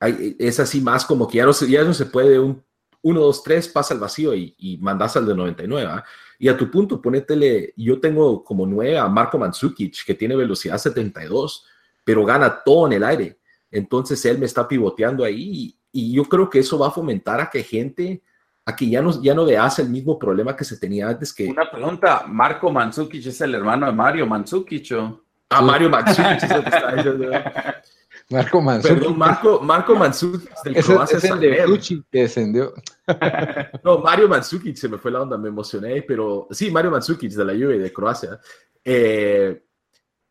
es 0.00 0.60
así 0.60 0.80
más 0.80 1.04
como 1.04 1.26
que 1.28 1.38
ya 1.38 1.46
no 1.46 1.52
se, 1.52 1.68
ya 1.68 1.82
no 1.82 1.94
se 1.94 2.06
puede 2.06 2.38
un 2.38 2.62
1, 3.02 3.20
2, 3.20 3.42
3, 3.42 3.68
pasa 3.68 3.94
al 3.94 4.00
vacío 4.00 4.34
y, 4.34 4.54
y 4.58 4.78
mandas 4.78 5.16
al 5.16 5.26
de 5.26 5.34
99. 5.34 5.88
¿ah? 5.90 6.04
Y 6.38 6.48
a 6.48 6.56
tu 6.56 6.70
punto, 6.70 7.00
ponétele, 7.00 7.72
yo 7.76 8.00
tengo 8.00 8.42
como 8.44 8.66
9 8.66 8.98
a 8.98 9.08
Marco 9.08 9.38
Mandzukic, 9.38 10.04
que 10.04 10.14
tiene 10.14 10.36
velocidad 10.36 10.78
72, 10.78 11.64
pero 12.04 12.24
gana 12.24 12.62
todo 12.64 12.86
en 12.86 12.94
el 12.94 13.04
aire. 13.04 13.38
Entonces 13.70 14.24
él 14.24 14.38
me 14.38 14.46
está 14.46 14.66
pivoteando 14.66 15.24
ahí 15.24 15.76
y, 15.92 16.12
yo 16.12 16.24
creo 16.24 16.50
que 16.50 16.58
eso 16.58 16.78
va 16.78 16.88
a 16.88 16.90
fomentar 16.90 17.40
a 17.40 17.48
que 17.48 17.62
gente, 17.62 18.22
a 18.68 18.74
que 18.74 18.90
ya 18.90 19.00
no, 19.00 19.22
ya 19.22 19.32
no 19.32 19.44
veas 19.44 19.78
el 19.78 19.88
mismo 19.88 20.18
problema 20.18 20.56
que 20.56 20.64
se 20.64 20.76
tenía 20.76 21.08
antes 21.08 21.32
que... 21.32 21.46
Una 21.46 21.70
pregunta, 21.70 22.24
¿Marco 22.26 22.70
Mandzukic 22.70 23.24
es 23.24 23.40
el 23.40 23.54
hermano 23.54 23.86
de 23.86 23.92
Mario 23.92 24.26
Mandzukic 24.26 24.92
o...? 24.92 25.22
Ah, 25.48 25.62
Mario 25.62 25.88
Mandzukic 25.88 26.42
es 26.42 26.50
el 26.50 26.64
que 26.64 26.68
está 26.70 27.82
Marco 28.30 28.60
Mandzukic. 28.60 28.98
Perdón, 28.98 29.18
Marco, 29.18 29.60
Marco 29.60 29.94
Mandzukic 29.94 30.50
del 30.64 30.84
Croacia. 30.84 31.18
Es 31.18 31.24
el 31.24 31.38
de 31.38 32.04
que 32.10 32.18
descendió. 32.22 32.74
no, 33.84 33.98
Mario 33.98 34.28
Mandzukic 34.28 34.74
se 34.74 34.88
me 34.88 34.98
fue 34.98 35.12
la 35.12 35.22
onda, 35.22 35.38
me 35.38 35.48
emocioné, 35.48 36.02
pero 36.02 36.48
sí, 36.50 36.68
Mario 36.72 36.90
Mandzukic 36.90 37.30
de 37.30 37.44
la 37.44 37.52
Juve 37.52 37.78
de 37.78 37.92
Croacia. 37.92 38.40
Eh, 38.84 39.62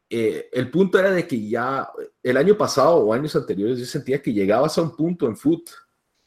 eh, 0.10 0.50
el 0.52 0.70
punto 0.70 1.00
era 1.00 1.12
de 1.12 1.26
que 1.26 1.48
ya 1.48 1.90
el 2.22 2.36
año 2.36 2.58
pasado 2.58 2.98
o 2.98 3.14
años 3.14 3.34
anteriores 3.34 3.80
yo 3.80 3.86
sentía 3.86 4.22
que 4.22 4.34
llegabas 4.34 4.78
a 4.78 4.82
un 4.82 4.94
punto 4.94 5.26
en 5.26 5.38
foot 5.38 5.70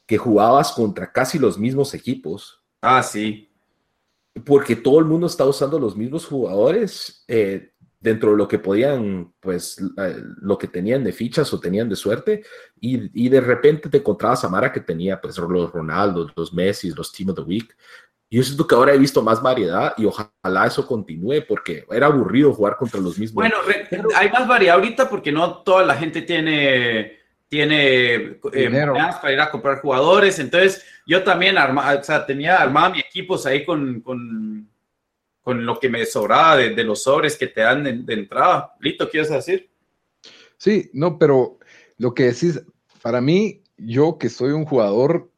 que 0.08 0.16
jugabas 0.16 0.72
contra 0.72 1.12
casi 1.12 1.38
los 1.38 1.58
mismos 1.58 1.94
equipos. 1.94 2.64
Ah, 2.80 3.02
sí. 3.02 3.44
porque 4.46 4.76
todo 4.76 5.00
el 5.00 5.04
mundo 5.04 5.26
está 5.26 5.44
usando 5.44 5.80
los 5.80 5.96
mismos 5.96 6.24
jugadores 6.24 7.24
eh, 7.26 7.72
dentro 7.98 8.30
de 8.30 8.36
lo 8.36 8.46
que 8.46 8.60
podían, 8.60 9.34
pues, 9.40 9.82
lo 10.40 10.56
que 10.56 10.68
tenían 10.68 11.02
de 11.02 11.12
fichas 11.12 11.52
o 11.52 11.58
tenían 11.58 11.88
de 11.88 11.96
suerte, 11.96 12.44
y, 12.80 13.26
y, 13.26 13.28
de 13.28 13.40
repente 13.40 13.88
te 13.88 13.98
encontrabas 13.98 14.44
a 14.44 14.48
Mara 14.48 14.72
que 14.72 14.80
tenía, 14.80 15.20
pues, 15.20 15.36
los 15.36 15.72
Ronaldo, 15.72 16.30
los 16.36 16.54
Messi, 16.54 16.92
los 16.92 17.12
Team 17.12 17.30
of 17.30 17.36
the 17.36 17.42
Week. 17.42 17.76
Yo 18.30 18.42
siento 18.44 18.66
que 18.66 18.76
ahora 18.76 18.94
he 18.94 18.98
visto 18.98 19.22
más 19.22 19.42
variedad 19.42 19.94
y 19.96 20.04
ojalá 20.04 20.66
eso 20.66 20.86
continúe 20.86 21.44
porque 21.48 21.84
era 21.90 22.06
aburrido 22.06 22.54
jugar 22.54 22.76
contra 22.76 23.00
los 23.00 23.18
mismos. 23.18 23.42
Bueno, 23.42 23.56
hay 24.14 24.30
más 24.30 24.46
variedad 24.46 24.76
ahorita 24.76 25.10
porque 25.10 25.32
no 25.32 25.62
toda 25.62 25.84
la 25.84 25.96
gente 25.96 26.22
tiene 26.22 27.18
tiene 27.48 28.14
eh, 28.52 28.70
para 29.20 29.32
ir 29.32 29.40
a 29.40 29.50
comprar 29.50 29.80
jugadores. 29.80 30.38
Entonces, 30.38 30.84
yo 31.06 31.22
también 31.22 31.56
arma, 31.56 31.94
o 31.94 32.02
sea, 32.02 32.26
tenía 32.26 32.56
armado 32.56 32.92
mi 32.92 33.00
equipos 33.00 33.46
ahí 33.46 33.64
con, 33.64 34.00
con, 34.00 34.68
con 35.42 35.64
lo 35.64 35.78
que 35.80 35.88
me 35.88 36.04
sobraba 36.04 36.56
de, 36.56 36.74
de, 36.74 36.84
los 36.84 37.02
sobres 37.02 37.36
que 37.36 37.46
te 37.46 37.62
dan 37.62 37.84
de, 37.84 37.92
de 37.94 38.14
entrada. 38.14 38.74
Lito, 38.80 39.08
¿quieres 39.08 39.30
decir? 39.30 39.70
Sí, 40.58 40.90
no, 40.92 41.18
pero 41.18 41.58
lo 41.96 42.14
que 42.14 42.24
decís, 42.24 42.60
para 43.02 43.20
mí, 43.20 43.62
yo 43.76 44.18
que 44.18 44.28
soy 44.28 44.52
un 44.52 44.64
jugador 44.64 45.30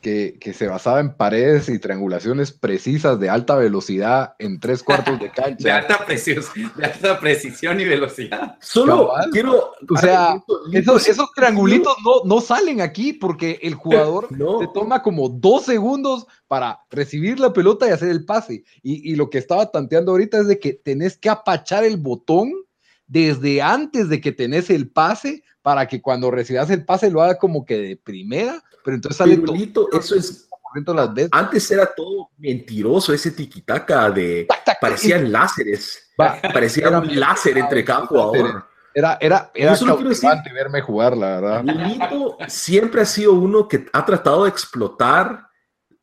que, 0.00 0.54
se 0.54 0.66
basaba 0.68 1.00
en 1.00 1.14
paredes 1.14 1.68
y 1.68 1.78
triangulaciones 1.78 2.52
precisas 2.52 3.18
de 3.20 3.28
alta 3.28 3.56
velocidad 3.56 4.34
en 4.38 4.60
tres 4.60 4.82
cuartos 4.82 5.18
de 5.18 5.30
cancha. 5.34 5.64
de, 5.64 5.70
alta 5.70 6.04
precisión, 6.04 6.72
de 6.76 6.84
alta 6.84 7.20
precisión 7.20 7.80
y 7.80 7.84
velocidad. 7.84 8.56
Solo 8.60 9.12
quiero. 9.32 9.72
O 9.88 9.96
sea, 9.98 10.42
esos, 10.72 11.08
esos 11.08 11.30
triangulitos 11.32 11.96
no, 12.04 12.24
no 12.24 12.40
salen 12.40 12.80
aquí 12.80 13.12
porque 13.12 13.58
el 13.62 13.74
jugador 13.74 14.28
se 14.60 14.68
toma 14.72 15.02
como 15.02 15.28
dos 15.28 15.64
segundos 15.64 16.26
para 16.48 16.80
recibir 16.90 17.40
la 17.40 17.52
pelota 17.52 17.86
y 17.86 17.90
hacer 17.90 18.10
el 18.10 18.24
pase. 18.24 18.64
Y, 18.82 19.12
y 19.12 19.16
lo 19.16 19.30
que 19.30 19.38
estaba 19.38 19.70
tanteando 19.70 20.12
ahorita 20.12 20.38
es 20.38 20.46
de 20.46 20.58
que 20.58 20.72
tenés 20.72 21.18
que 21.18 21.28
apachar 21.28 21.84
el 21.84 21.96
botón 21.96 22.52
desde 23.06 23.62
antes 23.62 24.08
de 24.08 24.20
que 24.20 24.32
tenés 24.32 24.70
el 24.70 24.90
pase 24.90 25.44
para 25.66 25.88
que 25.88 26.00
cuando 26.00 26.30
recibas 26.30 26.70
el 26.70 26.84
pase 26.84 27.10
lo 27.10 27.20
haga 27.20 27.38
como 27.38 27.66
que 27.66 27.76
de 27.76 27.96
primera 27.96 28.62
pero 28.84 28.94
entonces 28.94 29.16
sale 29.16 29.42
eso 30.00 30.14
es 30.14 30.48
las 30.86 31.12
veces. 31.12 31.30
Antes 31.32 31.68
era 31.72 31.86
todo 31.86 32.30
mentiroso 32.38 33.12
ese 33.12 33.32
tiquitaca 33.32 34.10
de 34.10 34.46
parecían 34.80 35.32
láseres. 35.32 36.12
parecía 36.16 36.90
un 36.90 37.18
láser 37.18 37.58
entre 37.58 37.84
cada 37.84 38.06
jugador. 38.06 38.64
Era, 38.94 39.18
era, 39.20 39.50
era 39.54 39.76
cautivante 39.76 40.52
verme 40.52 40.82
jugar, 40.82 41.16
la 41.16 41.40
verdad. 41.40 41.64
Lito 41.64 42.38
siempre 42.46 43.00
ha 43.00 43.04
sido 43.04 43.32
uno 43.32 43.66
que 43.66 43.86
ha 43.92 44.04
tratado 44.04 44.44
de 44.44 44.50
explotar 44.50 45.48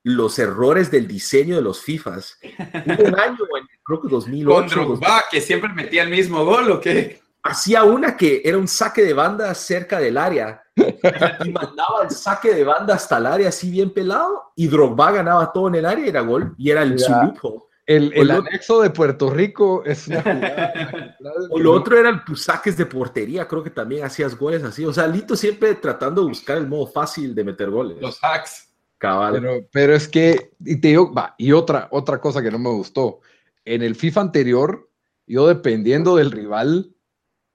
los 0.04 0.38
errores 0.40 0.92
del 0.92 1.08
diseño 1.08 1.56
de 1.56 1.62
los 1.62 1.82
FIFAs. 1.82 2.38
Hubo 2.42 3.08
un 3.08 3.20
año, 3.20 3.38
creo 3.84 4.02
que 4.02 4.10
2008. 4.10 4.88
Con 4.88 5.00
que 5.32 5.40
siempre 5.40 5.70
metía 5.70 6.04
el 6.04 6.10
mismo 6.10 6.44
gol, 6.44 6.70
¿o 6.70 6.82
qué? 6.82 7.23
Hacía 7.44 7.84
una 7.84 8.16
que 8.16 8.42
era 8.44 8.58
un 8.58 8.68
saque 8.68 9.04
de 9.04 9.14
banda 9.14 9.54
cerca 9.54 10.00
del 10.00 10.18
área 10.18 10.64
y 10.76 11.52
mandaba 11.52 12.04
el 12.04 12.10
saque 12.10 12.54
de 12.54 12.64
banda 12.64 12.96
hasta 12.96 13.18
el 13.18 13.26
área 13.26 13.50
así 13.50 13.70
bien 13.70 13.92
pelado 13.92 14.54
y 14.56 14.68
Drogba 14.68 15.12
ganaba 15.12 15.52
todo 15.52 15.68
en 15.68 15.76
el 15.76 15.86
área 15.86 16.06
y 16.06 16.10
era 16.10 16.22
gol 16.22 16.56
y 16.58 16.72
era 16.72 16.84
el 16.84 16.96
lujo. 16.96 17.70
El, 17.86 18.14
el 18.14 18.32
anexo 18.32 18.82
de 18.82 18.92
Puerto 18.92 19.30
Rico 19.30 19.84
es 19.84 20.08
una 20.08 20.24
O 21.50 21.60
lo 21.60 21.74
otro 21.74 22.00
era 22.00 22.10
el 22.10 22.38
saques 22.38 22.78
de 22.78 22.86
portería, 22.86 23.46
creo 23.46 23.62
que 23.62 23.72
también 23.72 24.06
hacías 24.06 24.38
goles 24.38 24.64
así. 24.64 24.86
O 24.86 24.94
sea, 24.94 25.06
Lito 25.06 25.36
siempre 25.36 25.76
tratando 25.76 26.22
de 26.22 26.30
buscar 26.30 26.58
el 26.58 26.68
modo 26.68 26.88
fácil 26.88 27.36
de 27.36 27.44
meter 27.44 27.70
goles. 27.70 27.98
Los 28.00 28.20
hacks. 28.24 28.70
Cabal. 28.98 29.34
Pero, 29.34 29.68
pero 29.70 29.96
es 29.96 30.08
que, 30.08 30.54
y 30.60 30.80
te 30.80 30.90
digo, 30.90 31.14
va, 31.14 31.36
y 31.38 31.52
otra, 31.52 31.90
otra 31.92 32.22
cosa 32.22 32.42
que 32.42 32.52
no 32.52 32.58
me 32.58 32.70
gustó. 32.70 33.20
En 33.66 33.82
el 33.82 33.96
FIFA 33.96 34.22
anterior, 34.22 34.90
yo 35.28 35.46
dependiendo 35.48 36.16
del 36.16 36.32
rival, 36.32 36.93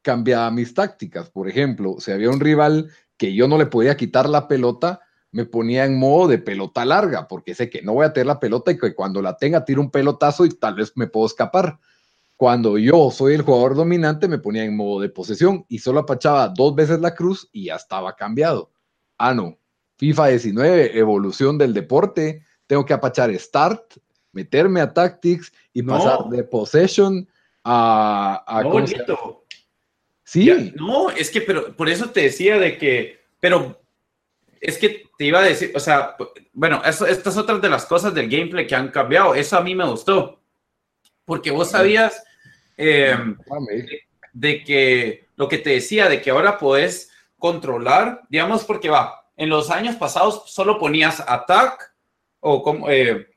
cambiaba 0.09 0.51
mis 0.51 0.73
tácticas. 0.73 1.29
Por 1.29 1.51
ejemplo, 1.51 1.97
si 1.99 2.11
había 2.11 2.31
un 2.31 2.41
rival 2.41 2.91
que 3.19 3.35
yo 3.35 3.47
no 3.47 3.59
le 3.59 3.67
podía 3.67 3.95
quitar 3.95 4.27
la 4.27 4.49
pelota, 4.49 5.01
me 5.33 5.45
ponía 5.45 5.85
en 5.85 5.99
modo 5.99 6.29
de 6.29 6.39
pelota 6.39 6.83
larga, 6.87 7.29
porque 7.29 7.55
sé 7.55 7.69
que 7.69 7.83
no 7.83 7.93
voy 7.93 8.07
a 8.07 8.15
tener 8.15 8.27
la 8.27 8.41
pelota 8.41 8.73
y 8.73 8.79
que 8.79 8.95
cuando 8.95 9.21
la 9.21 9.37
tenga 9.37 9.67
tiro 9.67 9.83
un 9.83 9.91
pelotazo 9.91 10.47
y 10.47 10.49
tal 10.49 10.77
vez 10.77 10.93
me 10.95 11.09
puedo 11.09 11.27
escapar. 11.27 11.79
Cuando 12.39 12.79
yo 12.79 13.11
soy 13.11 13.35
el 13.35 13.43
jugador 13.43 13.75
dominante, 13.75 14.29
me 14.29 14.39
ponía 14.39 14.65
en 14.65 14.75
modo 14.75 14.99
de 15.03 15.11
posesión 15.11 15.67
y 15.69 15.79
solo 15.81 16.01
apachaba 16.01 16.49
dos 16.49 16.75
veces 16.75 17.01
la 17.01 17.15
cruz 17.15 17.47
y 17.53 17.67
ya 17.67 17.77
estaba 17.77 18.17
cambiado. 18.17 18.71
Ah, 19.19 19.35
no. 19.35 19.59
FIFA 19.99 20.29
19, 20.29 20.99
evolución 20.99 21.59
del 21.59 21.75
deporte. 21.75 22.47
Tengo 22.67 22.87
que 22.87 22.95
apachar 22.95 23.35
start, 23.35 23.93
meterme 24.33 24.81
a 24.81 24.91
tactics 24.91 25.53
y 25.75 25.83
pasar 25.83 26.31
de 26.31 26.45
possession 26.45 27.29
a, 27.63 28.43
a 28.47 28.63
Sí. 30.29 30.75
no, 30.77 31.09
es 31.09 31.31
que, 31.31 31.41
pero 31.41 31.75
por 31.75 31.89
eso 31.89 32.11
te 32.11 32.21
decía 32.21 32.59
de 32.59 32.77
que, 32.77 33.19
pero 33.41 33.81
es 34.61 34.77
que 34.77 35.07
te 35.17 35.25
iba 35.25 35.39
a 35.39 35.43
decir, 35.43 35.73
o 35.75 35.81
sea, 35.81 36.17
bueno, 36.53 36.83
eso, 36.85 37.07
estas 37.07 37.39
otras 37.39 37.63
de 37.63 37.71
las 37.71 37.87
cosas 37.87 38.13
del 38.13 38.29
gameplay 38.29 38.67
que 38.67 38.75
han 38.75 38.89
cambiado, 38.89 39.35
eso 39.35 39.57
a 39.57 39.63
mí 39.63 39.75
me 39.75 39.87
gustó, 39.87 40.39
porque 41.25 41.51
vos 41.51 41.71
sabías 41.71 42.23
em, 42.77 43.39
de, 44.35 44.63
que 44.65 45.29
lo 45.37 45.49
que 45.49 45.57
te 45.57 45.71
decía, 45.71 46.11
de 46.11 46.21
que 46.21 46.29
ahora 46.29 46.59
puedes 46.59 47.11
controlar, 47.39 48.21
digamos, 48.29 48.65
porque 48.65 48.91
va, 48.91 49.31
en 49.35 49.49
los 49.49 49.71
años 49.71 49.97
pasados 49.97 50.43
solo 50.45 50.79
ponías 50.79 51.25
attack 51.27 51.91
o 52.41 52.63
como, 52.63 52.91
eh, 52.91 53.31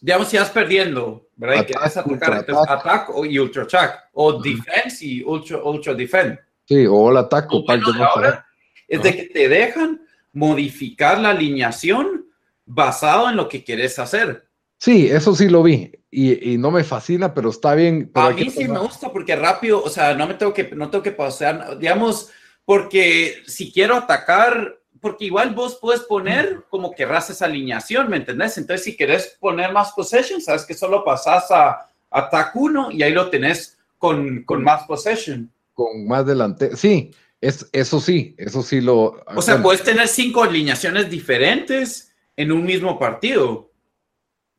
digamos, 0.00 0.28
si 0.28 0.38
vas 0.38 0.50
perdiendo, 0.50 1.28
¿verdad? 1.36 1.66
y 1.68 1.72
atacar, 1.72 2.38
entonces 2.38 2.68
attack 2.68 3.10
o, 3.10 3.24
y 3.24 3.38
ultra 3.38 3.64
attack, 3.64 4.08
o 4.12 4.40
defense 4.40 5.04
y 5.04 5.22
ultra, 5.22 5.58
ultra 5.62 5.94
defend. 5.94 6.38
Sí, 6.66 6.86
o 6.86 7.10
el 7.10 7.16
ataque. 7.18 7.56
ahora 8.00 8.46
es 8.88 9.02
de 9.02 9.16
que 9.16 9.24
te 9.24 9.48
dejan 9.48 10.00
modificar 10.32 11.18
la 11.18 11.30
alineación 11.30 12.26
basado 12.64 13.28
en 13.28 13.36
lo 13.36 13.48
que 13.48 13.64
quieres 13.64 13.98
hacer. 13.98 14.46
Sí, 14.78 15.08
eso 15.08 15.34
sí 15.34 15.48
lo 15.48 15.62
vi 15.62 15.92
y, 16.10 16.52
y 16.54 16.58
no 16.58 16.70
me 16.70 16.84
fascina, 16.84 17.34
pero 17.34 17.50
está 17.50 17.74
bien. 17.74 18.10
a 18.14 18.30
mí 18.30 18.50
sí 18.50 18.66
me 18.66 18.78
gusta 18.78 19.12
porque 19.12 19.36
rápido, 19.36 19.82
o 19.82 19.88
sea, 19.88 20.14
no 20.14 20.26
me 20.26 20.34
tengo 20.34 20.54
que, 20.54 20.70
no 20.74 20.90
tengo 20.90 21.02
que 21.02 21.12
pasar, 21.12 21.78
digamos, 21.78 22.30
porque 22.64 23.42
si 23.46 23.72
quiero 23.72 23.96
atacar 23.96 24.79
porque 25.00 25.26
igual 25.26 25.54
vos 25.54 25.78
puedes 25.80 26.02
poner 26.02 26.64
como 26.68 26.94
querrás 26.94 27.30
esa 27.30 27.46
alineación, 27.46 28.08
¿me 28.10 28.18
entendés? 28.18 28.58
Entonces, 28.58 28.84
si 28.84 28.96
querés 28.96 29.36
poner 29.40 29.72
más 29.72 29.92
possession, 29.92 30.40
sabes 30.40 30.64
que 30.64 30.74
solo 30.74 31.04
pasás 31.04 31.50
a 31.50 31.90
ataque 32.10 32.58
1 32.58 32.90
y 32.92 33.02
ahí 33.02 33.12
lo 33.12 33.30
tenés 33.30 33.78
con, 33.98 34.44
con 34.44 34.62
más 34.62 34.84
possession. 34.84 35.50
Con 35.72 36.06
más 36.06 36.26
delante. 36.26 36.76
Sí, 36.76 37.10
es, 37.40 37.68
eso 37.72 38.00
sí, 38.00 38.34
eso 38.36 38.62
sí 38.62 38.80
lo. 38.80 39.22
O 39.34 39.42
sea, 39.42 39.62
puedes 39.62 39.82
tener 39.82 40.08
cinco 40.08 40.42
alineaciones 40.42 41.08
diferentes 41.08 42.12
en 42.36 42.52
un 42.52 42.64
mismo 42.64 42.98
partido. 42.98 43.70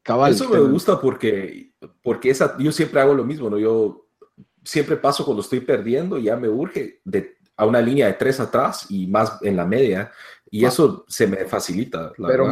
Cabal, 0.03 0.33
eso 0.33 0.49
me 0.49 0.59
gusta 0.59 0.99
porque, 0.99 1.73
porque 2.01 2.31
esa, 2.31 2.57
yo 2.57 2.71
siempre 2.71 3.01
hago 3.01 3.13
lo 3.13 3.23
mismo, 3.23 3.51
¿no? 3.51 3.59
Yo 3.59 4.07
siempre 4.63 4.97
paso 4.97 5.23
cuando 5.23 5.41
estoy 5.41 5.59
perdiendo, 5.59 6.17
ya 6.17 6.35
me 6.35 6.49
urge 6.49 7.01
de 7.03 7.35
a 7.61 7.65
una 7.67 7.79
línea 7.79 8.07
de 8.07 8.13
tres 8.13 8.39
atrás 8.39 8.87
y 8.89 9.05
más 9.05 9.37
en 9.43 9.55
la 9.55 9.65
media. 9.65 10.11
Y 10.49 10.65
eso 10.65 11.05
se 11.07 11.27
me 11.27 11.45
facilita. 11.45 12.11
pero, 12.17 12.51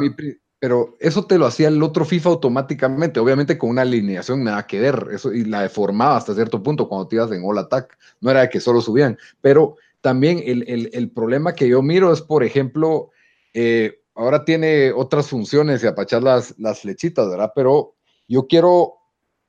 pero 0.60 0.95
eso 0.99 1.26
te 1.26 1.39
lo 1.39 1.47
hacía 1.47 1.68
el 1.70 1.82
otro 1.82 2.05
FIFA 2.05 2.30
automáticamente, 2.30 3.20
obviamente 3.20 3.57
con 3.57 3.72
una 3.72 3.82
alineación 3.82 4.43
nada 4.43 4.68
que 4.68 4.80
ver, 4.80 5.07
eso, 5.12 5.34
y 5.34 5.45
la 5.45 5.64
deformaba 5.64 6.16
hasta 6.16 6.36
cierto 6.36 6.62
punto 6.62 6.88
cuando 6.88 7.07
te 7.07 7.16
ibas 7.16 7.32
en 7.32 7.41
all 7.43 7.57
attack, 7.57 7.97
no 8.22 8.30
era 8.30 8.41
de 8.41 8.49
que 8.49 8.60
solo 8.60 8.82
subían, 8.82 9.18
pero 9.41 9.78
también 9.99 10.43
el, 10.45 11.12
problema 11.12 11.55
que 11.55 11.68
yo 11.68 11.82
miro 11.82 12.14
es, 12.14 12.22
por 12.22 12.43
ejemplo, 12.43 13.10
eh, 13.55 14.01
ahora 14.14 14.45
tiene 14.45 14.91
otras 14.91 15.28
funciones 15.28 15.84
y 15.84 15.88
apachar 15.88 16.22
las, 16.22 16.53
las 16.60 16.82
flechitas, 16.82 17.28
¿verdad? 17.28 17.51
Pero 17.55 17.95
yo 18.28 18.45
quiero, 18.45 18.93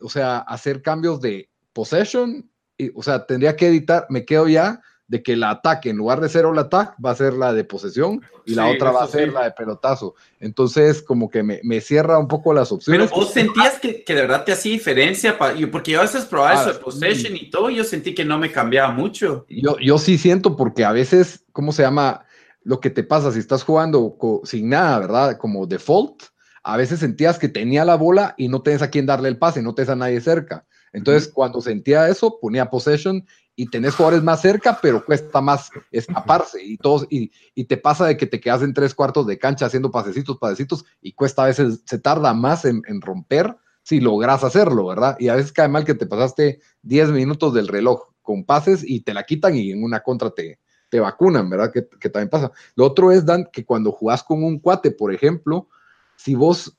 o 0.01 0.09
sea, 0.09 0.39
hacer 0.39 0.81
cambios 0.81 1.21
de 1.21 1.51
possession, 1.75 2.51
y, 2.79 2.91
o 2.95 3.03
sea, 3.03 3.27
tendría 3.27 3.55
que 3.57 3.67
editar, 3.67 4.07
me 4.09 4.25
quedo 4.25 4.49
ya 4.49 4.81
de 5.11 5.25
que 5.25 5.35
la 5.35 5.51
ataque, 5.51 5.91
en 5.91 5.97
lugar 5.97 6.21
de 6.21 6.29
ser 6.29 6.45
el 6.45 6.57
ataque, 6.57 6.93
va 7.05 7.11
a 7.11 7.17
ser 7.17 7.33
la 7.33 7.53
de 7.53 7.65
posesión 7.65 8.23
y 8.47 8.55
la 8.55 8.69
otra 8.69 8.93
va 8.93 9.03
a 9.03 9.09
ser 9.09 9.33
la 9.33 9.43
de 9.43 9.51
pelotazo. 9.51 10.15
Entonces, 10.39 11.03
como 11.03 11.29
que 11.29 11.43
me, 11.43 11.81
cierra 11.81 12.17
un 12.17 12.29
poco 12.29 12.55
las 12.55 12.71
opciones. 12.71 13.11
Pero 13.11 13.21
vos 13.21 13.33
sentías 13.33 13.81
que, 13.81 14.05
de 14.07 14.15
verdad 14.15 14.45
te 14.45 14.53
hacía 14.53 14.71
diferencia, 14.71 15.37
porque 15.37 15.91
yo 15.91 15.99
a 15.99 16.03
veces 16.03 16.27
probaba 16.27 16.55
eso 16.55 16.73
de 16.73 16.79
ah, 16.79 16.81
possession 16.81 17.35
y 17.35 17.51
todo, 17.51 17.71
yo 17.71 17.83
sentí 17.83 18.15
que 18.15 18.25
no 18.25 18.39
me 18.39 18.53
cambiaba 18.53 18.93
mucho. 18.93 19.47
Yo, 19.49 19.77
yo 19.81 19.99
sí 19.99 20.17
siento, 20.17 20.55
porque 20.55 20.85
a 20.85 20.93
veces, 20.93 21.45
¿cómo 21.51 21.73
se 21.73 21.83
llama? 21.83 22.25
Lo 22.63 22.79
que 22.79 22.91
te 22.91 23.03
pasa 23.03 23.33
si 23.33 23.41
estás 23.41 23.65
jugando 23.65 24.17
sin 24.45 24.69
nada, 24.69 25.01
¿verdad? 25.01 25.39
Como 25.39 25.67
default, 25.67 26.23
a 26.63 26.77
veces 26.77 27.01
sentías 27.01 27.37
que 27.37 27.49
tenía 27.49 27.85
la 27.85 27.97
bola 27.97 28.37
y 28.39 28.47
no 28.47 28.63
tenés 28.63 28.83
a 28.83 28.91
quién 28.91 29.07
darle 29.07 29.29
el 29.29 29.39
pase, 29.39 29.61
no 29.61 29.75
tenés 29.75 29.89
a 29.89 29.97
nadie 29.97 30.21
cerca. 30.21 30.65
Entonces, 30.93 31.29
cuando 31.29 31.61
sentía 31.61 32.09
eso, 32.09 32.39
ponía 32.41 32.71
possession 32.71 33.25
y 33.61 33.67
tenés 33.67 33.95
jugadores 33.95 34.23
más 34.23 34.41
cerca, 34.41 34.79
pero 34.81 35.05
cuesta 35.05 35.43
más 35.43 35.71
escaparse 35.91 36.65
y 36.65 36.79
todos, 36.79 37.07
y, 37.11 37.31
y, 37.55 37.65
te 37.65 37.77
pasa 37.77 38.07
de 38.07 38.17
que 38.17 38.25
te 38.25 38.41
quedas 38.41 38.63
en 38.63 38.73
tres 38.73 38.95
cuartos 38.95 39.27
de 39.27 39.39
cancha 39.39 39.67
haciendo 39.67 39.91
pasecitos, 39.91 40.39
pasecitos, 40.39 40.87
y 41.03 41.13
cuesta 41.13 41.43
a 41.43 41.47
veces, 41.49 41.83
se 41.85 41.99
tarda 41.99 42.33
más 42.33 42.65
en, 42.65 42.83
romper 43.03 43.55
si 43.83 44.01
logras 44.01 44.45
hacerlo, 44.45 44.87
¿verdad? 44.87 45.15
Y 45.21 45.29
a 45.29 45.35
veces 45.35 45.53
cae 45.53 45.69
mal 45.69 45.85
que 45.85 45.93
te 45.93 46.07
pasaste 46.07 46.61
10 46.81 47.11
minutos 47.11 47.53
del 47.53 47.69
reloj 47.69 48.15
con 48.23 48.45
pases 48.45 48.83
y 48.83 49.01
te 49.01 49.13
la 49.13 49.25
quitan 49.25 49.55
y 49.55 49.73
en 49.73 49.85
una 49.85 50.01
contra 50.01 50.31
te, 50.31 50.59
te 50.89 50.99
vacunan, 50.99 51.51
¿verdad? 51.51 51.71
Que, 51.71 51.87
que 51.87 52.09
también 52.09 52.31
pasa. 52.31 52.51
Lo 52.77 52.87
otro 52.87 53.13
es, 53.13 53.27
Dan, 53.27 53.47
que 53.53 53.67
cuando 53.67 53.93
jugás 53.93 54.23
con 54.23 54.43
un 54.43 54.59
cuate, 54.59 54.91
por 54.91 55.13
ejemplo, 55.13 55.69
si 56.17 56.35
vos 56.35 56.79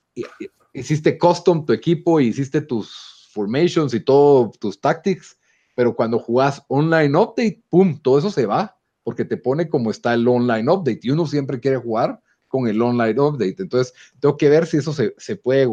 hiciste 0.74 1.20
custom 1.20 1.64
tu 1.64 1.74
equipo 1.74 2.20
y 2.20 2.30
hiciste 2.30 2.60
tus 2.60 3.30
formations 3.32 3.94
y 3.94 4.00
todo, 4.00 4.50
tus 4.60 4.82
tactics, 4.82 5.38
pero 5.76 5.96
cuando 5.96 6.20
jugás 6.20 6.64
online 6.68 7.18
update, 7.18 7.64
¡pum! 7.70 7.98
Todo 8.02 8.20
eso 8.20 8.30
se 8.30 8.46
va, 8.46 8.78
porque 9.04 9.26
te 9.26 9.38
pone 9.38 9.70
como 9.70 9.92
está 9.92 10.14
el 10.14 10.28
online 10.28 10.72
update 10.72 11.00
y 11.04 11.12
uno 11.12 11.26
siempre 11.26 11.60
quiere 11.60 11.78
jugar 11.78 12.22
con 12.48 12.68
el 12.68 12.82
online 12.82 13.20
update. 13.20 13.56
Entonces, 13.60 13.94
tengo 14.20 14.38
que 14.38 14.50
ver 14.50 14.68
si 14.68 14.78
eso 14.78 14.94
se, 14.94 15.16
se 15.18 15.36
puede 15.36 15.68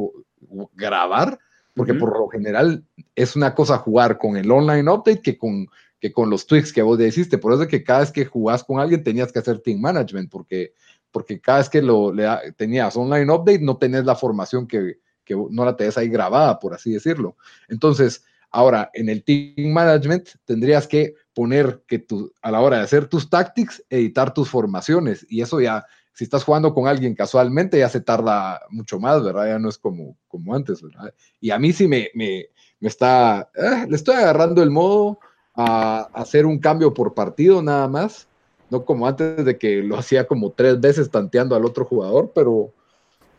grabar, 0.74 1.38
porque 1.74 1.94
por 1.94 2.18
lo 2.18 2.28
general 2.28 2.84
es 3.14 3.36
una 3.36 3.54
cosa 3.54 3.78
jugar 3.78 4.18
con 4.18 4.36
el 4.36 4.50
online 4.50 4.90
update 4.90 5.22
que 5.22 5.38
con, 5.38 5.68
que 6.00 6.12
con 6.12 6.30
los 6.30 6.46
tweaks 6.46 6.72
que 6.72 6.82
vos 6.82 6.98
deciste. 6.98 7.38
Por 7.38 7.52
eso 7.52 7.62
es 7.62 7.68
que 7.68 7.84
cada 7.84 8.00
vez 8.00 8.10
que 8.10 8.24
jugás 8.24 8.64
con 8.64 8.80
alguien 8.80 9.04
tenías 9.04 9.32
que 9.32 9.38
hacer 9.38 9.60
team 9.60 9.80
management, 9.80 10.30
porque, 10.30 10.74
porque 11.10 11.40
cada 11.40 11.58
vez 11.58 11.68
que 11.68 11.82
lo 11.82 12.12
le, 12.12 12.26
tenías 12.56 12.96
online 12.96 13.32
update 13.32 13.60
no 13.60 13.76
tenés 13.76 14.04
la 14.04 14.16
formación 14.16 14.66
que, 14.66 14.98
que 15.24 15.36
no 15.50 15.64
la 15.64 15.76
tenés 15.76 15.98
ahí 15.98 16.08
grabada, 16.08 16.58
por 16.58 16.74
así 16.74 16.92
decirlo. 16.92 17.36
Entonces, 17.68 18.24
ahora 18.50 18.90
en 18.94 19.08
el 19.08 19.24
team 19.24 19.72
management 19.72 20.28
tendrías 20.44 20.86
que 20.86 21.14
poner 21.34 21.82
que 21.86 21.98
tú, 21.98 22.32
a 22.42 22.50
la 22.50 22.60
hora 22.60 22.78
de 22.78 22.84
hacer 22.84 23.06
tus 23.06 23.28
tactics, 23.30 23.84
editar 23.90 24.34
tus 24.34 24.48
formaciones, 24.48 25.26
y 25.28 25.42
eso 25.42 25.60
ya 25.60 25.86
si 26.18 26.24
estás 26.24 26.42
jugando 26.42 26.74
con 26.74 26.88
alguien 26.88 27.14
casualmente, 27.14 27.78
ya 27.78 27.88
se 27.88 28.00
tarda 28.00 28.60
mucho 28.70 28.98
más, 28.98 29.22
¿verdad? 29.22 29.46
Ya 29.46 29.58
no 29.60 29.68
es 29.68 29.78
como, 29.78 30.16
como 30.26 30.52
antes, 30.52 30.82
¿verdad? 30.82 31.14
Y 31.40 31.52
a 31.52 31.60
mí 31.60 31.72
sí 31.72 31.86
me, 31.86 32.10
me, 32.12 32.46
me 32.80 32.88
está, 32.88 33.48
eh, 33.54 33.86
le 33.88 33.94
estoy 33.94 34.16
agarrando 34.16 34.60
el 34.60 34.70
modo 34.72 35.20
a, 35.54 36.08
hacer 36.14 36.44
un 36.44 36.58
cambio 36.58 36.92
por 36.92 37.14
partido 37.14 37.62
nada 37.62 37.86
más, 37.86 38.26
no 38.68 38.84
como 38.84 39.06
antes 39.06 39.44
de 39.44 39.58
que 39.58 39.76
lo 39.84 39.96
hacía 39.96 40.26
como 40.26 40.50
tres 40.50 40.80
veces 40.80 41.08
tanteando 41.08 41.54
al 41.54 41.64
otro 41.64 41.84
jugador, 41.84 42.32
pero, 42.34 42.72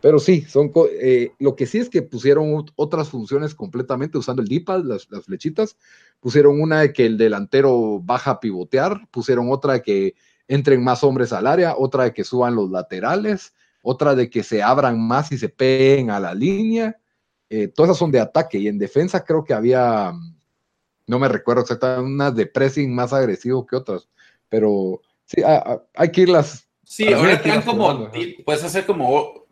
pero 0.02 0.20
sí, 0.20 0.42
son 0.44 0.72
eh, 1.02 1.32
lo 1.40 1.56
que 1.56 1.66
sí 1.66 1.78
es 1.78 1.90
que 1.90 2.02
pusieron 2.02 2.66
otras 2.76 3.10
funciones 3.10 3.54
completamente 3.54 4.18
usando 4.18 4.42
el 4.42 4.48
D-pad, 4.48 4.84
las, 4.84 5.10
las, 5.12 5.26
flechitas. 5.26 5.78
Pusieron 6.22 6.62
una 6.62 6.82
de 6.82 6.94
que 6.94 7.06
el 7.06 7.18
delantero 7.18 8.00
baja 8.00 8.32
a 8.32 8.40
pivotear, 8.40 9.08
pusieron 9.12 9.52
otra 9.52 9.74
de 9.74 9.82
que 9.82 10.16
entren 10.48 10.84
más 10.84 11.04
hombres 11.04 11.34
al 11.34 11.48
área, 11.48 11.76
otra 11.78 12.06
de 12.06 12.14
que 12.14 12.24
suban 12.24 12.56
los 12.56 12.72
laterales, 12.72 13.54
otra 13.82 14.16
de 14.16 14.30
que 14.30 14.42
se 14.44 14.64
abran 14.64 15.00
más 15.00 15.32
y 15.32 15.38
se 15.38 15.50
peguen 15.50 16.12
a 16.12 16.20
la 16.20 16.34
línea. 16.34 16.98
Eh, 17.50 17.68
todas 17.68 17.90
esas 17.90 18.00
son 18.00 18.12
de 18.12 18.20
ataque 18.20 18.58
y 18.58 18.68
en 18.68 18.78
defensa 18.78 19.24
creo 19.24 19.44
que 19.44 19.54
había, 19.54 20.14
no 21.08 21.20
me 21.20 21.28
recuerdo 21.28 21.64
exactamente, 21.64 22.14
unas 22.14 22.36
de 22.36 22.46
pressing 22.46 22.94
más 22.94 23.12
agresivo 23.12 23.66
que 23.66 23.76
otras, 23.76 24.08
pero 24.48 25.02
sí, 25.26 25.42
hay 25.96 26.12
que 26.12 26.22
irlas. 26.22 26.68
Sí, 26.84 27.12
ahora 27.12 27.34
están 27.34 27.62
como, 27.64 28.10
puedes 28.46 28.64
hacer 28.64 28.86
como 28.86 29.48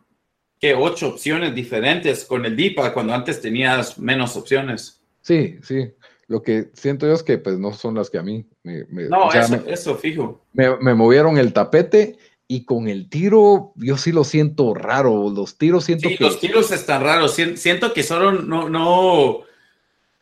que 0.60 0.74
ocho 0.74 1.08
opciones 1.08 1.54
diferentes 1.54 2.24
con 2.24 2.44
el 2.44 2.56
DIPA 2.56 2.92
cuando 2.92 3.14
antes 3.14 3.40
tenías 3.40 3.98
menos 3.98 4.36
opciones. 4.36 5.00
Sí, 5.22 5.58
sí. 5.62 5.92
Lo 6.26 6.42
que 6.42 6.68
siento 6.74 7.06
yo 7.06 7.14
es 7.14 7.22
que 7.22 7.38
pues 7.38 7.58
no 7.58 7.72
son 7.72 7.94
las 7.94 8.10
que 8.10 8.18
a 8.18 8.22
mí 8.22 8.44
me... 8.62 8.84
no, 9.08 9.30
eso, 9.32 9.96
fijo. 9.96 10.44
Me, 10.52 10.94
movieron 10.94 11.38
el 11.38 11.52
tapete 11.52 12.18
y 12.46 12.64
con 12.64 12.88
el 12.88 13.08
tiro 13.08 13.72
yo 13.76 13.96
sí 13.96 14.12
lo 14.12 14.24
siento 14.24 14.74
raro. 14.74 15.30
Los 15.30 15.56
tiros 15.56 15.84
siento 15.84 16.08
sí, 16.08 16.16
los 16.20 16.38
tiros 16.38 16.70
están 16.70 17.02
raros. 17.02 17.34
Siento 17.34 17.92
que 17.92 18.02
solo 18.02 18.32
no... 18.32 18.68
no... 18.68 19.40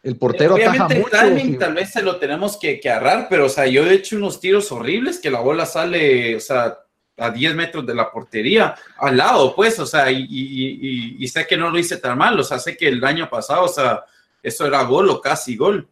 El 0.02 0.16
portero 0.16 0.54
Obviamente 0.54 0.98
el 0.98 1.04
timing 1.10 1.58
tal 1.58 1.74
vez 1.74 1.90
se 1.90 2.00
lo 2.00 2.16
tenemos 2.16 2.56
que, 2.58 2.78
que 2.78 2.88
agarrar, 2.88 3.26
pero 3.28 3.46
o 3.46 3.48
sea, 3.48 3.66
yo 3.66 3.84
he 3.84 3.92
hecho 3.92 4.14
unos 4.14 4.38
tiros 4.38 4.70
horribles 4.70 5.18
que 5.18 5.32
la 5.32 5.40
bola 5.40 5.66
sale, 5.66 6.36
o 6.36 6.40
sea, 6.40 6.78
a 7.16 7.30
10 7.30 7.54
metros 7.54 7.86
de 7.86 7.94
la 7.94 8.10
portería, 8.10 8.74
al 8.98 9.16
lado, 9.16 9.54
pues, 9.54 9.78
o 9.78 9.86
sea, 9.86 10.10
y, 10.10 10.26
y, 10.28 11.16
y, 11.18 11.28
sé 11.28 11.46
que 11.46 11.56
no 11.56 11.70
lo 11.70 11.78
hice 11.78 11.96
tan 11.96 12.18
mal, 12.18 12.38
o 12.38 12.44
sea, 12.44 12.58
sé 12.58 12.76
que 12.76 12.88
el 12.88 13.02
año 13.04 13.28
pasado, 13.30 13.64
o 13.64 13.68
sea, 13.68 14.04
eso 14.42 14.66
era 14.66 14.82
gol 14.84 15.08
o 15.08 15.20
casi 15.20 15.56
gol. 15.56 15.88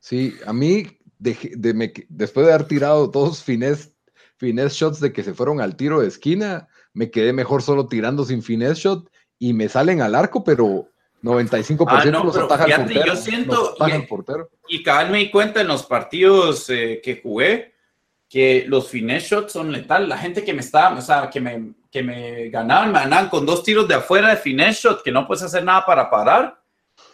Sí, 0.00 0.36
a 0.46 0.52
mí, 0.52 0.86
después 1.18 2.46
de 2.46 2.52
haber 2.52 2.66
tirado 2.66 3.10
todos 3.10 3.42
finesse, 3.42 3.92
finesse 4.36 4.74
shots 4.74 5.00
de 5.00 5.12
que 5.12 5.22
se 5.22 5.34
fueron 5.34 5.60
al 5.60 5.76
tiro 5.76 6.00
de 6.00 6.08
esquina, 6.08 6.68
me 6.92 7.10
quedé 7.10 7.32
mejor 7.32 7.62
solo 7.62 7.86
tirando 7.86 8.24
sin 8.24 8.42
finesse 8.42 8.80
shot 8.80 9.10
y 9.38 9.52
me 9.52 9.68
salen 9.68 10.00
al 10.00 10.14
arco, 10.14 10.42
pero 10.44 10.88
95% 11.22 11.86
ah, 11.88 12.04
no, 12.06 12.24
los 12.24 12.36
ataja 12.36 12.64
el 12.64 12.74
portero. 12.76 13.06
Yo 13.06 13.16
siento, 13.16 13.76
y, 14.68 14.76
y 14.76 14.82
cabal 14.82 15.10
me 15.10 15.18
di 15.18 15.30
cuenta 15.30 15.60
en 15.60 15.68
los 15.68 15.84
partidos 15.84 16.68
eh, 16.70 17.00
que 17.02 17.20
jugué 17.20 17.74
que 18.28 18.64
los 18.68 18.88
finesse 18.88 19.30
shots 19.30 19.52
son 19.52 19.72
letal. 19.72 20.08
La 20.08 20.18
gente 20.18 20.44
que 20.44 20.52
me 20.52 20.60
estaba, 20.60 20.98
o 20.98 21.00
sea, 21.00 21.30
que 21.30 21.40
me, 21.40 21.72
que 21.90 22.02
me 22.02 22.50
ganaban, 22.50 22.92
me 22.92 22.98
ganaban 23.00 23.28
con 23.28 23.46
dos 23.46 23.62
tiros 23.62 23.88
de 23.88 23.94
afuera 23.94 24.30
de 24.30 24.36
finesse 24.36 24.82
shot, 24.82 25.02
que 25.02 25.12
no 25.12 25.26
puedes 25.26 25.42
hacer 25.42 25.64
nada 25.64 25.84
para 25.86 26.10
parar. 26.10 26.60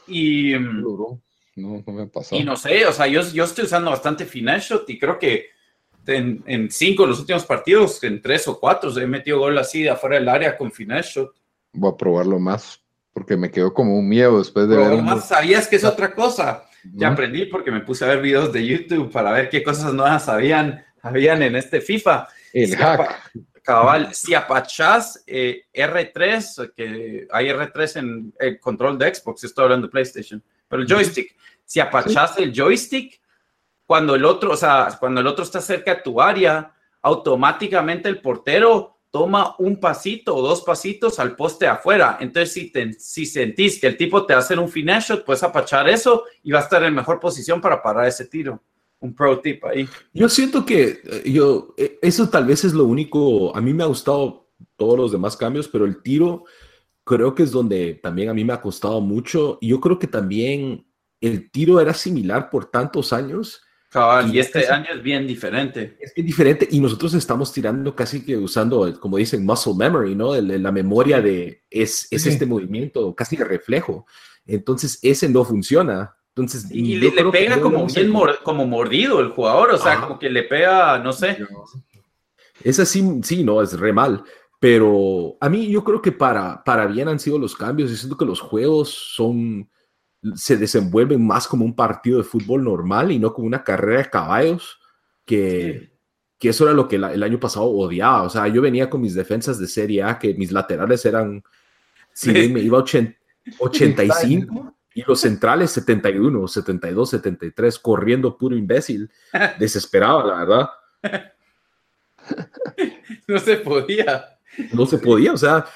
Y, 0.06 0.54
mm, 0.54 0.82
no, 0.82 1.82
no 1.86 1.92
me 1.92 2.02
ha 2.02 2.06
pasado. 2.06 2.40
Y 2.40 2.44
no 2.44 2.56
sé, 2.56 2.84
o 2.86 2.92
sea, 2.92 3.06
yo, 3.06 3.22
yo 3.32 3.44
estoy 3.44 3.64
usando 3.64 3.90
bastante 3.90 4.24
finesse 4.24 4.74
y 4.88 4.98
creo 4.98 5.18
que 5.18 5.46
en, 6.06 6.42
en, 6.46 6.70
cinco 6.70 7.04
de 7.04 7.10
los 7.10 7.20
últimos 7.20 7.44
partidos, 7.44 8.02
en 8.02 8.20
tres 8.20 8.46
o 8.48 8.58
cuatro, 8.58 8.96
he 8.98 9.06
metido 9.06 9.38
gol 9.38 9.56
así 9.58 9.82
de 9.82 9.90
afuera 9.90 10.16
del 10.16 10.28
área 10.28 10.56
con 10.56 10.70
finesse 10.70 11.26
Voy 11.72 11.92
a 11.92 11.96
probarlo 11.96 12.38
más, 12.38 12.80
porque 13.12 13.36
me 13.36 13.50
quedó 13.50 13.72
como 13.72 13.98
un 13.98 14.08
miedo 14.08 14.38
después 14.38 14.68
de 14.68 14.76
ver. 14.76 15.02
más 15.02 15.28
sabías 15.28 15.66
que 15.66 15.76
es 15.76 15.84
otra 15.84 16.14
cosa. 16.14 16.64
Ya 16.92 17.08
aprendí 17.08 17.46
porque 17.46 17.70
me 17.70 17.80
puse 17.80 18.04
a 18.04 18.08
ver 18.08 18.20
videos 18.20 18.52
de 18.52 18.66
YouTube 18.66 19.10
para 19.10 19.32
ver 19.32 19.48
qué 19.48 19.62
cosas 19.62 19.94
nuevas 19.94 20.28
habían, 20.28 20.84
habían 21.05 21.42
en 21.42 21.55
este 21.55 21.80
FIFA. 21.80 22.28
El 22.52 22.76
hack. 22.76 23.32
Cabal, 23.62 24.14
si 24.14 24.34
apachás 24.34 25.24
eh, 25.26 25.62
R3, 25.72 26.74
que 26.74 27.26
hay 27.30 27.46
R3 27.46 27.96
en 27.96 28.34
el 28.38 28.61
control 28.61 28.98
de 28.98 29.14
Xbox, 29.14 29.44
estoy 29.44 29.64
hablando 29.64 29.86
de 29.86 29.90
PlayStation, 29.90 30.42
pero 30.68 30.82
el 30.82 30.88
joystick, 30.88 31.34
si 31.64 31.80
apachaste 31.80 32.42
el 32.42 32.52
joystick, 32.52 33.18
cuando 33.86 34.14
el 34.16 34.24
otro, 34.26 34.52
o 34.52 34.57
sea, 34.57 34.94
cuando 35.00 35.22
el 35.22 35.26
otro 35.26 35.44
está 35.44 35.62
cerca 35.62 35.94
de 35.94 36.02
tu 36.02 36.20
área, 36.20 36.74
automáticamente 37.00 38.07
el 38.11 38.20
portero 38.20 38.98
toma 39.11 39.55
un 39.59 39.80
pasito 39.80 40.36
o 40.36 40.42
dos 40.42 40.61
pasitos 40.61 41.18
al 41.18 41.34
poste 41.34 41.66
afuera. 41.66 42.18
Entonces, 42.20 42.52
si, 42.52 42.70
si 42.98 43.24
sentís 43.24 43.80
que 43.80 43.86
el 43.86 43.96
tipo 43.96 44.26
te 44.26 44.34
hace 44.34 44.59
un 44.59 44.68
finish 44.68 45.05
shot, 45.05 45.24
puedes 45.24 45.42
apachar 45.42 45.88
eso 45.88 46.24
y 46.42 46.52
va 46.52 46.59
a 46.59 46.62
estar 46.62 46.82
en 46.82 46.94
mejor 46.94 47.18
posición 47.18 47.62
para 47.62 47.82
parar 47.82 48.07
ese 48.09 48.26
tiro. 48.26 48.62
Un 49.05 49.14
pro 49.14 49.38
tip 49.38 49.62
ahí. 49.66 49.86
Yo 50.14 50.30
siento 50.30 50.64
que 50.64 51.02
eh, 51.05 51.30
yo, 51.30 51.74
eh, 51.76 51.98
eso 52.00 52.26
tal 52.30 52.46
vez 52.46 52.64
es 52.64 52.72
lo 52.72 52.84
único, 52.84 53.55
a 53.55 53.61
mí 53.61 53.74
me 53.74 53.82
ha 53.82 53.86
gustado 53.86 54.48
todos 54.76 54.96
los 54.96 55.12
demás 55.12 55.36
cambios, 55.36 55.68
pero 55.68 55.84
el 55.84 56.00
tiro 56.00 56.44
creo 57.05 57.34
que 57.34 57.42
es 57.42 57.50
donde 57.50 58.00
también 58.02 58.30
a 58.30 58.34
mí 58.34 58.46
me 58.46 58.55
ha 58.55 58.62
costado 58.62 59.02
mucho. 59.02 59.59
Y 59.61 59.68
yo 59.68 59.78
creo 59.78 59.98
que 59.98 60.07
también 60.07 60.86
el 61.20 61.50
tiro 61.50 61.82
era 61.82 61.92
similar 61.92 62.48
por 62.48 62.70
tantos 62.70 63.12
años. 63.12 63.61
y, 64.32 64.38
este 64.38 64.68
año 64.68 64.86
es 64.94 65.02
bien 65.02 65.26
diferente. 65.26 65.98
Es 66.00 66.14
bien 66.14 66.26
diferente 66.26 66.66
y 66.70 66.80
nosotros 66.80 67.12
estamos 67.12 67.52
tirando 67.52 67.94
casi 67.94 68.24
que 68.24 68.38
usando, 68.38 68.98
como 68.98 69.18
dicen, 69.18 69.44
muscle 69.44 69.74
memory, 69.76 70.14
¿no? 70.14 70.34
la 70.34 70.72
memoria 70.72 71.20
de 71.20 71.62
es, 71.68 72.09
es 72.11 72.24
este 72.24 72.46
movimiento 72.46 73.14
casi 73.14 73.36
de 73.36 73.44
reflejo. 73.44 74.07
Entonces, 74.46 74.98
ese 75.02 75.28
no 75.28 75.44
funciona. 75.44 76.16
Entonces, 76.37 76.68
y 76.68 76.97
le, 76.97 77.12
pega 77.30 77.61
como 77.61 77.87
bien 77.87 78.12
como 78.43 78.66
mordido 78.66 79.20
el 79.20 79.28
jugador, 79.28 79.70
o 79.70 79.78
sea, 79.78 80.01
como 80.01 80.18
que 80.18 80.28
le 80.28 80.43
pega, 80.43 80.99
no 80.99 81.12
sé. 81.12 81.39
Es 82.64 82.80
así, 82.80 83.05
sí, 83.22 83.45
no, 83.45 83.62
es 83.62 83.78
re 83.78 83.93
mal. 83.93 84.24
Pero 84.59 85.37
a 85.41 85.49
mí 85.49 85.70
yo 85.70 85.85
creo 85.85 86.03
que 86.03 86.11
para, 86.11 86.64
para 86.64 86.87
bien 86.87 87.07
han 87.07 87.20
sido 87.20 87.39
los 87.39 87.55
cambios. 87.55 87.89
Yo 87.91 87.97
siento 87.97 88.16
que 88.16 88.24
los 88.24 88.41
juegos 88.41 88.89
son, 89.14 89.70
se 90.35 90.57
desenvuelven 90.57 91.24
más 91.24 91.47
como 91.47 91.64
un 91.64 91.76
partido 91.76 92.18
de 92.18 92.24
fútbol 92.24 92.64
normal 92.64 93.12
y 93.12 93.20
no 93.20 93.32
como 93.32 93.47
una 93.47 93.62
carrera 93.62 93.99
de 93.99 94.11
caballos, 94.11 94.80
que, 95.24 95.93
que 96.37 96.49
eso 96.49 96.64
era 96.64 96.72
lo 96.72 96.89
que 96.89 96.97
el 96.97 97.22
año 97.22 97.39
pasado 97.39 97.66
odiaba. 97.66 98.24
O 98.24 98.30
sea, 98.30 98.49
yo 98.49 98.61
venía 98.61 98.91
con 98.91 99.03
mis 99.03 99.14
defensas 99.14 99.61
de 99.61 99.68
Serie 99.68 100.03
A, 100.03 100.18
que 100.18 100.35
mis 100.35 100.51
laterales 100.51 101.05
eran, 101.07 101.45
si 102.12 102.32
me 102.49 102.61
iba 102.61 102.82
85 103.61 104.74
y 104.95 105.03
los 105.03 105.20
centrales 105.20 105.72
71, 105.72 106.47
72, 106.49 107.11
73, 107.11 107.78
corriendo 107.80 108.38
puro 108.38 108.57
imbécil, 108.57 109.11
desesperado, 109.59 110.26
la 110.26 110.36
verdad. 110.36 110.70
No 113.28 113.38
se 113.38 113.57
podía. 113.59 114.24
No 114.72 114.86
se 114.86 114.97
podía, 114.97 115.34
o 115.34 115.36
sea, 115.36 115.66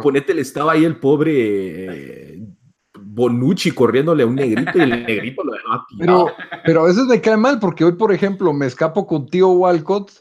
ponete, 0.00 0.32
le 0.32 0.42
estaba 0.42 0.72
ahí 0.72 0.84
el 0.84 1.00
pobre 1.00 2.34
eh, 2.34 2.46
Bonucci 2.94 3.72
corriéndole 3.72 4.22
a 4.22 4.26
un 4.26 4.36
negrito 4.36 4.78
y 4.78 4.82
el 4.82 5.04
negrito 5.04 5.42
lo 5.42 5.52
dejaba 5.52 5.86
pero, 5.98 6.26
pero 6.64 6.82
a 6.82 6.86
veces 6.86 7.04
me 7.06 7.20
cae 7.20 7.36
mal 7.36 7.58
porque 7.58 7.84
hoy, 7.84 7.92
por 7.92 8.12
ejemplo, 8.12 8.52
me 8.52 8.66
escapo 8.66 9.06
con 9.08 9.26
tío 9.26 9.48
Walcott 9.48 10.12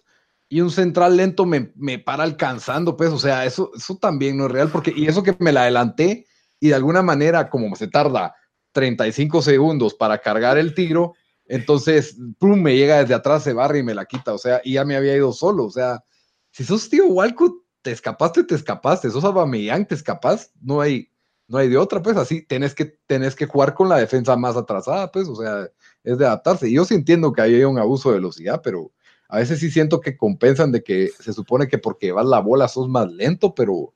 y 0.50 0.62
un 0.62 0.72
central 0.72 1.18
lento 1.18 1.46
me, 1.46 1.74
me, 1.76 2.00
para 2.00 2.24
alcanzando, 2.24 2.96
pues, 2.98 3.12
o 3.12 3.20
sea, 3.20 3.46
eso, 3.46 3.72
eso 3.76 3.98
también 3.98 4.38
no 4.38 4.46
es 4.46 4.52
real, 4.52 4.70
porque, 4.70 4.94
y 4.96 5.06
eso 5.06 5.22
que 5.22 5.36
me 5.40 5.52
la 5.52 5.62
adelanté 5.64 6.26
y 6.60 6.70
de 6.70 6.76
alguna 6.76 7.02
manera, 7.02 7.50
como 7.50 7.76
se 7.76 7.88
tarda 7.88 8.36
35 8.72 9.42
segundos 9.42 9.94
para 9.94 10.20
cargar 10.20 10.58
el 10.58 10.74
tiro, 10.74 11.14
entonces, 11.48 12.18
pum, 12.40 12.62
me 12.62 12.76
llega 12.76 13.02
desde 13.02 13.14
atrás, 13.14 13.44
se 13.44 13.54
barra 13.54 13.78
y 13.78 13.84
me 13.84 13.94
la 13.94 14.06
quita, 14.06 14.34
o 14.34 14.38
sea, 14.38 14.62
y 14.64 14.74
ya 14.74 14.86
me 14.86 14.96
había 14.96 15.16
ido 15.16 15.32
solo, 15.32 15.66
o 15.66 15.72
sea, 15.72 16.04
si 16.52 16.64
sos 16.64 16.90
tío 16.90 17.08
Walcott, 17.08 17.54
te 17.82 17.92
escapaste, 17.92 18.44
te 18.44 18.56
escapaste, 18.56 19.12
sos 19.12 19.24
Aubameyang, 19.24 19.86
te 19.86 19.94
escapas, 19.94 20.52
no 20.60 20.82
hay, 20.82 21.10
no 21.48 21.60
hay 21.60 21.70
de 21.70 21.78
otra, 21.78 22.02
pues 22.02 22.18
así, 22.18 22.42
tenés 22.42 22.74
que, 22.74 22.98
que 23.08 23.46
jugar 23.46 23.76
con 23.76 23.90
la 23.90 23.98
defensa 23.98 24.36
más 24.36 24.56
atrasada, 24.56 25.12
pues, 25.12 25.28
o 25.28 25.36
sea, 25.36 25.70
es 26.04 26.18
de 26.18 26.26
adaptarse. 26.26 26.72
Yo 26.72 26.86
sí 26.86 26.96
entiendo 26.96 27.32
que 27.32 27.42
hay 27.42 27.64
un 27.64 27.78
abuso 27.78 28.10
de 28.10 28.16
velocidad, 28.16 28.62
pero 28.64 28.92
a 29.28 29.38
veces 29.38 29.60
sí 29.60 29.70
siento 29.70 30.02
que 30.02 30.18
compensan 30.18 30.72
de 30.72 30.84
que 30.84 31.10
se 31.20 31.34
supone 31.34 31.68
que 31.68 31.78
porque 31.78 32.12
vas 32.12 32.26
la 32.26 32.40
bola 32.40 32.68
sos 32.68 32.88
más 32.88 33.12
lento, 33.12 33.54
pero 33.54 33.94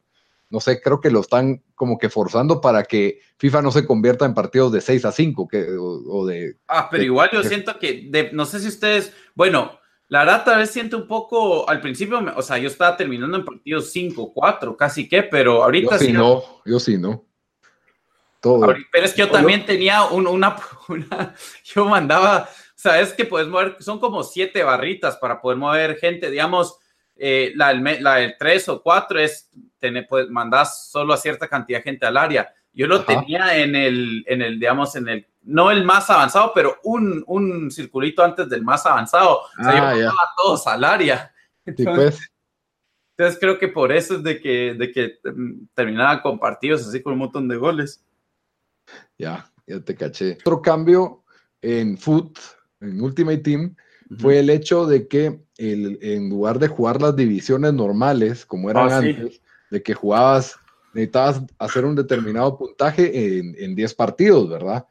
no 0.50 0.60
sé, 0.60 0.82
creo 0.82 1.00
que 1.00 1.12
lo 1.12 1.22
están 1.22 1.64
como 1.76 1.98
que 1.98 2.10
forzando 2.10 2.60
para 2.60 2.84
que 2.84 3.20
FIFA 3.38 3.62
no 3.62 3.72
se 3.72 3.86
convierta 3.86 4.26
en 4.26 4.34
partidos 4.34 4.72
de 4.72 4.82
6 4.82 5.06
a 5.06 5.12
5 5.12 5.48
que, 5.48 5.68
o, 5.78 6.26
de... 6.26 6.58
Ah, 6.68 6.88
pero 6.90 7.04
igual 7.04 7.30
yo 7.32 7.44
siento 7.44 7.78
que, 7.78 8.30
no 8.34 8.46
sé 8.46 8.60
si 8.60 8.68
ustedes, 8.68 9.14
bueno, 9.36 9.80
la 10.08 10.20
verdad 10.20 10.44
tal 10.44 10.58
vez 10.58 10.72
siento 10.72 10.98
un 10.98 11.08
poco, 11.08 11.70
al 11.70 11.82
principio, 11.82 12.20
o 12.36 12.42
sea, 12.42 12.58
yo 12.58 12.68
estaba 12.68 12.98
terminando 12.98 13.38
en 13.38 13.46
partidos 13.46 13.92
5, 13.92 14.34
4, 14.34 14.76
casi 14.76 15.08
que, 15.08 15.24
pero 15.24 15.64
ahorita... 15.64 15.98
Yo 15.98 16.06
sí 16.06 16.12
no, 16.12 16.44
yo 16.66 16.80
sí 16.80 16.98
no. 16.98 17.26
Todo. 18.42 18.74
Pero 18.92 19.06
es 19.06 19.14
que 19.14 19.20
yo 19.20 19.30
también 19.30 19.66
tenía 19.66 20.06
una, 20.06 20.56
una, 20.88 21.36
yo 21.64 21.86
mandaba, 21.86 22.50
o 22.50 22.74
sea, 22.74 23.00
es 23.00 23.14
que 23.14 23.26
puedes 23.26 23.48
mover, 23.48 23.78
son 23.82 24.00
como 24.00 24.24
siete 24.24 24.64
barritas 24.64 25.18
para 25.18 25.40
poder 25.42 25.58
mover 25.60 25.98
gente, 25.98 26.32
digamos, 26.32 26.79
eh, 27.20 27.52
la, 27.56 27.74
la 27.74 28.16
del 28.16 28.36
3 28.40 28.70
o 28.70 28.82
4 28.82 29.20
es, 29.20 29.50
tener, 29.78 30.08
pues, 30.08 30.30
mandás 30.30 30.90
solo 30.90 31.14
a 31.14 31.18
cierta 31.18 31.48
cantidad 31.48 31.80
de 31.80 31.84
gente 31.84 32.06
al 32.06 32.18
área. 32.18 32.54
Yo 32.74 32.88
lo 32.88 33.04
tenía 33.04 33.58
en 33.58 33.76
el, 33.76 34.24
en 34.28 34.42
el, 34.42 34.60
digamos, 34.60 34.96
en 34.96 35.10
el, 35.10 35.28
no 35.42 35.70
el 35.70 35.84
más 35.84 36.10
avanzado, 36.10 36.52
pero 36.54 36.78
un, 36.84 37.24
un 37.28 37.70
circulito 37.72 38.24
antes 38.24 38.48
del 38.48 38.64
más 38.64 38.86
avanzado. 38.86 39.42
O 39.60 39.64
sea, 39.64 39.74
yo 39.74 39.84
ah, 39.84 39.86
mandaba 39.86 40.12
a 40.12 40.36
todos 40.38 40.68
al 40.68 40.84
área. 40.84 41.34
Entonces, 41.66 42.16
pues. 42.16 42.32
entonces, 43.18 43.40
creo 43.40 43.60
que 43.60 43.68
por 43.68 43.92
eso 43.92 44.16
es 44.16 44.24
de 44.24 44.40
que, 44.40 44.74
de 44.74 44.92
que 44.92 45.20
mm, 45.24 45.68
terminaba 45.74 46.22
con 46.22 46.40
partidos 46.40 46.88
así 46.88 47.02
con 47.02 47.14
un 47.14 47.20
montón 47.20 47.48
de 47.48 47.58
goles. 47.58 48.04
Ya, 49.18 49.52
ya 49.68 49.80
te 49.82 49.96
caché. 49.96 50.38
Otro 50.40 50.62
cambio 50.62 51.24
en 51.62 51.98
Foot, 51.98 52.40
en 52.80 53.00
Ultimate 53.02 53.40
Team, 53.40 53.76
fue 54.18 54.40
el 54.40 54.50
hecho 54.50 54.86
de 54.86 55.08
que 55.08 55.40
el, 55.58 56.00
en 56.02 56.30
lugar 56.30 56.60
de 56.60 56.68
jugar 56.68 57.02
las 57.02 57.16
divisiones 57.16 57.74
normales, 57.74 58.46
como 58.46 58.70
eran 58.70 58.92
ah, 58.92 58.98
antes, 58.98 59.42
de 59.70 59.84
que 59.84 59.94
jugabas, 59.94 60.56
necesitabas 60.94 61.42
hacer 61.60 61.86
un 61.86 61.96
determinado 61.96 62.58
puntaje 62.58 63.40
en 63.40 63.76
10 63.76 63.94
partidos, 63.94 64.50
¿verdad? 64.50 64.86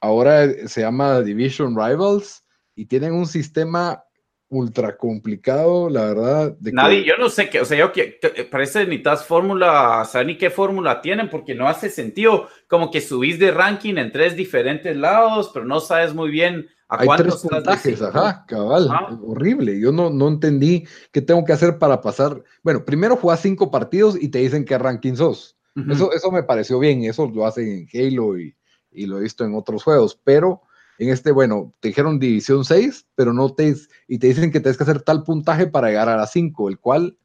Ahora 0.00 0.68
se 0.68 0.80
llama 0.80 1.20
Division 1.20 1.76
Rivals 1.76 2.44
y 2.74 2.86
tienen 2.86 3.12
un 3.12 3.26
sistema 3.26 4.02
ultra 4.48 4.96
complicado, 4.96 5.90
la 5.90 6.04
verdad. 6.04 6.56
Nadie, 6.60 7.04
yo 7.04 7.16
no 7.16 7.28
sé 7.28 7.50
qué, 7.50 7.60
o 7.60 7.64
sea, 7.64 7.76
yo 7.76 7.92
que, 7.92 8.18
parece 8.50 8.86
ni 8.86 9.02
tal 9.02 9.18
fórmula, 9.18 10.02
o 10.02 10.04
sea, 10.04 10.22
ni 10.22 10.36
qué 10.36 10.50
fórmula 10.50 11.00
tienen, 11.00 11.28
porque 11.28 11.54
no 11.54 11.68
hace 11.68 11.90
sentido, 11.90 12.48
como 12.68 12.90
que 12.90 13.00
subís 13.00 13.38
de 13.38 13.50
ranking 13.50 13.96
en 13.96 14.12
tres 14.12 14.36
diferentes 14.36 14.96
lados, 14.96 15.50
pero 15.52 15.64
no 15.64 15.80
sabes 15.80 16.14
muy 16.14 16.30
bien 16.30 16.68
a 16.88 17.02
Hay 17.02 17.08
tres 17.16 17.36
puntajes, 17.36 18.00
ajá, 18.00 18.44
cabal, 18.46 18.88
horrible. 19.24 19.78
Yo 19.80 19.92
no, 19.92 20.10
no 20.10 20.28
entendí 20.28 20.86
qué 21.12 21.20
tengo 21.20 21.44
que 21.44 21.52
hacer 21.52 21.78
para 21.78 22.00
pasar. 22.00 22.42
Bueno, 22.62 22.84
primero 22.84 23.16
jugás 23.16 23.40
cinco 23.40 23.70
partidos 23.70 24.16
y 24.20 24.28
te 24.28 24.38
dicen 24.38 24.64
qué 24.64 24.78
ranking 24.78 25.14
sos. 25.14 25.56
eso, 25.90 26.12
eso 26.12 26.30
me 26.30 26.42
pareció 26.42 26.78
bien, 26.78 27.04
eso 27.04 27.28
lo 27.28 27.46
hacen 27.46 27.68
en 27.68 27.88
Halo 27.92 28.38
y, 28.38 28.56
y 28.92 29.06
lo 29.06 29.18
he 29.18 29.22
visto 29.22 29.44
en 29.44 29.54
otros 29.54 29.82
juegos, 29.82 30.18
pero 30.22 30.62
en 30.98 31.10
este, 31.10 31.30
bueno, 31.30 31.74
te 31.80 31.88
dijeron 31.88 32.18
división 32.18 32.64
6, 32.64 33.06
pero 33.14 33.32
no 33.32 33.52
te, 33.52 33.74
y 34.08 34.18
te 34.18 34.28
dicen 34.28 34.50
que 34.50 34.60
tienes 34.60 34.76
que 34.76 34.84
hacer 34.84 35.02
tal 35.02 35.22
puntaje 35.24 35.66
para 35.66 35.88
llegar 35.88 36.08
a 36.08 36.16
la 36.16 36.26
5, 36.26 36.68
el 36.68 36.78
cual, 36.78 37.18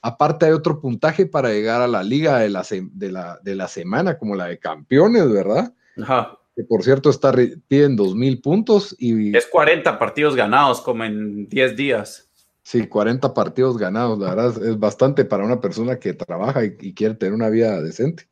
aparte 0.00 0.46
hay 0.46 0.52
otro 0.52 0.80
puntaje 0.80 1.26
para 1.26 1.50
llegar 1.50 1.80
a 1.80 1.86
la 1.88 2.02
liga 2.02 2.38
de 2.38 2.48
la, 2.48 2.64
de 2.70 3.12
la, 3.12 3.38
de 3.42 3.54
la 3.54 3.68
semana, 3.68 4.18
como 4.18 4.34
la 4.34 4.46
de 4.46 4.58
campeones, 4.58 5.30
¿verdad? 5.30 5.72
Ajá. 6.02 6.38
Que 6.54 6.64
por 6.64 6.82
cierto 6.82 7.10
está, 7.10 7.32
piden 7.32 7.96
2.000 7.96 8.42
puntos 8.42 8.94
y... 8.98 9.36
Es 9.36 9.46
40 9.46 9.98
partidos 9.98 10.36
ganados, 10.36 10.80
como 10.80 11.04
en 11.04 11.48
10 11.48 11.76
días. 11.76 12.28
Sí, 12.62 12.86
40 12.86 13.34
partidos 13.34 13.78
ganados, 13.78 14.18
la 14.18 14.34
verdad 14.34 14.64
es 14.64 14.78
bastante 14.78 15.24
para 15.24 15.44
una 15.44 15.60
persona 15.60 15.98
que 15.98 16.12
trabaja 16.12 16.64
y 16.64 16.94
quiere 16.94 17.14
tener 17.14 17.34
una 17.34 17.48
vida 17.48 17.80
decente. 17.82 18.28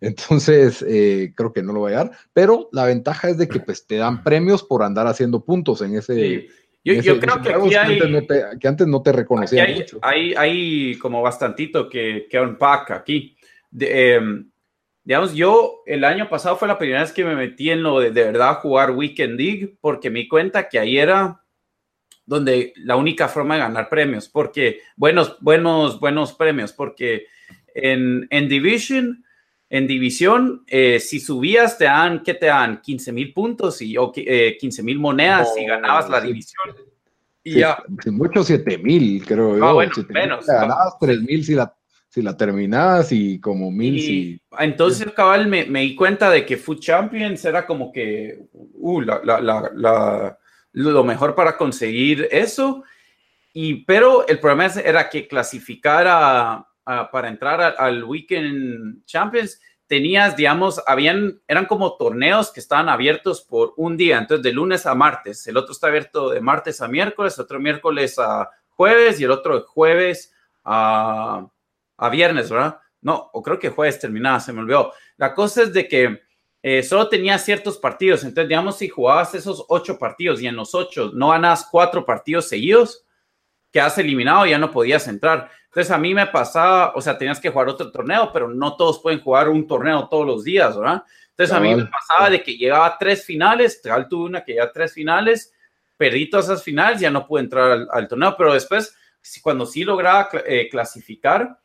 Entonces, 0.00 0.84
eh, 0.86 1.32
creo 1.34 1.52
que 1.52 1.62
no 1.62 1.72
lo 1.72 1.80
voy 1.80 1.92
a 1.92 1.96
dar, 1.96 2.10
pero 2.32 2.68
la 2.72 2.84
ventaja 2.84 3.28
es 3.28 3.38
de 3.38 3.48
que 3.48 3.60
pues, 3.60 3.86
te 3.86 3.96
dan 3.96 4.22
premios 4.22 4.62
por 4.62 4.82
andar 4.82 5.06
haciendo 5.06 5.44
puntos 5.44 5.82
en 5.82 5.96
ese... 5.96 6.48
Yo, 6.84 7.18
creo 7.18 7.42
que 7.42 7.52
aquí 7.52 7.74
hay... 7.74 7.98
Que 8.60 8.68
antes 8.68 8.86
no 8.86 9.02
te, 9.02 9.10
reconocían 9.10 9.66
hay, 9.66 9.74
mucho. 9.74 9.98
Hay, 10.02 10.96
como 10.98 11.20
bastantito 11.20 11.88
que, 11.88 12.28
que 12.30 12.38
unpack 12.38 12.92
aquí. 12.92 13.36
Em, 13.78 14.48
digamos, 15.06 15.32
yo 15.34 15.82
el 15.86 16.04
año 16.04 16.28
pasado 16.28 16.56
fue 16.56 16.68
la 16.68 16.76
primera 16.76 17.00
vez 17.00 17.12
que 17.12 17.24
me 17.24 17.34
metí 17.34 17.70
en 17.70 17.82
lo 17.82 18.00
de, 18.00 18.10
de 18.10 18.24
verdad 18.24 18.56
jugar 18.56 18.90
Weekend 18.90 19.40
League, 19.40 19.78
porque 19.80 20.10
me 20.10 20.18
di 20.18 20.28
cuenta 20.28 20.68
que 20.68 20.78
ahí 20.78 20.98
era 20.98 21.40
donde 22.26 22.74
la 22.76 22.96
única 22.96 23.28
forma 23.28 23.54
de 23.54 23.60
ganar 23.60 23.88
premios, 23.88 24.28
porque 24.28 24.80
buenos, 24.96 25.38
buenos, 25.40 25.98
buenos 26.00 26.34
premios, 26.34 26.72
porque 26.72 27.26
en, 27.72 28.26
en 28.30 28.48
Division 28.48 29.22
en 29.68 29.86
división, 29.86 30.64
eh, 30.68 31.00
si 31.00 31.18
subías, 31.18 31.76
te 31.76 31.84
dan, 31.84 32.22
¿qué 32.22 32.34
te 32.34 32.46
dan? 32.46 32.80
15 32.80 33.12
mil 33.12 33.32
puntos 33.32 33.82
y, 33.82 33.96
o, 33.96 34.12
15 34.12 34.82
mil 34.82 34.98
monedas 34.98 35.48
y 35.60 35.64
ganabas 35.64 36.08
la 36.08 36.20
división. 36.20 36.74
Y 37.42 37.60
ya. 37.60 37.78
Mucho 38.12 38.44
7 38.44 38.78
mil, 38.78 39.24
creo 39.24 39.64
ah, 39.64 39.72
Bueno, 39.72 39.92
menos. 40.08 40.46
Ganabas 40.46 40.98
3 41.00 41.20
mil 41.22 41.44
si 41.44 41.54
la, 41.54 41.74
si 42.16 42.22
la 42.22 42.34
terminabas 42.34 43.12
y 43.12 43.38
como 43.38 43.70
mil 43.70 44.00
si. 44.00 44.40
Entonces, 44.58 45.12
cabal, 45.12 45.48
me, 45.48 45.66
me, 45.66 45.82
di 45.82 45.94
cuenta 45.94 46.30
de 46.30 46.46
que 46.46 46.56
Food 46.56 46.80
Champions 46.80 47.44
era 47.44 47.66
como 47.66 47.92
que 47.92 48.38
uh, 48.52 49.00
la, 49.02 49.20
la, 49.22 49.70
la, 49.74 50.38
lo 50.72 51.04
mejor 51.04 51.34
para 51.34 51.58
conseguir 51.58 52.26
eso. 52.30 52.84
Y, 53.52 53.84
pero 53.84 54.26
el 54.26 54.40
problema 54.40 54.64
era 54.82 55.10
que 55.10 55.28
clasificara 55.28 56.66
para 57.12 57.28
entrar 57.28 57.74
al 57.76 58.02
Weekend 58.02 59.04
Champions, 59.04 59.60
tenías, 59.86 60.36
digamos, 60.36 60.82
habían, 60.86 61.42
eran 61.46 61.66
como 61.66 61.98
torneos 61.98 62.50
que 62.50 62.60
estaban 62.60 62.88
abiertos 62.88 63.42
por 63.42 63.74
un 63.76 63.98
día, 63.98 64.16
entonces 64.16 64.42
de 64.42 64.52
lunes 64.52 64.86
a 64.86 64.94
martes, 64.94 65.46
el 65.48 65.58
otro 65.58 65.72
está 65.72 65.88
abierto 65.88 66.30
de 66.30 66.40
martes 66.40 66.80
a 66.80 66.88
miércoles, 66.88 67.38
otro 67.38 67.60
miércoles 67.60 68.18
a 68.18 68.48
jueves 68.70 69.20
y 69.20 69.24
el 69.24 69.32
otro 69.32 69.60
de 69.60 69.66
jueves 69.66 70.32
a, 70.64 71.46
a 71.96 72.08
viernes, 72.08 72.50
¿verdad? 72.50 72.78
No, 73.00 73.30
o 73.32 73.42
creo 73.42 73.58
que 73.58 73.70
jueves 73.70 73.98
terminaba, 73.98 74.40
se 74.40 74.52
me 74.52 74.60
olvidó. 74.60 74.92
La 75.16 75.34
cosa 75.34 75.62
es 75.62 75.72
de 75.72 75.86
que 75.86 76.22
eh, 76.62 76.82
solo 76.82 77.08
tenía 77.08 77.38
ciertos 77.38 77.78
partidos, 77.78 78.24
entonces 78.24 78.48
digamos, 78.48 78.78
si 78.78 78.88
jugabas 78.88 79.34
esos 79.34 79.64
ocho 79.68 79.98
partidos 79.98 80.40
y 80.40 80.46
en 80.46 80.56
los 80.56 80.74
ocho 80.74 81.12
no 81.14 81.28
ganas 81.28 81.68
cuatro 81.70 82.04
partidos 82.04 82.48
seguidos, 82.48 83.04
quedas 83.70 83.98
eliminado 83.98 84.46
y 84.46 84.50
ya 84.50 84.58
no 84.58 84.70
podías 84.70 85.06
entrar. 85.06 85.50
Entonces 85.66 85.90
a 85.90 85.98
mí 85.98 86.14
me 86.14 86.26
pasaba, 86.26 86.92
o 86.94 87.00
sea, 87.00 87.18
tenías 87.18 87.38
que 87.38 87.50
jugar 87.50 87.68
otro 87.68 87.92
torneo, 87.92 88.30
pero 88.32 88.48
no 88.48 88.76
todos 88.76 88.98
pueden 89.00 89.20
jugar 89.20 89.48
un 89.48 89.66
torneo 89.66 90.08
todos 90.08 90.26
los 90.26 90.42
días, 90.42 90.76
¿verdad? 90.76 91.04
Entonces 91.30 91.54
a 91.54 91.60
mí 91.60 91.74
me 91.74 91.84
pasaba 91.84 92.30
de 92.30 92.42
que 92.42 92.56
llegaba 92.56 92.86
a 92.86 92.98
tres 92.98 93.24
finales, 93.24 93.82
tal 93.82 94.08
tuve 94.08 94.24
una 94.24 94.42
que 94.42 94.52
llegaba 94.52 94.70
a 94.70 94.72
tres 94.72 94.94
finales, 94.94 95.52
perdí 95.98 96.30
todas 96.30 96.46
esas 96.46 96.62
finales, 96.62 96.98
ya 96.98 97.10
no 97.10 97.26
pude 97.26 97.42
entrar 97.42 97.86
al, 97.90 98.08
torneo, 98.08 98.34
pero 98.38 98.54
después, 98.54 98.96
cuando 99.42 99.66
sí 99.66 99.84
lograba 99.84 100.30
eh, 100.46 100.66
clasificar, 100.70 101.58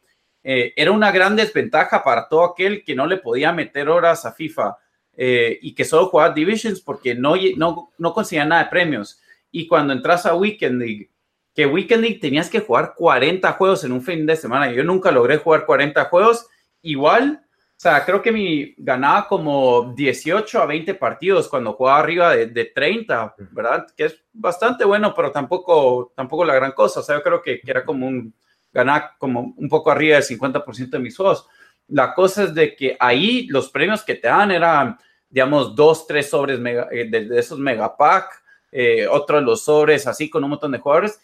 eh, 0.44 0.74
era 0.76 0.92
una 0.92 1.12
gran 1.12 1.36
desventaja 1.36 2.04
para 2.04 2.28
todo 2.28 2.44
aquel 2.44 2.84
que 2.84 2.96
no 2.96 3.06
le 3.06 3.18
podía 3.18 3.52
meter 3.52 3.90
horas 3.90 4.26
a 4.26 4.32
FIFA 4.32 4.76
eh, 5.14 5.60
y 5.62 5.76
que 5.76 5.86
solo 5.86 6.08
jugaba 6.08 6.34
Divisions 6.34 6.82
porque 6.82 7.14
no, 7.14 7.36
no, 7.58 7.92
no 7.98 8.14
conseguía 8.14 8.46
nada 8.46 8.64
de 8.64 8.70
premios. 8.70 9.22
Y 9.52 9.68
cuando 9.68 9.94
entras 9.94 10.26
a 10.26 10.36
Weekend 10.36 10.82
League, 10.82 11.12
que 11.54 11.66
Weekend 11.66 12.02
League 12.02 12.20
tenías 12.20 12.50
que 12.50 12.62
jugar 12.62 12.94
40 12.96 13.52
juegos 13.54 13.84
en 13.84 13.92
un 13.92 14.02
fin 14.02 14.26
de 14.26 14.36
semana. 14.36 14.72
Yo 14.72 14.84
nunca 14.84 15.12
logré 15.12 15.38
jugar 15.38 15.66
40 15.66 16.06
juegos. 16.06 16.48
Igual, 16.82 17.42
o 17.44 17.50
sea, 17.76 18.06
creo 18.06 18.22
que 18.22 18.32
mi 18.32 18.74
ganaba 18.78 19.28
como 19.28 19.94
18 19.94 20.62
a 20.62 20.66
20 20.66 20.96
partidos 20.96 21.50
cuando 21.50 21.74
jugaba 21.74 22.00
arriba 22.00 22.36
de, 22.36 22.48
de 22.48 22.66
30, 22.66 23.36
¿verdad? 23.52 23.86
Que 23.96 24.06
es 24.06 24.24
bastante 24.32 24.86
bueno, 24.86 25.14
pero 25.14 25.32
tampoco, 25.32 26.14
tampoco 26.16 26.46
la 26.46 26.56
gran 26.56 26.72
cosa. 26.72 27.02
O 27.02 27.04
sea, 27.04 27.18
yo 27.18 27.24
creo 27.24 27.42
que, 27.42 27.60
que 27.60 27.70
era 27.70 27.84
como 27.84 28.08
un, 28.08 28.34
ganaba 28.72 29.16
como 29.18 29.54
un 29.58 29.70
poco 29.70 29.92
arriba 29.92 30.16
del 30.16 30.24
50% 30.24 30.90
de 30.90 31.00
mis 31.00 31.16
juegos. 31.16 31.48
La 31.88 32.14
cosa 32.14 32.44
es 32.44 32.54
de 32.54 32.76
que 32.76 32.96
ahí 33.00 33.48
los 33.48 33.70
premios 33.70 34.04
que 34.04 34.16
te 34.16 34.28
dan 34.28 34.52
eran, 34.52 34.98
digamos, 35.30 35.76
dos, 35.76 36.08
tres 36.08 36.30
sobres 36.30 36.60
eh, 36.92 37.08
de, 37.10 37.40
esos 37.40 37.60
megapack, 37.60 38.42
eh, 38.72 39.06
otros 39.08 39.44
los 39.44 39.66
sobres 39.66 40.08
así 40.08 40.30
con 40.30 40.44
un 40.44 40.52
montón 40.52 40.72
de 40.72 40.80
jugadores 40.80 41.20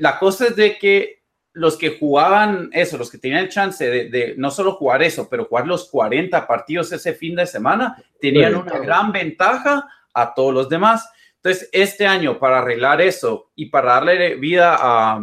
la 0.00 0.18
cosa 0.18 0.46
es 0.46 0.56
de 0.56 0.78
que 0.78 1.20
los 1.52 1.76
que 1.76 1.98
jugaban 1.98 2.70
eso, 2.72 2.96
los 2.96 3.10
que 3.10 3.18
tenían 3.18 3.48
chance 3.48 3.84
de, 3.84 4.34
no 4.38 4.50
solo 4.50 4.72
jugar 4.72 5.02
eso, 5.02 5.28
pero 5.28 5.44
jugar 5.44 5.66
los 5.66 5.90
40 5.90 6.46
partidos 6.46 6.90
ese 6.92 7.12
fin 7.12 7.34
de 7.34 7.46
semana, 7.46 8.02
tenían 8.18 8.54
una 8.54 8.78
gran 8.78 9.12
ventaja 9.12 9.86
a 10.14 10.32
todos 10.32 10.54
los 10.54 10.68
demás. 10.70 11.06
Entonces, 11.36 11.68
este 11.72 12.06
año, 12.06 12.38
para 12.38 12.60
arreglar 12.60 13.02
eso 13.02 13.50
y 13.54 13.66
para 13.66 13.94
darle 13.94 14.36
vida 14.36 14.76
a, 14.80 15.20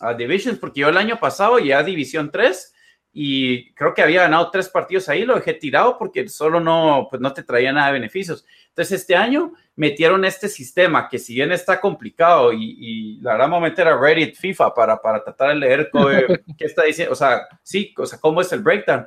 a 0.00 0.14
Divisions, 0.14 0.58
porque 0.58 0.80
yo 0.80 0.88
el 0.88 0.96
año 0.96 1.18
pasado 1.20 1.58
ya 1.58 1.78
a 1.78 1.82
División 1.82 2.30
3 2.30 2.74
y 3.12 3.72
creo 3.74 3.92
que 3.92 4.02
había 4.02 4.22
ganado 4.22 4.50
tres 4.50 4.68
partidos 4.68 5.08
ahí, 5.08 5.24
lo 5.24 5.34
dejé 5.34 5.54
tirado 5.54 5.98
porque 5.98 6.28
solo 6.28 6.60
no, 6.60 7.08
pues 7.10 7.20
no 7.20 7.32
te 7.32 7.42
traía 7.42 7.72
nada 7.72 7.88
de 7.88 7.94
beneficios. 7.94 8.44
Entonces, 8.68 9.00
este 9.00 9.16
año 9.16 9.52
metieron 9.74 10.24
este 10.24 10.48
sistema 10.48 11.08
que 11.08 11.18
si 11.18 11.34
bien 11.34 11.50
está 11.50 11.80
complicado 11.80 12.52
y, 12.52 13.18
la 13.20 13.32
verdad 13.32 13.46
vamos 13.46 13.66
a 13.66 13.70
meter 13.70 13.88
a 13.88 13.98
Reddit 13.98 14.36
FIFA 14.36 14.74
para, 14.74 15.02
para 15.02 15.24
tratar 15.24 15.48
de 15.50 15.54
leer 15.56 15.90
qué 16.58 16.64
está 16.64 16.84
diciendo, 16.84 17.12
o 17.12 17.16
sea, 17.16 17.48
sí, 17.62 17.92
o 17.96 18.06
sea, 18.06 18.20
cómo 18.20 18.40
es 18.40 18.52
el 18.52 18.62
breakdown, 18.62 19.06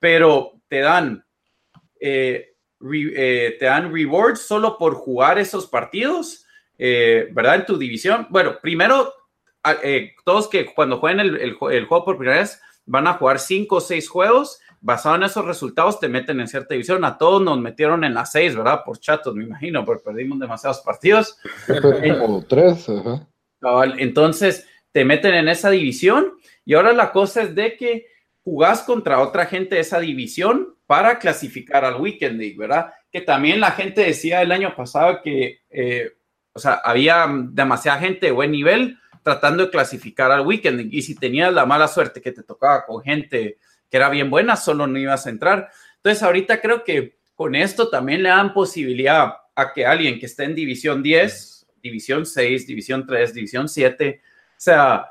pero 0.00 0.60
te 0.68 0.80
dan, 0.80 1.24
eh, 2.00 2.54
eh, 2.92 3.56
te 3.58 3.64
dan 3.64 3.92
rewards 3.92 4.40
solo 4.40 4.76
por 4.76 4.94
jugar 4.94 5.38
esos 5.38 5.68
partidos, 5.68 6.44
eh, 6.76 7.28
¿verdad? 7.30 7.54
En 7.54 7.66
tu 7.66 7.78
división. 7.78 8.26
Bueno, 8.30 8.58
primero, 8.60 9.14
todos 10.24 10.48
que 10.48 10.66
cuando 10.74 10.98
jueguen 10.98 11.20
el, 11.20 11.36
el, 11.36 11.56
el 11.70 11.84
juego 11.86 12.04
por 12.04 12.18
primera 12.18 12.40
vez 12.40 12.60
van 12.86 13.06
a 13.06 13.14
jugar 13.14 13.38
cinco 13.38 13.76
o 13.76 13.80
seis 13.80 14.08
juegos 14.08 14.60
basado 14.84 15.16
en 15.16 15.22
esos 15.22 15.46
resultados 15.46 15.98
te 15.98 16.08
meten 16.08 16.40
en 16.40 16.46
cierta 16.46 16.74
división. 16.74 17.06
A 17.06 17.16
todos 17.16 17.40
nos 17.40 17.58
metieron 17.58 18.04
en 18.04 18.12
la 18.12 18.26
seis, 18.26 18.54
¿verdad? 18.54 18.82
Por 18.84 19.00
chatos, 19.00 19.34
me 19.34 19.44
imagino, 19.44 19.82
porque 19.82 20.04
perdimos 20.04 20.38
demasiados 20.38 20.80
partidos. 20.80 21.38
Como 22.20 22.44
tres, 22.44 22.86
Entonces 23.96 24.68
te 24.92 25.06
meten 25.06 25.34
en 25.34 25.48
esa 25.48 25.70
división 25.70 26.34
y 26.66 26.74
ahora 26.74 26.92
la 26.92 27.12
cosa 27.12 27.42
es 27.42 27.54
de 27.54 27.76
que 27.78 28.08
jugás 28.42 28.82
contra 28.82 29.22
otra 29.22 29.46
gente 29.46 29.76
de 29.76 29.80
esa 29.80 30.00
división 30.00 30.76
para 30.86 31.18
clasificar 31.18 31.86
al 31.86 31.98
Weekend 31.98 32.38
League, 32.38 32.58
¿verdad? 32.58 32.92
Que 33.10 33.22
también 33.22 33.60
la 33.60 33.70
gente 33.70 34.02
decía 34.02 34.42
el 34.42 34.52
año 34.52 34.76
pasado 34.76 35.22
que, 35.24 35.60
eh, 35.70 36.12
o 36.52 36.58
sea, 36.58 36.74
había 36.84 37.26
demasiada 37.50 38.00
gente 38.00 38.26
de 38.26 38.32
buen 38.32 38.52
nivel 38.52 38.98
tratando 39.24 39.64
de 39.64 39.70
clasificar 39.70 40.30
al 40.30 40.46
Weekend 40.46 40.92
y 40.92 41.00
si 41.02 41.14
tenías 41.14 41.52
la 41.52 41.64
mala 41.64 41.88
suerte 41.88 42.20
que 42.20 42.30
te 42.30 42.42
tocaba 42.42 42.84
con 42.84 43.02
gente 43.02 43.58
que 43.90 43.96
era 43.96 44.10
bien 44.10 44.28
buena, 44.30 44.54
solo 44.54 44.86
no 44.86 44.98
ibas 44.98 45.26
a 45.26 45.30
entrar. 45.30 45.70
Entonces, 45.96 46.22
ahorita 46.22 46.60
creo 46.60 46.84
que 46.84 47.16
con 47.34 47.54
esto 47.54 47.88
también 47.88 48.22
le 48.22 48.28
dan 48.28 48.52
posibilidad 48.52 49.32
a 49.54 49.72
que 49.72 49.86
alguien 49.86 50.20
que 50.20 50.26
esté 50.26 50.44
en 50.44 50.54
División 50.54 51.02
10, 51.02 51.66
División 51.82 52.26
6, 52.26 52.66
División 52.66 53.06
3, 53.06 53.32
División 53.34 53.68
7, 53.68 54.20
o 54.22 54.54
sea, 54.58 55.10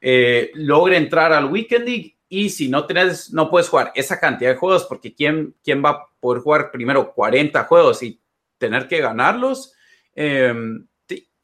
eh, 0.00 0.52
logre 0.54 0.96
entrar 0.96 1.32
al 1.32 1.46
Weekend 1.46 1.86
League 1.86 2.16
y 2.28 2.50
si 2.50 2.68
no 2.68 2.86
tienes, 2.86 3.32
no 3.32 3.50
puedes 3.50 3.68
jugar 3.68 3.90
esa 3.96 4.20
cantidad 4.20 4.50
de 4.50 4.56
juegos, 4.56 4.84
porque 4.84 5.12
¿quién, 5.12 5.56
quién 5.64 5.84
va 5.84 5.90
a 5.90 6.06
poder 6.20 6.40
jugar 6.40 6.70
primero 6.70 7.12
40 7.12 7.64
juegos 7.64 8.00
y 8.04 8.20
tener 8.58 8.86
que 8.86 9.00
ganarlos? 9.00 9.74
Eh, 10.14 10.54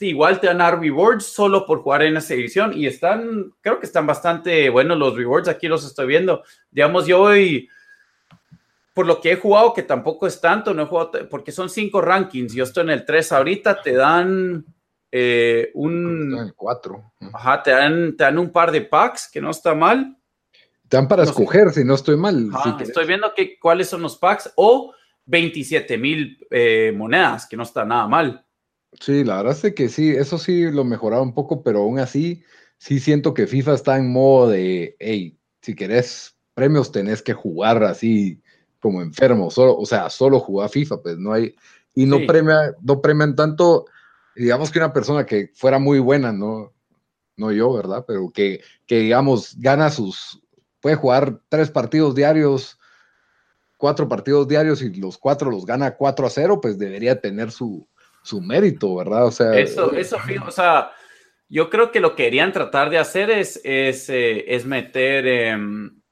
igual 0.01 0.41
te 0.41 0.49
dan 0.49 0.61
a 0.61 0.71
rewards 0.71 1.25
solo 1.25 1.67
por 1.67 1.81
jugar 1.81 2.03
en 2.03 2.17
esa 2.17 2.35
edición 2.35 2.73
y 2.77 2.87
están, 2.87 3.53
creo 3.61 3.81
que 3.81 3.87
están 3.87 4.07
bastante 4.07 4.69
buenos 4.69 4.99
los 4.99 5.17
rewards, 5.17 5.49
aquí 5.49 5.69
los 5.69 5.87
estoy 5.87 6.07
viendo. 6.07 6.43
Digamos, 6.71 7.07
yo 7.07 7.23
hoy, 7.23 7.69
por 8.93 9.07
lo 9.07 9.21
que 9.21 9.33
he 9.33 9.37
jugado, 9.37 9.73
que 9.73 9.83
tampoco 9.83 10.27
es 10.27 10.41
tanto, 10.41 10.75
no 10.75 10.83
he 10.83 10.87
jugado, 10.87 11.29
porque 11.31 11.53
son 11.53 11.71
cinco 11.71 12.01
rankings, 12.01 12.53
yo 12.53 12.65
estoy 12.65 12.85
en 12.85 12.91
el 12.91 13.05
3 13.05 13.33
ahorita, 13.33 13.81
te 13.81 13.95
dan 13.95 14.65
eh, 15.11 15.71
un... 15.75 16.53
4. 16.55 17.13
Ajá, 17.33 17.63
te 17.63 17.71
dan, 17.71 18.17
te 18.17 18.25
dan 18.25 18.39
un 18.39 18.51
par 18.51 18.71
de 18.71 18.83
packs, 18.83 19.31
que 19.33 19.41
no 19.41 19.51
está 19.51 19.75
mal. 19.75 20.17
Te 20.89 20.97
dan 20.99 21.09
para 21.09 21.25
escoger, 21.25 21.71
si 21.71 21.85
no 21.85 21.95
estoy 21.95 22.17
mal. 22.17 22.51
estoy 22.81 23.07
viendo 23.07 23.33
que, 23.35 23.59
cuáles 23.59 23.89
son 23.89 24.03
los 24.03 24.19
packs 24.19 24.53
o 24.57 24.95
27 25.25 25.99
mil 25.99 26.47
eh, 26.51 26.93
monedas, 26.95 27.47
que 27.47 27.57
no 27.57 27.65
está 27.65 27.85
nada 27.85 28.07
mal. 28.07 28.46
Sí, 29.01 29.25
la 29.25 29.39
verdad 29.39 29.59
es 29.63 29.75
que 29.75 29.89
sí, 29.89 30.11
eso 30.11 30.39
sí 30.39 30.71
lo 30.71 30.85
mejoraba 30.85 31.23
un 31.23 31.35
poco, 31.35 31.63
pero 31.63 31.81
aún 31.81 31.99
así, 31.99 32.43
sí 32.79 33.01
siento 33.01 33.35
que 33.35 33.47
FIFA 33.47 33.75
está 33.75 33.97
en 33.97 34.13
modo 34.13 34.49
de, 34.49 34.97
hey, 34.99 35.39
si 35.61 35.75
querés 35.75 36.37
premios 36.55 36.93
tenés 36.93 37.23
que 37.23 37.35
jugar 37.35 37.83
así 37.85 38.41
como 38.81 39.03
enfermo, 39.03 39.51
solo, 39.51 39.77
o 39.77 39.87
sea, 39.87 40.09
solo 40.11 40.41
jugar 40.41 40.71
FIFA, 40.71 41.03
pues 41.03 41.19
no 41.19 41.33
hay, 41.33 41.55
y 41.95 42.07
no, 42.07 42.19
premia, 42.27 42.75
no 42.83 43.01
premian 43.01 43.35
tanto, 43.37 43.87
digamos 44.35 44.71
que 44.71 44.79
una 44.79 44.93
persona 44.93 45.27
que 45.27 45.51
fuera 45.55 45.79
muy 45.79 45.99
buena, 45.99 46.33
no, 46.33 46.73
no 47.37 47.53
yo, 47.53 47.73
¿verdad? 47.73 48.05
Pero 48.07 48.31
que, 48.31 48.61
que 48.87 49.01
digamos, 49.01 49.57
gana 49.59 49.91
sus, 49.91 50.41
puede 50.81 50.97
jugar 50.97 51.41
tres 51.49 51.71
partidos 51.71 52.15
diarios, 52.15 52.79
cuatro 53.77 54.09
partidos 54.09 54.49
diarios 54.49 54.83
y 54.83 54.95
los 54.95 55.19
cuatro 55.19 55.51
los 55.51 55.67
gana 55.67 55.97
4 55.97 56.27
a 56.27 56.31
0, 56.31 56.61
pues 56.61 56.79
debería 56.79 57.21
tener 57.21 57.51
su, 57.51 57.87
su 58.27 58.41
mérito, 58.41 58.97
¿verdad? 58.97 59.27
O 59.27 59.31
sea, 59.31 59.57
eso, 59.57 59.93
eso, 59.93 60.19
o 60.45 60.51
sea, 60.51 60.91
yo 61.49 61.71
creo 61.71 61.93
que 61.93 62.01
lo 62.01 62.17
que 62.17 62.25
querían 62.25 62.53
tratar 62.53 62.91
de 62.91 62.99
hacer 62.99 63.31
es, 63.31 63.61
es, 63.63 64.09
eh, 64.09 64.63
meter, 64.67 65.27
em, 65.27 66.03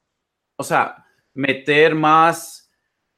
o 0.56 0.62
sea, 0.62 1.04
meter 1.34 1.96
más 1.96 2.70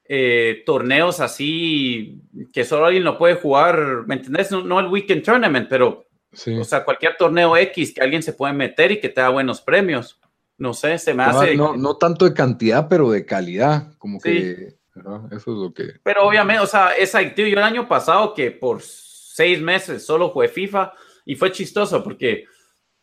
eh, 0.08 0.62
torneos 0.64 1.20
así 1.20 2.22
que 2.52 2.64
solo 2.64 2.86
alguien 2.86 3.04
lo 3.04 3.18
puede 3.18 3.34
jugar, 3.34 4.04
¿me 4.06 4.14
entendés? 4.14 4.50
No, 4.50 4.80
el 4.80 4.86
Weekend 4.86 5.22
Tournament, 5.22 5.68
pero, 5.68 6.06
o 6.32 6.64
sea, 6.64 6.84
cualquier 6.84 7.16
torneo 7.18 7.54
X 7.54 7.92
que 7.92 8.00
alguien 8.00 8.22
se 8.22 8.32
puede 8.32 8.54
meter 8.54 8.92
y 8.92 9.00
que 9.00 9.10
te 9.10 9.20
da 9.20 9.28
buenos 9.28 9.60
premios. 9.60 10.18
No 10.58 10.72
sé, 10.72 10.96
se 10.96 11.12
me 11.12 11.22
hace. 11.22 11.54
No, 11.54 11.76
no 11.76 11.98
tanto 11.98 12.24
de 12.24 12.32
cantidad, 12.32 12.88
pero 12.88 13.10
de 13.10 13.26
calidad, 13.26 13.92
como 13.98 14.18
que 14.18 14.78
eso 15.30 15.36
es 15.36 15.46
lo 15.46 15.72
que. 15.72 15.94
Pero 16.02 16.26
obviamente, 16.26 16.62
o 16.62 16.66
sea, 16.66 16.92
es 16.92 17.14
adictivo. 17.14 17.48
Yo 17.48 17.58
el 17.58 17.64
año 17.64 17.88
pasado 17.88 18.34
que 18.34 18.50
por 18.50 18.80
seis 18.82 19.60
meses 19.60 20.04
solo 20.04 20.30
jugué 20.30 20.48
FIFA 20.48 20.92
y 21.24 21.34
fue 21.34 21.52
chistoso 21.52 22.02
porque 22.02 22.46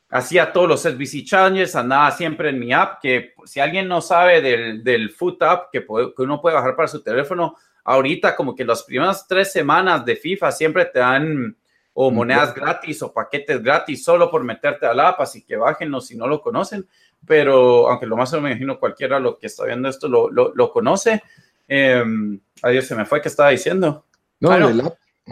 hacía 0.10 0.54
todos 0.54 0.68
los 0.68 0.82
SBC 0.82 1.26
Challenges, 1.26 1.76
andaba 1.76 2.12
siempre 2.12 2.50
en 2.50 2.60
mi 2.60 2.72
app, 2.72 3.02
que 3.02 3.34
si 3.46 3.60
alguien 3.60 3.88
no 3.88 4.00
sabe 4.00 4.41
del, 4.41 4.84
del 4.84 5.10
Foot 5.10 5.41
App 5.41 5.72
que, 5.72 5.82
que 5.82 6.22
uno 6.22 6.39
puede 6.39 6.56
bajar 6.56 6.76
para 6.76 6.88
su 6.88 7.02
teléfono, 7.02 7.56
ahorita 7.84 8.36
como 8.36 8.56
que 8.56 8.64
las 8.64 8.84
primeras 8.84 9.28
tres 9.28 9.52
semanas 9.52 10.06
de 10.06 10.16
FIFA 10.16 10.52
siempre 10.52 10.86
te 10.86 11.00
dan 11.00 11.58
o 11.94 12.10
monedas 12.10 12.54
gratis 12.54 13.02
o 13.04 13.14
paquetes 13.14 13.62
gratis 13.62 14.04
solo 14.04 14.30
por 14.30 14.44
meterte 14.44 14.86
al 14.86 15.00
app, 15.00 15.22
así 15.22 15.44
que 15.44 15.56
bájenlo 15.56 16.02
si 16.02 16.16
no 16.16 16.28
lo 16.28 16.41
conocen, 16.41 16.88
pero 17.26 17.89
aunque 17.89 18.08
lo 18.08 18.18
más 18.18 18.32
me 18.34 18.39
imagino 18.39 18.80
cualquiera 18.80 19.20
lo 19.20 19.38
que 19.38 19.48
está 19.48 19.66
viendo 19.66 19.89
esto 19.89 20.08
lo, 20.08 20.30
lo, 20.30 20.54
lo 20.56 20.72
conoce, 20.72 21.22
eh, 21.68 22.03
adiós, 22.61 22.86
se 22.86 22.95
me 22.95 23.05
fue 23.05 23.22
que 23.22 23.30
estaba 23.30 23.49
diciendo. 23.49 24.05
No, 24.39 24.49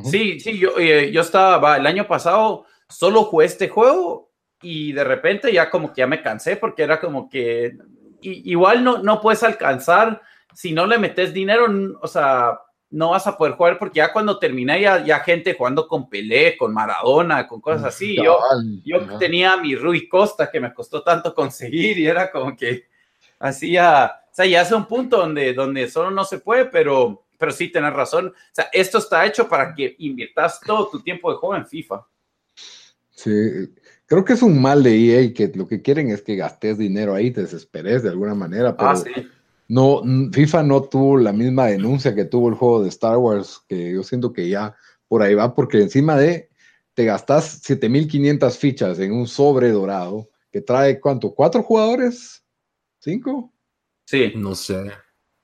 Sí, 0.06 0.40
sí, 0.40 0.58
yo, 0.58 0.78
eh, 0.78 1.12
yo 1.12 1.22
estaba, 1.22 1.76
el 1.78 1.86
año 1.86 2.08
pasado 2.08 2.66
solo 2.88 3.26
jugué 3.26 3.46
este 3.46 3.68
juego 3.68 4.32
y 4.62 4.94
de 4.94 5.04
repente 5.04 5.52
ya 5.52 5.70
como 5.70 5.92
que 5.92 6.00
ya 6.00 6.08
me 6.08 6.22
cansé 6.22 6.56
porque 6.56 6.84
era 6.84 7.00
como 7.00 7.30
que 7.30 7.78
igual 8.22 8.84
no, 8.84 9.00
no 9.00 9.20
puedes 9.20 9.44
alcanzar 9.44 10.22
si 10.54 10.72
no 10.72 10.86
le 10.86 10.98
metes 10.98 11.34
dinero, 11.34 11.66
o 12.02 12.08
sea, 12.08 12.60
no 12.90 13.12
vas 13.12 13.26
a 13.26 13.38
poder 13.38 13.54
jugar 13.54 13.80
porque 13.80 13.98
ya 13.98 14.12
cuando 14.12 14.38
terminé 14.38 14.82
ya, 14.82 15.04
ya 15.04 15.20
gente 15.20 15.56
jugando 15.58 15.88
con 15.88 16.10
Pelé, 16.10 16.58
con 16.58 16.74
Maradona, 16.74 17.48
con 17.48 17.62
cosas 17.62 17.86
así. 17.86 18.18
Yo, 18.18 18.38
yo 18.84 19.18
tenía 19.18 19.56
mi 19.58 19.76
Rui 19.76 20.10
Costa 20.10 20.52
que 20.52 20.60
me 20.60 20.74
costó 20.74 21.02
tanto 21.02 21.34
conseguir 21.34 21.98
y 21.98 22.08
era 22.08 22.30
como 22.30 22.56
que 22.56 22.91
hacía 23.42 24.22
o 24.32 24.34
sea, 24.34 24.46
ya 24.46 24.62
es 24.62 24.72
un 24.72 24.86
punto 24.86 25.18
donde, 25.18 25.54
donde 25.54 25.90
solo 25.90 26.10
no 26.10 26.24
se 26.24 26.40
puede, 26.40 26.66
pero, 26.66 27.26
pero 27.38 27.52
sí 27.52 27.68
tenés 27.70 27.92
razón. 27.92 28.28
O 28.28 28.54
sea, 28.54 28.70
esto 28.72 28.98
está 28.98 29.26
hecho 29.26 29.50
para 29.50 29.74
que 29.76 29.94
inviertas 30.00 30.62
todo 30.66 30.88
tu 30.88 31.02
tiempo 31.02 31.30
de 31.30 31.38
juego 31.38 31.58
en 31.58 31.68
FIFA. 31.68 32.08
Sí, 33.10 33.30
creo 34.06 34.24
que 34.24 34.34
es 34.34 34.42
un 34.42 34.62
mal 34.62 34.82
de 34.84 34.96
EA 34.96 35.34
que 35.34 35.52
lo 35.54 35.68
que 35.68 35.82
quieren 35.82 36.10
es 36.10 36.22
que 36.22 36.38
gastes 36.38 36.78
dinero 36.78 37.14
ahí, 37.14 37.32
te 37.32 37.42
desesperes 37.42 38.04
de 38.04 38.10
alguna 38.10 38.34
manera, 38.34 38.76
pero 38.76 38.92
ah, 38.92 39.04
no, 39.68 40.02
FIFA 40.32 40.64
no 40.64 40.82
tuvo 40.84 41.18
la 41.18 41.34
misma 41.34 41.68
denuncia 41.68 42.16
que 42.16 42.26
tuvo 42.26 42.48
el 42.48 42.56
juego 42.56 42.84
de 42.84 42.90
Star 42.90 43.18
Wars, 43.18 43.62
que 43.68 43.92
yo 43.94 44.02
siento 44.02 44.32
que 44.32 44.48
ya 44.48 44.76
por 45.10 45.22
ahí 45.22 45.36
va, 45.36 45.54
porque 45.54 45.82
encima 45.82 46.18
de 46.18 46.50
te 46.94 47.04
gastas 47.04 47.60
7500 47.64 48.58
fichas 48.58 49.00
en 49.00 49.12
un 49.12 49.28
sobre 49.28 49.72
dorado 49.72 50.30
que 50.52 50.62
trae 50.62 51.00
cuánto, 51.02 51.34
cuatro 51.34 51.64
jugadores, 51.64 52.41
cinco. 53.02 53.52
Sí. 54.06 54.32
No 54.36 54.56
sé. 54.56 54.92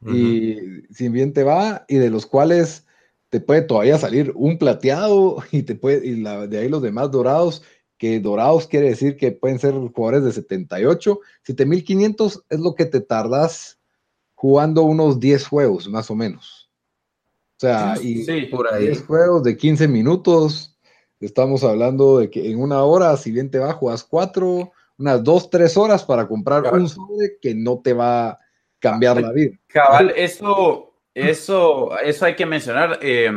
Y 0.06 0.84
si 0.94 1.10
bien 1.10 1.34
te 1.34 1.44
va, 1.44 1.86
y 1.88 1.96
de 1.96 2.10
los 2.10 2.26
cuales 2.26 2.86
te 3.30 3.40
puede 3.42 3.64
todavía 3.64 3.98
salir 3.98 4.32
un 4.36 4.58
plateado 4.58 5.44
y 5.52 5.64
te 5.64 5.76
puede, 5.76 6.06
y 6.06 6.22
de 6.22 6.58
ahí 6.60 6.70
los 6.70 6.82
demás 6.82 7.12
dorados, 7.12 7.64
que 7.98 8.20
dorados 8.20 8.68
quiere 8.68 8.90
decir 8.90 9.18
que 9.18 9.32
pueden 9.32 9.60
ser 9.60 9.74
jugadores 9.74 10.24
de 10.24 10.32
78, 10.32 11.20
7500 11.44 12.46
es 12.48 12.60
lo 12.60 12.76
que 12.76 12.86
te 12.86 13.02
tardas 13.02 13.80
jugando 14.36 14.84
unos 14.84 15.20
10 15.20 15.48
juegos, 15.48 15.90
más 15.90 16.12
o 16.12 16.16
menos. 16.16 16.70
O 17.58 17.60
sea, 17.60 17.96
y 18.00 18.46
por 18.46 18.72
ahí. 18.72 18.86
10 18.86 19.04
juegos 19.04 19.42
de 19.42 19.58
15 19.58 19.88
minutos, 19.88 20.78
estamos 21.20 21.64
hablando 21.64 22.20
de 22.20 22.30
que 22.30 22.52
en 22.52 22.62
una 22.62 22.84
hora, 22.84 23.18
si 23.18 23.32
bien 23.32 23.50
te 23.50 23.58
va, 23.58 23.74
juegas 23.74 24.04
4 24.04 24.72
unas 24.98 25.24
dos, 25.24 25.50
tres 25.50 25.78
horas 25.78 26.04
para 26.04 26.28
comprar 26.28 26.74
un 26.74 26.90
sobre 26.90 27.38
que 27.42 27.54
no 27.54 27.80
te 27.84 27.94
va 27.94 28.30
a 28.30 28.40
cambiar 28.80 29.22
la 29.22 29.32
vida. 29.32 29.58
Cabal, 29.68 30.14
eso, 30.16 30.94
eso, 31.14 31.98
eso 32.00 32.26
hay 32.26 32.36
que 32.36 32.46
mencionar. 32.46 33.00
Eh, 33.02 33.32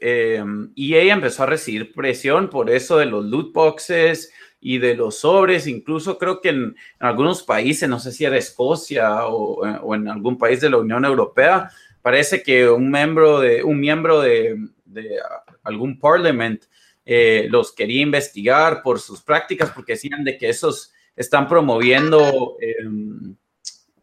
eh, 0.00 0.44
EA 0.76 1.12
empezó 1.12 1.42
a 1.42 1.46
recibir 1.46 1.92
presión 1.92 2.48
por 2.48 2.70
eso 2.70 2.98
de 2.98 3.06
los 3.06 3.24
loot 3.24 3.52
boxes 3.52 4.32
y 4.60 4.78
de 4.78 4.94
los 4.94 5.20
sobres, 5.20 5.66
incluso 5.66 6.18
creo 6.18 6.40
que 6.40 6.50
en, 6.50 6.76
algunos 6.98 7.42
países, 7.42 7.88
no 7.88 7.98
sé 7.98 8.12
si 8.12 8.26
era 8.26 8.36
Escocia 8.36 9.26
o, 9.26 9.62
o, 9.62 9.94
en 9.94 10.06
algún 10.06 10.36
país 10.36 10.60
de 10.60 10.68
la 10.68 10.76
Unión 10.76 11.06
Europea, 11.06 11.70
parece 12.02 12.42
que 12.42 12.68
un 12.68 12.90
miembro 12.90 13.40
de, 13.40 13.64
un 13.64 13.80
miembro 13.80 14.20
de, 14.20 14.58
de 14.84 15.16
algún 15.62 15.98
parliament 15.98 16.64
eh, 17.04 17.48
los 17.50 17.72
quería 17.72 18.02
investigar 18.02 18.82
por 18.82 19.00
sus 19.00 19.22
prácticas, 19.22 19.70
porque 19.70 19.92
decían 19.92 20.22
de 20.24 20.36
que 20.36 20.48
esos 20.48 20.92
están 21.20 21.46
promoviendo, 21.46 22.56
em, 22.60 23.36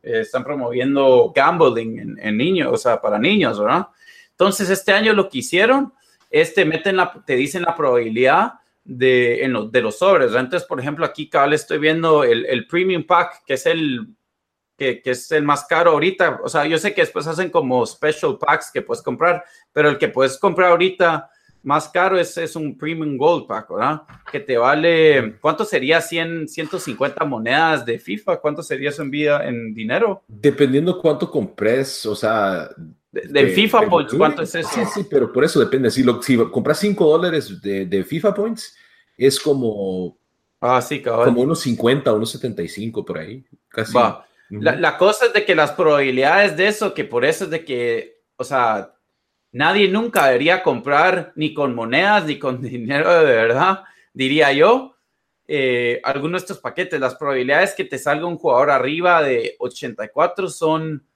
están 0.04 0.44
promoviendo 0.44 1.34
gambling 1.36 2.16
en, 2.20 2.38
niños, 2.38 2.70
o 2.72 2.78
sea, 2.78 3.02
para 3.02 3.18
niños, 3.18 3.60
¿verdad? 3.60 3.88
Entonces, 4.30 4.70
este 4.70 4.94
año 4.94 5.14
lo 5.14 5.28
que 5.28 5.40
hicieron 5.40 5.94
es 6.30 6.54
te 6.54 6.64
meten 6.64 6.96
la, 6.96 7.24
te 7.26 7.36
dicen 7.36 7.64
la 7.64 7.76
probabilidad 7.76 8.54
de, 8.84 9.44
en 9.44 9.72
de 9.72 9.82
los 9.82 9.98
sobres. 9.98 10.36
Entonces, 10.36 10.68
por 10.68 10.80
ejemplo, 10.80 11.06
aquí 11.06 11.28
cada 11.28 11.54
estoy 11.56 11.80
viendo 11.80 12.24
el, 12.24 12.46
el 12.46 12.68
Premium 12.68 13.04
Pack, 13.04 13.44
que 13.48 13.56
es 13.56 13.66
el 13.66 14.14
que, 14.78 15.02
que, 15.02 15.12
es 15.12 15.32
el 15.32 15.42
más 15.42 15.66
caro 15.66 15.94
ahorita. 15.94 16.42
O 16.44 16.50
sea, 16.50 16.68
yo 16.68 16.78
sé 16.78 16.94
que 16.94 17.02
después 17.02 17.26
hacen 17.26 17.50
como 17.50 17.84
special 17.88 18.38
packs 18.38 18.70
que 18.72 18.84
puedes 18.84 19.02
comprar, 19.02 19.44
pero 19.74 19.90
el 19.90 19.98
que 19.98 20.10
puedes 20.10 20.38
comprar 20.38 20.70
ahorita 20.70 21.32
más 21.68 21.90
caro 21.90 22.18
es, 22.18 22.38
es 22.38 22.56
un 22.56 22.78
Premium 22.78 23.18
Gold 23.18 23.46
Pack, 23.46 23.70
¿verdad? 23.70 24.04
Que 24.32 24.40
te 24.40 24.58
vale, 24.58 25.36
¿cuánto 25.42 25.66
sería 25.66 26.00
100, 26.00 26.48
150 26.48 27.26
monedas 27.26 27.86
de 27.86 28.00
FIFA? 28.00 28.38
¿Cuánto 28.38 28.64
sería 28.64 28.88
eso 28.88 29.02
en 29.02 29.12
vida, 29.12 29.46
en 29.46 29.74
dinero? 29.74 30.24
Dependiendo 30.30 30.98
cuánto 30.98 31.30
compres, 31.30 32.06
o 32.06 32.16
sea, 32.16 32.70
de, 33.12 33.48
FIFA 33.50 33.82
Points, 33.90 34.14
¿cuánto 34.14 34.44
es 34.44 34.56
eso? 34.56 34.70
Sí, 34.74 34.82
sí, 34.94 35.08
pero 35.10 35.34
por 35.34 35.44
eso 35.44 35.60
depende. 35.60 35.92
Si, 35.92 36.04
lo, 36.04 36.22
si 36.22 36.38
compras 36.38 36.80
5 36.80 37.06
dólares 37.06 37.62
de, 37.62 37.86
de, 37.86 38.04
FIFA 38.06 38.34
Points, 38.34 38.74
es 39.18 39.38
como. 39.38 40.18
Ah, 40.62 40.82
sí, 40.82 41.02
Como 41.02 41.42
unos 41.42 41.60
50, 41.60 42.14
unos 42.14 42.32
75 42.32 43.04
por 43.04 43.18
ahí. 43.18 43.44
Casi. 43.68 43.92
Va. 43.94 44.26
la, 44.50 44.74
la, 44.78 44.98
cosa 44.98 45.26
es 45.26 45.34
de 45.34 45.44
que 45.44 45.54
las 45.54 45.72
probabilidades 45.72 46.56
de 46.56 46.68
eso, 46.68 46.94
que 46.94 47.04
por 47.04 47.26
eso 47.26 47.44
es 47.44 47.50
de 47.50 47.66
que, 47.66 48.22
o 48.38 48.46
sea, 48.46 48.94
nadie 49.52 49.88
nunca 49.88 50.28
debería 50.28 50.64
comprar 50.64 51.34
ni 51.36 51.54
con 51.54 51.76
monedas 51.76 52.26
ni 52.26 52.40
con 52.40 52.62
dinero 52.62 53.24
de 53.24 53.36
verdad, 53.36 53.84
diría 54.14 54.52
yo. 54.54 54.96
Eh, 55.50 56.02
algunos 56.04 56.42
de 56.42 56.46
estos 56.46 56.60
paquetes, 56.60 57.00
las 57.00 57.16
probabilidades 57.16 57.74
que 57.74 57.86
te 57.86 57.98
salga 57.98 58.26
un 58.26 58.38
jugador 58.38 58.70
arriba 58.70 59.24
de 59.24 59.56
84 59.60 60.50
son 60.50 61.08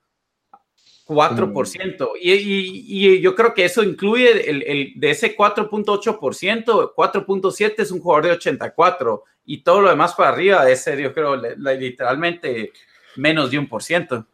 4%. 1.05 2.11
Y, 2.21 2.31
y, 2.31 3.19
yo 3.19 3.35
creo 3.35 3.53
que 3.53 3.65
eso 3.65 3.83
incluye 3.83 4.49
el, 4.49 4.63
el 4.63 4.93
de 4.95 5.11
ese 5.11 5.35
4.8%, 5.35 6.93
4.7 6.95 7.73
es 7.77 7.91
un 7.91 7.99
jugador 7.99 8.25
de 8.25 8.31
84 8.31 9.23
y 9.45 9.63
todo 9.63 9.81
lo 9.81 9.89
demás 9.89 10.13
para 10.13 10.29
arriba 10.29 10.63
de 10.63 10.73
ese, 10.73 11.01
yo 11.01 11.13
creo, 11.13 11.35
literalmente 11.35 12.71
menos 13.17 13.51
de 13.51 13.59
un 13.59 13.67
por 13.67 13.83
ciento. 13.83 14.25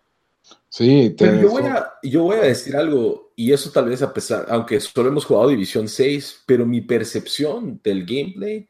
Sí, 0.78 1.15
pero 1.17 1.41
yo 1.41 1.49
voy, 1.49 1.63
a, 1.63 1.91
yo 2.03 2.21
voy 2.21 2.38
a 2.38 2.41
decir 2.41 2.75
algo, 2.75 3.34
y 3.36 3.51
eso 3.51 3.71
tal 3.71 3.89
vez 3.89 4.03
a 4.03 4.13
pesar, 4.13 4.45
aunque 4.49 4.80
solo 4.80 5.09
hemos 5.09 5.25
jugado 5.25 5.49
División 5.49 5.88
6, 5.88 6.43
pero 6.45 6.67
mi 6.67 6.82
percepción 6.82 7.82
del 7.84 8.05
gameplay 8.05 8.69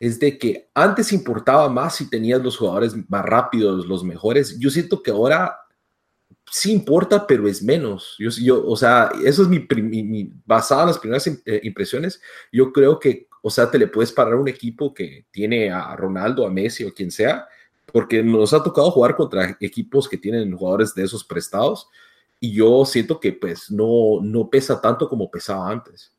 es 0.00 0.18
de 0.18 0.38
que 0.38 0.70
antes 0.72 1.12
importaba 1.12 1.68
más 1.68 1.96
si 1.96 2.08
tenías 2.08 2.42
los 2.42 2.56
jugadores 2.56 2.94
más 3.06 3.26
rápidos, 3.26 3.86
los 3.86 4.02
mejores. 4.02 4.58
Yo 4.58 4.70
siento 4.70 5.02
que 5.02 5.10
ahora 5.10 5.58
sí 6.50 6.72
importa, 6.72 7.26
pero 7.26 7.46
es 7.46 7.62
menos. 7.62 8.16
Yo, 8.18 8.30
yo 8.30 8.66
o 8.66 8.74
sea, 8.74 9.12
eso 9.22 9.42
es 9.42 9.48
mi, 9.48 9.58
mi, 9.82 10.32
basado 10.46 10.80
en 10.80 10.86
las 10.86 10.98
primeras 10.98 11.26
eh, 11.26 11.60
impresiones. 11.64 12.22
Yo 12.50 12.72
creo 12.72 12.98
que, 12.98 13.28
o 13.42 13.50
sea, 13.50 13.70
te 13.70 13.78
le 13.78 13.88
puedes 13.88 14.10
parar 14.10 14.32
a 14.32 14.40
un 14.40 14.48
equipo 14.48 14.94
que 14.94 15.26
tiene 15.30 15.70
a 15.70 15.94
Ronaldo, 15.96 16.46
a 16.46 16.50
Messi 16.50 16.84
o 16.84 16.94
quien 16.94 17.10
sea, 17.10 17.46
porque 17.92 18.22
nos 18.22 18.52
ha 18.52 18.62
tocado 18.62 18.90
jugar 18.90 19.14
contra 19.14 19.56
equipos 19.60 20.08
que 20.08 20.16
tienen 20.16 20.56
jugadores 20.56 20.94
de 20.94 21.04
esos 21.04 21.24
prestados 21.24 21.88
y 22.40 22.54
yo 22.54 22.84
siento 22.84 23.20
que 23.20 23.32
pues 23.32 23.70
no, 23.70 24.20
no 24.20 24.50
pesa 24.50 24.80
tanto 24.80 25.08
como 25.08 25.30
pesaba 25.30 25.70
antes. 25.70 26.12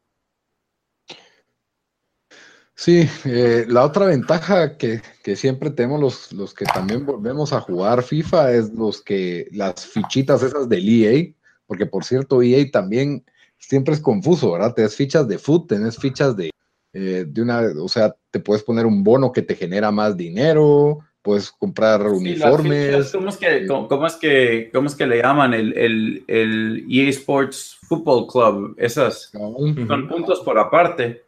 Sí, 2.76 3.08
eh, 3.26 3.66
la 3.68 3.86
otra 3.86 4.08
ventaja 4.08 4.78
que, 4.78 5.02
que, 5.24 5.36
siempre 5.36 5.70
tenemos 5.70 6.02
los, 6.02 6.34
los 6.34 6.54
que 6.54 6.66
también 6.66 7.06
volvemos 7.06 7.54
a 7.54 7.62
jugar 7.62 8.04
FIFA 8.04 8.54
es 8.54 8.74
los 8.74 9.02
que 9.02 9.48
las 9.52 9.86
fichitas 9.86 10.42
esas 10.42 10.68
del 10.68 10.88
EA, 10.90 11.34
porque 11.68 11.86
por 11.86 12.04
cierto 12.04 12.42
EA 12.42 12.70
también 12.72 13.24
siempre 13.58 13.94
es 13.94 14.02
confuso, 14.02 14.54
¿verdad? 14.54 14.74
Tenés 14.74 14.96
fichas 14.96 15.28
de 15.28 15.38
foot, 15.38 15.70
tenés 15.70 15.98
fichas 15.98 16.36
de, 16.36 16.50
eh, 16.94 17.26
de 17.28 17.42
una, 17.42 17.62
o 17.80 17.88
sea, 17.88 18.16
te 18.32 18.40
puedes 18.40 18.64
poner 18.64 18.86
un 18.86 19.04
bono 19.04 19.32
que 19.32 19.42
te 19.42 19.56
genera 19.56 19.92
más 19.92 20.18
dinero, 20.18 21.00
puedes 21.24 21.50
comprar 21.52 22.06
uniformes. 22.06 23.12
¿cómo, 23.12 23.30
es 23.30 23.38
que, 23.38 23.66
cómo, 23.66 24.06
es 24.06 24.16
que, 24.18 24.70
¿Cómo 24.72 24.88
es 24.88 24.94
que 24.94 25.08
le 25.08 25.22
llaman 25.22 25.54
el, 25.54 25.76
el, 25.76 26.24
el 26.28 26.86
EA 26.92 27.10
Sports 27.10 27.80
Football 27.88 28.28
Club? 28.28 28.76
Esas 28.78 29.32
son 29.32 30.08
puntos 30.08 30.42
por 30.42 30.60
aparte. 30.60 31.24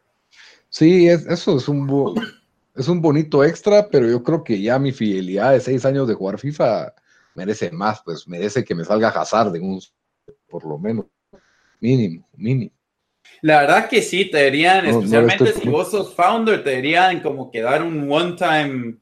Sí, 0.68 1.08
es, 1.08 1.26
eso 1.26 1.56
es 1.56 1.66
un, 1.66 2.14
es 2.76 2.86
un 2.88 3.00
bonito 3.00 3.42
extra, 3.42 3.88
pero 3.90 4.06
yo 4.06 4.22
creo 4.22 4.44
que 4.44 4.60
ya 4.60 4.78
mi 4.78 4.92
fidelidad 4.92 5.52
de 5.52 5.60
seis 5.60 5.84
años 5.86 6.06
de 6.06 6.14
jugar 6.14 6.38
FIFA 6.38 6.94
merece 7.34 7.70
más, 7.70 8.02
pues 8.04 8.28
merece 8.28 8.64
que 8.64 8.74
me 8.74 8.84
salga 8.84 9.08
Hazard 9.08 9.56
en 9.56 9.64
un, 9.64 9.80
por 10.46 10.64
lo 10.66 10.78
menos, 10.78 11.06
mínimo, 11.80 12.28
mínimo. 12.36 12.70
La 13.40 13.62
verdad 13.62 13.88
que 13.88 14.02
sí, 14.02 14.30
te 14.30 14.44
dirían, 14.44 14.86
especialmente 14.86 15.52
si 15.52 15.68
vos 15.68 15.90
sos 15.90 16.14
founder, 16.14 16.62
te 16.62 16.76
dirían 16.76 17.20
como 17.20 17.50
que 17.50 17.60
dar 17.62 17.82
un 17.82 18.10
one-time 18.10 18.96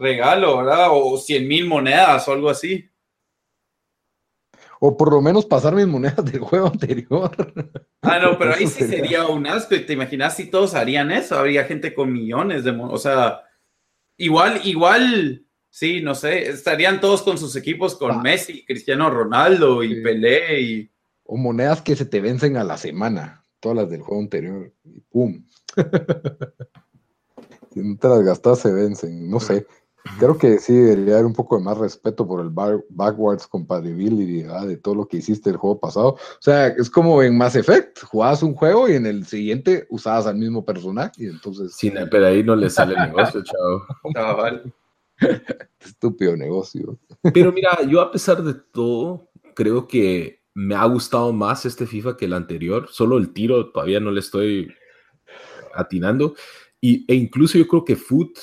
regalo, 0.00 0.58
¿verdad? 0.58 0.88
O 0.90 1.16
100 1.16 1.46
mil 1.46 1.66
monedas 1.66 2.26
o 2.26 2.32
algo 2.32 2.50
así. 2.50 2.90
O 4.82 4.96
por 4.96 5.12
lo 5.12 5.20
menos 5.20 5.44
pasar 5.44 5.74
mis 5.74 5.86
monedas 5.86 6.24
del 6.24 6.40
juego 6.40 6.66
anterior. 6.72 7.30
Ah, 8.00 8.18
no, 8.18 8.38
pero 8.38 8.54
ahí 8.54 8.66
sí 8.66 8.84
sería 8.84 9.26
un 9.26 9.46
asco. 9.46 9.76
¿Te 9.86 9.92
imaginas 9.92 10.34
si 10.36 10.46
todos 10.50 10.74
harían 10.74 11.12
eso? 11.12 11.38
Habría 11.38 11.64
gente 11.64 11.92
con 11.94 12.10
millones 12.12 12.64
de 12.64 12.72
monedas. 12.72 12.94
O 12.94 13.02
sea, 13.02 13.42
igual, 14.16 14.62
igual, 14.64 15.44
sí, 15.68 16.00
no 16.00 16.14
sé, 16.14 16.48
estarían 16.48 16.98
todos 17.00 17.22
con 17.22 17.36
sus 17.36 17.54
equipos 17.56 17.94
con 17.94 18.12
ah. 18.12 18.22
Messi, 18.22 18.64
Cristiano 18.64 19.10
Ronaldo 19.10 19.82
y 19.84 20.02
Pelé 20.02 20.60
y... 20.62 20.90
O 21.24 21.36
monedas 21.36 21.82
que 21.82 21.94
se 21.94 22.06
te 22.06 22.20
vencen 22.20 22.56
a 22.56 22.64
la 22.64 22.78
semana, 22.78 23.44
todas 23.60 23.76
las 23.76 23.90
del 23.90 24.00
juego 24.00 24.22
anterior. 24.22 24.72
Y 24.82 25.00
¡Pum! 25.00 25.44
si 27.72 27.80
no 27.80 27.96
te 27.98 28.08
las 28.08 28.22
gastas, 28.22 28.60
se 28.60 28.72
vencen. 28.72 29.30
No 29.30 29.38
sé. 29.38 29.66
Creo 30.18 30.38
que 30.38 30.58
sí 30.58 30.74
debería 30.74 31.14
haber 31.14 31.26
un 31.26 31.34
poco 31.34 31.58
de 31.58 31.64
más 31.64 31.76
respeto 31.76 32.26
por 32.26 32.40
el 32.40 32.50
backwards 32.50 33.46
compatibility 33.46 34.42
de 34.42 34.76
todo 34.76 34.94
lo 34.94 35.08
que 35.08 35.18
hiciste 35.18 35.50
el 35.50 35.56
juego 35.56 35.78
pasado. 35.78 36.08
O 36.08 36.40
sea, 36.40 36.68
es 36.68 36.88
como 36.88 37.22
en 37.22 37.36
Mass 37.36 37.56
Effect, 37.56 38.02
jugabas 38.04 38.42
un 38.42 38.54
juego 38.54 38.88
y 38.88 38.94
en 38.94 39.06
el 39.06 39.26
siguiente 39.26 39.86
usabas 39.90 40.26
al 40.26 40.36
mismo 40.36 40.64
personaje 40.64 41.24
y 41.24 41.26
entonces... 41.26 41.74
Sí, 41.74 41.92
pero 42.10 42.26
ahí 42.26 42.42
no 42.42 42.56
le 42.56 42.70
sale 42.70 42.94
el 42.94 43.08
negocio, 43.08 43.42
chavo. 43.42 43.82
Estúpido 45.80 46.36
negocio. 46.36 46.98
Pero 47.34 47.52
mira, 47.52 47.82
yo 47.86 48.00
a 48.00 48.10
pesar 48.10 48.42
de 48.42 48.54
todo, 48.54 49.28
creo 49.54 49.86
que 49.86 50.40
me 50.54 50.74
ha 50.74 50.84
gustado 50.86 51.32
más 51.32 51.66
este 51.66 51.86
FIFA 51.86 52.16
que 52.16 52.24
el 52.24 52.32
anterior. 52.32 52.88
Solo 52.90 53.18
el 53.18 53.32
tiro 53.32 53.70
todavía 53.70 54.00
no 54.00 54.10
le 54.10 54.20
estoy 54.20 54.72
atinando. 55.74 56.34
Y, 56.80 57.04
e 57.12 57.14
incluso 57.14 57.58
yo 57.58 57.68
creo 57.68 57.84
que 57.84 57.96
Foot 57.96 58.38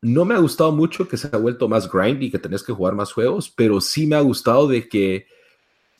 no 0.00 0.24
me 0.24 0.34
ha 0.34 0.38
gustado 0.38 0.72
mucho 0.72 1.08
que 1.08 1.16
se 1.16 1.28
ha 1.32 1.38
vuelto 1.38 1.68
más 1.68 1.90
grind 1.90 2.22
y 2.22 2.30
que 2.30 2.38
tenés 2.38 2.62
que 2.62 2.72
jugar 2.72 2.94
más 2.94 3.12
juegos, 3.12 3.50
pero 3.50 3.80
sí 3.80 4.06
me 4.06 4.16
ha 4.16 4.20
gustado 4.20 4.68
de 4.68 4.88
que 4.88 5.26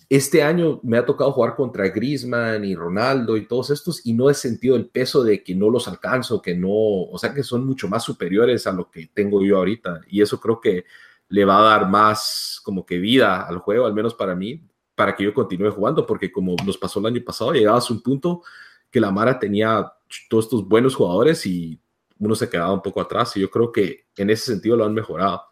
este 0.08 0.42
año 0.42 0.80
me 0.82 0.96
ha 0.96 1.04
tocado 1.04 1.32
jugar 1.32 1.54
contra 1.54 1.88
Griezmann 1.88 2.64
y 2.64 2.74
Ronaldo 2.74 3.36
y 3.36 3.46
todos 3.46 3.70
estos 3.70 4.06
y 4.06 4.14
no 4.14 4.30
he 4.30 4.34
sentido 4.34 4.74
el 4.76 4.86
peso 4.86 5.22
de 5.22 5.42
que 5.42 5.54
no 5.54 5.68
los 5.68 5.86
alcanzo, 5.86 6.40
que 6.40 6.54
no, 6.54 6.70
o 6.70 7.18
sea 7.18 7.34
que 7.34 7.42
son 7.42 7.66
mucho 7.66 7.88
más 7.88 8.04
superiores 8.04 8.66
a 8.66 8.72
lo 8.72 8.90
que 8.90 9.10
tengo 9.12 9.44
yo 9.44 9.58
ahorita. 9.58 10.00
Y 10.08 10.22
eso 10.22 10.40
creo 10.40 10.60
que 10.60 10.84
le 11.28 11.44
va 11.44 11.58
a 11.58 11.78
dar 11.78 11.90
más 11.90 12.60
como 12.64 12.86
que 12.86 12.98
vida 12.98 13.42
al 13.42 13.58
juego, 13.58 13.84
al 13.84 13.92
menos 13.92 14.14
para 14.14 14.34
mí, 14.34 14.62
para 14.94 15.14
que 15.14 15.24
yo 15.24 15.34
continúe 15.34 15.70
jugando, 15.70 16.06
porque 16.06 16.32
como 16.32 16.56
nos 16.64 16.78
pasó 16.78 17.00
el 17.00 17.06
año 17.06 17.22
pasado, 17.24 17.52
llegabas 17.52 17.90
a 17.90 17.92
un 17.92 18.02
punto 18.02 18.42
que 18.90 19.00
la 19.00 19.10
Mara 19.10 19.38
tenía 19.38 19.92
todos 20.30 20.46
estos 20.46 20.66
buenos 20.66 20.94
jugadores 20.94 21.44
y 21.44 21.78
uno 22.18 22.34
se 22.34 22.48
quedaba 22.48 22.72
un 22.72 22.82
poco 22.82 23.00
atrás 23.00 23.36
y 23.36 23.40
yo 23.40 23.50
creo 23.50 23.72
que 23.72 24.06
en 24.16 24.30
ese 24.30 24.52
sentido 24.52 24.76
lo 24.76 24.84
han 24.84 24.94
mejorado. 24.94 25.42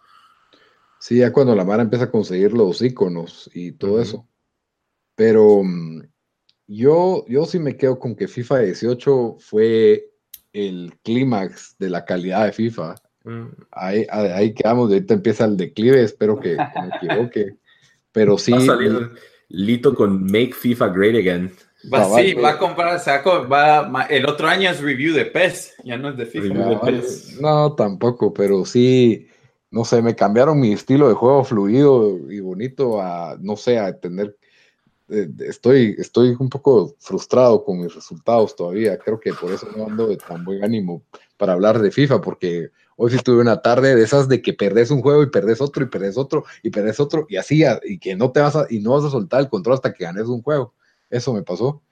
Sí, 0.99 1.19
ya 1.19 1.33
cuando 1.33 1.55
la 1.55 1.65
Mara 1.65 1.83
empieza 1.83 2.07
a 2.07 2.11
conseguir 2.11 2.53
los 2.53 2.83
iconos 2.83 3.51
y 3.55 3.73
todo 3.73 4.01
eso. 4.01 4.29
Pero 5.15 5.63
mm, 5.63 6.03
yo, 6.67 7.25
yo 7.29 7.45
sí 7.45 7.59
me 7.59 7.77
quedo 7.77 7.99
con 7.99 8.17
que 8.17 8.29
FIFA 8.29 8.61
18 8.61 9.37
fue 9.39 10.11
el 10.53 10.99
clímax 11.03 11.77
de 11.79 11.91
la 11.91 12.05
calidad 12.05 12.47
de 12.47 12.53
FIFA 12.53 12.97
Mm. 13.27 13.49
Ahí, 13.73 14.07
ahí 14.09 14.55
quedamos, 14.55 14.89
ahorita 14.89 15.15
empieza 15.15 15.45
el 15.47 15.57
declive, 15.57 16.01
espero 16.01 16.39
que, 16.39 16.57
me 16.57 16.97
equivoque. 16.97 17.57
Pero 18.13 18.39
sí. 18.39 18.53
Va 18.53 18.59
a 18.59 18.61
salir 18.61 19.11
Lito 19.49 19.95
con 19.95 20.25
Make 20.25 20.53
FIFA 20.53 20.89
Great 20.89 21.17
Again. 21.17 21.53
Va, 21.93 22.05
sí, 22.17 22.35
va 22.35 22.51
a 22.51 22.59
comprar, 22.59 23.01
va, 23.51 24.07
el 24.11 24.27
otro 24.27 24.49
año 24.49 24.71
es 24.71 24.81
review 24.81 25.15
de 25.15 25.27
PES, 25.27 25.75
ya 25.85 25.97
no 25.97 26.11
es 26.11 26.17
de 26.17 26.27
FIFA. 26.27 26.81
No, 27.41 27.75
tampoco, 27.75 28.35
pero 28.35 28.65
sí, 28.65 29.29
no 29.71 29.85
sé, 29.85 30.03
me 30.03 30.17
cambiaron 30.17 30.59
mi 30.59 30.73
estilo 30.73 31.09
de 31.09 31.15
juego 31.15 31.45
fluido 31.45 32.19
y 32.31 32.41
bonito 32.41 33.01
a, 33.01 33.37
no 33.41 33.57
sé, 33.57 33.79
a 33.79 33.97
tener, 33.99 34.37
eh, 35.11 35.29
estoy, 35.41 35.95
estoy 35.99 36.35
un 36.39 36.49
poco 36.49 36.97
frustrado 36.99 37.63
con 37.65 37.81
mis 37.81 37.95
resultados 37.95 38.57
todavía, 38.57 38.99
creo 38.99 39.21
que 39.21 39.33
por 39.33 39.53
eso 39.53 39.69
no 39.77 39.87
ando 39.87 40.09
de 40.09 40.17
tan 40.17 40.45
buen 40.45 40.65
ánimo 40.65 41.03
para 41.37 41.53
hablar 41.53 41.79
de 41.79 41.93
FIFA, 41.93 42.21
porque 42.21 42.71
hoy 42.97 43.13
sí 43.13 43.19
tuve 43.19 43.41
una 43.41 43.63
tarde 43.63 43.95
de 43.95 44.03
esas 44.03 44.29
de 44.29 44.43
que 44.43 44.55
perdés 44.55 44.91
un 44.91 45.03
juego 45.03 45.23
y 45.23 45.31
perdés 45.31 45.61
otro 45.61 45.85
y 45.85 45.87
perdés 45.87 46.17
otro 46.17 46.45
y 46.65 46.71
perdés 46.71 46.99
otro 46.99 47.27
y 47.29 47.37
así, 47.37 47.63
y 47.85 47.99
que 47.99 48.17
no 48.17 48.33
te 48.33 48.41
vas 48.41 48.57
a, 48.57 48.67
y 48.71 48.81
no 48.81 48.93
vas 48.93 49.05
a 49.05 49.11
soltar 49.11 49.41
el 49.41 49.49
control 49.49 49.75
hasta 49.75 49.93
que 49.93 50.03
ganes 50.03 50.27
un 50.27 50.43
juego. 50.43 50.75
Eso 51.11 51.33
me 51.33 51.43
pasó. 51.43 51.83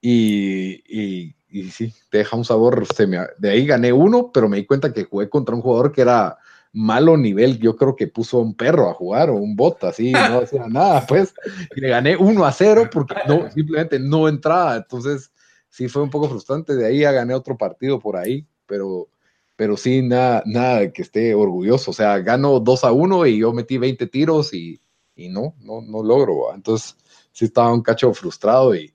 Y, 0.00 0.82
y, 0.86 1.36
y 1.48 1.70
sí, 1.70 1.94
te 2.10 2.18
deja 2.18 2.36
un 2.36 2.44
sabor. 2.44 2.86
Se 2.94 3.06
de 3.06 3.50
ahí 3.50 3.66
gané 3.66 3.92
uno, 3.92 4.30
pero 4.32 4.48
me 4.48 4.56
di 4.56 4.66
cuenta 4.66 4.92
que 4.92 5.04
jugué 5.04 5.28
contra 5.28 5.54
un 5.54 5.62
jugador 5.62 5.92
que 5.92 6.02
era 6.02 6.38
malo 6.72 7.16
nivel. 7.16 7.58
Yo 7.58 7.76
creo 7.76 7.94
que 7.94 8.08
puso 8.08 8.38
un 8.38 8.54
perro 8.54 8.88
a 8.88 8.94
jugar 8.94 9.30
o 9.30 9.36
un 9.36 9.54
bot, 9.54 9.84
así, 9.84 10.12
no 10.12 10.40
hacía 10.40 10.66
nada, 10.68 11.06
pues. 11.06 11.34
Y 11.76 11.80
le 11.80 11.88
gané 11.88 12.16
uno 12.16 12.44
a 12.44 12.52
cero 12.52 12.88
porque 12.92 13.14
no, 13.28 13.50
simplemente 13.50 13.98
no 13.98 14.28
entraba. 14.28 14.76
Entonces, 14.76 15.30
sí 15.68 15.88
fue 15.88 16.02
un 16.02 16.10
poco 16.10 16.28
frustrante. 16.28 16.74
De 16.74 16.86
ahí 16.86 17.00
ya 17.00 17.12
gané 17.12 17.34
otro 17.34 17.56
partido 17.56 17.98
por 17.98 18.16
ahí, 18.16 18.46
pero 18.66 19.08
pero 19.56 19.76
sí, 19.76 20.02
nada, 20.02 20.42
nada 20.44 20.90
que 20.92 21.02
esté 21.02 21.34
orgulloso. 21.34 21.92
O 21.92 21.94
sea, 21.94 22.18
gano 22.18 22.58
2 22.58 22.84
a 22.84 22.90
1 22.90 23.26
y 23.26 23.38
yo 23.38 23.52
metí 23.52 23.78
20 23.78 24.06
tiros 24.08 24.52
y, 24.54 24.80
y 25.14 25.28
no, 25.28 25.54
no, 25.60 25.82
no 25.82 26.02
logro. 26.02 26.52
Entonces, 26.52 26.96
sí 27.32 27.46
estaba 27.46 27.72
un 27.72 27.82
cacho 27.82 28.12
frustrado 28.14 28.74
y 28.74 28.94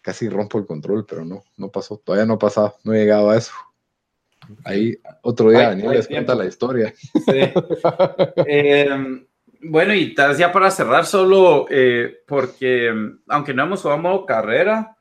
casi 0.00 0.28
rompo 0.28 0.58
el 0.58 0.66
control, 0.66 1.04
pero 1.06 1.24
no, 1.24 1.42
no 1.56 1.70
pasó, 1.70 1.98
todavía 1.98 2.26
no 2.26 2.34
ha 2.34 2.38
pasado, 2.38 2.76
no 2.84 2.94
he 2.94 2.98
llegado 2.98 3.30
a 3.30 3.36
eso. 3.36 3.52
Ahí 4.64 4.96
otro 5.22 5.50
día 5.50 5.68
Daniel 5.68 5.90
les 5.90 6.08
cuenta 6.08 6.34
la 6.34 6.46
historia. 6.46 6.94
Em, 8.46 9.26
bueno, 9.60 9.92
y 9.92 10.14
ya 10.14 10.52
para 10.52 10.70
cerrar 10.70 11.04
solo, 11.04 11.66
eh, 11.68 12.22
porque 12.26 12.92
aunque 13.26 13.52
no 13.52 13.64
hemos 13.64 13.82
jugado 13.82 14.00
modo 14.00 14.26
carrera, 14.26 14.96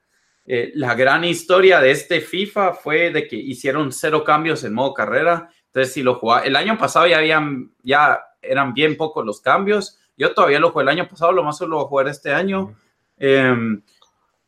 eh, 0.45 0.71
la 0.75 0.95
gran 0.95 1.25
historia 1.25 1.81
de 1.81 1.91
este 1.91 2.21
FIFA 2.21 2.73
fue 2.73 3.11
de 3.11 3.27
que 3.27 3.35
hicieron 3.35 3.91
cero 3.91 4.23
cambios 4.23 4.63
en 4.63 4.73
modo 4.73 4.93
carrera. 4.93 5.49
Entonces, 5.67 5.93
si 5.93 6.01
lo 6.01 6.15
jugaba, 6.15 6.45
el 6.45 6.55
año 6.55 6.77
pasado 6.77 7.05
ya 7.05 7.17
habían, 7.17 7.71
ya 7.83 8.19
eran 8.41 8.73
bien 8.73 8.95
pocos 8.95 9.25
los 9.25 9.41
cambios. 9.41 9.99
Yo 10.17 10.33
todavía 10.33 10.59
lo 10.59 10.71
jugué 10.71 10.83
el 10.83 10.89
año 10.89 11.07
pasado, 11.07 11.31
lo 11.31 11.43
más 11.43 11.57
solo 11.57 11.85
jugar 11.85 12.07
este 12.07 12.33
año. 12.33 12.75
Em, 13.17 13.81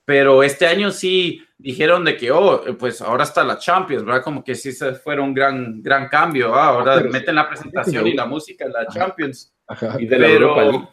pero 0.03 0.41
este 0.41 0.65
año 0.65 0.89
sí 0.89 1.41
dijeron 1.57 2.03
de 2.03 2.17
que, 2.17 2.32
oh, 2.32 2.63
pues 2.78 3.01
ahora 3.01 3.24
está 3.24 3.43
la 3.43 3.59
Champions, 3.59 4.03
¿verdad? 4.03 4.24
Como 4.24 4.43
que 4.43 4.55
sí 4.55 4.72
se 4.72 4.95
fue 4.95 5.20
un 5.20 5.34
gran, 5.34 5.84
gran 5.84 6.07
cambio. 6.07 6.55
¿ah? 6.55 6.70
Ahora 6.70 7.01
meten 7.01 7.36
la 7.36 7.47
presentación 7.47 8.07
y 8.07 8.13
la 8.13 8.26
música 8.26 8.65
en 8.65 8.74
la 8.74 8.88
Champions. 8.88 9.53
Y 9.99 10.07
de 10.07 10.17
la 10.17 10.28
Europa 10.28 10.91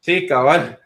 Sí, 0.00 0.26
cabal. 0.26 0.78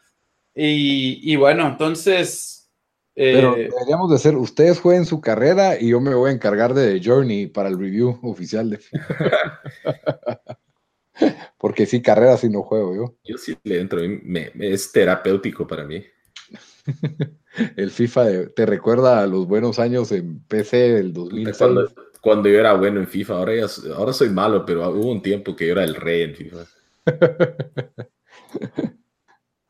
Y, 0.55 1.33
y 1.33 1.37
bueno, 1.37 1.69
entonces. 1.69 2.73
Pero 3.15 3.57
eh, 3.57 3.69
deberíamos 3.71 4.11
de 4.11 4.17
hacer, 4.17 4.35
ustedes 4.37 4.81
jueguen 4.81 5.07
su 5.07 5.21
carrera 5.21 5.81
y 5.81 5.91
yo 5.91 6.01
me 6.01 6.15
voy 6.15 6.31
a 6.31 6.35
encargar 6.35 6.75
de 6.75 7.01
Journey 7.03 7.47
para 7.47 7.69
el 7.69 7.79
review 7.79 8.19
oficial 8.25 8.71
de 8.71 8.81
Porque 11.65 11.87
sí, 11.87 12.03
carrera 12.03 12.37
sí 12.37 12.51
no 12.51 12.61
juego 12.61 12.95
yo. 12.95 13.17
Yo 13.25 13.39
sí 13.39 13.57
le 13.65 13.81
entro, 13.81 13.99
me, 14.23 14.53
es 14.61 14.93
terapéutico 14.93 15.67
para 15.67 15.87
mí. 15.87 16.05
el 17.77 17.91
FIFA 17.91 18.51
te 18.55 18.67
recuerda 18.67 19.23
a 19.23 19.27
los 19.27 19.49
buenos 19.49 19.79
años 19.79 20.12
en 20.12 20.41
PC 20.41 20.77
del 20.77 21.15
2000. 21.15 21.53
Cuando, 22.21 22.51
yo 22.51 22.61
era 22.61 22.75
bueno 22.75 23.01
en 23.01 23.07
FIFA, 23.07 23.39
ahora, 23.39 23.53
ahora 23.97 24.12
soy 24.12 24.29
malo, 24.29 24.67
pero 24.67 24.87
hubo 24.91 25.11
un 25.11 25.23
tiempo 25.23 25.57
que 25.57 25.69
yo 25.69 25.73
era 25.73 25.85
el 25.85 25.95
rey 25.95 26.25
en 26.25 26.35
FIFA. 26.35 26.67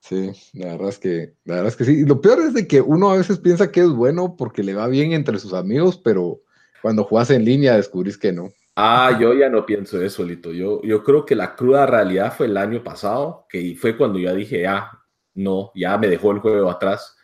Sí, 0.01 0.33
la 0.53 0.73
verdad 0.73 0.89
es 0.91 0.99
que, 0.99 1.35
la 1.45 1.55
verdad 1.55 1.69
es 1.69 1.77
que 1.77 1.85
sí. 1.85 2.05
lo 2.05 2.21
peor 2.21 2.41
es 2.41 2.53
de 2.53 2.67
que 2.67 2.83
uno 2.83 3.11
a 3.11 3.17
veces 3.17 3.39
piensa 3.39 3.73
que 3.73 3.81
es 3.81 3.89
bueno 3.89 4.37
porque 4.37 4.63
le 4.63 4.75
va 4.75 4.87
bien 4.87 5.13
entre 5.13 5.39
sus 5.39 5.55
amigos, 5.55 5.97
pero 5.97 6.43
cuando 6.83 7.05
juegas 7.05 7.31
en 7.31 7.45
línea 7.45 7.77
descubrís 7.77 8.19
que 8.19 8.33
no. 8.33 8.51
Ah, 8.77 9.17
yo 9.21 9.35
ya 9.35 9.49
no 9.49 9.65
pienso 9.65 10.03
eso, 10.03 10.25
Lito. 10.25 10.53
Yo, 10.53 10.83
yo 10.83 11.05
creo 11.05 11.25
que 11.25 11.37
la 11.37 11.55
cruda 11.55 11.87
realidad 11.87 12.35
fue 12.37 12.47
el 12.47 12.57
año 12.57 12.83
pasado, 12.83 13.47
que 13.49 13.77
fue 13.81 13.97
cuando 13.97 14.19
ya 14.19 14.35
dije, 14.35 14.67
ah, 14.67 14.91
no, 15.35 15.71
ya 15.75 15.97
me 15.97 16.09
dejó 16.09 16.33
el 16.33 16.41
juego 16.41 16.71
atrás. 16.71 17.17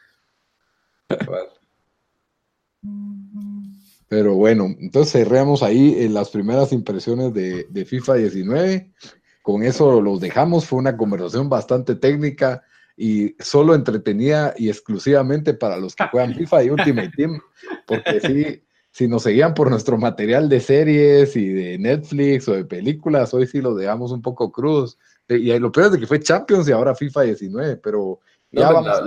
Pero 4.09 4.35
bueno, 4.35 4.67
entonces 4.81 5.13
cerramos 5.13 5.63
ahí 5.63 5.97
en 5.99 6.15
las 6.15 6.31
primeras 6.31 6.73
impresiones 6.73 7.33
de, 7.35 7.85
FIFA 7.85 8.15
19. 8.15 8.93
Con 9.43 9.63
eso 9.63 10.01
los 10.01 10.21
dejamos. 10.21 10.67
Fue 10.67 10.79
una 10.79 10.97
conversación 10.97 11.49
bastante 11.49 11.95
técnica 11.95 12.63
y 12.97 13.35
solo 13.39 13.75
entretenida 13.75 14.55
y 14.57 14.69
exclusivamente 14.69 15.55
para 15.55 15.77
los 15.77 15.95
que 15.95 16.07
juegan 16.09 16.35
FIFA 16.35 16.65
y 16.65 16.71
Ultimate 16.71 17.13
Team. 17.17 17.41
Porque 17.87 18.21
sí, 18.21 18.63
si 18.93 19.07
nos 19.07 19.23
seguían 19.23 19.55
por 19.55 19.71
nuestro 19.71 19.97
material 19.99 20.49
de 20.49 20.61
series 20.61 21.37
y 21.37 21.49
de 21.49 21.79
Netflix 21.79 22.49
o 22.49 22.55
de 22.55 22.65
películas, 22.65 23.33
hoy 23.33 23.47
sí 23.47 23.61
los 23.61 23.77
dejamos 23.77 24.11
un 24.11 24.23
poco 24.23 24.51
crudos. 24.51 24.99
Y 25.29 25.57
lo 25.59 25.71
peor 25.71 25.87
es 25.87 25.93
de 25.93 26.01
que 26.01 26.07
fue 26.07 26.21
Champions 26.21 26.69
y 26.69 26.73
ahora 26.73 26.95
FIFA 26.95 27.23
19, 27.23 27.77
pero 27.77 28.19
ya 28.51 28.73
vamos, 28.73 29.01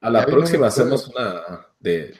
a 0.00 0.10
la 0.10 0.26
próxima 0.26 0.68
hacemos 0.68 1.08
una 1.08 1.66
de, 1.80 2.14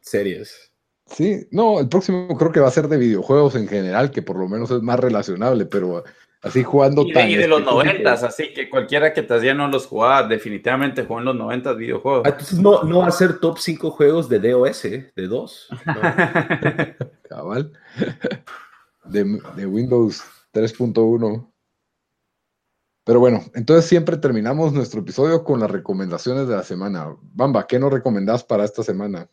series. 0.00 0.72
Sí, 1.06 1.48
no, 1.50 1.80
el 1.80 1.88
próximo 1.88 2.28
creo 2.38 2.52
que 2.52 2.60
va 2.60 2.68
a 2.68 2.72
ser 2.72 2.86
de 2.86 2.96
videojuegos 2.96 3.56
en 3.56 3.66
general, 3.66 4.12
que 4.12 4.22
por 4.22 4.38
lo 4.38 4.48
menos 4.48 4.70
es 4.70 4.80
más 4.82 5.00
relacionable, 5.00 5.66
pero 5.66 6.04
así 6.42 6.62
jugando 6.62 7.02
y 7.02 7.12
de, 7.12 7.30
y 7.30 7.36
de 7.36 7.48
los 7.48 7.62
noventas, 7.62 8.22
así 8.22 8.52
que 8.54 8.70
cualquiera 8.70 9.12
que 9.12 9.22
todavía 9.22 9.54
no 9.54 9.68
los 9.68 9.86
jugaba, 9.86 10.26
definitivamente 10.26 11.04
jugó 11.04 11.20
en 11.20 11.26
los 11.26 11.36
noventas 11.36 11.76
videojuegos. 11.76 12.22
Ah, 12.24 12.30
entonces 12.30 12.58
no, 12.58 12.82
no 12.84 13.00
va 13.00 13.08
a 13.08 13.12
ser 13.12 13.38
top 13.38 13.58
5 13.58 13.90
juegos 13.90 14.28
de 14.28 14.38
DOS, 14.38 14.84
¿eh? 14.86 15.12
de 15.14 15.26
dos. 15.26 15.68
Cabal. 17.28 17.72
De, 19.04 19.40
de 19.56 19.66
Windows 19.66 20.22
3.1. 20.52 21.46
Pero 23.04 23.20
bueno, 23.20 23.42
entonces 23.54 23.86
siempre 23.86 24.16
terminamos 24.16 24.72
nuestro 24.72 25.00
episodio 25.00 25.42
con 25.42 25.60
las 25.60 25.70
recomendaciones 25.70 26.48
de 26.48 26.56
la 26.56 26.62
semana. 26.62 27.16
Bamba, 27.22 27.66
¿qué 27.66 27.78
nos 27.78 27.92
recomendás 27.92 28.44
para 28.44 28.64
esta 28.64 28.82
semana? 28.82 29.28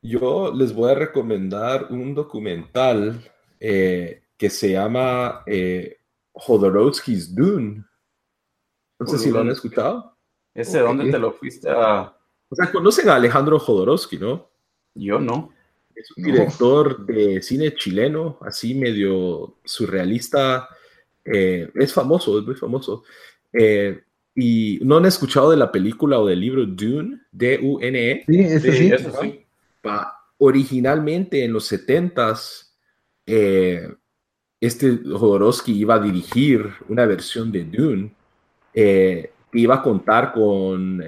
Yo 0.00 0.52
les 0.54 0.74
voy 0.74 0.92
a 0.92 0.94
recomendar 0.94 1.86
un 1.90 2.14
documental 2.14 3.20
eh, 3.58 4.23
que 4.36 4.50
se 4.50 4.72
llama 4.72 5.42
eh, 5.46 5.98
Jodorowsky's 6.32 7.34
Dune. 7.34 7.84
No 8.98 9.06
sé 9.06 9.18
si 9.18 9.30
lo 9.30 9.40
han 9.40 9.50
escuchado. 9.50 10.16
¿Ese 10.54 10.78
dónde 10.80 11.10
te 11.10 11.18
lo 11.18 11.32
fuiste 11.32 11.68
a...? 11.70 12.16
O 12.48 12.54
sea, 12.54 12.70
conocen 12.70 13.08
a 13.08 13.16
Alejandro 13.16 13.58
Jodorowsky, 13.58 14.18
¿no? 14.18 14.50
Yo 14.94 15.18
no. 15.18 15.52
Es 15.94 16.10
un 16.16 16.24
director 16.24 17.06
de 17.06 17.42
cine 17.42 17.74
chileno, 17.74 18.38
así 18.42 18.74
medio 18.74 19.56
surrealista, 19.64 20.68
eh, 21.24 21.70
es 21.74 21.92
famoso, 21.92 22.38
es 22.38 22.44
muy 22.44 22.54
famoso. 22.54 23.04
Eh, 23.52 24.02
y 24.34 24.80
no 24.82 24.96
han 24.96 25.06
escuchado 25.06 25.50
de 25.50 25.56
la 25.56 25.70
película 25.70 26.18
o 26.18 26.26
del 26.26 26.40
libro 26.40 26.66
Dune, 26.66 27.20
D-U-N-E. 27.30 28.24
Sí, 28.26 28.40
ese 28.40 28.72
sí. 28.72 28.92
sí. 29.20 29.46
originalmente 30.38 31.44
en 31.44 31.52
los 31.52 31.70
70s, 31.70 32.72
eh, 33.26 33.88
este 34.66 34.98
Jodorowsky 35.04 35.72
iba 35.72 35.94
a 35.94 36.00
dirigir 36.00 36.70
una 36.88 37.06
versión 37.06 37.50
de 37.52 37.64
Dune 37.64 38.14
que 38.72 39.30
iba 39.52 39.76
a 39.76 39.82
contar 39.82 40.32
con 40.32 41.02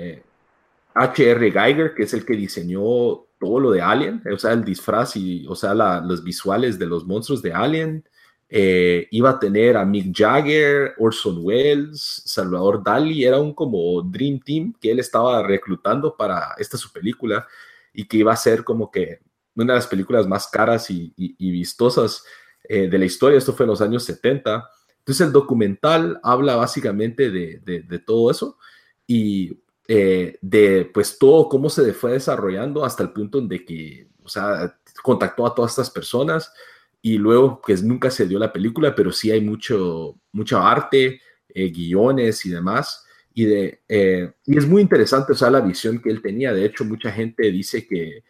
H.R. 0.94 1.50
Geiger, 1.50 1.94
que 1.94 2.04
es 2.04 2.14
el 2.14 2.24
que 2.24 2.34
diseñó 2.34 3.26
todo 3.38 3.60
lo 3.60 3.70
de 3.70 3.82
Alien, 3.82 4.22
o 4.32 4.38
sea, 4.38 4.52
el 4.52 4.64
disfraz 4.64 5.16
y, 5.16 5.46
o 5.46 5.54
sea, 5.54 5.74
los 5.74 6.24
visuales 6.24 6.78
de 6.78 6.86
los 6.86 7.06
monstruos 7.06 7.42
de 7.42 7.52
Alien. 7.52 8.04
Eh, 8.48 9.08
iba 9.10 9.30
a 9.30 9.38
tener 9.40 9.76
a 9.76 9.84
Mick 9.84 10.16
Jagger, 10.16 10.94
Orson 10.98 11.40
Welles, 11.42 12.22
Salvador 12.24 12.80
Dali, 12.82 13.24
era 13.24 13.40
un 13.40 13.52
como 13.52 14.00
Dream 14.02 14.38
Team 14.38 14.72
que 14.80 14.92
él 14.92 15.00
estaba 15.00 15.42
reclutando 15.42 16.16
para 16.16 16.54
esta 16.58 16.76
su 16.76 16.92
película 16.92 17.46
y 17.92 18.06
que 18.06 18.18
iba 18.18 18.32
a 18.32 18.36
ser 18.36 18.62
como 18.62 18.88
que 18.88 19.18
una 19.56 19.72
de 19.72 19.78
las 19.78 19.88
películas 19.88 20.28
más 20.28 20.46
caras 20.46 20.88
y, 20.90 21.12
vistosas 21.38 22.24
eh, 22.68 22.88
de 22.88 22.98
la 22.98 23.04
historia, 23.04 23.38
esto 23.38 23.52
fue 23.52 23.64
en 23.64 23.70
los 23.70 23.80
años 23.80 24.04
70. 24.04 24.68
Entonces 24.98 25.26
el 25.26 25.32
documental 25.32 26.18
habla 26.22 26.56
básicamente 26.56 27.30
de, 27.30 28.02
todo 28.04 28.30
eso 28.30 28.58
y 29.06 29.60
eh, 29.86 30.36
de 30.42 30.90
pues 30.92 31.16
todo 31.16 31.48
cómo 31.48 31.70
se 31.70 31.92
fue 31.92 32.12
desarrollando 32.12 32.84
hasta 32.84 33.04
el 33.04 33.12
punto 33.12 33.38
en 33.38 33.46
de 33.46 33.64
que, 33.64 34.08
o 34.24 34.28
sea, 34.28 34.76
contactó 35.02 35.46
a 35.46 35.54
todas 35.54 35.70
estas 35.70 35.90
personas 35.90 36.52
y 37.00 37.18
luego 37.18 37.60
pues 37.64 37.84
nunca 37.84 38.10
se 38.10 38.26
dio 38.26 38.36
la 38.40 38.52
película, 38.52 38.96
pero 38.96 39.12
sí 39.12 39.30
hay 39.30 39.40
mucho, 39.40 40.18
mucho 40.32 40.58
arte, 40.58 41.20
eh, 41.50 41.70
guiones 41.70 42.44
y 42.44 42.50
demás. 42.50 43.06
Y, 43.32 43.44
de, 43.44 43.82
eh, 43.88 44.32
y 44.44 44.58
es 44.58 44.66
muy 44.66 44.82
interesante, 44.82 45.32
o 45.32 45.36
sea, 45.36 45.50
la 45.50 45.60
visión 45.60 46.02
que 46.02 46.10
él 46.10 46.20
tenía. 46.20 46.52
De 46.52 46.64
hecho, 46.64 46.84
mucha 46.84 47.12
gente 47.12 47.52
dice 47.52 47.86
que, 47.86 48.24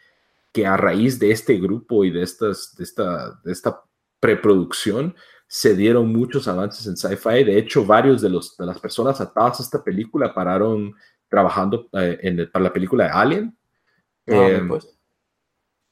que 0.53 0.67
a 0.67 0.77
raíz 0.77 1.19
de 1.19 1.31
este 1.31 1.57
grupo 1.59 2.05
y 2.05 2.11
de, 2.11 2.23
estas, 2.23 2.77
de, 2.77 2.85
esta, 2.85 3.41
de 3.43 3.53
esta 3.53 3.83
preproducción, 4.21 5.15
se 5.49 5.77
dieron 5.77 6.13
muchos 6.13 6.49
avances 6.49 6.87
en 6.87 6.97
sci-fi. 6.97 7.45
De 7.45 7.59
hecho, 7.59 7.85
varios 7.85 8.21
de, 8.21 8.31
los, 8.31 8.57
de 8.57 8.67
las 8.67 8.81
personas 8.81 9.21
atadas 9.21 9.61
a 9.61 9.63
esta 9.63 9.83
película 9.83 10.35
pararon 10.35 10.95
trabajando 11.29 11.89
eh, 11.93 12.19
en 12.23 12.51
para 12.51 12.65
la 12.65 12.73
película 12.73 13.05
de 13.05 13.11
Alien. 13.11 13.59
Ah, 14.29 14.61
pues. 14.69 14.97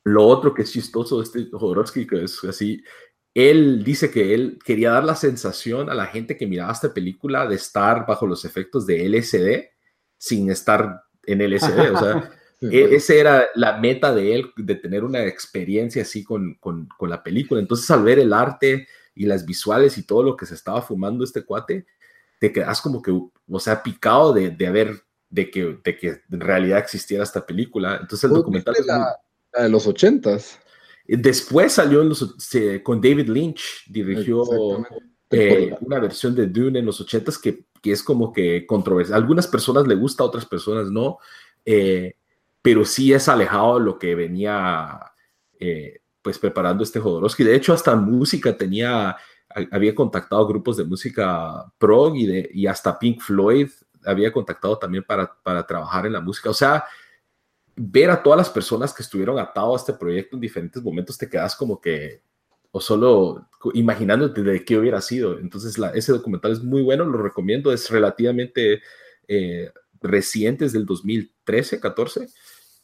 Lo 0.05 0.26
otro 0.26 0.52
que 0.52 0.62
es 0.62 0.72
chistoso 0.72 1.18
de 1.18 1.24
este 1.24 1.48
Jodorowsky, 1.51 2.06
que 2.06 2.24
es 2.24 2.42
así, 2.44 2.82
él 3.32 3.82
dice 3.82 4.10
que 4.10 4.34
él 4.34 4.59
quería 4.64 4.92
dar 4.92 5.05
la 5.05 5.16
sensación 5.16 5.90
a 5.90 5.94
la 5.94 6.06
gente 6.06 6.36
que 6.36 6.46
miraba 6.46 6.72
esta 6.72 6.92
película 6.92 7.46
de 7.46 7.56
estar 7.56 8.06
bajo 8.06 8.26
los 8.26 8.44
efectos 8.44 8.86
de 8.86 9.09
LSD 9.09 9.70
sin 10.16 10.51
estar 10.51 11.02
en 11.24 11.42
LSD. 11.42 11.94
O 11.94 11.98
sea, 11.98 12.30
e, 12.70 12.95
esa 12.95 13.15
era 13.15 13.47
la 13.55 13.78
meta 13.78 14.15
de 14.15 14.35
él, 14.35 14.53
de 14.57 14.74
tener 14.74 15.05
una 15.05 15.24
experiencia 15.24 16.03
así 16.03 16.24
con, 16.24 16.55
con, 16.61 16.89
con, 16.97 17.11
la 17.11 17.23
película. 17.23 17.61
Entonces, 17.61 17.91
al 17.91 18.03
ver 18.03 18.19
el 18.19 18.32
arte 18.32 18.86
y 19.15 19.27
las 19.27 19.45
visuales 19.45 19.99
y 19.99 20.03
todo 20.05 20.23
lo 20.23 20.36
que 20.36 20.47
se 20.47 20.55
estaba 20.55 20.82
fumando 20.82 21.24
este 21.24 21.45
cuate, 21.45 21.86
te 22.41 22.53
quedas 22.53 22.81
como 22.81 23.01
que, 23.03 23.11
o 23.11 23.61
sea, 23.61 23.82
picado 23.82 24.32
de, 24.32 24.51
de 24.51 24.66
haber, 24.66 25.03
de 25.31 25.51
que, 25.51 25.78
de 25.82 25.97
que 25.97 26.20
en 26.31 26.41
realidad 26.41 26.78
existiera 26.78 27.24
esta 27.24 27.45
película. 27.45 27.99
Entonces, 28.01 28.24
el 28.24 28.36
documental 28.36 28.74
de 28.74 29.69
los 29.69 29.86
ochentas. 29.86 30.59
Después 31.07 31.73
salió 31.73 32.03
con 32.82 33.01
David 33.01 33.28
Lynch, 33.28 33.85
dirigió 33.89 34.43
eh, 35.31 35.77
una 35.81 35.99
versión 35.99 36.35
de 36.35 36.47
Dune 36.47 36.78
en 36.78 36.86
los 36.86 37.01
ochentas 37.01 37.39
que, 37.39 37.66
que 37.82 37.93
es 37.93 38.03
como 38.03 38.32
que 38.32 38.66
controversial. 38.66 39.20
algunas 39.20 39.47
personas 39.47 39.86
le 39.86 39.95
gusta, 39.95 40.23
a 40.23 40.27
otras 40.27 40.47
personas 40.47 40.91
no, 40.91 41.19
eh, 41.65 42.15
pero 42.65 42.86
sí 42.86 43.12
es 43.12 43.28
alejado 43.28 43.78
de 43.78 43.85
lo 43.85 43.99
que 43.99 44.15
venía 44.15 44.99
eh, 45.61 46.01
pues 46.23 46.39
preparando 46.39 46.82
este 46.82 46.99
Jodorowsky. 46.99 47.45
De 47.45 47.55
hecho, 47.55 47.74
hasta 47.74 47.95
música 47.95 48.57
tenía, 48.57 49.15
había 49.70 49.95
contactado 49.95 50.47
grupos 50.47 50.78
de 50.78 50.85
música 50.85 51.70
prog 51.77 52.16
y, 52.16 52.24
de, 52.24 52.51
y 52.55 52.66
hasta 52.66 52.99
Pink 52.99 53.20
Floyd 53.20 53.69
había 54.03 54.32
contactado 54.32 54.78
también 54.78 55.05
para, 55.05 55.31
para 55.43 55.66
trabajar 55.66 56.07
en 56.07 56.15
la 56.15 56.23
música. 56.23 56.49
O 56.49 56.55
sea, 56.55 56.85
ver 57.77 58.09
a 58.09 58.23
todas 58.23 58.39
las 58.39 58.49
personas 58.49 58.95
que 58.95 59.03
estuvieron 59.03 59.39
atados 59.39 59.74
a 59.74 59.82
este 59.82 59.93
proyecto 59.93 60.35
en 60.35 60.41
diferentes 60.41 60.82
momentos, 60.82 61.19
te 61.19 61.28
quedas 61.28 61.55
como 61.57 61.78
que, 61.78 62.23
o 62.70 62.81
solo 62.81 63.47
imaginándote 63.74 64.43
de 64.43 64.65
qué 64.65 64.78
hubiera 64.78 65.03
sido. 65.03 65.39
Entonces, 65.39 65.77
ese 65.93 66.12
documental 66.12 66.53
es 66.53 66.62
muy 66.62 66.81
bueno, 66.81 67.05
lo 67.05 67.19
recomiendo, 67.19 67.70
es 67.74 67.91
relativamente 67.91 68.81
eh, 69.28 69.70
reciente, 70.01 70.65
es 70.65 70.73
del 70.73 70.86
2013, 70.86 71.78
14. 71.78 72.28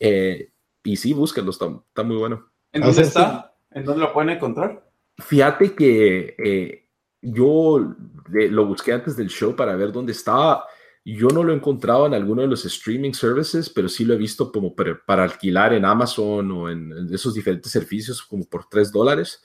Eh, 0.01 0.51
y 0.83 0.97
sí, 0.97 1.13
búsquenlo, 1.13 1.53
está, 1.53 1.67
está 1.87 2.03
muy 2.03 2.17
bueno. 2.17 2.51
¿En 2.73 2.83
dónde 2.83 3.03
está? 3.03 3.55
¿En 3.71 3.85
dónde 3.85 4.01
lo 4.01 4.13
pueden 4.13 4.31
encontrar? 4.31 4.91
Fíjate 5.19 5.75
que 5.77 6.35
eh, 6.39 6.89
yo 7.23 7.95
lo 8.27 8.67
busqué 8.67 8.93
antes 8.93 9.17
del 9.17 9.29
show 9.29 9.55
para 9.55 9.77
ver 9.77 9.93
dónde 9.93 10.11
estaba 10.11 10.65
yo 11.05 11.29
no 11.29 11.43
lo 11.43 11.53
he 11.53 11.57
encontrado 11.57 12.07
en 12.07 12.15
alguno 12.15 12.43
de 12.43 12.49
los 12.49 12.65
streaming 12.65 13.13
services, 13.13 13.71
pero 13.71 13.89
sí 13.89 14.05
lo 14.05 14.15
he 14.15 14.19
visto 14.19 14.53
como 14.53 14.75
para, 14.75 15.25
alquilar 15.25 15.73
en 15.73 15.85
Amazon 15.85 16.51
o 16.53 16.71
en, 16.71 17.09
esos 17.13 17.35
diferentes 17.35 17.73
servicios 17.73 18.23
como 18.23 18.45
por 18.45 18.67
3 18.69 18.93
dólares. 18.93 19.43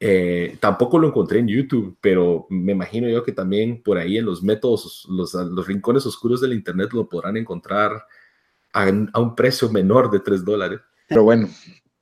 Eh, 0.00 0.56
tampoco 0.60 0.98
lo 0.98 1.08
encontré 1.08 1.40
en 1.40 1.48
YouTube, 1.48 1.96
pero 2.00 2.46
me 2.50 2.72
imagino 2.72 3.08
yo 3.08 3.24
que 3.24 3.32
también 3.32 3.82
por 3.82 3.98
ahí 3.98 4.18
en 4.18 4.26
los 4.26 4.42
métodos, 4.42 5.06
los, 5.08 5.34
los 5.34 5.66
rincones 5.66 6.04
oscuros 6.06 6.40
del 6.40 6.52
Internet 6.52 6.92
lo 6.92 7.08
podrán 7.08 7.36
encontrar 7.36 8.04
a, 8.72 8.86
un 8.88 9.34
precio 9.34 9.68
menor 9.70 10.10
de 10.10 10.20
3 10.20 10.44
dólares. 10.44 10.80
Pero 11.08 11.24
bueno, 11.24 11.48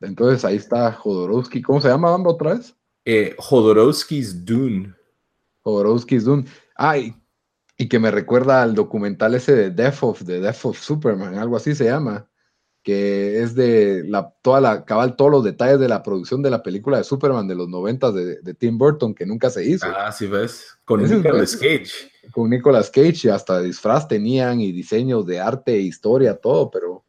entonces 0.01 0.45
ahí 0.45 0.57
está 0.57 0.93
Jodorowsky. 0.93 1.63
¿Cómo 1.63 1.81
se 1.81 1.89
llama 1.89 2.15
otra 2.17 2.55
vez? 2.55 2.75
Eh, 3.05 3.35
Jodorowsky's 3.39 4.45
Dune. 4.45 4.93
Jodorowsky's 5.63 6.25
Dune. 6.25 6.45
Ay, 6.75 7.15
y 7.79 7.89
que 7.89 7.99
me 7.99 8.11
recuerda 8.11 8.63
al 8.63 8.75
documental 8.75 9.35
ese 9.35 9.55
de 9.55 9.71
Death 9.71 10.03
of, 10.03 10.23
de 10.23 10.41
Death 10.41 10.65
of 10.65 10.79
Superman, 10.79 11.37
algo 11.37 11.57
así 11.57 11.75
se 11.75 11.85
llama, 11.85 12.29
que 12.87 13.43
es 13.43 13.57
de 13.57 14.05
la, 14.05 14.33
toda 14.43 14.61
la, 14.61 14.85
cabal, 14.85 15.17
todos 15.17 15.29
los 15.29 15.43
detalles 15.43 15.81
de 15.81 15.89
la 15.89 16.05
producción 16.05 16.41
de 16.41 16.51
la 16.51 16.63
película 16.63 16.99
de 16.99 17.03
Superman 17.03 17.49
de 17.49 17.57
los 17.57 17.69
90 17.69 18.13
de, 18.13 18.41
de 18.41 18.55
Tim 18.55 18.79
Burton, 18.79 19.13
que 19.13 19.27
nunca 19.27 19.51
se 19.51 19.65
hizo. 19.65 19.89
Ah, 19.89 20.13
sí 20.13 20.29
ves, 20.29 20.79
con 20.85 21.03
Nicolas 21.03 21.57
Cage. 21.57 22.13
Con 22.31 22.49
Nicolas 22.49 22.89
Cage, 22.89 23.23
y 23.25 23.29
hasta 23.29 23.61
disfraz 23.61 24.07
tenían, 24.07 24.61
y 24.61 24.71
diseños 24.71 25.27
de 25.27 25.41
arte, 25.41 25.77
historia, 25.79 26.37
todo, 26.37 26.71
pero, 26.71 27.05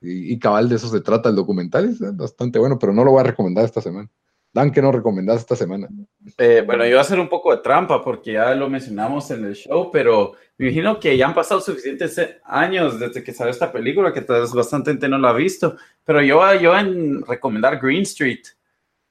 y, 0.00 0.32
y 0.32 0.38
cabal 0.40 0.68
de 0.68 0.74
eso 0.74 0.88
se 0.88 1.00
trata 1.00 1.28
el 1.28 1.36
documental, 1.36 1.84
es 1.88 2.00
bastante 2.16 2.58
bueno, 2.58 2.76
pero 2.76 2.92
no 2.92 3.04
lo 3.04 3.12
voy 3.12 3.20
a 3.20 3.28
recomendar 3.28 3.64
esta 3.64 3.80
semana. 3.80 4.10
Dan, 4.56 4.70
¿qué 4.70 4.80
nos 4.80 4.94
recomendás 4.94 5.40
esta 5.40 5.54
semana? 5.54 5.86
Eh, 6.38 6.62
bueno, 6.64 6.84
yo 6.84 6.92
voy 6.92 6.96
a 6.96 7.02
hacer 7.02 7.20
un 7.20 7.28
poco 7.28 7.54
de 7.54 7.60
trampa 7.60 8.02
porque 8.02 8.32
ya 8.32 8.54
lo 8.54 8.70
mencionamos 8.70 9.30
en 9.30 9.44
el 9.44 9.54
show, 9.54 9.90
pero 9.92 10.32
me 10.56 10.68
imagino 10.68 10.98
que 10.98 11.14
ya 11.14 11.26
han 11.26 11.34
pasado 11.34 11.60
suficientes 11.60 12.18
años 12.42 12.98
desde 12.98 13.22
que 13.22 13.34
salió 13.34 13.50
esta 13.50 13.70
película, 13.70 14.14
que 14.14 14.22
tal 14.22 14.40
vez 14.40 14.52
bastante 14.54 14.92
gente 14.92 15.10
no 15.10 15.18
la 15.18 15.28
ha 15.28 15.32
visto, 15.34 15.76
pero 16.02 16.22
yo 16.22 16.36
voy 16.36 16.64
a 16.64 16.86
recomendar 17.28 17.78
Green 17.78 18.00
Street, 18.04 18.44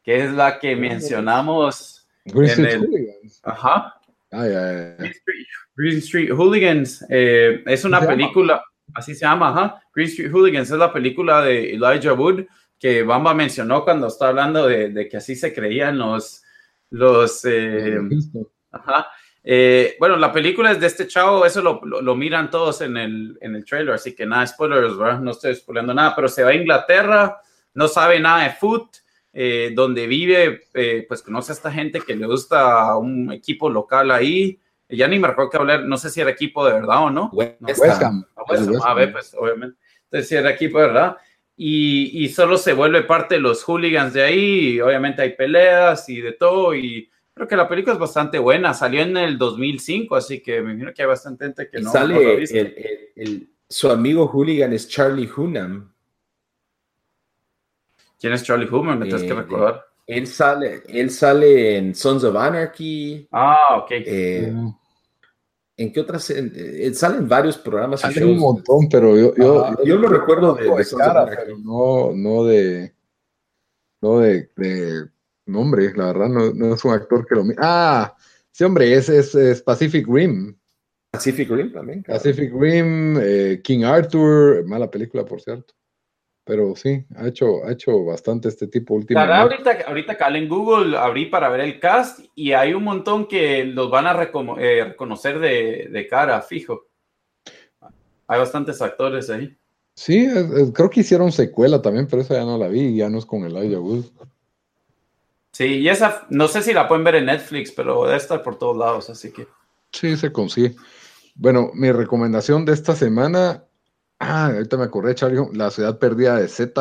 que 0.02 0.24
es 0.24 0.32
la 0.32 0.58
que 0.58 0.76
mencionamos. 0.76 2.08
Green 2.26 2.50
Street 2.50 2.80
Hooligans. 2.80 3.42
Ajá. 3.44 4.02
Green, 5.76 5.98
Street, 6.00 6.32
Hooligans 6.32 7.06
eh, 7.08 7.62
es 7.68 7.86
una 7.86 8.02
película, 8.02 8.64
así 8.96 9.14
se 9.14 9.26
llama, 9.26 9.50
ajá. 9.50 9.84
Green 9.94 10.10
Street 10.10 10.32
Hooligans 10.32 10.72
es 10.72 10.78
la 10.80 10.92
película 10.92 11.44
de 11.44 11.76
Elijah 11.76 12.14
Wood 12.14 12.46
que 12.80 13.04
Bamba 13.04 13.34
mencionó 13.34 13.84
cuando 13.84 14.08
está 14.08 14.30
hablando 14.30 14.68
de, 14.68 15.08
que 15.10 15.18
así 15.18 15.36
se 15.36 15.54
creían 15.54 15.98
los... 15.98 16.44
los 16.90 17.46
eh, 17.46 17.98
ajá. 18.72 19.08
Eh, 19.48 19.96
bueno, 20.00 20.18
la 20.18 20.34
película 20.34 20.72
es 20.72 20.80
de 20.80 20.88
este 20.88 21.08
chavo, 21.08 21.46
eso 21.46 21.62
lo, 21.62 21.80
lo, 21.84 22.16
miran 22.16 22.50
todos 22.50 22.82
en 22.82 22.98
el, 22.98 23.38
en 23.42 23.56
el 23.56 23.64
trailer, 23.64 23.94
así 23.94 24.16
que 24.16 24.26
nada, 24.26 24.48
spoilers, 24.48 24.98
¿verdad? 24.98 25.20
No 25.20 25.32
estoy 25.32 25.54
spoilando 25.54 25.94
nada, 25.94 26.16
pero 26.16 26.28
se 26.28 26.44
va 26.44 26.50
a 26.50 26.56
Inglaterra, 26.56 27.40
no 27.76 27.88
sabe 27.88 28.20
nada 28.20 28.44
de 28.44 28.50
foot, 28.50 28.98
eh, 29.38 29.72
donde 29.76 30.08
vive, 30.08 30.64
pues 31.08 31.22
conoce 31.22 31.52
a 31.52 31.56
esta 31.56 31.72
gente 31.72 32.00
que 32.00 32.16
le 32.16 32.26
gusta 32.26 32.96
un 32.98 33.32
equipo 33.34 33.70
local 33.70 34.10
ahí. 34.10 34.60
Ya 34.90 35.08
ni 35.08 35.20
me 35.20 35.28
recuerdo 35.28 35.52
que 35.52 35.58
hablar, 35.58 35.84
no 35.84 35.98
sé 35.98 36.10
si 36.10 36.22
era 36.22 36.32
equipo 36.32 36.66
de 36.66 36.74
verdad 36.74 37.04
o 37.04 37.10
no. 37.12 37.30
West, 37.34 37.60
Ham. 38.02 38.26
A 38.84 38.94
ver, 38.94 39.12
pues 39.12 39.36
obviamente. 39.38 39.78
Entonces, 40.06 40.30
si 40.30 40.36
era 40.36 40.52
equipo 40.52 40.80
de 40.80 40.88
verdad 40.88 41.18
y, 41.58 42.28
solo 42.30 42.58
se 42.58 42.74
vuelve 42.74 43.04
parte 43.04 43.36
de 43.36 43.42
los 43.42 43.64
hooligans 43.64 44.14
de 44.14 44.24
ahí. 44.24 44.74
Y 44.74 44.82
obviamente 44.82 45.22
hay 45.22 45.36
peleas 45.36 46.08
y 46.10 46.22
de 46.22 46.34
todo. 46.34 46.76
Y 46.76 47.10
creo 47.34 47.48
que 47.48 47.56
la 47.56 47.68
película 47.68 47.94
es 47.94 48.00
bastante 48.00 48.40
buena. 48.40 48.74
Salió 48.74 49.02
en 49.02 49.16
el 49.18 49.38
2005, 49.38 50.16
así 50.16 50.42
que 50.42 50.62
me 50.62 50.72
imagino 50.72 50.94
que 50.94 51.02
hay 51.02 51.08
bastante 51.08 51.46
gente 51.46 51.70
que 51.70 51.80
no, 51.80 51.92
sale 51.92 52.24
lo 52.24 52.32
ha 52.32 52.36
visto. 52.36 52.58
su 53.70 53.90
amigo 53.90 54.28
hooligan 54.28 54.74
es 54.74 54.88
Charlie 54.90 55.30
Hunnam. 55.36 55.92
¿Quién 58.20 58.34
es 58.34 58.44
Charlie 58.44 58.68
Hunnam? 58.68 59.00
Me 59.00 59.06
tienes 59.06 59.24
que 59.24 59.30
eh, 59.30 59.36
recordar. 59.36 59.86
Él 60.08 60.28
sale, 60.28 60.84
él 60.88 61.10
sale 61.10 61.78
en 61.78 61.96
Sons 61.96 62.24
of 62.24 62.36
Anarchy. 62.36 63.28
Ah, 63.32 63.78
ok. 63.78 63.92
Eh, 63.92 64.52
mm. 64.54 64.70
¿En 65.78 65.92
qué 65.92 66.00
otras? 66.00 66.32
Salen 66.94 67.28
varios 67.28 67.58
programas. 67.58 68.04
Hay 68.06 68.24
un 68.24 68.40
montón, 68.40 68.88
pero 68.90 69.18
yo, 69.18 69.36
yo, 69.36 69.84
yo, 69.84 69.98
lo 69.98 70.08
recuerdo 70.08 70.56
de, 70.56 70.64
de 70.64 71.56
no, 71.62 72.14
no 72.14 72.46
de, 72.46 72.94
no 74.02 74.20
de, 74.20 74.50
de 74.56 75.10
nombre, 75.46 75.92
la 75.96 76.08
verdad, 76.08 76.30
no, 76.30 76.54
no, 76.54 76.76
es 76.76 76.86
un 76.86 76.94
actor 76.94 77.26
que 77.26 77.36
lo 77.36 77.44
Ah, 77.58 78.16
sí, 78.52 78.64
hombre, 78.64 78.94
es, 78.96 79.10
es, 79.10 79.62
Pacific 79.62 80.08
Rim. 80.08 80.58
Pacific 81.12 81.50
Rim 81.50 81.72
también. 81.72 82.04
Pacific 82.04 82.54
Rim, 82.54 83.18
eh, 83.20 83.62
King 83.64 83.84
Arthur, 83.84 84.66
mala 84.66 84.90
película, 84.90 85.26
por 85.26 85.42
cierto. 85.42 85.74
Pero 86.46 86.76
sí, 86.76 87.04
ha 87.18 87.28
hecho, 87.28 87.66
ha 87.66 87.72
hecho 87.72 88.06
bastante 88.06 88.50
este 88.50 88.68
tipo 88.68 88.94
últimamente. 88.94 89.34
Ahorita, 89.36 89.88
ahorita 89.88 90.16
cal 90.16 90.36
en 90.36 90.48
Google 90.48 90.96
abrí 90.96 91.26
para 91.26 91.50
ver 91.50 91.62
el 91.62 91.80
cast 91.80 92.20
y 92.36 92.54
hay 92.54 92.76
un 92.76 92.84
montón 92.84 93.28
que 93.28 93.66
los 93.66 93.90
van 93.90 94.06
a 94.06 94.12
eh, 94.60 94.86
reconocer 94.86 95.40
de, 95.40 95.90
de, 95.92 96.08
cara, 96.08 96.40
fijo. 96.44 96.86
Hay 98.28 98.40
bastantes 98.40 98.80
actores 98.80 99.30
ahí. 99.32 99.58
Sí, 99.96 100.30
creo 100.74 100.90
que 100.90 101.00
hicieron 101.00 101.32
secuela 101.32 101.82
también, 101.82 102.06
pero 102.06 102.22
esa 102.22 102.36
ya 102.36 102.46
no 102.46 102.60
la 102.60 102.68
vi, 102.68 102.96
ya 102.96 103.10
no 103.10 103.18
es 103.18 103.26
con 103.26 103.44
Elijah 103.44 103.80
Wood. 103.80 104.06
Sí, 105.52 105.80
y 105.80 105.90
esa, 105.90 106.28
no 106.30 106.48
sé 106.48 106.62
si 106.62 106.74
la 106.74 106.88
pueden 106.88 107.06
ver 107.06 107.16
en 107.16 107.26
Netflix, 107.26 107.72
pero 107.72 108.06
debe 108.06 108.18
estar 108.18 108.44
por 108.44 108.60
todos 108.60 108.78
lados, 108.78 109.10
así 109.10 109.32
que. 109.32 109.48
Sí, 109.92 110.16
se 110.18 110.32
consigue. 110.32 110.76
Bueno, 111.34 111.72
mi 111.74 111.92
recomendación 111.92 112.66
de 112.66 112.74
esta 112.74 112.94
semana 112.94 113.64
Ah, 114.20 114.48
ahorita 114.48 114.78
me 114.78 114.86
acordé, 114.86 115.14
Charlie, 115.16 115.42
La 115.54 115.70
ciudad 115.70 116.00
perdida 116.00 116.38
de 116.38 116.48
Z, 116.48 116.74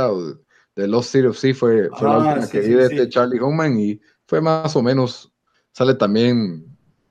de 0.77 0.89
Lost 0.89 1.11
City 1.11 1.27
of 1.27 1.37
Sea, 1.37 1.55
fue, 1.55 1.89
fue 1.91 2.09
la 2.09 2.15
ah, 2.15 2.19
última 2.19 2.49
que 2.49 2.61
vi 2.61 2.75
de 2.75 2.85
este 2.85 3.09
Charlie 3.09 3.41
Homan 3.41 3.79
y 3.79 4.01
fue 4.27 4.41
más 4.41 4.75
o 4.77 4.83
menos. 4.83 5.33
Sale 5.73 5.95
también 5.95 6.65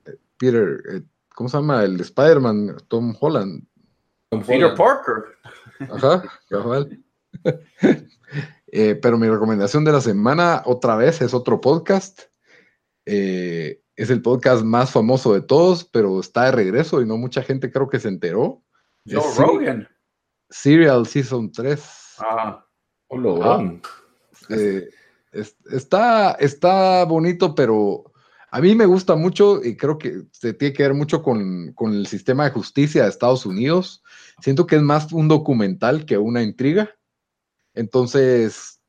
eh, 0.06 0.16
Peter, 0.38 0.82
eh, 0.90 1.02
¿cómo 1.36 1.50
se 1.50 1.58
llama? 1.58 1.84
El 1.84 2.00
Spider-Man, 2.00 2.78
Tom 2.88 3.16
Holland. 3.20 3.66
Peter 4.48 4.74
Parker. 4.76 5.26
Ajá, 5.92 6.24
eh, 8.72 8.96
pero 9.02 9.18
mi 9.18 9.28
recomendación 9.28 9.84
de 9.84 9.92
la 9.92 10.02
semana, 10.02 10.64
otra 10.66 10.96
vez, 10.96 11.22
es 11.22 11.34
otro 11.34 11.60
podcast. 11.60 12.22
es 13.06 14.10
el 14.10 14.22
podcast 14.22 14.64
más 14.64 14.92
famoso 14.92 15.34
de 15.34 15.42
todos, 15.42 15.84
pero 15.84 16.20
está 16.20 16.46
de 16.46 16.54
regreso 16.54 17.02
y 17.02 17.06
no 17.06 17.18
mucha 17.18 17.44
gente 17.44 17.72
creo 17.72 17.90
que 17.90 18.00
se 18.00 18.08
enteró. 18.08 18.64
Joe 19.06 19.22
Rogan. 19.38 19.88
Serial 20.54 21.08
Season 21.08 21.52
3. 21.52 21.82
Ah, 22.20 22.64
ah 23.42 23.64
está, 25.72 26.32
está 26.34 27.06
bonito, 27.06 27.56
pero 27.56 28.12
a 28.52 28.62
mí 28.62 28.76
me 28.76 28.86
gusta 28.86 29.16
mucho 29.16 29.64
y 29.64 29.76
creo 29.76 29.98
que 29.98 30.26
se 30.32 30.54
tiene 30.54 30.74
que 30.74 30.84
ver 30.84 30.94
mucho 30.94 31.24
con, 31.24 31.74
el 31.80 32.06
sistema 32.06 32.46
de 32.46 32.52
justicia 32.52 33.04
de 33.04 33.10
Estados 33.10 33.48
Unidos. 33.48 34.04
Siento 34.42 34.68
que 34.68 34.76
es 34.76 34.82
más 34.84 35.12
un 35.12 35.28
documental 35.28 36.06
que 36.06 36.20
una 36.20 36.44
intriga. 36.44 36.92
Entonces, 37.74 38.80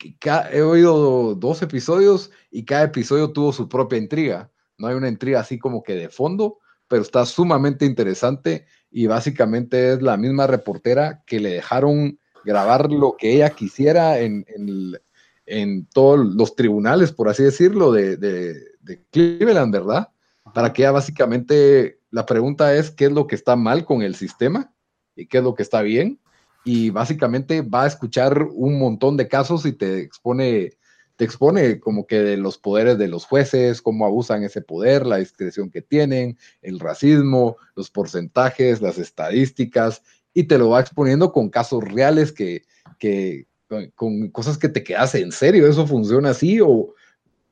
he 0.00 0.62
oído 0.62 1.36
dos 1.36 1.62
episodios 1.62 2.32
y 2.50 2.64
cada 2.64 2.84
episodio 2.84 3.32
tuvo 3.32 3.52
su 3.52 3.68
propia 3.68 3.98
intriga. 3.98 4.50
No 4.76 4.88
hay 4.88 4.96
una 4.96 5.08
intriga 5.08 5.40
así 5.40 5.60
como 5.60 5.84
que 5.84 5.94
de 5.94 6.08
fondo, 6.08 6.58
pero 6.88 7.02
está 7.02 7.24
sumamente 7.24 7.84
interesante 7.86 8.66
y 8.90 9.06
básicamente 9.06 9.92
es 9.92 10.02
la 10.02 10.16
misma 10.16 10.46
reportera 10.46 11.22
que 11.26 11.40
le 11.40 11.50
dejaron 11.50 12.18
grabar 12.44 12.90
lo 12.90 13.16
que 13.18 13.34
ella 13.34 13.50
quisiera 13.50 14.18
en, 14.20 14.46
el, 14.54 15.00
en 15.46 15.86
todos 15.86 16.18
los 16.18 16.54
tribunales, 16.54 17.12
por 17.12 17.28
así 17.28 17.42
decirlo, 17.42 17.92
de, 17.92 18.16
de, 18.16 18.68
Cleveland, 19.10 19.72
¿verdad? 19.72 20.08
Para 20.54 20.72
que 20.72 20.82
ya 20.82 20.90
básicamente 20.92 22.00
la 22.10 22.24
pregunta 22.24 22.74
es 22.74 22.90
qué 22.90 23.06
es 23.06 23.12
lo 23.12 23.26
que 23.26 23.34
está 23.34 23.54
mal 23.54 23.84
con 23.84 24.00
el 24.00 24.14
sistema 24.14 24.72
y 25.14 25.26
qué 25.26 25.38
es 25.38 25.44
lo 25.44 25.54
que 25.54 25.62
está 25.62 25.82
bien. 25.82 26.20
Y 26.64 26.88
básicamente 26.88 27.60
va 27.60 27.84
a 27.84 27.86
escuchar 27.86 28.42
un 28.50 28.78
montón 28.78 29.18
de 29.18 29.28
casos 29.28 29.66
y 29.66 29.72
te 29.72 30.00
expone, 30.00 30.77
te 31.18 31.24
expone 31.24 31.80
como 31.80 32.06
que 32.06 32.20
de 32.20 32.36
los 32.36 32.58
poderes 32.58 32.96
de 32.96 33.08
los 33.08 33.24
jueces, 33.24 33.82
cómo 33.82 34.06
abusan 34.06 34.44
ese 34.44 34.62
poder, 34.62 35.04
la 35.04 35.16
discreción 35.16 35.68
que 35.68 35.82
tienen, 35.82 36.38
el 36.62 36.78
racismo, 36.78 37.56
los 37.74 37.90
porcentajes, 37.90 38.80
las 38.80 38.98
estadísticas, 38.98 40.04
y 40.32 40.44
te 40.44 40.56
lo 40.58 40.70
va 40.70 40.80
exponiendo 40.80 41.32
con 41.32 41.50
casos 41.50 41.82
reales 41.82 42.30
que, 42.30 42.62
que, 43.00 43.48
con, 43.96 44.28
cosas 44.30 44.58
que 44.58 44.68
te 44.68 44.84
quedas 44.84 45.16
en 45.16 45.32
serio, 45.32 45.66
eso 45.66 45.88
funciona 45.88 46.30
así 46.30 46.60
o, 46.60 46.94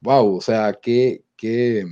wow, 0.01 0.36
o 0.36 0.40
sea, 0.40 0.78
qué, 0.80 1.24
qué, 1.36 1.84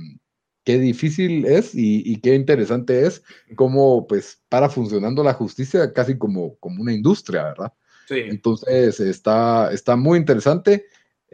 qué 0.63 0.79
difícil 0.79 1.45
es 1.45 1.71
y, 1.73 2.21
qué 2.21 2.35
interesante 2.35 3.05
es 3.05 3.21
cómo 3.57 4.07
pues 4.07 4.41
para 4.47 4.69
funcionando 4.69 5.25
la 5.25 5.33
justicia 5.33 5.91
casi 5.91 6.17
como, 6.17 6.55
como 6.59 6.81
una 6.81 6.93
industria, 6.93 7.43
¿verdad? 7.43 7.73
Sí. 8.07 8.21
Entonces 8.27 9.01
está, 9.01 9.73
está 9.73 9.97
muy 9.97 10.19
interesante. 10.19 10.85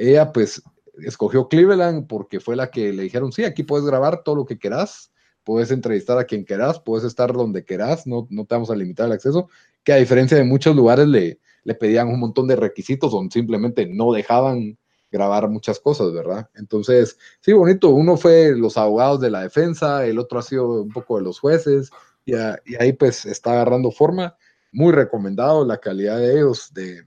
Ella 0.01 0.31
pues 0.31 0.61
escogió 1.03 1.47
Cleveland 1.47 2.07
porque 2.07 2.39
fue 2.39 2.55
la 2.55 2.71
que 2.71 2.91
le 2.93 3.03
dijeron, 3.03 3.31
sí, 3.31 3.43
aquí 3.43 3.63
puedes 3.63 3.85
grabar 3.85 4.23
todo 4.23 4.35
lo 4.35 4.45
que 4.45 4.57
quieras, 4.57 5.11
puedes 5.43 5.71
entrevistar 5.71 6.17
a 6.17 6.25
quien 6.25 6.43
quieras, 6.43 6.79
puedes 6.79 7.05
estar 7.05 7.33
donde 7.33 7.63
quieras, 7.63 8.07
no, 8.07 8.27
no 8.29 8.45
te 8.45 8.55
vamos 8.55 8.71
a 8.71 8.75
limitar 8.75 9.07
el 9.07 9.13
acceso, 9.13 9.49
que 9.83 9.93
a 9.93 9.97
diferencia 9.97 10.37
de 10.37 10.43
muchos 10.43 10.75
lugares 10.75 11.07
le, 11.07 11.39
le 11.63 11.75
pedían 11.75 12.07
un 12.07 12.19
montón 12.19 12.47
de 12.47 12.55
requisitos 12.55 13.13
o 13.13 13.27
simplemente 13.29 13.85
no 13.85 14.11
dejaban 14.11 14.77
grabar 15.11 15.49
muchas 15.49 15.79
cosas, 15.79 16.13
¿verdad? 16.13 16.49
Entonces, 16.55 17.17
sí, 17.41 17.51
bonito. 17.53 17.89
Uno 17.89 18.17
fue 18.17 18.55
los 18.55 18.77
abogados 18.77 19.19
de 19.19 19.29
la 19.29 19.43
defensa, 19.43 20.05
el 20.05 20.17
otro 20.17 20.39
ha 20.39 20.43
sido 20.43 20.81
un 20.81 20.89
poco 20.89 21.17
de 21.17 21.23
los 21.23 21.39
jueces, 21.39 21.91
y, 22.25 22.33
ahí 22.33 22.93
pues 22.93 23.25
está 23.25 23.51
agarrando 23.51 23.91
forma. 23.91 24.35
Muy 24.71 24.93
recomendado 24.93 25.65
la 25.65 25.79
calidad 25.79 26.17
de 26.17 26.33
ellos, 26.33 26.73
de, 26.73 27.03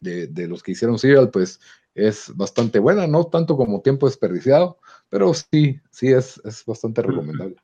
de, 0.00 0.48
los 0.48 0.62
que 0.62 0.72
hicieron 0.72 0.98
Serial, 0.98 1.30
pues 1.30 1.60
es 1.94 2.34
bastante 2.34 2.78
buena, 2.78 3.06
no 3.06 3.24
tanto 3.24 3.56
como 3.56 3.82
tiempo 3.82 4.06
desperdiciado, 4.06 4.78
pero 5.08 5.32
sí, 5.34 5.80
sí 5.90 6.08
es, 6.08 6.40
es 6.44 6.64
bastante 6.64 7.02
recomendable. 7.02 7.56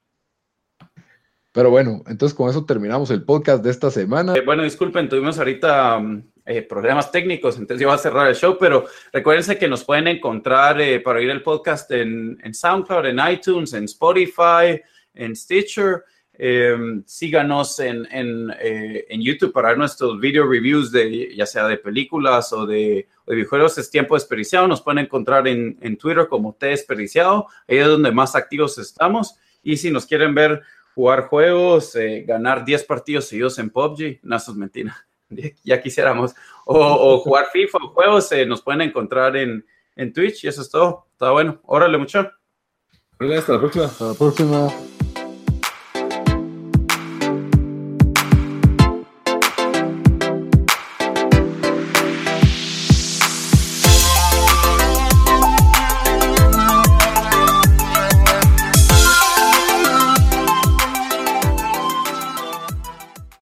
Pero 1.53 1.71
bueno, 1.71 2.03
entonces 2.07 2.37
con 2.37 2.49
eso 2.51 2.65
terminamos 2.65 3.11
el 3.11 3.25
podcast 3.25 3.65
de 3.65 3.71
esta 3.71 3.91
semana. 3.91 4.35
Eh, 4.35 4.43
bueno, 4.45 4.63
disculpen, 4.63 5.09
tuvimos 5.09 5.39
ahorita 5.39 5.99
mm, 5.99 6.23
eh, 6.47 6.63
problemas 6.63 7.11
técnicos, 7.11 7.57
entonces 7.57 7.83
yo 7.83 7.89
voy 7.89 7.97
a 7.97 7.99
cerrar 7.99 8.29
el 8.29 8.37
show, 8.37 8.57
pero 8.61 8.85
recuérdense 9.13 9.59
que 9.59 9.67
nos 9.67 9.83
pueden 9.83 10.09
encontrar 10.09 10.81
eh, 10.81 11.01
para 11.01 11.19
oír 11.19 11.31
el 11.31 11.43
podcast 11.43 11.91
en, 11.91 12.39
SoundCloud, 12.53 13.07
en 13.07 13.19
iTunes, 13.33 13.73
en 13.73 13.85
Spotify, 13.85 14.81
en 15.15 15.35
Stitcher. 15.35 16.05
Em, 16.41 17.03
síganos 17.05 17.81
en, 17.81 18.07
en, 18.13 19.21
YouTube 19.21 19.53
para 19.53 19.71
ver 19.71 19.79
nuestros 19.79 20.21
video 20.21 20.47
reviews 20.47 20.93
de 20.93 21.35
ya 21.35 21.45
sea 21.47 21.67
de 21.67 21.77
películas 21.77 22.53
o 22.53 22.65
de, 22.65 23.09
o 23.25 23.31
de 23.31 23.37
videojuegos. 23.37 23.77
Es 23.77 23.91
tiempo 23.91 24.15
desperdiciado. 24.15 24.69
Nos 24.69 24.81
pueden 24.81 25.05
encontrar 25.05 25.49
en, 25.49 25.97
Twitter 25.97 26.29
como 26.29 26.55
T 26.55 26.67
desperdiciado. 26.67 27.49
Ahí 27.67 27.79
es 27.79 27.87
donde 27.89 28.13
más 28.13 28.37
activos 28.37 28.79
estamos. 28.79 29.35
Y 29.65 29.77
si 29.77 29.91
nos 29.91 30.07
quieren 30.07 30.33
ver 30.33 30.63
jugar 30.95 31.27
juegos, 31.27 31.97
eh, 31.97 32.25
ganar 32.27 32.65
10 32.65 32.85
partidos 32.85 33.27
seguidos 33.27 33.59
en 33.59 33.71
PUBG, 33.71 34.21
no, 34.23 34.37
eso 34.37 34.51
es 34.51 34.57
mentira, 34.57 35.07
ya 35.65 35.81
quisiéramos, 35.81 36.35
o, 36.65 37.19
jugar 37.19 37.47
FIFA 37.53 37.79
o 37.83 37.89
juegos, 37.91 38.33
eh, 38.33 38.45
nos 38.45 38.63
pueden 38.63 38.81
encontrar 38.81 39.37
en, 39.37 39.65
en 39.95 40.13
Twitch 40.13 40.45
y 40.45 40.49
eso 40.49 40.63
es 40.63 40.71
todo. 40.71 41.07
Está 41.13 41.31
bueno. 41.31 41.61
Órale, 41.65 41.99
mucho. 41.99 42.31
Hasta 43.21 43.53
la 43.53 43.59
próxima. 43.61 43.85
Hasta 43.85 44.05
la 44.07 44.15
próxima. 44.15 44.69